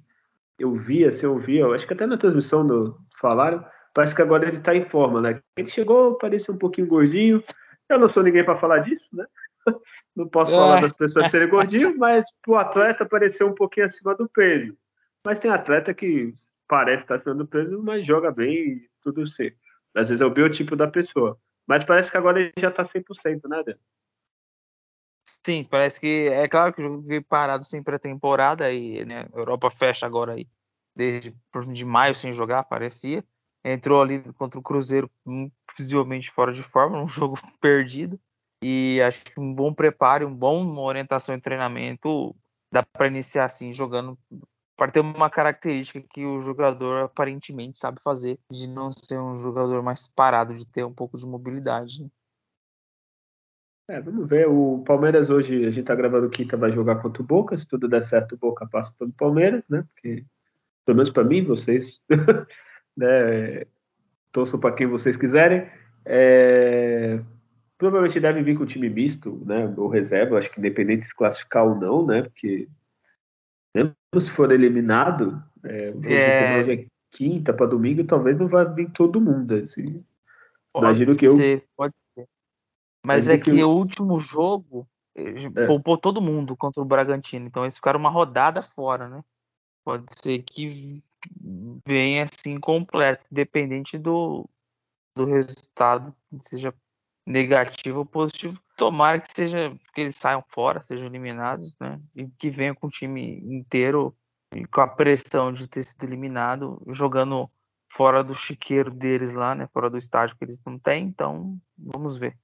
eu 0.58 0.76
via, 0.76 1.12
se 1.12 1.26
eu 1.26 1.38
via, 1.38 1.68
acho 1.68 1.86
que 1.86 1.94
até 1.94 2.06
na 2.06 2.18
transmissão 2.18 2.66
do, 2.66 3.00
falaram, 3.20 3.64
parece 3.98 4.14
que 4.14 4.22
agora 4.22 4.48
ele 4.48 4.60
tá 4.60 4.76
em 4.76 4.84
forma, 4.84 5.20
né? 5.20 5.41
Ele 5.58 5.68
chegou, 5.70 6.20
parecia 6.20 6.54
um 6.54 6.58
pouquinho 6.58 6.86
gordinho. 6.86 7.43
Eu 7.89 7.98
não 7.98 8.08
sou 8.08 8.22
ninguém 8.22 8.45
para 8.45 8.56
falar 8.56 8.78
disso, 8.78 9.08
né? 9.12 9.26
Não 10.16 10.28
posso 10.28 10.52
falar 10.52 10.82
das 10.82 10.95
pessoas 10.95 11.32
serem 11.32 11.50
gordinhos, 11.50 11.95
mas 11.95 12.28
o 12.48 12.56
atleta 12.56 13.06
pareceu 13.06 13.48
um 13.48 13.56
pouquinho 13.56 13.88
acima 13.88 14.16
do 14.16 14.30
peso. 14.30 14.78
Mas 15.26 15.39
tem 15.39 15.50
atleta 15.50 15.93
que 15.93 16.34
parece 16.68 17.04
estar 17.04 17.18
sendo 17.18 17.48
preso, 17.48 17.82
mas 17.82 18.06
joga 18.06 18.32
bem 18.32 18.54
e 18.54 18.89
tudo 19.02 19.28
certo. 19.28 19.58
Às 19.95 20.10
vezes 20.10 20.22
é 20.22 20.26
o 20.26 20.34
biotipo 20.34 20.76
da 20.76 20.88
pessoa. 20.88 21.38
Mas 21.68 21.84
parece 21.84 22.12
que 22.12 22.18
agora 22.18 22.39
ele 22.39 22.52
já 22.60 22.70
está 22.70 22.84
100%, 22.84 23.48
né, 23.48 23.64
Dan? 23.64 23.76
Sim, 25.43 25.64
parece 25.64 26.00
que 26.00 26.28
é 26.32 26.48
claro 26.48 26.72
que 26.72 26.82
o 26.82 26.84
jogo 26.84 27.02
veio 27.02 27.24
parado 27.24 27.64
sem 27.64 27.82
pré-temporada 27.82 28.72
e 28.72 29.06
né, 29.06 29.28
a 29.34 29.38
Europa 29.38 29.72
fecha 29.72 30.06
agora 30.06 30.34
aí 30.34 30.48
desde 30.95 31.36
de 31.74 31.86
maio 31.86 32.16
sem 32.16 32.34
jogar, 32.34 32.64
parecia. 32.64 33.24
Entrou 33.70 34.01
ali 34.01 34.22
contra 34.34 34.59
o 34.59 34.63
Cruzeiro 34.63 35.09
visivelmente 35.78 36.32
fora 36.32 36.53
de 36.53 36.63
forma, 36.63 37.01
um 37.03 37.07
jogo 37.07 37.38
perdido. 37.59 38.20
E 38.63 38.99
acho 39.05 39.26
que 39.26 39.39
um 39.39 39.53
bom 39.53 39.74
preparo, 39.74 40.28
um 40.28 40.36
uma 40.36 40.82
orientação 40.82 41.36
em 41.36 41.39
treinamento 41.39 42.36
dá 42.72 42.84
para 42.84 43.07
iniciar 43.07 43.45
assim 43.45 43.72
jogando 43.72 44.18
para 44.78 44.91
ter 44.91 44.99
uma 44.99 45.30
característica 45.30 45.99
que 46.13 46.24
o 46.24 46.39
jogador 46.39 47.05
aparentemente 47.05 47.80
sabe 47.80 47.99
fazer, 48.03 48.39
de 48.51 48.70
não 48.70 48.91
ser 48.91 49.20
um 49.20 49.39
jogador 49.39 49.82
mais 49.82 50.07
parado, 50.07 50.53
de 50.53 50.65
ter 50.65 50.84
um 50.84 50.93
pouco 50.93 51.18
de 51.18 51.26
mobilidade. 51.26 52.03
Né? 52.03 52.09
É, 53.89 53.99
vamos 53.99 54.28
ver. 54.28 54.47
O 54.47 54.84
Palmeiras 54.86 55.30
hoje, 55.30 55.65
a 55.65 55.72
gente 55.72 55.86
tá 55.86 55.95
gravando 55.95 56.30
quinta, 56.30 56.55
vai 56.55 56.72
jogar 56.72 57.01
contra 57.01 57.24
o 57.24 57.26
Boca. 57.26 57.57
Se 57.57 57.65
tudo 57.65 57.88
der 57.88 58.03
certo, 58.03 58.36
o 58.36 58.38
Boca 58.38 58.68
passa 58.68 58.93
pelo 58.99 59.11
Palmeiras, 59.13 59.63
né? 59.68 59.84
Porque, 59.93 60.26
pelo 60.86 60.97
menos 60.97 61.09
para 61.09 61.24
mim, 61.24 61.43
vocês, 61.43 62.01
né? 62.98 63.66
Torçam 64.32 64.60
para 64.60 64.76
quem 64.76 64.88
vocês 64.88 65.16
quiserem. 65.16 65.70
É, 66.04 67.20
provavelmente 67.78 68.20
deve 68.20 68.41
vir 68.41 68.58
com 68.58 68.64
o 68.64 68.68
time 68.68 68.89
misto, 68.89 69.41
né? 69.45 69.74
Ou 69.78 69.88
reserva, 69.88 70.38
acho 70.38 70.52
que 70.52 70.60
independente 70.60 71.02
de 71.02 71.08
se 71.08 71.16
classificar 71.16 71.66
ou 71.66 71.76
não, 71.76 72.06
né? 72.06 72.24
Porque 72.24 72.68
mesmo 73.74 73.93
se 74.20 74.32
for 74.32 74.52
eliminado, 74.52 75.43
é, 75.64 75.93
é... 76.04 76.60
hoje 76.60 76.74
é 76.74 76.86
quinta 77.12 77.54
para 77.54 77.68
domingo, 77.68 78.04
talvez 78.04 78.38
não 78.38 78.48
vá 78.48 78.64
vir 78.64 78.91
todo 78.91 79.22
mundo. 79.22 79.56
Assim. 79.56 80.04
Pode 80.74 80.86
Imagino 80.86 81.14
ser, 81.14 81.20
que 81.20 81.26
eu. 81.28 81.62
Pode 81.76 82.00
ser. 82.00 82.28
Mas 83.06 83.30
é 83.30 83.38
que, 83.38 83.52
que 83.52 83.64
o 83.64 83.70
último 83.70 84.20
jogo 84.20 84.88
eh, 85.16 85.36
é. 85.56 85.68
poupou 85.68 85.98
todo 85.98 86.22
mundo 86.22 86.58
contra 86.58 86.82
o 86.82 86.86
Bragantino. 86.86 87.48
Então 87.48 87.64
eles 87.64 87.76
ficaram 87.76 88.00
uma 88.00 88.10
rodada 88.10 88.62
fora, 88.62 89.08
né? 89.08 89.24
Pode 89.84 90.06
ser 90.20 90.43
que 90.43 91.02
venha 91.86 92.26
assim 92.26 92.60
completo, 92.60 93.26
dependente 93.32 93.98
do, 93.98 94.50
do 95.16 95.26
resultado, 95.26 96.16
seja 96.42 96.74
negativo 97.26 98.00
ou 98.00 98.06
positivo. 98.06 98.60
Tomara 98.78 99.20
que 99.20 99.34
seja 99.34 99.76
que 99.94 100.02
eles 100.02 100.16
saiam 100.16 100.44
fora, 100.50 100.82
sejam 100.84 101.06
eliminados, 101.06 101.76
né? 101.80 102.00
E 102.16 102.28
que 102.28 102.50
venham 102.50 102.76
com 102.76 102.88
o 102.88 102.92
time 102.92 103.40
inteiro 103.44 104.16
com 104.72 104.82
a 104.82 104.88
pressão 104.88 105.52
de 105.52 105.68
ter 105.68 105.84
sido 105.84 106.04
eliminado, 106.04 106.82
jogando 106.88 107.50
fora 107.92 108.24
do 108.24 108.34
chiqueiro 108.34 108.92
deles 108.92 109.34
lá, 109.34 109.54
né? 109.56 109.68
Fora 109.74 109.90
do 109.90 109.98
estádio 109.98 110.38
que 110.38 110.46
eles 110.46 110.62
não 110.66 110.80
têm. 110.80 111.06
Então, 111.06 111.58
vamos 111.78 112.18
ver. 112.18 112.38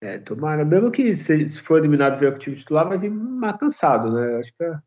É, 0.00 0.18
tomara. 0.18 0.64
Mesmo 0.64 0.90
que 0.90 1.14
se, 1.16 1.48
for 1.62 1.78
eliminado 1.78 2.18
ver 2.18 2.34
o 2.34 2.38
time 2.38 2.56
titular, 2.56 2.88
vai 2.88 2.98
vir 2.98 3.10
mais 3.10 3.56
cansado, 3.58 4.12
né? 4.12 4.38
Acho 4.38 4.52
que 4.54 4.64
a, 4.64 4.82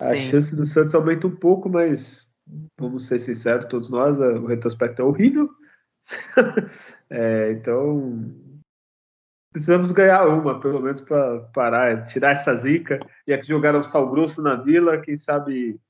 a 0.00 0.14
chance 0.14 0.54
do 0.54 0.66
Santos 0.66 0.94
aumenta 0.94 1.26
um 1.26 1.34
pouco, 1.34 1.68
mas 1.68 2.28
vamos 2.78 3.06
ser 3.06 3.18
sinceros, 3.18 3.66
todos 3.66 3.90
nós, 3.90 4.18
o 4.18 4.46
retrospecto 4.46 5.02
é 5.02 5.04
horrível. 5.04 5.48
é, 7.10 7.52
então, 7.52 8.34
precisamos 9.52 9.90
ganhar 9.92 10.26
uma, 10.28 10.60
pelo 10.60 10.80
menos, 10.80 11.00
para 11.00 11.40
parar, 11.54 12.04
tirar 12.04 12.32
essa 12.32 12.54
zica. 12.54 13.00
E 13.26 13.32
aqui 13.32 13.48
jogaram 13.48 13.82
sal 13.82 14.10
grosso 14.10 14.42
na 14.42 14.54
vila, 14.56 15.00
quem 15.00 15.16
sabe 15.16 15.80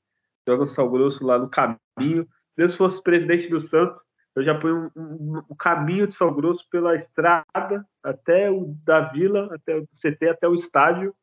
joga 0.47 0.63
o 0.63 0.67
sal 0.67 0.89
grosso 0.89 1.25
lá 1.25 1.37
no 1.37 1.49
caminho. 1.49 2.27
Mesmo 2.57 2.71
se 2.71 2.77
fosse 2.77 3.03
presidente 3.03 3.49
do 3.49 3.59
Santos, 3.59 4.01
eu 4.35 4.43
já 4.43 4.57
ponho 4.57 4.89
um, 4.95 5.01
um, 5.01 5.43
um, 5.49 5.55
caminho 5.55 6.07
de 6.07 6.15
sal 6.15 6.33
grosso 6.33 6.65
pela 6.69 6.95
estrada 6.95 7.85
até 8.01 8.49
o 8.49 8.73
da 8.85 9.01
vila, 9.01 9.53
até 9.53 9.75
o 9.75 9.87
CT, 9.87 10.29
até 10.29 10.47
o 10.47 10.55
estádio, 10.55 11.13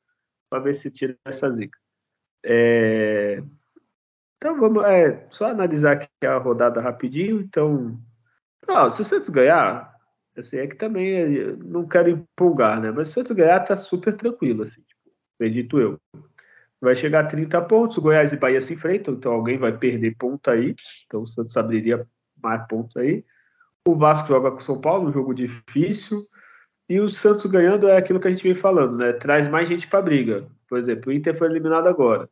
para 0.51 0.63
ver 0.63 0.75
se 0.75 0.91
tira 0.91 1.17
essa 1.25 1.51
zica. 1.51 1.79
É... 2.45 3.43
Então 4.37 4.61
vamos 4.61 4.85
é, 4.85 5.27
só 5.31 5.47
analisar 5.47 5.93
aqui 5.93 6.27
a 6.27 6.37
rodada 6.37 6.81
rapidinho. 6.81 7.41
Então, 7.41 7.99
não, 8.69 8.91
se 8.91 9.01
o 9.01 9.05
Santos 9.05 9.31
ganhar, 9.31 9.91
assim, 10.37 10.59
é 10.59 10.67
que 10.67 10.77
também 10.77 11.57
não 11.57 11.89
quero 11.89 12.11
empolgar, 12.11 12.81
né? 12.81 12.91
Mas 12.91 13.09
se 13.09 13.13
o 13.13 13.15
Santos 13.15 13.37
ganhar, 13.37 13.61
tá 13.61 13.75
super 13.75 14.15
tranquilo, 14.15 14.63
assim, 14.63 14.83
tipo, 14.83 15.01
acredito 15.37 15.81
eu. 15.81 15.99
Vai 16.81 16.95
chegar 16.95 17.21
a 17.21 17.27
30 17.27 17.63
pontos, 17.63 17.97
Goiás 17.97 18.35
e 18.35 18.37
Bahia 18.37 18.61
se 18.61 18.75
enfrentam, 18.75 19.15
então 19.15 19.33
alguém 19.33 19.57
vai 19.57 19.77
perder 19.77 20.15
ponto 20.19 20.51
aí. 20.51 20.75
Então 21.07 21.23
o 21.23 21.27
Santos 21.27 21.57
abriria 21.57 22.07
mais 22.43 22.67
pontos 22.69 22.95
aí. 22.99 23.25
O 23.89 23.97
Vasco 23.97 24.29
joga 24.29 24.51
com 24.51 24.59
o 24.59 24.63
São 24.63 24.79
Paulo, 24.79 25.09
um 25.09 25.13
jogo 25.13 25.35
difícil. 25.35 26.29
E 26.89 27.01
o 27.01 27.09
Santos 27.09 27.47
ganhando 27.47 27.89
é 27.89 27.97
aquilo 27.97 28.21
que 28.21 28.29
a 28.29 28.31
gente 28.31 28.43
vem 28.43 28.55
falando, 28.55 28.97
né? 28.97 29.13
Traz 29.15 29.49
mais 29.49 29.69
gente 29.69 29.87
para 29.87 30.03
briga. 30.03 30.47
Por 30.69 30.79
exemplo, 30.79 31.11
o 31.11 31.13
Inter 31.13 31.37
foi 31.37 31.49
eliminado 31.49 31.87
agora. 31.87 32.29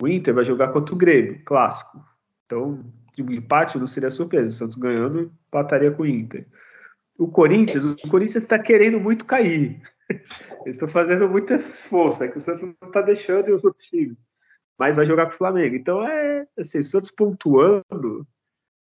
O 0.00 0.06
Inter 0.06 0.32
vai 0.32 0.44
jogar 0.44 0.68
contra 0.68 0.94
o 0.94 0.98
Grêmio, 0.98 1.42
clássico. 1.44 2.04
Então, 2.46 2.84
o 3.18 3.32
empate 3.32 3.78
não 3.78 3.88
seria 3.88 4.10
surpresa. 4.10 4.48
O 4.48 4.52
Santos 4.52 4.76
ganhando, 4.76 5.32
empataria 5.48 5.90
com 5.90 6.04
o 6.04 6.06
Inter. 6.06 6.46
O 7.18 7.26
Corinthians, 7.26 7.84
o 7.84 7.96
Corinthians 8.08 8.44
está 8.44 8.58
querendo 8.58 9.00
muito 9.00 9.24
cair. 9.24 9.82
Eles 10.64 10.76
estão 10.76 10.88
fazendo 10.88 11.28
muita 11.28 11.56
esforço, 11.56 12.22
é 12.22 12.28
que 12.28 12.38
o 12.38 12.40
Santos 12.40 12.62
não 12.62 12.88
está 12.88 13.00
deixando 13.02 13.54
os 13.54 13.64
outros 13.64 13.84
times. 13.86 14.16
Mas 14.78 14.94
vai 14.94 15.04
jogar 15.04 15.26
com 15.26 15.32
o 15.32 15.38
Flamengo. 15.38 15.74
Então, 15.74 16.06
é 16.06 16.46
assim, 16.56 16.82
Santos 16.84 17.10
pontuando. 17.10 18.24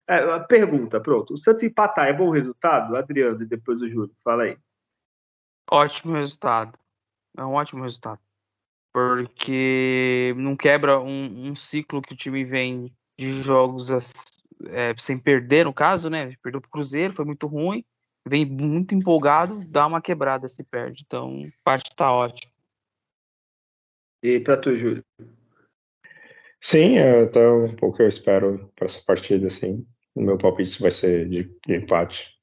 É, 0.07 0.39
pergunta, 0.39 0.99
pronto. 0.99 1.33
O 1.33 1.37
Santos 1.37 1.63
empatar 1.63 2.07
é 2.07 2.13
bom 2.13 2.29
resultado? 2.29 2.95
Adriano, 2.95 3.41
e 3.41 3.45
depois 3.45 3.81
o 3.81 3.87
Júlio. 3.87 4.15
Fala 4.23 4.43
aí. 4.43 4.57
Ótimo 5.71 6.13
resultado. 6.13 6.77
É 7.37 7.43
um 7.43 7.53
ótimo 7.53 7.83
resultado. 7.83 8.19
Porque 8.93 10.33
não 10.37 10.55
quebra 10.55 10.99
um, 10.99 11.49
um 11.49 11.55
ciclo 11.55 12.01
que 12.01 12.13
o 12.13 12.17
time 12.17 12.43
vem 12.43 12.93
de 13.17 13.41
jogos 13.41 13.89
é, 14.67 14.93
sem 14.99 15.19
perder, 15.19 15.65
no 15.65 15.73
caso, 15.73 16.09
né? 16.09 16.35
Perdeu 16.43 16.61
pro 16.61 16.69
Cruzeiro, 16.69 17.13
foi 17.13 17.25
muito 17.25 17.47
ruim. 17.47 17.83
Vem 18.27 18.45
muito 18.45 18.95
empolgado, 18.95 19.59
dá 19.67 19.85
uma 19.85 20.01
quebrada 20.01 20.47
se 20.47 20.63
perde. 20.63 21.03
Então, 21.05 21.41
parte 21.63 21.87
está 21.87 22.11
ótima. 22.11 22.51
E 24.21 24.39
para 24.39 24.57
tu, 24.57 24.75
Júlio? 24.77 25.03
Sim, 26.61 26.97
é 26.97 27.23
até 27.23 27.45
um 27.45 27.75
pouco 27.75 28.01
eu 28.01 28.07
espero 28.07 28.71
para 28.75 28.85
essa 28.85 29.03
partida, 29.05 29.47
assim. 29.47 29.85
Meu 30.15 30.37
palpite 30.37 30.81
vai 30.81 30.91
ser 30.91 31.27
de, 31.27 31.43
de 31.65 31.75
empate. 31.75 32.33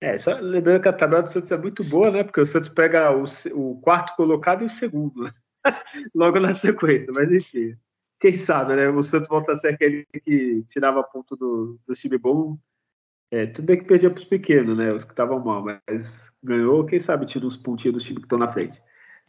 É, 0.00 0.18
só 0.18 0.34
lembrando 0.34 0.82
que 0.82 0.88
a 0.88 0.92
tabela 0.92 1.22
do 1.22 1.30
Santos 1.30 1.50
é 1.50 1.56
muito 1.56 1.82
boa, 1.84 2.10
né? 2.10 2.24
Porque 2.24 2.40
o 2.40 2.46
Santos 2.46 2.68
pega 2.68 3.10
o, 3.10 3.24
o 3.54 3.80
quarto 3.80 4.14
colocado 4.16 4.62
e 4.62 4.66
o 4.66 4.70
segundo, 4.70 5.24
né? 5.24 5.32
Logo 6.14 6.38
na 6.40 6.54
sequência, 6.54 7.12
mas 7.12 7.32
enfim. 7.32 7.76
Quem 8.20 8.36
sabe, 8.36 8.76
né? 8.76 8.88
O 8.88 9.02
Santos 9.02 9.28
volta 9.28 9.52
a 9.52 9.56
ser 9.56 9.68
aquele 9.68 10.06
que 10.22 10.62
tirava 10.66 11.02
ponto 11.02 11.36
do, 11.36 11.80
do 11.86 11.94
time 11.94 12.18
bom. 12.18 12.58
É, 13.30 13.46
tudo 13.46 13.64
bem 13.64 13.78
que 13.78 13.84
perdia 13.84 14.10
para 14.10 14.18
os 14.18 14.24
pequenos, 14.24 14.76
né? 14.76 14.92
Os 14.92 15.04
que 15.04 15.12
estavam 15.12 15.42
mal, 15.42 15.64
mas 15.64 16.30
ganhou, 16.42 16.84
quem 16.84 16.98
sabe 16.98 17.26
tira 17.26 17.46
uns 17.46 17.56
pontinhos 17.56 17.94
dos 17.94 18.04
times 18.04 18.20
que 18.20 18.26
estão 18.26 18.38
na 18.38 18.48
frente. 18.48 18.80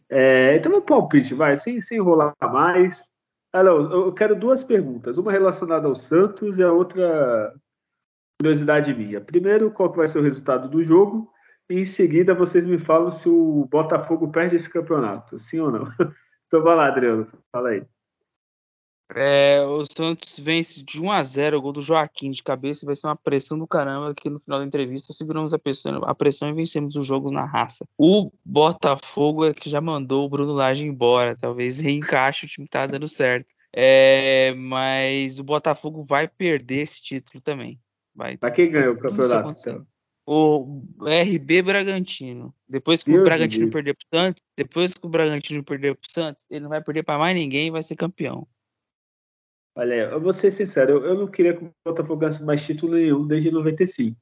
É, 0.08 0.56
então, 0.56 0.70
meu 0.70 0.82
palpite, 0.82 1.34
vai, 1.34 1.56
sem, 1.56 1.80
sem 1.80 1.98
enrolar 1.98 2.34
mais. 2.42 3.02
Não, 3.62 3.92
eu 3.92 4.12
quero 4.12 4.34
duas 4.34 4.62
perguntas, 4.64 5.18
uma 5.18 5.32
relacionada 5.32 5.86
ao 5.86 5.94
Santos 5.94 6.58
e 6.58 6.62
a 6.62 6.72
outra 6.72 7.54
curiosidade 8.40 8.92
minha. 8.94 9.20
Primeiro, 9.20 9.70
qual 9.70 9.92
vai 9.92 10.06
ser 10.06 10.18
o 10.18 10.22
resultado 10.22 10.68
do 10.68 10.82
jogo? 10.82 11.30
E 11.68 11.80
em 11.80 11.84
seguida, 11.84 12.34
vocês 12.34 12.64
me 12.64 12.78
falam 12.78 13.10
se 13.10 13.28
o 13.28 13.66
Botafogo 13.70 14.30
perde 14.30 14.56
esse 14.56 14.68
campeonato, 14.68 15.38
sim 15.38 15.60
ou 15.60 15.70
não? 15.70 15.84
Então 16.48 16.62
vai 16.62 16.76
lá, 16.76 16.86
Adriano, 16.86 17.26
fala 17.50 17.70
aí. 17.70 17.84
É, 19.14 19.62
o 19.62 19.84
Santos 19.84 20.38
vence 20.40 20.82
de 20.82 21.00
1 21.00 21.12
a 21.12 21.22
0 21.22 21.58
o 21.58 21.62
gol 21.62 21.72
do 21.72 21.80
Joaquim 21.80 22.30
de 22.30 22.42
cabeça 22.42 22.84
vai 22.84 22.96
ser 22.96 23.06
uma 23.06 23.14
pressão 23.14 23.56
do 23.56 23.66
caramba 23.66 24.12
que 24.12 24.28
no 24.28 24.40
final 24.40 24.58
da 24.58 24.66
entrevista 24.66 25.12
seguramos 25.12 25.54
a 25.54 25.58
pressão, 25.58 26.02
a 26.04 26.14
pressão 26.14 26.48
e 26.48 26.52
vencemos 26.52 26.96
os 26.96 27.06
jogos 27.06 27.30
na 27.30 27.44
raça. 27.44 27.86
O 27.96 28.32
Botafogo 28.44 29.44
é 29.44 29.54
que 29.54 29.70
já 29.70 29.80
mandou 29.80 30.26
o 30.26 30.28
Bruno 30.28 30.52
Lage 30.52 30.84
embora, 30.84 31.36
talvez 31.40 31.78
reencaixe 31.78 32.46
o 32.46 32.48
time 32.48 32.66
que 32.66 32.72
tá 32.72 32.86
dando 32.86 33.06
certo. 33.06 33.54
É, 33.72 34.54
mas 34.54 35.38
o 35.38 35.44
Botafogo 35.44 36.02
vai 36.02 36.26
perder 36.26 36.80
esse 36.80 37.00
título 37.00 37.40
também. 37.40 37.78
Vai. 38.14 38.36
Pra 38.36 38.50
quem 38.50 38.70
ganhou 38.70 38.94
o 38.94 38.98
campeonato? 38.98 39.54
Então? 39.60 39.86
O 40.26 40.82
RB 41.02 41.62
Bragantino. 41.62 42.52
Depois 42.68 43.02
que 43.02 43.10
Deus 43.10 43.20
o 43.20 43.24
Bragantino 43.24 43.70
perder 43.70 43.94
pro 43.94 44.06
Santos, 44.12 44.42
depois 44.56 44.94
que 44.94 45.06
o 45.06 45.08
Bragantino 45.08 45.62
perder 45.62 45.94
pro 45.94 46.10
Santos, 46.10 46.44
ele 46.50 46.60
não 46.60 46.70
vai 46.70 46.82
perder 46.82 47.04
para 47.04 47.18
mais 47.18 47.36
ninguém 47.36 47.68
e 47.68 47.70
vai 47.70 47.82
ser 47.82 47.94
campeão. 47.94 48.48
Olha, 49.76 49.94
eu 50.10 50.18
vou 50.18 50.32
ser 50.32 50.50
sincero, 50.50 51.04
eu, 51.04 51.14
não 51.14 51.26
queria 51.26 51.54
que 51.54 51.62
o 51.62 51.70
Botafogo 51.84 52.20
ganhasse 52.20 52.42
mais 52.42 52.64
título 52.64 52.94
nenhum 52.94 53.26
desde 53.26 53.50
95. 53.50 54.16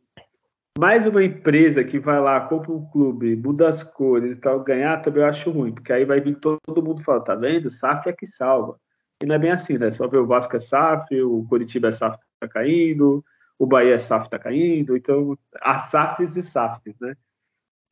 Mais 0.77 1.07
uma 1.07 1.23
empresa 1.23 1.85
que 1.85 1.97
vai 1.97 2.21
lá, 2.21 2.41
compra 2.41 2.73
um 2.73 2.85
clube, 2.91 3.37
muda 3.37 3.69
as 3.69 3.81
cores 3.81 4.33
e 4.33 4.37
tal, 4.37 4.65
ganhar 4.65 5.01
também 5.01 5.23
eu 5.23 5.29
acho 5.29 5.53
ruim, 5.53 5.73
porque 5.73 5.93
aí 5.93 6.05
vai 6.05 6.21
vir 6.21 6.35
todo, 6.41 6.83
mundo 6.83 7.05
falar, 7.05 7.21
tá 7.21 7.37
vendo? 7.37 7.71
SAF 7.71 8.09
é 8.09 8.13
que 8.13 8.27
salva. 8.27 8.77
E 9.23 9.27
não 9.27 9.37
é 9.37 9.39
bem 9.39 9.53
assim, 9.53 9.79
né? 9.79 9.93
Só 9.93 10.09
ver 10.09 10.19
o 10.19 10.27
Vasco 10.27 10.57
é 10.57 10.59
SAF, 10.59 11.23
o 11.23 11.47
Curitiba 11.49 11.87
é 11.87 11.93
SAF 11.93 12.19
tá 12.41 12.49
caindo, 12.49 13.25
o 13.57 13.65
Bahia 13.65 13.97
SAF 13.97 14.27
está 14.27 14.41
caindo, 14.41 14.97
então 14.97 15.39
há 15.61 15.79
SAFs 15.79 16.35
e 16.35 16.43
SAFs, 16.43 16.99
né? 17.01 17.15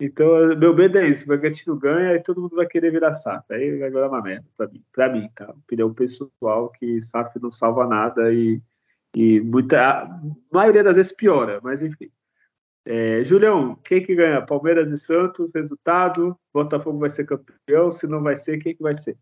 Então, 0.05 0.57
meu 0.57 0.75
medo 0.75 0.99
é 0.99 1.09
isso, 1.09 1.23
o 1.23 1.29
Bragantino 1.29 1.77
ganha 1.77 2.15
e 2.17 2.23
todo 2.23 2.41
mundo 2.41 2.57
vai 2.57 2.67
querer 2.67 2.91
virar 2.91 3.13
SAF, 3.13 3.45
aí 3.53 3.79
vai 3.79 3.89
virar 3.89 4.09
uma 4.09 4.21
merda 4.21 4.45
para 4.57 4.69
mim, 4.69 4.85
para 4.93 5.09
mim, 5.09 5.29
tá? 5.33 5.49
Opinião 5.51 5.95
pessoal 5.95 6.71
que 6.71 7.01
SAF 7.01 7.39
não 7.41 7.53
salva 7.53 7.87
nada 7.87 8.33
e, 8.33 8.61
e 9.15 9.41
muita, 9.41 10.03
a 10.03 10.21
maioria 10.53 10.83
das 10.83 10.97
vezes 10.97 11.13
piora, 11.13 11.61
mas 11.63 11.85
enfim. 11.85 12.11
É, 12.85 13.23
Julião, 13.23 13.77
quem 13.77 14.05
que 14.05 14.13
ganha? 14.17 14.45
Palmeiras 14.45 14.91
e 14.91 14.99
Santos, 14.99 15.53
resultado, 15.55 16.37
Botafogo 16.53 16.99
vai 16.99 17.09
ser 17.09 17.25
campeão, 17.25 17.93
se 17.93 18.09
não 18.09 18.21
vai 18.21 18.35
ser, 18.37 18.59
quem 18.59 18.75
que 18.75 18.83
vai 18.83 18.97
ser? 18.97 19.17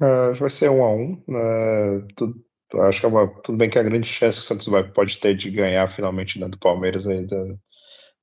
Uh, 0.00 0.34
vai 0.36 0.50
ser 0.50 0.68
um 0.68 0.82
a 0.82 0.92
um, 0.92 1.22
né? 1.28 2.06
tudo, 2.16 2.44
acho 2.88 2.98
que 2.98 3.06
é 3.06 3.08
uma, 3.08 3.28
tudo 3.42 3.56
bem 3.56 3.70
que 3.70 3.78
a 3.78 3.84
grande 3.84 4.08
chance 4.08 4.38
que 4.38 4.44
o 4.44 4.46
Santos 4.48 4.66
vai, 4.66 4.82
pode 4.82 5.20
ter 5.20 5.36
de 5.36 5.48
ganhar 5.48 5.88
finalmente 5.92 6.40
né, 6.40 6.48
do 6.48 6.58
Palmeiras 6.58 7.06
ainda 7.06 7.56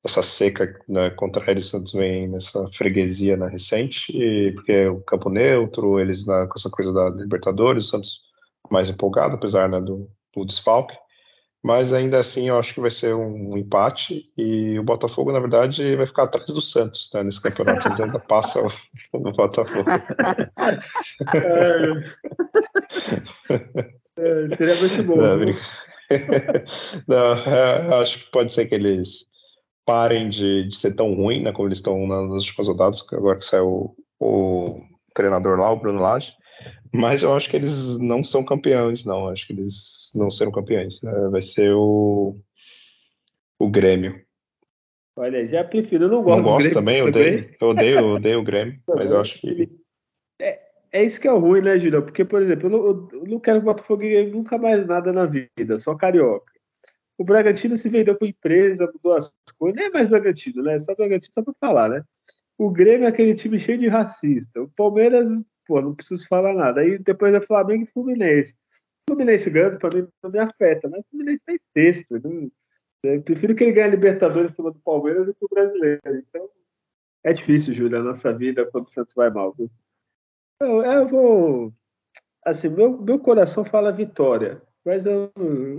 essa 0.04 0.22
seca 0.22 0.80
né, 0.88 1.10
contra 1.12 1.50
eles, 1.50 1.68
Santos 1.68 1.94
vem 1.94 2.28
nessa 2.28 2.68
freguesia 2.78 3.36
né, 3.36 3.48
recente, 3.48 4.12
e, 4.12 4.52
porque 4.54 4.72
é 4.72 4.90
o 4.90 5.02
campo 5.02 5.30
neutro, 5.30 6.00
eles 6.00 6.26
na, 6.26 6.48
com 6.48 6.54
essa 6.58 6.70
coisa 6.70 6.94
da 6.94 7.10
Libertadores, 7.10 7.86
o 7.86 7.90
Santos 7.90 8.22
mais 8.70 8.90
empolgado, 8.90 9.36
apesar 9.36 9.70
né, 9.70 9.80
do, 9.82 10.10
do 10.36 10.46
desfalque. 10.46 10.96
Mas 11.64 11.92
ainda 11.92 12.20
assim, 12.20 12.48
eu 12.48 12.58
acho 12.58 12.74
que 12.74 12.80
vai 12.80 12.92
ser 12.92 13.14
um, 13.16 13.58
empate 13.58 14.32
e 14.38 14.80
o 14.80 14.84
Botafogo, 14.84 15.32
na 15.32 15.40
verdade, 15.40 15.96
vai 15.96 16.06
ficar 16.06 16.24
atrás 16.24 16.48
do 16.48 16.62
Santos 16.62 17.10
né, 17.14 17.24
nesse 17.24 17.42
campeonato. 17.42 17.80
O 17.80 17.84
Santos 17.84 18.00
ainda 18.00 18.20
passa 18.20 18.62
o, 18.64 18.72
o 19.14 19.32
Botafogo. 19.34 19.90
É, 24.18 24.56
seria 24.56 24.76
muito 24.76 25.04
bom. 25.04 25.18
Não, 25.18 25.40
não, 27.08 27.34
é, 27.34 28.02
acho 28.02 28.20
que 28.20 28.32
pode 28.32 28.54
ser 28.54 28.68
que 28.68 28.76
eles 28.76 29.28
parem 29.88 30.30
de, 30.30 30.68
de 30.68 30.76
ser 30.76 30.94
tão 30.94 31.14
ruim, 31.14 31.42
né, 31.42 31.54
como 31.54 31.70
eles 31.70 31.78
estão 31.78 32.06
nas 32.06 32.44
últimas 32.44 32.68
rodadas, 32.68 33.02
agora 33.14 33.40
que 33.40 33.46
saiu 33.46 33.96
o, 34.20 34.76
o 34.76 34.86
treinador 35.16 35.58
lá, 35.58 35.72
o 35.72 35.80
Bruno 35.80 36.02
Lage. 36.02 36.34
Mas 36.94 37.24
eu 37.24 37.34
acho 37.34 37.50
que 37.50 37.56
eles 37.56 37.98
não 37.98 38.22
são 38.24 38.44
campeões, 38.44 39.06
não. 39.06 39.30
Acho 39.30 39.48
que 39.48 39.54
eles 39.54 40.12
não 40.14 40.30
serão 40.30 40.52
campeões. 40.52 41.02
Né? 41.02 41.12
Vai 41.30 41.42
ser 41.42 41.72
o, 41.74 42.38
o 43.58 43.70
Grêmio. 43.70 44.20
Olha, 45.16 45.48
já 45.48 45.64
prefiro, 45.64 46.06
eu 46.06 46.10
não 46.10 46.24
gosto 46.24 46.38
não 46.38 46.44
gosto 46.44 46.74
também, 46.74 47.00
eu 47.00 47.08
odeio, 47.08 47.56
eu 47.60 47.68
odeio, 47.70 48.00
eu 48.00 48.10
odeio 48.10 48.40
o 48.40 48.44
Grêmio, 48.44 48.80
mas 48.88 49.10
eu 49.10 49.20
acho 49.20 49.40
que 49.40 49.68
é 50.92 51.04
isso 51.04 51.20
que 51.20 51.28
é 51.28 51.32
ruim, 51.32 51.62
né, 51.62 51.78
Julião? 51.78 52.02
Porque, 52.02 52.24
por 52.24 52.42
exemplo, 52.42 52.68
eu 52.68 52.70
não, 52.70 52.86
eu 53.12 53.28
não 53.28 53.40
quero 53.40 53.60
que 53.60 53.64
o 53.64 53.72
Botafogo 53.72 54.02
ganhe 54.02 54.30
nunca 54.32 54.58
mais 54.58 54.86
nada 54.88 55.12
na 55.12 55.26
vida, 55.26 55.78
só 55.78 55.96
carioca. 55.96 56.52
O 57.18 57.24
Bragantino 57.24 57.76
se 57.76 57.90
vendeu 57.90 58.18
com 58.18 58.26
empresa, 58.26 58.90
mudou 58.94 59.14
as 59.14 59.34
coisas, 59.58 59.76
nem 59.76 59.88
é 59.88 59.90
mais 59.90 60.08
Bragantino, 60.08 60.62
né? 60.64 60.78
Só 60.80 60.94
Bragantino, 60.96 61.34
só 61.34 61.42
para 61.42 61.54
falar, 61.60 61.90
né? 61.90 62.04
O 62.58 62.70
Grêmio 62.70 63.06
é 63.06 63.10
aquele 63.10 63.36
time 63.36 63.60
cheio 63.60 63.78
de 63.78 63.88
racista. 63.88 64.62
O 64.62 64.70
Palmeiras, 64.70 65.30
pô, 65.66 65.80
não 65.82 65.96
preciso 65.96 66.28
falar 66.28 66.54
nada. 66.54 66.82
Aí 66.82 66.98
depois 66.98 67.34
é 67.34 67.40
Flamengo 67.40 67.84
e 67.84 67.88
Fluminense. 67.88 68.56
Fluminense 69.08 69.50
ganhando, 69.50 69.78
para 69.80 69.96
mim, 69.96 70.08
não 70.24 70.32
me 70.32 70.40
afeta, 70.40 70.90
mas 70.90 71.02
o 71.02 71.10
Fluminense 71.10 71.42
tem 71.46 71.60
sexto. 71.74 72.20
Não, 72.24 72.52
eu 73.04 73.22
prefiro 73.22 73.56
que 73.56 73.64
ele 73.64 73.74
ganhe 73.74 73.88
a 73.88 73.92
Libertadores 73.92 74.52
em 74.52 74.56
cima 74.56 74.72
do 74.72 74.80
Palmeiras 74.80 75.26
do 75.26 75.34
que 75.34 75.46
o 75.46 75.50
brasileiro. 75.50 76.02
Então, 76.06 76.50
é 77.24 77.32
difícil, 77.32 77.74
Júlio, 77.74 78.00
a 78.00 78.04
nossa 78.04 78.34
vida 78.34 78.66
quando 78.66 78.88
o 78.88 78.90
Santos 78.90 79.14
vai 79.14 79.30
mal. 79.30 79.54
Viu? 79.54 79.70
Eu, 80.60 80.84
eu 80.84 81.08
vou. 81.08 81.74
Assim, 82.44 82.70
meu, 82.70 82.98
meu 83.00 83.20
coração 83.20 83.64
fala 83.64 83.92
vitória, 83.92 84.62
mas 84.84 85.06
eu 85.06 85.32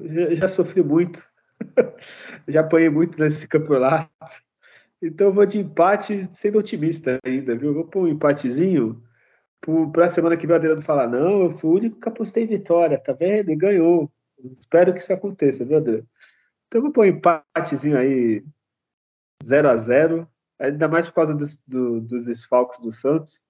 já, 0.05 0.35
já 0.35 0.49
sofri 0.49 0.83
muito. 0.83 1.28
já 2.49 2.61
apanhei 2.61 2.89
muito 2.89 3.19
nesse 3.19 3.47
campeonato. 3.47 4.09
Então 5.01 5.33
vou 5.33 5.47
de 5.47 5.59
empate 5.59 6.27
sendo 6.33 6.59
otimista 6.59 7.19
ainda, 7.25 7.57
viu? 7.57 7.73
Vou 7.75 7.85
pôr 7.85 8.05
um 8.05 8.09
empatezinho 8.09 9.03
para 9.93 10.07
a 10.07 10.09
semana 10.09 10.37
que 10.37 10.47
vem 10.47 10.55
o 10.55 10.57
Adriano 10.57 10.83
falar: 10.83 11.09
não, 11.09 11.45
eu 11.45 11.51
fui 11.53 11.71
o 11.71 11.75
único 11.75 12.01
que 12.01 12.09
apostei 12.09 12.47
vitória, 12.47 12.99
tá 12.99 13.13
vendo? 13.13 13.51
E 13.51 13.57
ganhou. 13.57 14.11
Espero 14.59 14.93
que 14.93 15.01
isso 15.01 15.13
aconteça, 15.13 15.65
viu, 15.65 15.79
Adriano? 15.79 16.07
Então 16.67 16.83
vou 16.83 16.93
pôr 16.93 17.07
um 17.07 17.09
empatezinho 17.09 17.97
aí 17.97 18.45
0 19.45 19.69
a 19.69 19.77
0 19.77 20.29
ainda 20.59 20.89
mais 20.89 21.09
por 21.09 21.15
causa 21.15 21.35
dos, 21.35 21.57
do, 21.67 22.01
dos 22.01 22.27
desfalques 22.27 22.79
do 22.81 22.93
Santos. 22.93 23.41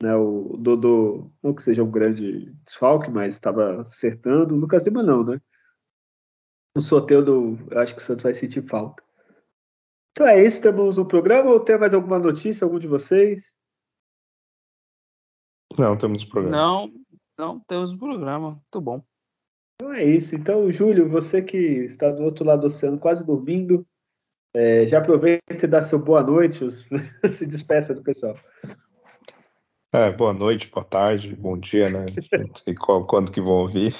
Né, 0.00 0.14
o 0.14 0.56
Dodô, 0.56 1.28
não 1.42 1.52
que 1.52 1.62
seja 1.62 1.82
um 1.82 1.90
grande 1.90 2.52
desfalque, 2.64 3.10
mas 3.10 3.34
estava 3.34 3.80
acertando. 3.80 4.54
O 4.54 4.58
Lucas 4.58 4.84
Lima 4.84 5.02
não, 5.02 5.24
né? 5.24 5.40
O 6.78 6.80
Soteldo, 6.80 7.58
eu 7.72 7.80
acho 7.80 7.92
que 7.92 8.00
o 8.00 8.04
Santos 8.04 8.22
vai 8.22 8.32
sentir 8.32 8.62
falta. 8.62 9.02
Então 10.12 10.28
é 10.28 10.44
isso, 10.44 10.62
temos 10.62 10.96
um 10.96 11.04
programa 11.04 11.50
ou 11.50 11.58
tem 11.58 11.76
mais 11.76 11.92
alguma 11.92 12.20
notícia, 12.20 12.64
algum 12.64 12.78
de 12.78 12.86
vocês? 12.86 13.52
Não, 15.76 15.98
temos 15.98 16.24
programa. 16.24 16.56
Não, 16.56 16.92
não 17.36 17.60
temos 17.66 17.92
programa. 17.92 18.50
Muito 18.50 18.80
bom. 18.80 19.02
Então 19.74 19.92
é 19.92 20.04
isso. 20.04 20.36
Então, 20.36 20.70
Júlio, 20.70 21.08
você 21.08 21.42
que 21.42 21.56
está 21.56 22.12
do 22.12 22.22
outro 22.22 22.44
lado 22.44 22.60
do 22.60 22.66
oceano, 22.68 22.96
quase 22.96 23.26
dormindo, 23.26 23.84
é, 24.54 24.86
já 24.86 24.98
aproveita 24.98 25.64
e 25.64 25.66
dá 25.66 25.82
seu 25.82 25.98
boa 25.98 26.22
noite, 26.22 26.62
os, 26.62 26.88
se 27.28 27.44
despeça 27.44 27.92
do 27.92 28.04
pessoal. 28.04 28.36
É, 29.92 30.12
boa 30.12 30.32
noite, 30.32 30.70
boa 30.70 30.84
tarde, 30.84 31.34
bom 31.34 31.58
dia, 31.58 31.90
né? 31.90 32.06
Não 32.06 32.54
sei 32.54 32.76
qual, 32.76 33.04
quando 33.04 33.32
que 33.32 33.40
vão 33.40 33.62
ouvir. 33.62 33.96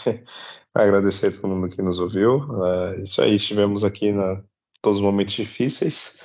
Agradecer 0.83 1.29
a 1.29 1.33
todo 1.33 1.49
mundo 1.49 1.69
que 1.69 1.83
nos 1.83 1.99
ouviu. 1.99 2.47
É, 2.65 3.03
isso 3.03 3.21
aí, 3.21 3.35
estivemos 3.35 3.83
aqui 3.85 4.13
na 4.13 4.43
todos 4.81 4.99
os 4.99 5.05
momentos 5.05 5.35
difíceis. 5.35 6.17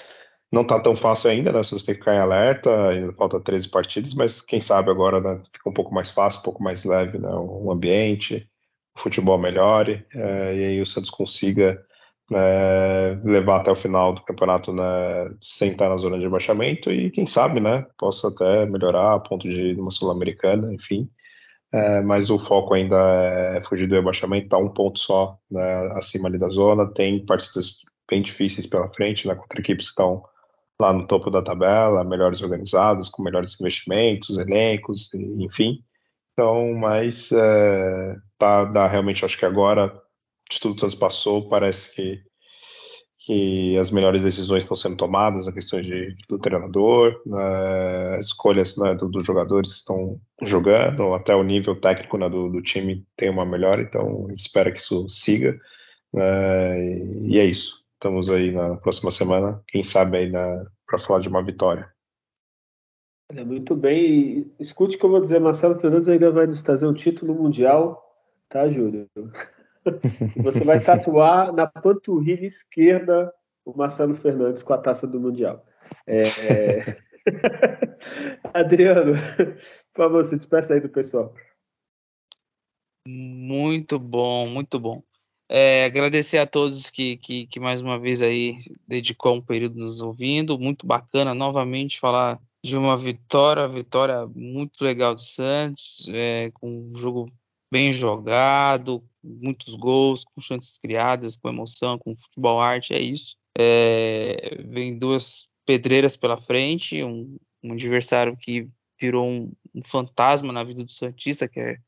Não 0.51 0.63
tá 0.63 0.80
tão 0.80 0.95
fácil 0.95 1.31
ainda, 1.31 1.51
né? 1.51 1.63
Você 1.63 1.75
tem 1.77 1.95
que 1.95 2.01
ficar 2.01 2.13
em 2.15 2.19
alerta, 2.19 2.89
ainda 2.89 3.13
falta 3.13 3.39
13 3.39 3.69
partidas, 3.69 4.13
mas 4.13 4.41
quem 4.41 4.61
sabe 4.61 4.91
agora 4.91 5.19
né, 5.19 5.41
fica 5.51 5.69
um 5.69 5.73
pouco 5.73 5.93
mais 5.93 6.11
fácil, 6.11 6.39
um 6.39 6.43
pouco 6.43 6.61
mais 6.61 6.84
leve, 6.85 7.17
né? 7.17 7.30
O 7.30 7.71
ambiente, 7.71 8.47
o 8.95 8.99
futebol 8.99 9.39
melhore, 9.39 10.05
é, 10.13 10.55
e 10.55 10.65
aí 10.65 10.81
o 10.81 10.85
Santos 10.85 11.09
consiga 11.09 11.84
é, 12.31 13.17
levar 13.23 13.61
até 13.61 13.71
o 13.71 13.75
final 13.75 14.13
do 14.13 14.21
campeonato 14.21 14.71
né, 14.71 14.84
sem 15.41 15.71
estar 15.71 15.89
na 15.89 15.97
zona 15.97 16.19
de 16.19 16.25
abaixamento 16.25 16.91
e 16.91 17.09
quem 17.11 17.25
sabe, 17.25 17.59
né, 17.59 17.85
possa 17.97 18.27
até 18.27 18.65
melhorar 18.65 19.15
a 19.15 19.19
ponto 19.19 19.49
de 19.49 19.73
uma 19.73 19.91
sul-americana, 19.91 20.71
enfim. 20.73 21.09
É, 21.74 22.02
mas 22.02 22.30
o 22.30 22.38
foco 22.38 22.76
ainda 22.76 22.95
é 23.56 23.64
fugir 23.64 23.88
do 23.88 23.95
rebaixamento, 23.95 24.45
está 24.45 24.58
um 24.60 24.70
ponto 24.70 25.00
só 25.00 25.40
né, 25.50 25.88
acima 25.95 26.30
ali 26.30 26.38
da 26.38 26.48
zona, 26.48 26.86
tem 26.94 27.26
partidas 27.26 27.78
bem 28.08 28.22
difíceis 28.22 28.68
pela 28.68 28.88
frente, 28.94 29.28
né, 29.28 29.34
contra 29.34 29.60
equipes 29.60 29.88
que 29.88 29.91
estão 29.91 30.24
lá 30.80 30.94
no 30.94 31.08
topo 31.08 31.32
da 31.32 31.41
tabela, 31.41 32.04
melhores 32.04 32.41
organizadas, 32.41 33.10
com 33.10 33.24
melhores 33.24 33.60
investimentos, 33.60 34.38
elencos, 34.38 35.10
enfim. 35.14 35.84
Então, 36.34 36.74
mas 36.76 37.32
é, 37.32 38.16
tá, 38.38 38.66
dá, 38.66 38.88
realmente 38.88 39.26
acho 39.26 39.38
que 39.38 39.45
agora 39.45 40.00
de 40.52 40.60
tudo 40.60 40.76
que 40.76 40.95
passou, 40.98 41.50
parece 41.50 41.91
que, 41.95 42.22
que 43.26 43.78
as 43.78 43.90
melhores 43.90 44.22
decisões 44.22 44.64
estão 44.64 44.76
sendo 44.76 44.98
tomadas, 44.98 45.48
a 45.48 45.54
questão 45.54 45.82
de, 45.82 46.14
do 46.28 46.38
treinador, 46.38 47.22
né, 47.26 48.20
escolhas 48.20 48.76
né, 48.76 48.94
do, 48.95 49.08
dos 49.08 49.24
jogadores 49.24 49.72
que 49.72 49.78
estão 49.78 50.20
jogando, 50.41 51.14
até 51.14 51.34
o 51.34 51.41
nível 51.41 51.80
técnico 51.80 52.18
né, 52.18 52.30
do, 52.30 52.50
do, 52.50 52.62
time 52.62 53.06
tem 53.16 53.30
uma 53.30 53.45
melhora, 53.45 53.82
então 53.82 54.28
espera 54.36 54.72
que 54.72 54.80
isso 54.80 55.08
siga. 55.08 55.58
Né, 56.12 56.98
e 57.22 57.40
é 57.40 57.45
isso. 57.45 57.82
Estamos 57.94 58.30
aí 58.30 58.52
na 58.52 58.76
próxima 58.76 59.10
semana, 59.10 59.62
quem 59.70 59.82
sabe 59.82 60.18
aí 60.18 60.32
para 60.86 61.00
falar 61.00 61.22
de 61.22 61.30
uma 61.30 61.41
vitória. 61.41 61.90
Muito 63.45 63.74
bem. 63.74 64.54
Escute 64.60 64.98
o 64.98 65.00
que 65.00 65.06
eu 65.06 65.10
vou 65.10 65.22
dizer, 65.22 65.40
Marcelo 65.40 65.80
Fernandes 65.80 66.10
ainda 66.10 66.30
vai 66.30 66.45
nos 66.45 66.62
trazer 66.62 66.86
um 66.86 66.94
título 66.94 67.34
mundial, 67.34 68.04
tá, 68.50 68.70
Júlio? 68.70 69.08
Você 70.43 70.64
vai 70.64 70.81
tatuar 70.81 71.51
na 71.53 71.68
panturrilha 71.68 72.45
esquerda 72.45 73.34
o 73.65 73.76
Marcelo 73.76 74.15
Fernandes 74.15 74.64
com 74.64 74.73
a 74.73 74.77
taça 74.77 75.07
do 75.07 75.19
Mundial. 75.19 75.65
É... 76.07 76.97
Adriano, 78.53 79.14
por 79.93 80.03
favor, 80.03 80.23
se 80.23 80.35
despeça 80.35 80.73
aí 80.73 80.80
do 80.80 80.89
pessoal. 80.89 81.34
Muito 83.07 83.99
bom, 83.99 84.47
muito 84.47 84.80
bom. 84.80 85.03
É, 85.49 85.85
agradecer 85.85 86.38
a 86.38 86.47
todos 86.47 86.89
que, 86.89 87.18
que, 87.18 87.47
que, 87.47 87.60
mais 87.60 87.81
uma 87.81 87.99
vez 87.99 88.22
aí 88.22 88.57
dedicou 88.88 89.35
um 89.35 89.41
período 89.41 89.77
nos 89.77 90.01
ouvindo. 90.01 90.57
Muito 90.57 90.88
bacana 90.88 91.34
novamente 91.34 91.99
falar 91.99 92.39
de 92.64 92.77
uma 92.77 92.95
vitória, 92.95 93.68
vitória 93.68 94.26
muito 94.27 94.84
legal 94.84 95.14
do 95.14 95.22
Santos, 95.22 96.07
é, 96.10 96.49
com 96.53 96.69
um 96.69 96.97
jogo 96.97 97.30
bem 97.74 97.91
jogado, 97.91 99.04
muitos 99.24 99.74
gols, 99.76 100.24
com 100.24 100.40
chances 100.40 100.78
criadas, 100.78 101.36
com 101.36 101.50
emoção, 101.50 101.98
com 101.98 102.16
futebol 102.16 102.62
arte, 102.62 102.94
é 102.94 103.02
isso. 103.02 103.36
É, 103.58 104.62
vem 104.64 104.95
duas 104.95 105.48
pedreiras 105.66 106.16
pela 106.16 106.38
frente, 106.38 107.04
um, 107.04 107.36
um 107.64 107.74
adversário 107.74 108.38
que 108.38 108.70
virou 109.02 109.28
um, 109.28 109.52
um, 109.74 109.82
fantasma 109.84 110.54
na 110.54 110.64
vida 110.64 110.84
do 110.84 110.91
Santista, 110.91 111.48
que 111.48 111.60
é, 111.60 111.80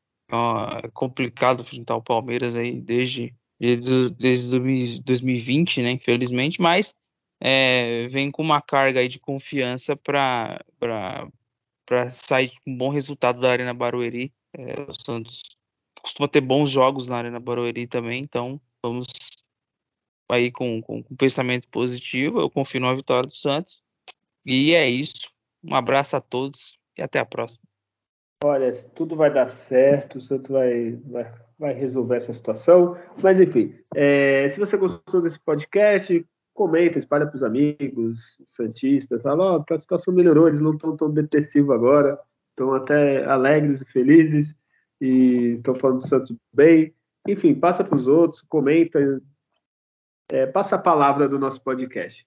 é 0.84 0.88
complicado 0.92 1.62
enfrentar 1.62 1.98
o 1.98 2.02
Palmeiras 2.02 2.56
aí 2.56 2.82
desde, 2.82 3.32
desde, 3.60 4.10
desde 4.10 5.02
2020, 5.04 5.84
né, 5.84 5.92
infelizmente, 5.92 6.60
mas 6.60 6.96
é, 7.40 8.08
vem 8.08 8.32
com 8.32 8.42
uma 8.42 8.60
carga 8.60 9.02
aí 9.02 9.08
de 9.08 9.20
confiança 9.20 9.96
para 9.96 10.60
sair 12.10 12.54
com 12.64 12.72
um 12.72 12.78
bom 12.78 12.90
resultado 12.90 13.40
da 13.40 13.52
Arena 13.52 13.74
Barueri. 13.74 14.34
É, 14.58 14.90
o 14.90 14.94
Santos 14.96 15.55
costuma 16.06 16.28
ter 16.28 16.42
bons 16.42 16.70
jogos 16.70 17.08
na 17.08 17.18
Arena 17.18 17.40
Barueri 17.40 17.88
também, 17.88 18.22
então 18.22 18.62
vamos 18.84 19.08
aí 20.30 20.52
com, 20.52 20.80
com, 20.80 21.02
com 21.02 21.16
pensamento 21.16 21.68
positivo. 21.70 22.40
Eu 22.40 22.50
confio 22.50 22.80
na 22.80 22.94
vitória 22.94 23.28
do 23.28 23.36
Santos. 23.36 23.82
E 24.46 24.76
é 24.76 24.88
isso. 24.88 25.32
Um 25.64 25.74
abraço 25.74 26.16
a 26.16 26.22
todos 26.22 26.78
e 26.96 27.02
até 27.02 27.18
a 27.18 27.26
próxima. 27.26 27.64
Olha, 28.44 28.72
tudo 28.94 29.16
vai 29.16 29.34
dar 29.34 29.48
certo, 29.48 30.20
o 30.20 30.22
Santos 30.22 30.50
vai, 30.50 30.92
vai, 31.08 31.34
vai 31.58 31.74
resolver 31.74 32.18
essa 32.18 32.32
situação. 32.32 32.96
Mas 33.24 33.42
enfim, 33.42 33.74
é, 33.96 34.48
se 34.50 34.60
você 34.60 34.78
gostou 34.78 35.24
desse 35.24 35.40
podcast, 35.40 36.24
comenta, 36.54 37.00
espalha 37.00 37.26
para 37.26 37.36
os 37.36 37.44
amigos, 37.44 38.38
santistas, 38.46 39.24
fala, 39.24 39.44
ó, 39.44 39.64
oh, 39.68 39.74
a 39.74 39.80
situação 39.80 40.14
melhorou, 40.14 40.48
eles 40.48 40.62
não 40.62 40.74
estão 40.74 40.96
tão 40.96 41.10
depressivos 41.10 41.72
agora, 41.72 42.20
estão 42.52 42.76
até 42.76 43.26
alegres 43.26 43.82
e 43.82 43.86
felizes 43.86 44.56
e 45.02 45.54
estão 45.54 45.76
falando 45.76 46.00
do 46.00 46.08
Santos 46.08 46.36
bem. 46.54 46.94
Enfim, 47.28 47.56
passa 47.56 47.84
para 47.84 47.98
os 47.98 48.08
outros, 48.08 48.44
comenta, 48.48 49.00
é, 50.32 50.46
passa 50.46 50.76
a 50.76 50.80
palavra 50.80 51.28
do 51.28 51.40
nosso 51.40 51.62
podcast. 51.64 52.26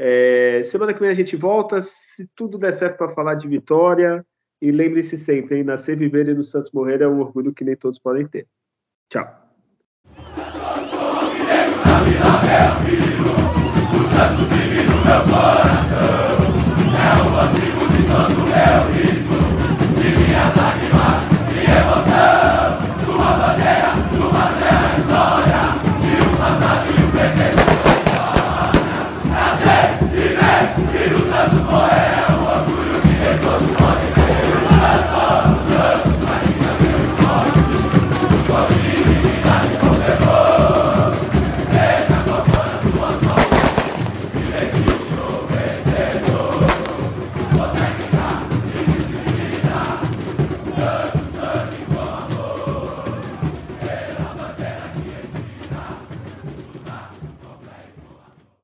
É, 0.00 0.62
semana 0.62 0.94
que 0.94 1.00
vem 1.00 1.10
a 1.10 1.14
gente 1.14 1.36
volta, 1.36 1.80
se 1.80 2.28
tudo 2.34 2.58
der 2.58 2.72
certo 2.72 2.98
para 2.98 3.14
falar 3.14 3.34
de 3.34 3.48
vitória. 3.48 4.24
E 4.60 4.72
lembre-se 4.72 5.16
sempre, 5.16 5.56
hein, 5.56 5.64
nascer, 5.64 5.96
viver 5.96 6.28
e 6.28 6.34
no 6.34 6.42
Santos 6.42 6.72
morrer 6.72 7.00
é 7.00 7.06
um 7.08 7.20
orgulho 7.20 7.54
que 7.54 7.64
nem 7.64 7.76
todos 7.76 7.98
podem 7.98 8.26
ter. 8.26 8.46
Tchau. 9.08 9.48